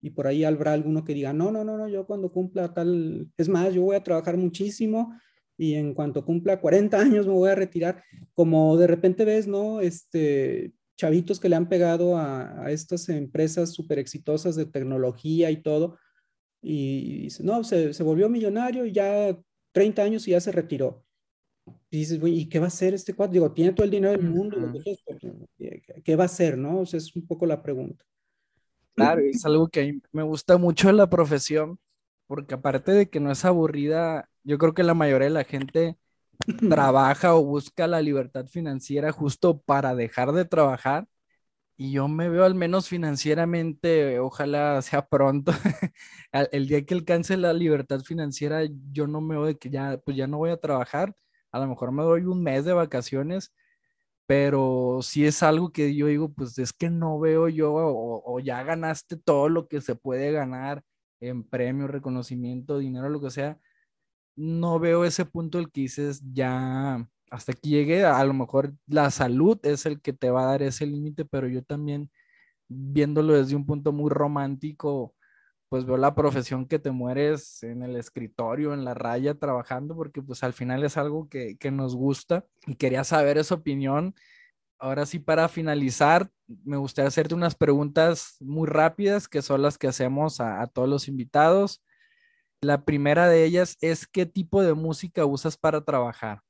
y 0.00 0.10
por 0.10 0.28
ahí 0.28 0.44
habrá 0.44 0.72
alguno 0.72 1.04
que 1.04 1.12
diga, 1.12 1.32
no, 1.32 1.50
no, 1.50 1.64
no, 1.64 1.76
no, 1.76 1.88
yo 1.88 2.06
cuando 2.06 2.30
cumpla 2.30 2.72
tal, 2.72 3.28
es 3.36 3.48
más, 3.48 3.74
yo 3.74 3.82
voy 3.82 3.96
a 3.96 4.04
trabajar 4.04 4.36
muchísimo 4.36 5.12
y 5.58 5.74
en 5.74 5.92
cuanto 5.92 6.24
cumpla 6.24 6.60
40 6.60 7.00
años 7.00 7.26
me 7.26 7.32
voy 7.32 7.50
a 7.50 7.56
retirar, 7.56 8.04
como 8.32 8.76
de 8.76 8.86
repente 8.86 9.24
ves, 9.24 9.48
¿no? 9.48 9.80
Este, 9.80 10.72
chavitos 10.96 11.40
que 11.40 11.48
le 11.48 11.56
han 11.56 11.68
pegado 11.68 12.16
a, 12.16 12.64
a 12.64 12.70
estas 12.70 13.08
empresas 13.08 13.72
súper 13.72 13.98
exitosas 13.98 14.54
de 14.54 14.66
tecnología 14.66 15.50
y 15.50 15.62
todo, 15.62 15.98
y, 16.62 17.24
dice, 17.24 17.42
no, 17.42 17.64
se, 17.64 17.92
se 17.92 18.04
volvió 18.04 18.28
millonario 18.28 18.86
y 18.86 18.92
ya 18.92 19.36
30 19.72 20.00
años 20.00 20.28
y 20.28 20.30
ya 20.30 20.40
se 20.40 20.52
retiró. 20.52 21.04
Y 21.90 21.98
dices, 21.98 22.18
güey, 22.18 22.40
¿y 22.40 22.48
qué 22.48 22.58
va 22.58 22.66
a 22.66 22.68
hacer 22.68 22.94
este 22.94 23.14
cuadro? 23.14 23.34
Digo, 23.34 23.52
tiene 23.52 23.72
todo 23.72 23.84
el 23.84 23.90
dinero 23.90 24.12
del 24.12 24.22
mundo, 24.22 24.56
¿qué 26.04 26.16
va 26.16 26.24
a 26.24 26.26
hacer, 26.26 26.56
no? 26.56 26.80
O 26.80 26.86
sea, 26.86 26.98
es 26.98 27.14
un 27.14 27.26
poco 27.26 27.46
la 27.46 27.62
pregunta. 27.62 28.04
Claro, 28.94 29.20
es 29.20 29.44
algo 29.44 29.68
que 29.68 30.00
me 30.10 30.22
gusta 30.22 30.58
mucho 30.58 30.88
de 30.88 30.94
la 30.94 31.08
profesión, 31.08 31.78
porque 32.26 32.54
aparte 32.54 32.92
de 32.92 33.08
que 33.08 33.20
no 33.20 33.30
es 33.30 33.44
aburrida, 33.44 34.28
yo 34.42 34.58
creo 34.58 34.74
que 34.74 34.82
la 34.82 34.94
mayoría 34.94 35.28
de 35.28 35.34
la 35.34 35.44
gente 35.44 35.98
trabaja 36.68 37.34
o 37.34 37.44
busca 37.44 37.86
la 37.86 38.02
libertad 38.02 38.46
financiera 38.46 39.12
justo 39.12 39.60
para 39.60 39.94
dejar 39.94 40.32
de 40.32 40.44
trabajar. 40.44 41.06
Y 41.76 41.92
yo 41.92 42.06
me 42.08 42.28
veo 42.28 42.44
al 42.44 42.54
menos 42.54 42.88
financieramente, 42.88 44.18
ojalá 44.20 44.80
sea 44.82 45.06
pronto, 45.06 45.52
el 46.52 46.68
día 46.68 46.84
que 46.84 46.94
alcance 46.94 47.36
la 47.36 47.52
libertad 47.52 48.00
financiera, 48.00 48.62
yo 48.92 49.06
no 49.06 49.20
me 49.20 49.34
veo 49.36 49.46
de 49.46 49.58
que 49.58 49.70
ya, 49.70 49.98
pues 50.04 50.16
ya 50.16 50.26
no 50.26 50.38
voy 50.38 50.50
a 50.50 50.58
trabajar 50.58 51.14
a 51.52 51.60
lo 51.60 51.68
mejor 51.68 51.92
me 51.92 52.02
doy 52.02 52.22
un 52.24 52.42
mes 52.42 52.64
de 52.64 52.72
vacaciones, 52.72 53.52
pero 54.26 55.00
si 55.02 55.26
es 55.26 55.42
algo 55.42 55.72
que 55.72 55.94
yo 55.94 56.06
digo, 56.06 56.32
pues 56.32 56.58
es 56.58 56.72
que 56.72 56.90
no 56.90 57.18
veo 57.20 57.48
yo, 57.48 57.72
o, 57.74 58.40
ya 58.40 58.62
ganaste 58.64 59.16
todo 59.16 59.48
lo 59.48 59.68
que 59.68 59.80
se 59.80 59.94
puede 59.94 60.32
ganar 60.32 60.82
en 61.20 61.44
premio, 61.44 61.86
reconocimiento, 61.88 62.78
dinero, 62.78 63.08
lo 63.10 63.20
que 63.20 63.30
sea, 63.30 63.58
no 64.36 64.78
veo 64.80 65.04
ese 65.04 65.26
punto 65.26 65.58
el 65.58 65.70
que 65.70 65.82
dices, 65.82 66.22
ya 66.32 67.06
hasta 67.30 67.52
aquí 67.52 67.70
llegué, 67.70 68.04
a 68.04 68.24
lo 68.24 68.34
mejor 68.34 68.74
la 68.86 69.10
salud 69.10 69.58
es 69.64 69.86
el 69.86 70.00
que 70.00 70.12
te 70.12 70.30
va 70.30 70.44
a 70.44 70.46
dar 70.52 70.62
ese 70.62 70.86
límite, 70.86 71.24
pero 71.24 71.48
yo 71.48 71.62
también 71.62 72.10
viéndolo 72.68 73.34
desde 73.34 73.56
un 73.56 73.66
punto 73.66 73.92
muy 73.92 74.10
romántico, 74.10 75.14
pues 75.72 75.86
veo 75.86 75.96
la 75.96 76.14
profesión 76.14 76.66
que 76.66 76.78
te 76.78 76.90
mueres 76.90 77.62
en 77.62 77.82
el 77.82 77.96
escritorio, 77.96 78.74
en 78.74 78.84
la 78.84 78.92
raya, 78.92 79.36
trabajando, 79.36 79.96
porque 79.96 80.20
pues 80.20 80.42
al 80.42 80.52
final 80.52 80.84
es 80.84 80.98
algo 80.98 81.30
que, 81.30 81.56
nos 81.72 81.96
gusta 81.96 82.44
y 82.66 82.74
quería 82.74 83.04
saber 83.04 83.38
esa 83.38 83.54
opinión. 83.54 84.14
Ahora 84.78 85.06
sí, 85.06 85.18
para 85.18 85.48
finalizar, 85.48 86.28
me 86.46 86.76
gustaría 86.76 87.08
hacerte 87.08 87.34
unas 87.34 87.54
preguntas 87.54 88.36
muy 88.38 88.68
rápidas, 88.68 89.28
que 89.28 89.40
son 89.40 89.62
las 89.62 89.78
que 89.78 89.86
hacemos 89.86 90.42
a, 90.42 90.60
a 90.60 90.66
todos 90.66 90.90
los 90.90 91.08
invitados. 91.08 91.82
La 92.60 92.84
primera 92.84 93.26
de 93.30 93.42
ellas 93.42 93.78
es, 93.80 94.06
¿qué 94.06 94.26
tipo 94.26 94.62
de 94.62 94.74
música 94.74 95.24
usas 95.24 95.56
para 95.56 95.82
trabajar? 95.82 96.42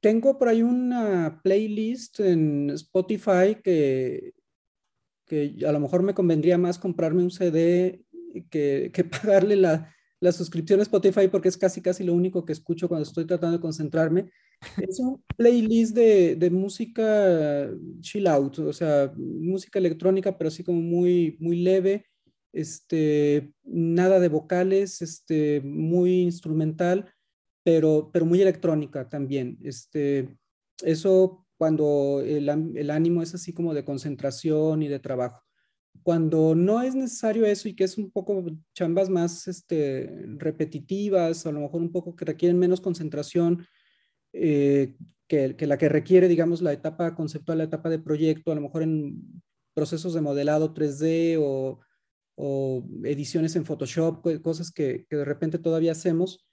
Tengo 0.00 0.38
por 0.38 0.48
ahí 0.48 0.62
una 0.62 1.38
playlist 1.42 2.18
en 2.20 2.70
Spotify 2.70 3.56
que, 3.62 4.32
que 5.26 5.54
a 5.68 5.72
lo 5.72 5.80
mejor 5.80 6.02
me 6.02 6.14
convendría 6.14 6.56
más 6.56 6.78
comprarme 6.78 7.22
un 7.22 7.30
CD 7.30 8.06
que, 8.50 8.90
pagarle 9.10 9.56
la, 9.56 9.92
la 10.20 10.32
suscripción 10.32 10.80
a 10.80 10.84
Spotify 10.84 11.28
porque 11.28 11.48
es 11.48 11.56
casi 11.56 11.80
casi 11.80 12.04
lo 12.04 12.14
único 12.14 12.44
que 12.44 12.52
escucho 12.52 12.88
cuando 12.88 13.02
estoy 13.02 13.26
tratando 13.26 13.58
de 13.58 13.62
concentrarme. 13.62 14.30
Es 14.88 15.00
un 15.00 15.20
playlist 15.36 15.94
de, 15.94 16.36
de 16.36 16.50
música 16.50 17.68
chill 18.00 18.28
out, 18.28 18.60
o 18.60 18.72
sea, 18.72 19.12
música 19.16 19.80
electrónica, 19.80 20.38
pero 20.38 20.48
así 20.48 20.62
como 20.62 20.80
muy, 20.80 21.36
muy 21.40 21.56
leve, 21.62 22.06
este, 22.52 23.52
nada 23.64 24.20
de 24.20 24.28
vocales, 24.28 25.02
este, 25.02 25.60
muy 25.62 26.20
instrumental, 26.20 27.12
pero, 27.64 28.10
pero 28.12 28.24
muy 28.24 28.40
electrónica 28.40 29.08
también. 29.08 29.58
Este, 29.62 30.36
eso 30.82 31.46
cuando 31.56 32.22
el, 32.24 32.48
el 32.76 32.90
ánimo 32.90 33.22
es 33.22 33.34
así 33.34 33.52
como 33.52 33.74
de 33.74 33.84
concentración 33.84 34.82
y 34.82 34.88
de 34.88 34.98
trabajo. 35.00 35.41
Cuando 36.02 36.54
no 36.54 36.82
es 36.82 36.94
necesario 36.94 37.46
eso 37.46 37.68
y 37.68 37.74
que 37.74 37.84
es 37.84 37.98
un 37.98 38.10
poco 38.10 38.44
chambas 38.74 39.08
más 39.08 39.46
este, 39.48 40.24
repetitivas, 40.36 41.46
a 41.46 41.52
lo 41.52 41.60
mejor 41.60 41.80
un 41.80 41.92
poco 41.92 42.16
que 42.16 42.24
requieren 42.24 42.58
menos 42.58 42.80
concentración 42.80 43.66
eh, 44.32 44.96
que, 45.28 45.56
que, 45.56 45.66
la 45.66 45.78
que 45.78 45.88
requiere, 45.88 46.28
digamos, 46.28 46.62
la 46.62 46.72
etapa 46.72 47.14
conceptual, 47.14 47.58
la 47.58 47.64
etapa 47.64 47.88
de 47.88 47.98
proyecto, 47.98 48.52
a 48.52 48.54
lo 48.54 48.60
mejor 48.60 48.82
en 48.82 49.42
procesos 49.74 50.14
de 50.14 50.20
modelado 50.20 50.74
3D 50.74 51.38
o, 51.40 51.80
o 52.34 52.84
ediciones 53.04 53.56
en 53.56 53.64
Photoshop, 53.64 54.42
cosas 54.42 54.70
que, 54.70 55.06
que, 55.08 55.16
de 55.16 55.24
repente 55.24 55.58
todavía 55.58 55.92
hacemos, 55.92 56.46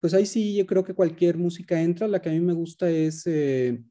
pues 0.00 0.14
ahí 0.14 0.26
sí 0.26 0.56
yo 0.56 0.66
creo 0.66 0.84
que 0.84 0.94
cualquier 0.94 1.38
música 1.38 1.80
entra. 1.80 2.08
La 2.08 2.20
que 2.20 2.28
a 2.28 2.32
mí 2.32 2.40
me 2.40 2.52
gusta 2.52 2.90
es, 2.90 3.22
eh, 3.26 3.82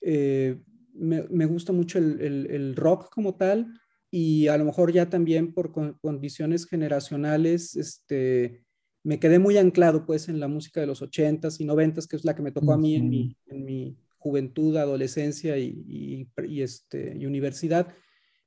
eh, 0.00 0.58
me, 0.94 1.24
me, 1.24 1.46
gusta 1.46 1.72
mucho 1.72 1.98
el, 1.98 2.20
el, 2.20 2.46
el 2.50 2.76
rock 2.76 3.10
como 3.10 3.34
tal 3.34 3.66
y 4.10 4.48
a 4.48 4.56
lo 4.56 4.64
mejor 4.64 4.92
ya 4.92 5.10
también 5.10 5.52
por 5.52 5.72
condiciones 6.00 6.66
generacionales, 6.66 7.76
este, 7.76 8.62
me 9.02 9.20
quedé 9.20 9.38
muy 9.38 9.58
anclado 9.58 10.06
pues 10.06 10.28
en 10.28 10.40
la 10.40 10.48
música 10.48 10.80
de 10.80 10.86
los 10.86 11.02
80s 11.02 11.60
y 11.60 11.66
90s, 11.66 12.06
que 12.06 12.16
es 12.16 12.24
la 12.24 12.34
que 12.34 12.42
me 12.42 12.52
tocó 12.52 12.72
a 12.72 12.78
mí 12.78 12.94
en 12.94 13.08
mi, 13.08 13.36
en 13.46 13.64
mi 13.64 13.96
juventud, 14.18 14.76
adolescencia 14.76 15.58
y, 15.58 16.26
y, 16.46 16.62
este, 16.62 17.16
y 17.16 17.26
universidad. 17.26 17.88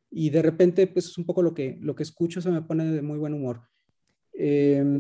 Y 0.10 0.30
de 0.30 0.42
repente 0.42 0.88
pues 0.88 1.06
es 1.06 1.18
un 1.18 1.26
poco 1.26 1.42
lo 1.42 1.54
que, 1.54 1.78
lo 1.82 1.96
que 1.96 2.04
escucho, 2.04 2.42
se 2.42 2.52
me 2.52 2.62
pone 2.62 2.86
de 2.86 3.02
muy 3.02 3.20
buen 3.20 3.34
humor. 3.34 3.62
Eh, 4.34 5.00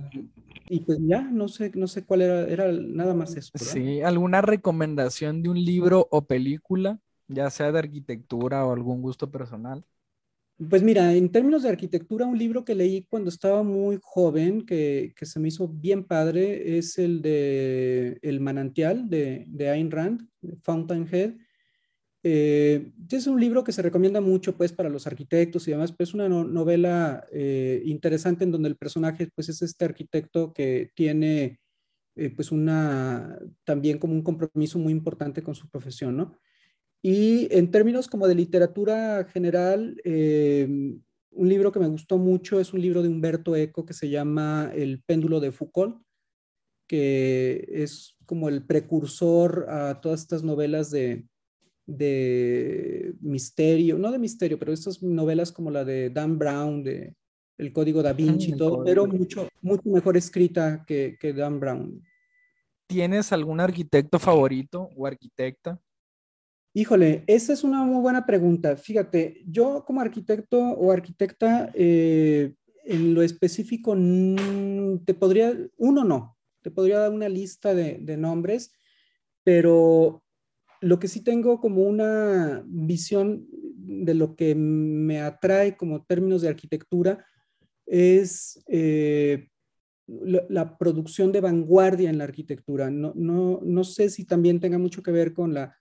y 0.69 0.81
pues 0.81 0.99
ya, 1.01 1.21
no 1.21 1.47
sé, 1.47 1.71
no 1.75 1.87
sé 1.87 2.05
cuál 2.05 2.21
era, 2.21 2.47
era 2.47 2.71
nada 2.71 3.13
más 3.13 3.35
eso. 3.35 3.51
¿verdad? 3.53 3.73
Sí, 3.73 4.01
¿alguna 4.01 4.41
recomendación 4.41 5.41
de 5.41 5.49
un 5.49 5.63
libro 5.63 6.07
o 6.11 6.25
película, 6.25 6.99
ya 7.27 7.49
sea 7.49 7.71
de 7.71 7.79
arquitectura 7.79 8.65
o 8.65 8.71
algún 8.71 9.01
gusto 9.01 9.31
personal? 9.31 9.83
Pues 10.69 10.83
mira, 10.83 11.15
en 11.15 11.31
términos 11.31 11.63
de 11.63 11.69
arquitectura, 11.69 12.27
un 12.27 12.37
libro 12.37 12.63
que 12.63 12.75
leí 12.75 13.03
cuando 13.09 13.29
estaba 13.29 13.63
muy 13.63 13.97
joven, 13.99 14.63
que, 14.63 15.11
que 15.15 15.25
se 15.25 15.39
me 15.39 15.47
hizo 15.47 15.67
bien 15.67 16.03
padre, 16.03 16.77
es 16.77 16.99
el 16.99 17.23
de 17.23 18.19
El 18.21 18.41
manantial 18.41 19.09
de, 19.09 19.45
de 19.47 19.69
Ayn 19.69 19.89
Rand, 19.89 20.29
Fountainhead. 20.61 21.33
Eh, 22.23 22.91
es 23.09 23.25
un 23.25 23.39
libro 23.39 23.63
que 23.63 23.71
se 23.71 23.81
recomienda 23.81 24.21
mucho 24.21 24.55
pues 24.55 24.71
para 24.71 24.89
los 24.89 25.07
arquitectos 25.07 25.67
y 25.67 25.71
demás, 25.71 25.91
pero 25.93 26.07
es 26.07 26.13
una 26.13 26.29
no, 26.29 26.43
novela 26.43 27.25
eh, 27.31 27.81
interesante 27.85 28.43
en 28.43 28.51
donde 28.51 28.69
el 28.69 28.77
personaje 28.77 29.29
pues 29.33 29.49
es 29.49 29.63
este 29.63 29.85
arquitecto 29.85 30.53
que 30.53 30.91
tiene 30.93 31.59
eh, 32.15 32.29
pues 32.29 32.51
una, 32.51 33.39
también 33.63 33.97
como 33.97 34.13
un 34.13 34.21
compromiso 34.21 34.77
muy 34.77 34.93
importante 34.93 35.41
con 35.41 35.55
su 35.55 35.69
profesión, 35.69 36.17
¿no? 36.17 36.37
Y 37.01 37.47
en 37.55 37.71
términos 37.71 38.07
como 38.07 38.27
de 38.27 38.35
literatura 38.35 39.25
general, 39.25 39.99
eh, 40.03 40.67
un 41.31 41.49
libro 41.49 41.71
que 41.71 41.79
me 41.79 41.87
gustó 41.87 42.17
mucho 42.17 42.59
es 42.59 42.73
un 42.73 42.81
libro 42.81 43.01
de 43.01 43.09
Humberto 43.09 43.55
Eco 43.55 43.85
que 43.85 43.93
se 43.93 44.09
llama 44.09 44.71
El 44.75 45.01
péndulo 45.01 45.39
de 45.39 45.51
Foucault, 45.51 46.01
que 46.87 47.67
es 47.71 48.17
como 48.25 48.49
el 48.49 48.65
precursor 48.65 49.65
a 49.69 49.99
todas 50.01 50.21
estas 50.21 50.43
novelas 50.43 50.91
de, 50.91 51.25
de 51.87 53.15
misterio, 53.21 53.97
no 53.97 54.11
de 54.11 54.19
misterio, 54.19 54.59
pero 54.59 54.73
estas 54.73 55.01
novelas 55.01 55.51
como 55.51 55.71
la 55.71 55.83
de 55.83 56.09
Dan 56.09 56.37
Brown, 56.37 56.83
de 56.83 57.15
El 57.57 57.73
Código 57.73 58.03
da 58.03 58.13
Vinci 58.13 58.51
y 58.51 58.57
todo, 58.57 58.83
pero 58.83 59.07
mucho, 59.07 59.47
mucho 59.61 59.89
mejor 59.89 60.17
escrita 60.17 60.83
que, 60.85 61.17
que 61.19 61.33
Dan 61.33 61.59
Brown. 61.59 62.03
¿Tienes 62.87 63.31
algún 63.31 63.59
arquitecto 63.59 64.19
favorito 64.19 64.89
o 64.95 65.07
arquitecta? 65.07 65.81
Híjole, 66.73 67.25
esa 67.27 67.51
es 67.51 67.65
una 67.65 67.83
muy 67.83 68.01
buena 68.01 68.25
pregunta. 68.25 68.77
Fíjate, 68.77 69.43
yo 69.45 69.83
como 69.85 69.99
arquitecto 69.99 70.57
o 70.57 70.91
arquitecta, 70.93 71.69
eh, 71.73 72.53
en 72.85 73.13
lo 73.13 73.21
específico, 73.21 73.93
te 75.05 75.13
podría, 75.13 75.53
uno 75.77 76.05
no, 76.05 76.37
te 76.61 76.71
podría 76.71 76.99
dar 76.99 77.11
una 77.11 77.27
lista 77.27 77.73
de, 77.73 77.97
de, 77.99 78.15
nombres, 78.15 78.71
pero 79.43 80.23
lo 80.79 80.97
que 80.97 81.09
sí 81.09 81.21
tengo 81.23 81.59
como 81.59 81.83
una 81.83 82.63
visión 82.65 83.45
de 83.51 84.13
lo 84.13 84.37
que 84.37 84.55
me 84.55 85.19
atrae 85.19 85.75
como 85.75 86.05
términos 86.05 86.41
de 86.41 86.49
arquitectura 86.49 87.25
es 87.85 88.63
eh, 88.67 89.49
la, 90.07 90.45
la, 90.47 90.77
producción 90.77 91.33
de 91.33 91.41
vanguardia 91.41 92.09
en 92.09 92.17
la 92.17 92.23
arquitectura. 92.23 92.89
No, 92.89 93.11
no, 93.13 93.59
no 93.61 93.83
sé 93.83 94.09
si 94.09 94.25
también 94.25 94.61
tenga 94.61 94.77
mucho 94.77 95.03
que 95.03 95.11
ver 95.11 95.33
con 95.33 95.53
la 95.53 95.75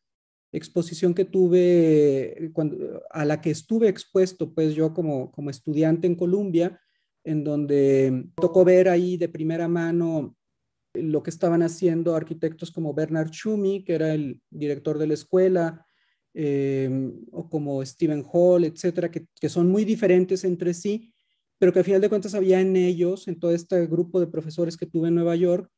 exposición 0.52 1.14
que 1.14 1.24
tuve, 1.24 2.51
cuando, 2.52 3.02
a 3.10 3.24
la 3.24 3.40
que 3.40 3.51
estuve 3.51 3.89
expuesto, 3.89 4.52
pues 4.52 4.74
yo 4.74 4.93
como, 4.93 5.31
como 5.32 5.51
estudiante 5.51 6.06
en 6.06 6.16
Colombia, 6.16 6.81
en 7.24 7.44
donde 7.44 8.27
tocó 8.36 8.64
ver 8.64 8.89
ahí 8.89 9.16
de 9.16 9.28
primera 9.28 9.68
mano 9.68 10.36
lo 10.94 11.22
que 11.22 11.31
estaban 11.31 11.62
haciendo 11.62 12.16
arquitectos 12.16 12.70
como 12.70 12.94
Bernard 12.94 13.31
Schumi, 13.31 13.85
que 13.85 13.94
era 13.94 14.12
el 14.12 14.40
director 14.51 14.98
de 14.98 15.06
la 15.06 15.14
escuela, 15.14 15.86
eh, 16.35 17.12
o 17.32 17.48
como 17.48 17.85
Stephen 17.85 18.24
Hall, 18.31 18.64
etcétera, 18.64 19.10
que, 19.10 19.27
que, 19.40 19.48
son 19.48 19.68
muy 19.68 19.85
diferentes 19.85 20.44
entre 20.44 20.74
sí, 20.74 21.12
pero 21.59 21.72
que 21.72 21.81
a 21.81 21.85
final 21.85 22.01
de 22.01 22.09
cuentas 22.09 22.35
había 22.35 22.60
en 22.60 22.77
ellos, 22.77 23.28
en 23.28 23.39
todo 23.39 23.52
este 23.52 23.86
grupo 23.86 24.20
de 24.20 24.28
profesores 24.28 24.77
que 24.77 24.86
tuve 24.86 25.09
en 25.09 25.14
Nueva 25.14 25.36
York, 25.36 25.70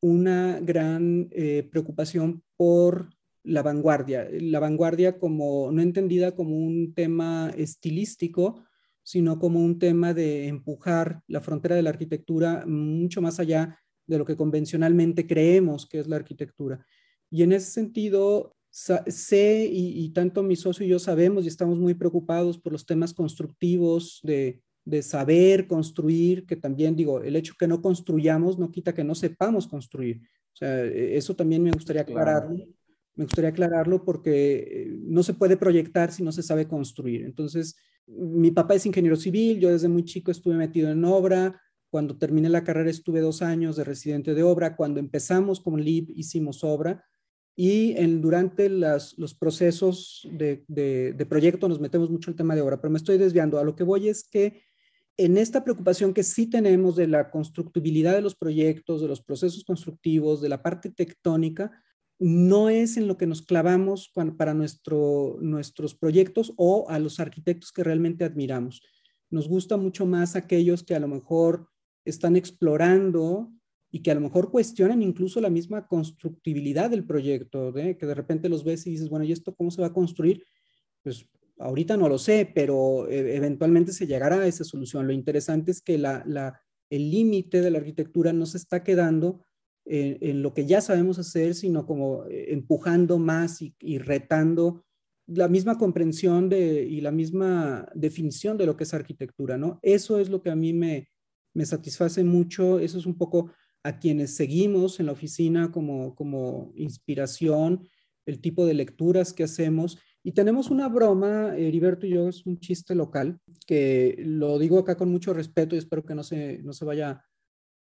una 0.00 0.60
gran 0.60 1.28
eh, 1.32 1.68
preocupación 1.70 2.42
por 2.56 3.10
la 3.46 3.62
vanguardia, 3.62 4.28
la 4.32 4.58
vanguardia 4.58 5.18
como 5.18 5.70
no 5.70 5.80
entendida 5.80 6.34
como 6.34 6.58
un 6.58 6.92
tema 6.94 7.52
estilístico, 7.56 8.64
sino 9.02 9.38
como 9.38 9.64
un 9.64 9.78
tema 9.78 10.12
de 10.12 10.48
empujar 10.48 11.22
la 11.28 11.40
frontera 11.40 11.76
de 11.76 11.82
la 11.82 11.90
arquitectura 11.90 12.64
mucho 12.66 13.22
más 13.22 13.38
allá 13.38 13.78
de 14.06 14.18
lo 14.18 14.24
que 14.24 14.36
convencionalmente 14.36 15.26
creemos 15.26 15.86
que 15.86 16.00
es 16.00 16.08
la 16.08 16.16
arquitectura. 16.16 16.84
Y 17.30 17.44
en 17.44 17.52
ese 17.52 17.70
sentido, 17.70 18.56
sé 18.70 19.70
y, 19.72 20.04
y 20.04 20.10
tanto 20.10 20.42
mi 20.42 20.56
socio 20.56 20.84
y 20.84 20.88
yo 20.88 20.98
sabemos 20.98 21.44
y 21.44 21.48
estamos 21.48 21.78
muy 21.78 21.94
preocupados 21.94 22.58
por 22.58 22.72
los 22.72 22.84
temas 22.84 23.14
constructivos 23.14 24.20
de, 24.24 24.60
de 24.84 25.02
saber 25.02 25.68
construir, 25.68 26.46
que 26.46 26.56
también 26.56 26.96
digo, 26.96 27.22
el 27.22 27.36
hecho 27.36 27.54
que 27.56 27.68
no 27.68 27.80
construyamos 27.80 28.58
no 28.58 28.72
quita 28.72 28.92
que 28.92 29.04
no 29.04 29.14
sepamos 29.14 29.68
construir. 29.68 30.20
O 30.52 30.56
sea, 30.56 30.84
e, 30.84 31.16
eso 31.16 31.36
también 31.36 31.62
me 31.62 31.70
gustaría 31.70 32.02
aclararlo. 32.02 32.56
Claro 32.56 32.75
me 33.16 33.24
gustaría 33.24 33.50
aclararlo 33.50 34.04
porque 34.04 34.54
eh, 34.56 34.98
no 35.02 35.22
se 35.22 35.34
puede 35.34 35.56
proyectar 35.56 36.12
si 36.12 36.22
no 36.22 36.32
se 36.32 36.42
sabe 36.42 36.68
construir. 36.68 37.24
Entonces, 37.24 37.76
mi 38.06 38.50
papá 38.50 38.74
es 38.74 38.86
ingeniero 38.86 39.16
civil, 39.16 39.58
yo 39.58 39.70
desde 39.70 39.88
muy 39.88 40.04
chico 40.04 40.30
estuve 40.30 40.54
metido 40.54 40.90
en 40.90 41.04
obra, 41.04 41.60
cuando 41.90 42.18
terminé 42.18 42.48
la 42.48 42.62
carrera 42.62 42.90
estuve 42.90 43.20
dos 43.20 43.42
años 43.42 43.76
de 43.76 43.84
residente 43.84 44.34
de 44.34 44.42
obra, 44.42 44.76
cuando 44.76 45.00
empezamos 45.00 45.60
con 45.60 45.80
LIB 45.80 46.12
hicimos 46.14 46.62
obra 46.62 47.04
y 47.56 47.92
en, 47.96 48.20
durante 48.20 48.68
las, 48.68 49.16
los 49.18 49.34
procesos 49.34 50.28
de, 50.30 50.64
de, 50.68 51.14
de 51.14 51.26
proyecto 51.26 51.68
nos 51.68 51.80
metemos 51.80 52.10
mucho 52.10 52.30
el 52.30 52.36
tema 52.36 52.54
de 52.54 52.60
obra, 52.60 52.80
pero 52.80 52.90
me 52.90 52.98
estoy 52.98 53.16
desviando. 53.16 53.58
A 53.58 53.64
lo 53.64 53.74
que 53.74 53.82
voy 53.82 54.08
es 54.08 54.28
que 54.28 54.62
en 55.16 55.38
esta 55.38 55.64
preocupación 55.64 56.12
que 56.12 56.22
sí 56.22 56.46
tenemos 56.48 56.96
de 56.96 57.06
la 57.06 57.30
constructibilidad 57.30 58.14
de 58.14 58.20
los 58.20 58.36
proyectos, 58.36 59.00
de 59.00 59.08
los 59.08 59.22
procesos 59.22 59.64
constructivos, 59.64 60.42
de 60.42 60.50
la 60.50 60.62
parte 60.62 60.90
tectónica, 60.90 61.70
no 62.18 62.70
es 62.70 62.96
en 62.96 63.06
lo 63.06 63.16
que 63.16 63.26
nos 63.26 63.42
clavamos 63.42 64.10
para 64.36 64.54
nuestro, 64.54 65.36
nuestros 65.40 65.94
proyectos 65.94 66.52
o 66.56 66.88
a 66.88 66.98
los 66.98 67.20
arquitectos 67.20 67.72
que 67.72 67.84
realmente 67.84 68.24
admiramos. 68.24 68.82
Nos 69.30 69.48
gusta 69.48 69.76
mucho 69.76 70.06
más 70.06 70.36
aquellos 70.36 70.82
que 70.82 70.94
a 70.94 71.00
lo 71.00 71.08
mejor 71.08 71.68
están 72.04 72.36
explorando 72.36 73.52
y 73.90 74.02
que 74.02 74.10
a 74.10 74.14
lo 74.14 74.20
mejor 74.20 74.50
cuestionan 74.50 75.02
incluso 75.02 75.40
la 75.40 75.50
misma 75.50 75.86
constructibilidad 75.86 76.90
del 76.90 77.04
proyecto, 77.04 77.76
¿eh? 77.76 77.96
que 77.96 78.06
de 78.06 78.14
repente 78.14 78.48
los 78.48 78.64
ves 78.64 78.86
y 78.86 78.90
dices, 78.90 79.08
bueno, 79.08 79.24
¿y 79.24 79.32
esto 79.32 79.54
cómo 79.54 79.70
se 79.70 79.80
va 79.80 79.88
a 79.88 79.92
construir? 79.92 80.44
Pues 81.02 81.26
ahorita 81.58 81.96
no 81.96 82.08
lo 82.08 82.18
sé, 82.18 82.50
pero 82.54 83.08
eh, 83.08 83.36
eventualmente 83.36 83.92
se 83.92 84.06
llegará 84.06 84.40
a 84.40 84.46
esa 84.46 84.64
solución. 84.64 85.06
Lo 85.06 85.12
interesante 85.12 85.70
es 85.70 85.80
que 85.80 85.98
la, 85.98 86.60
el 86.90 87.10
límite 87.10 87.60
de 87.60 87.70
la 87.70 87.78
arquitectura 87.78 88.32
no 88.32 88.46
se 88.46 88.58
está 88.58 88.82
quedando 88.84 89.45
en, 89.86 90.42
lo 90.42 90.52
que 90.52 90.66
ya 90.66 90.80
sabemos 90.80 91.18
hacer, 91.18 91.54
sino 91.54 91.86
como 91.86 92.24
eh, 92.26 92.52
empujando 92.52 93.18
más 93.18 93.62
y, 93.62 93.74
y 93.78 93.98
retando 93.98 94.84
la 95.26 95.48
misma 95.48 95.76
comprensión 95.78 96.48
de, 96.48 96.82
y 96.82 97.00
la 97.00 97.10
misma 97.10 97.88
definición 97.94 98.56
de 98.56 98.66
lo 98.66 98.76
que 98.76 98.84
es 98.84 98.94
arquitectura, 98.94 99.56
¿no? 99.56 99.78
Eso 99.82 100.18
es 100.18 100.28
lo 100.28 100.42
que 100.42 100.50
a 100.50 100.56
mí 100.56 100.72
me, 100.72 101.08
me 101.52 101.66
satisface 101.66 102.22
mucho. 102.22 102.78
Eso 102.78 102.98
es 102.98 103.06
un 103.06 103.18
poco 103.18 103.50
a 103.82 103.98
quienes 103.98 104.36
seguimos 104.36 105.00
en 105.00 105.06
la 105.06 105.12
oficina 105.12 105.72
como, 105.72 106.14
como 106.14 106.72
inspiración, 106.76 107.88
el 108.26 108.40
tipo 108.40 108.66
de 108.66 108.74
lecturas 108.74 109.32
que 109.32 109.44
hacemos. 109.44 109.98
Y 110.22 110.32
tenemos 110.32 110.70
una 110.70 110.88
broma, 110.88 111.56
Heriberto 111.56 112.06
y 112.06 112.10
yo, 112.10 112.28
es 112.28 112.46
un 112.46 112.58
chiste 112.58 112.94
local, 112.94 113.38
que 113.66 114.16
lo 114.18 114.58
digo 114.58 114.78
acá 114.78 114.96
con 114.96 115.10
mucho 115.10 115.32
respeto 115.32 115.74
y 115.74 115.78
espero 115.78 116.04
que 116.04 116.14
no 116.14 116.24
se, 116.24 116.58
no 116.62 116.72
se 116.72 116.84
vaya 116.84 117.24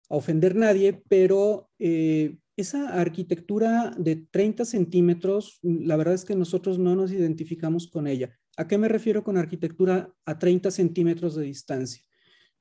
a 0.09 0.17
ofender 0.17 0.55
nadie, 0.55 1.03
pero 1.09 1.71
eh, 1.79 2.39
esa 2.57 3.01
arquitectura 3.01 3.95
de 3.99 4.17
30 4.17 4.65
centímetros, 4.65 5.59
la 5.63 5.97
verdad 5.97 6.15
es 6.15 6.25
que 6.25 6.35
nosotros 6.35 6.79
no 6.79 6.97
nos 6.97 7.13
identificamos 7.13 7.89
con 7.89 8.07
ella. 8.07 8.37
¿A 8.57 8.67
qué 8.67 8.79
me 8.79 8.89
refiero 8.89 9.23
con 9.23 9.37
arquitectura 9.37 10.13
a 10.25 10.39
30 10.39 10.71
centímetros 10.71 11.35
de 11.35 11.45
distancia? 11.45 12.03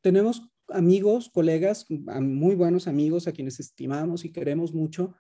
Tenemos 0.02 0.50
amigos, 0.68 1.30
colegas, 1.30 1.86
muy 1.90 2.56
buenos 2.56 2.88
amigos 2.88 3.28
a 3.28 3.32
quienes 3.32 3.60
estimamos 3.60 4.26
y 4.26 4.32
queremos 4.32 4.74
mucho, 4.74 5.14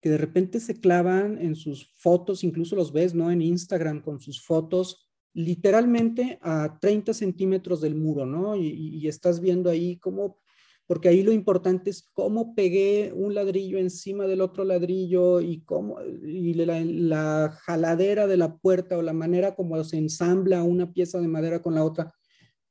que 0.00 0.10
de 0.10 0.18
repente 0.18 0.60
se 0.60 0.80
clavan 0.80 1.38
en 1.38 1.54
sus 1.56 1.92
fotos, 1.96 2.44
incluso 2.44 2.76
los 2.76 2.92
ves, 2.92 3.14
¿no? 3.14 3.30
En 3.30 3.42
Instagram 3.42 4.02
con 4.02 4.20
sus 4.20 4.44
fotos 4.44 5.02
literalmente 5.34 6.38
a 6.40 6.78
30 6.80 7.12
centímetros 7.12 7.82
del 7.82 7.94
muro, 7.94 8.24
¿no? 8.24 8.56
Y, 8.56 8.68
y 8.68 9.06
estás 9.06 9.38
viendo 9.38 9.68
ahí 9.68 9.98
cómo 9.98 10.38
porque 10.86 11.08
ahí 11.08 11.22
lo 11.22 11.32
importante 11.32 11.90
es 11.90 12.08
cómo 12.12 12.54
pegué 12.54 13.12
un 13.12 13.34
ladrillo 13.34 13.78
encima 13.78 14.26
del 14.26 14.40
otro 14.40 14.64
ladrillo 14.64 15.40
y 15.40 15.60
cómo 15.62 15.98
y 16.02 16.54
la, 16.54 17.50
jaladera 17.64 18.26
de 18.26 18.36
la 18.36 18.56
puerta 18.56 18.96
o 18.96 19.02
la 19.02 19.12
manera 19.12 19.54
como 19.56 19.82
se 19.82 19.96
ensambla 19.96 20.62
una 20.62 20.92
pieza 20.92 21.20
de 21.20 21.28
madera 21.28 21.60
con 21.60 21.74
la 21.74 21.84
otra. 21.84 22.14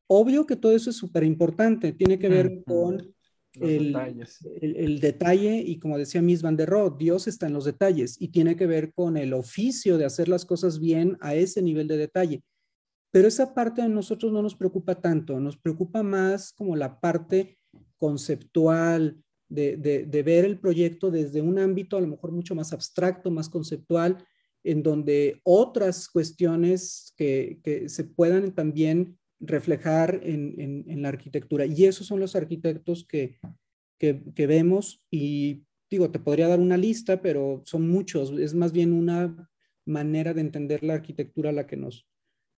Obvio 0.08 0.46
que 0.46 0.56
todo 0.56 0.74
eso 0.74 0.92
es 0.92 0.96
súper 0.96 1.24
importante, 1.24 1.92
tiene 1.92 2.18
que 2.18 2.30
ver 2.30 2.64
con 2.66 3.14
el, 3.54 3.96
el, 4.62 5.00
detalle 5.00 5.58
y 5.58 5.80
como 5.80 5.98
decía 5.98 6.22
Miss 6.22 6.42
Van 6.42 6.56
der 6.56 6.70
Rohe, 6.70 6.96
Dios 6.98 7.28
está 7.28 7.48
en 7.48 7.54
los 7.54 7.66
detalles 7.66 8.16
y 8.20 8.30
tiene 8.30 8.56
que 8.56 8.68
ver 8.68 8.94
con 8.94 9.18
el 9.18 9.34
oficio 9.34 9.98
de 9.98 10.06
hacer 10.06 10.30
las 10.30 10.46
cosas 10.46 10.80
bien 10.80 11.18
a 11.22 11.36
ese 11.36 11.62
nivel 11.62 11.88
de 11.88 11.98
detalle. 11.98 12.44
Pero 13.12 13.30
esa 13.30 13.54
parte 13.54 13.82
a 13.82 13.88
nosotros 13.88 14.32
no 14.32 14.42
nos 14.42 14.56
preocupa 14.56 14.96
tanto, 14.96 15.40
nos 15.40 15.58
preocupa 15.58 16.04
más 16.04 16.52
como 16.52 16.76
la 16.76 17.00
parte 17.00 17.58
conceptual, 17.98 19.24
de, 19.50 20.24
ver 20.26 20.46
el 20.46 20.60
proyecto 20.60 21.12
desde 21.12 21.42
un 21.42 21.60
ámbito 21.60 21.98
a 21.98 22.02
lo 22.02 22.08
mejor 22.08 22.32
mucho 22.32 22.56
más 22.56 22.74
abstracto, 22.74 23.32
más 23.32 23.50
conceptual, 23.50 24.18
en 24.64 24.82
donde 24.82 25.40
otras 25.44 26.10
cuestiones 26.10 27.14
que, 27.16 27.86
se 27.88 28.04
puedan 28.04 28.54
también 28.54 29.18
reflejar 29.40 30.20
en, 30.24 31.02
la 31.02 31.10
arquitectura. 31.10 31.66
Y 31.66 31.86
esos 31.86 32.08
son 32.08 32.20
los 32.20 32.36
arquitectos 32.36 33.06
que, 33.08 33.38
que, 34.00 34.48
vemos 34.48 35.04
y 35.12 35.64
digo, 35.90 36.10
te 36.10 36.20
podría 36.20 36.48
dar 36.48 36.60
una 36.60 36.78
lista, 36.78 37.22
pero 37.22 37.62
son 37.66 37.88
muchos. 37.88 38.32
Es 38.40 38.54
más 38.54 38.72
bien 38.72 38.92
una 38.92 39.50
manera 39.86 40.34
de 40.34 40.42
entender 40.42 40.84
la 40.84 40.96
arquitectura 40.96 41.52
la 41.52 41.68
que 41.68 41.78
nos, 41.78 42.08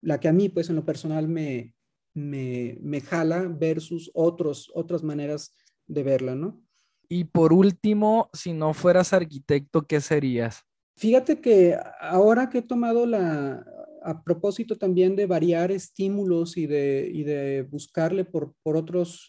la 0.02 0.20
que 0.20 0.28
a 0.28 0.34
mí, 0.34 0.50
pues 0.50 0.70
en 0.70 0.76
lo 0.76 0.86
personal 0.86 1.28
me, 1.28 1.74
me, 2.16 2.80
me 2.82 3.02
jala 3.02 3.48
versus 3.48 4.10
otros, 4.16 4.72
otras 4.74 5.04
maneras 5.04 5.54
de 5.86 6.02
verla, 6.02 6.34
¿no? 6.34 6.64
Y 7.08 7.26
por 7.26 7.54
último, 7.54 8.30
si 8.34 8.54
no 8.54 8.74
fueras 8.74 9.14
arquitecto, 9.14 9.86
¿qué 9.86 10.02
serías? 10.02 10.64
Fíjate 10.98 11.40
que 11.42 11.78
ahora 12.00 12.50
que 12.50 12.60
he 12.60 12.62
tomado 12.64 13.06
la, 13.06 13.64
a 14.02 14.24
propósito 14.24 14.78
también 14.78 15.16
de 15.16 15.26
variar 15.26 15.72
estímulos 15.72 16.58
y 16.58 16.66
de, 16.68 17.10
y 17.14 17.24
de 17.24 17.64
buscarle 17.64 18.24
por, 18.24 18.56
por 18.64 18.78
otras 18.78 19.28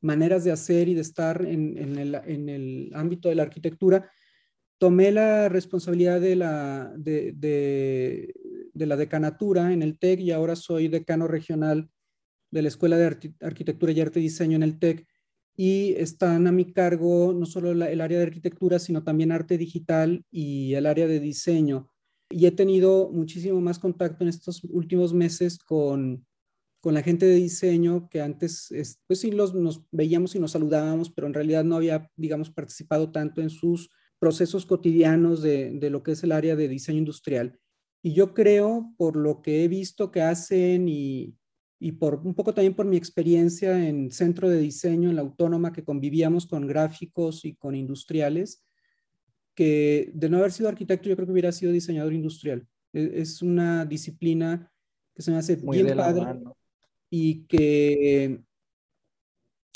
maneras 0.00 0.44
de 0.44 0.52
hacer 0.52 0.88
y 0.88 0.94
de 0.94 1.02
estar 1.02 1.44
en, 1.44 1.76
en, 1.76 1.98
el, 1.98 2.14
en, 2.14 2.48
el, 2.48 2.90
ámbito 2.94 3.28
de 3.28 3.34
la 3.34 3.42
arquitectura, 3.42 4.10
tomé 4.78 5.12
la 5.12 5.48
responsabilidad 5.48 6.20
de 6.20 6.36
la, 6.36 6.92
de, 6.96 7.32
de, 7.36 8.34
de 8.72 8.86
la 8.86 8.96
decanatura 8.96 9.72
en 9.72 9.82
el 9.82 9.98
TEC 9.98 10.20
y 10.20 10.30
ahora 10.30 10.56
soy 10.56 10.88
decano 10.88 11.28
regional 11.28 11.90
de 12.50 12.62
la 12.62 12.68
Escuela 12.68 12.96
de 12.96 13.32
Arquitectura 13.40 13.92
y 13.92 14.00
Arte 14.00 14.20
y 14.20 14.24
Diseño 14.24 14.56
en 14.56 14.62
el 14.62 14.78
TEC 14.78 15.06
y 15.58 15.94
están 15.94 16.46
a 16.46 16.52
mi 16.52 16.72
cargo 16.72 17.34
no 17.36 17.44
solo 17.44 17.72
el 17.72 18.00
área 18.00 18.18
de 18.18 18.24
arquitectura, 18.24 18.78
sino 18.78 19.02
también 19.02 19.32
arte 19.32 19.58
digital 19.58 20.24
y 20.30 20.74
el 20.74 20.86
área 20.86 21.08
de 21.08 21.18
diseño. 21.18 21.90
Y 22.30 22.46
he 22.46 22.52
tenido 22.52 23.10
muchísimo 23.10 23.60
más 23.60 23.80
contacto 23.80 24.22
en 24.22 24.28
estos 24.28 24.62
últimos 24.62 25.12
meses 25.12 25.58
con, 25.58 26.24
con 26.80 26.94
la 26.94 27.02
gente 27.02 27.26
de 27.26 27.34
diseño 27.34 28.08
que 28.08 28.20
antes, 28.20 28.68
pues 29.08 29.18
sí, 29.18 29.32
los, 29.32 29.52
nos 29.52 29.82
veíamos 29.90 30.36
y 30.36 30.38
nos 30.38 30.52
saludábamos, 30.52 31.10
pero 31.10 31.26
en 31.26 31.34
realidad 31.34 31.64
no 31.64 31.74
había, 31.74 32.08
digamos, 32.14 32.50
participado 32.50 33.10
tanto 33.10 33.40
en 33.40 33.50
sus 33.50 33.90
procesos 34.20 34.64
cotidianos 34.64 35.42
de, 35.42 35.72
de 35.72 35.90
lo 35.90 36.04
que 36.04 36.12
es 36.12 36.22
el 36.22 36.30
área 36.30 36.54
de 36.54 36.68
diseño 36.68 36.98
industrial. 36.98 37.58
Y 38.00 38.12
yo 38.12 38.32
creo, 38.32 38.94
por 38.96 39.16
lo 39.16 39.42
que 39.42 39.64
he 39.64 39.68
visto 39.68 40.12
que 40.12 40.22
hacen 40.22 40.88
y, 40.88 41.37
y 41.80 41.92
por 41.92 42.16
un 42.26 42.34
poco 42.34 42.52
también 42.52 42.74
por 42.74 42.86
mi 42.86 42.96
experiencia 42.96 43.88
en 43.88 44.10
centro 44.10 44.48
de 44.48 44.58
diseño 44.58 45.10
en 45.10 45.16
la 45.16 45.22
autónoma 45.22 45.72
que 45.72 45.84
convivíamos 45.84 46.46
con 46.46 46.66
gráficos 46.66 47.44
y 47.44 47.54
con 47.54 47.74
industriales, 47.74 48.64
que 49.54 50.10
de 50.14 50.28
no 50.28 50.38
haber 50.38 50.52
sido 50.52 50.68
arquitecto 50.68 51.08
yo 51.08 51.16
creo 51.16 51.26
que 51.26 51.32
hubiera 51.32 51.52
sido 51.52 51.72
diseñador 51.72 52.12
industrial. 52.12 52.66
E, 52.92 53.20
es, 53.20 53.42
una 53.42 53.84
disciplina 53.84 54.72
que 55.14 55.22
se 55.22 55.30
me 55.30 55.36
hace 55.36 55.56
Muy 55.58 55.82
bien 55.82 55.96
padre 55.96 56.40
y 57.10 57.44
que 57.46 58.40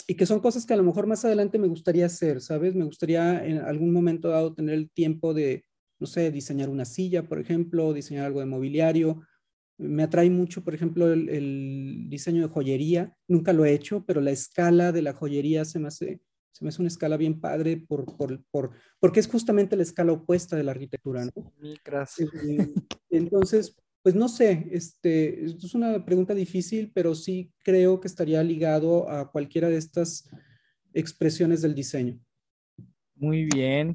y 0.06 0.14
que 0.14 0.26
son 0.26 0.40
cosas 0.40 0.66
que 0.66 0.74
a 0.74 0.76
lo 0.76 0.82
mejor 0.82 1.06
más 1.06 1.24
adelante 1.24 1.58
me 1.58 1.68
gustaría 1.68 2.06
hacer, 2.06 2.40
¿sabes? 2.40 2.74
Me 2.74 2.84
gustaría 2.84 3.44
en 3.46 3.58
algún 3.58 3.92
momento 3.92 4.28
dado 4.28 4.52
tener 4.52 4.74
el 4.74 4.90
tiempo 4.90 5.32
de, 5.32 5.64
no 6.00 6.06
sé, 6.06 6.30
diseñar 6.30 6.68
una 6.68 6.84
silla, 6.84 7.22
por 7.22 7.38
ejemplo, 7.38 7.92
diseñar 7.92 8.26
algo 8.26 8.40
de 8.40 8.46
mobiliario, 8.46 9.22
me 9.78 10.02
atrae 10.02 10.30
mucho, 10.30 10.62
por 10.62 10.74
ejemplo, 10.74 11.12
el, 11.12 12.08
diseño 12.08 12.42
de 12.42 12.52
joyería. 12.52 13.16
Nunca 13.28 13.52
lo 13.52 13.64
he 13.64 13.72
hecho, 13.72 14.04
pero 14.06 14.20
la 14.20 14.30
escala 14.30 14.92
de 14.92 15.02
la 15.02 15.12
joyería 15.12 15.64
se 15.64 15.78
me 15.78 15.88
hace, 15.88 16.20
se 16.52 16.64
me 16.64 16.68
hace 16.68 16.82
una 16.82 16.88
escala 16.88 17.16
bien 17.16 17.40
padre 17.40 17.76
por, 17.76 18.04
por, 18.16 18.44
por, 18.50 18.70
porque 19.00 19.20
es 19.20 19.26
justamente 19.26 19.76
la 19.76 19.82
escala 19.82 20.12
opuesta 20.12 20.56
de 20.56 20.64
la 20.64 20.72
arquitectura. 20.72 21.24
¿no? 21.24 21.52
Eh, 21.62 22.72
entonces, 23.10 23.76
pues 24.02 24.14
no 24.14 24.28
sé, 24.28 24.68
este, 24.72 25.44
es 25.44 25.74
una 25.74 26.04
pregunta 26.04 26.34
difícil, 26.34 26.90
pero 26.94 27.14
sí 27.14 27.52
creo 27.64 28.00
que 28.00 28.08
estaría 28.08 28.42
ligado 28.42 29.08
a 29.08 29.30
cualquiera 29.30 29.68
de 29.68 29.78
estas 29.78 30.28
expresiones 30.92 31.62
del 31.62 31.74
diseño. 31.74 32.18
Muy 33.14 33.44
bien. 33.44 33.94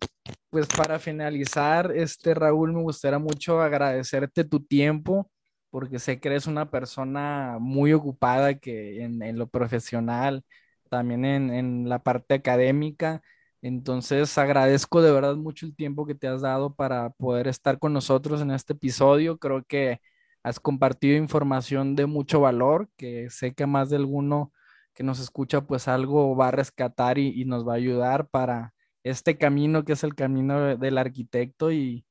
Pues 0.49 0.66
para 0.68 0.98
finalizar, 0.99 1.91
este 1.94 2.34
Raúl, 2.34 2.74
me 2.74 2.82
gustaría 2.82 3.20
mucho 3.20 3.62
agradecerte 3.62 4.45
tu 4.45 4.66
tiempo 4.66 5.30
porque 5.78 5.99
sé 5.99 6.20
que 6.20 6.30
eres 6.30 6.48
una 6.48 6.72
persona 6.72 7.58
muy 7.62 7.94
ocupada 7.94 8.56
que 8.58 9.04
en, 9.04 9.38
lo 9.38 9.48
profesional, 9.48 10.44
también 10.90 11.24
en, 11.24 11.88
la 11.88 11.99
parte 11.99 12.34
académica. 12.34 13.22
Entonces 13.62 14.36
agradezco 14.40 15.04
de 15.04 15.12
verdad 15.12 15.36
mucho 15.36 15.68
el 15.68 15.76
tiempo 15.76 16.08
que 16.08 16.16
te 16.16 16.28
has 16.28 16.41
dado 16.41 16.74
para 16.76 17.12
poder 17.12 17.48
estar 17.48 17.78
con 17.78 17.94
nosotros 17.94 18.41
en 18.41 18.49
este 18.49 18.74
episodio. 18.74 19.38
Creo 19.38 19.64
que 19.66 20.02
has 20.41 20.60
compartido 20.60 21.16
información 21.16 21.95
de 21.95 22.08
mucho 22.08 22.41
valor, 22.41 22.90
que 22.98 23.30
sé 23.30 23.54
que 23.54 23.68
más 23.68 23.91
de 23.91 23.98
alguno 23.98 24.52
que 24.95 25.04
nos 25.04 25.20
escucha 25.20 25.62
pues 25.62 25.88
algo 25.88 26.36
va 26.36 26.48
a 26.48 26.52
rescatar 26.52 27.20
y, 27.20 27.45
nos 27.45 27.68
va 27.68 27.74
a 27.74 27.76
ayudar 27.76 28.28
para 28.30 28.74
este 29.04 29.38
camino 29.38 29.86
que 29.86 29.94
es 29.94 30.04
el 30.04 30.16
camino 30.16 30.76
del 30.78 30.98
arquitecto 30.98 31.72
y 31.72 32.04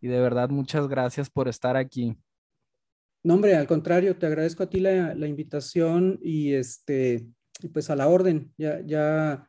de 0.00 0.20
verdad 0.20 0.48
muchas 0.48 0.88
gracias 0.88 1.28
por 1.28 1.48
estar 1.48 1.76
aquí. 1.76 2.16
No, 3.22 3.34
hombre, 3.34 3.54
al 3.54 3.66
contrario, 3.66 4.16
te 4.16 4.26
agradezco 4.26 4.62
a 4.62 4.70
ti 4.70 4.80
la, 4.80 5.14
invitación 5.26 6.18
y 6.22 6.54
este, 6.54 7.26
y 7.62 7.68
pues 7.68 7.90
a 7.90 7.96
la 7.96 8.08
orden, 8.08 8.50
ya, 8.56 8.80
ya, 8.86 9.46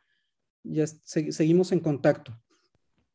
ya 0.62 0.86
seguimos 0.86 1.72
en 1.72 1.80
contacto. 1.80 2.38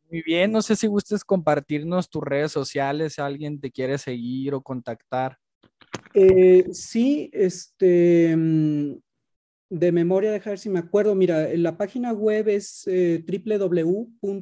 Muy 0.09 0.23
bien, 0.23 0.51
no 0.51 0.63
sé 0.63 0.75
si 0.75 0.87
gustes 0.87 1.23
compartirnos 1.23 2.09
tus 2.09 2.23
redes 2.23 2.51
sociales, 2.51 3.13
si 3.13 3.21
alguien 3.21 3.59
te 3.59 3.69
quiere 3.69 3.99
seguir 3.99 4.55
o 4.55 4.61
contactar. 4.61 5.37
Eh, 6.13 6.65
sí, 6.71 7.29
este, 7.33 8.35
mm, 8.35 8.95
de 9.69 9.91
memoria, 9.91 10.31
dejar 10.31 10.51
ver 10.51 10.59
si 10.59 10.69
me 10.69 10.79
acuerdo. 10.79 11.13
Mira, 11.13 11.49
la 11.55 11.77
página 11.77 12.13
web 12.13 12.47
es 12.47 12.87
eh, 12.87 13.23
www.lip.mx. 13.27 14.33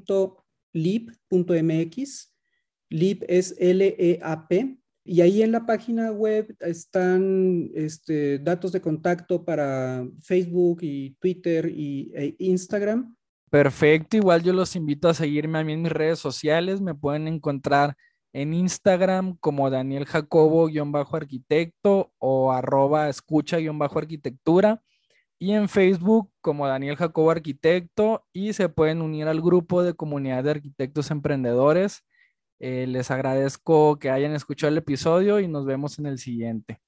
LIP 2.90 3.24
es 3.28 3.56
L-E-A-P 3.58 4.78
y 5.08 5.22
ahí 5.22 5.44
en 5.44 5.52
la 5.52 5.68
página 5.68 6.12
web 6.12 6.56
están 6.62 7.70
este, 7.76 8.40
datos 8.40 8.72
de 8.72 8.82
contacto 8.82 9.46
para 9.46 10.04
Facebook 10.24 10.80
y 10.82 11.12
Twitter 11.20 11.70
y, 11.70 12.12
e 12.16 12.36
Instagram. 12.40 13.16
Perfecto, 13.52 14.18
igual 14.18 14.42
yo 14.42 14.52
los 14.52 14.76
invito 14.76 15.08
a 15.08 15.14
seguirme 15.14 15.60
a 15.60 15.64
mí 15.64 15.74
en 15.74 15.84
mis 15.84 15.92
redes 15.92 16.18
sociales. 16.18 16.82
Me 16.82 16.96
pueden 16.96 17.28
encontrar 17.28 17.96
en 18.34 18.56
Instagram 18.56 19.38
como 19.38 19.70
Daniel 19.70 20.06
Jacobo-arquitecto 20.06 22.12
o 22.18 22.52
arroba 22.52 23.08
escucha-arquitectura. 23.08 24.82
y 25.38 25.52
en 25.52 25.70
Facebook 25.70 26.32
como 26.42 26.66
Daniel 26.66 26.96
Jacobo 26.96 27.30
Arquitecto 27.30 28.26
y 28.34 28.54
se 28.54 28.70
pueden 28.70 29.02
unir 29.02 29.28
al 29.28 29.42
grupo 29.42 29.84
de 29.84 29.94
comunidad 29.94 30.46
de 30.46 30.52
arquitectos 30.52 31.12
emprendedores. 31.12 32.04
Eh, 32.60 32.88
les 32.88 33.12
agradezco 33.12 34.00
que 34.00 34.10
hayan 34.10 34.34
escuchado 34.34 34.72
el 34.72 34.78
episodio 34.78 35.40
y 35.40 35.48
nos 35.48 35.66
vemos 35.66 36.00
en 36.00 36.06
el 36.08 36.20
siguiente. 36.20 36.82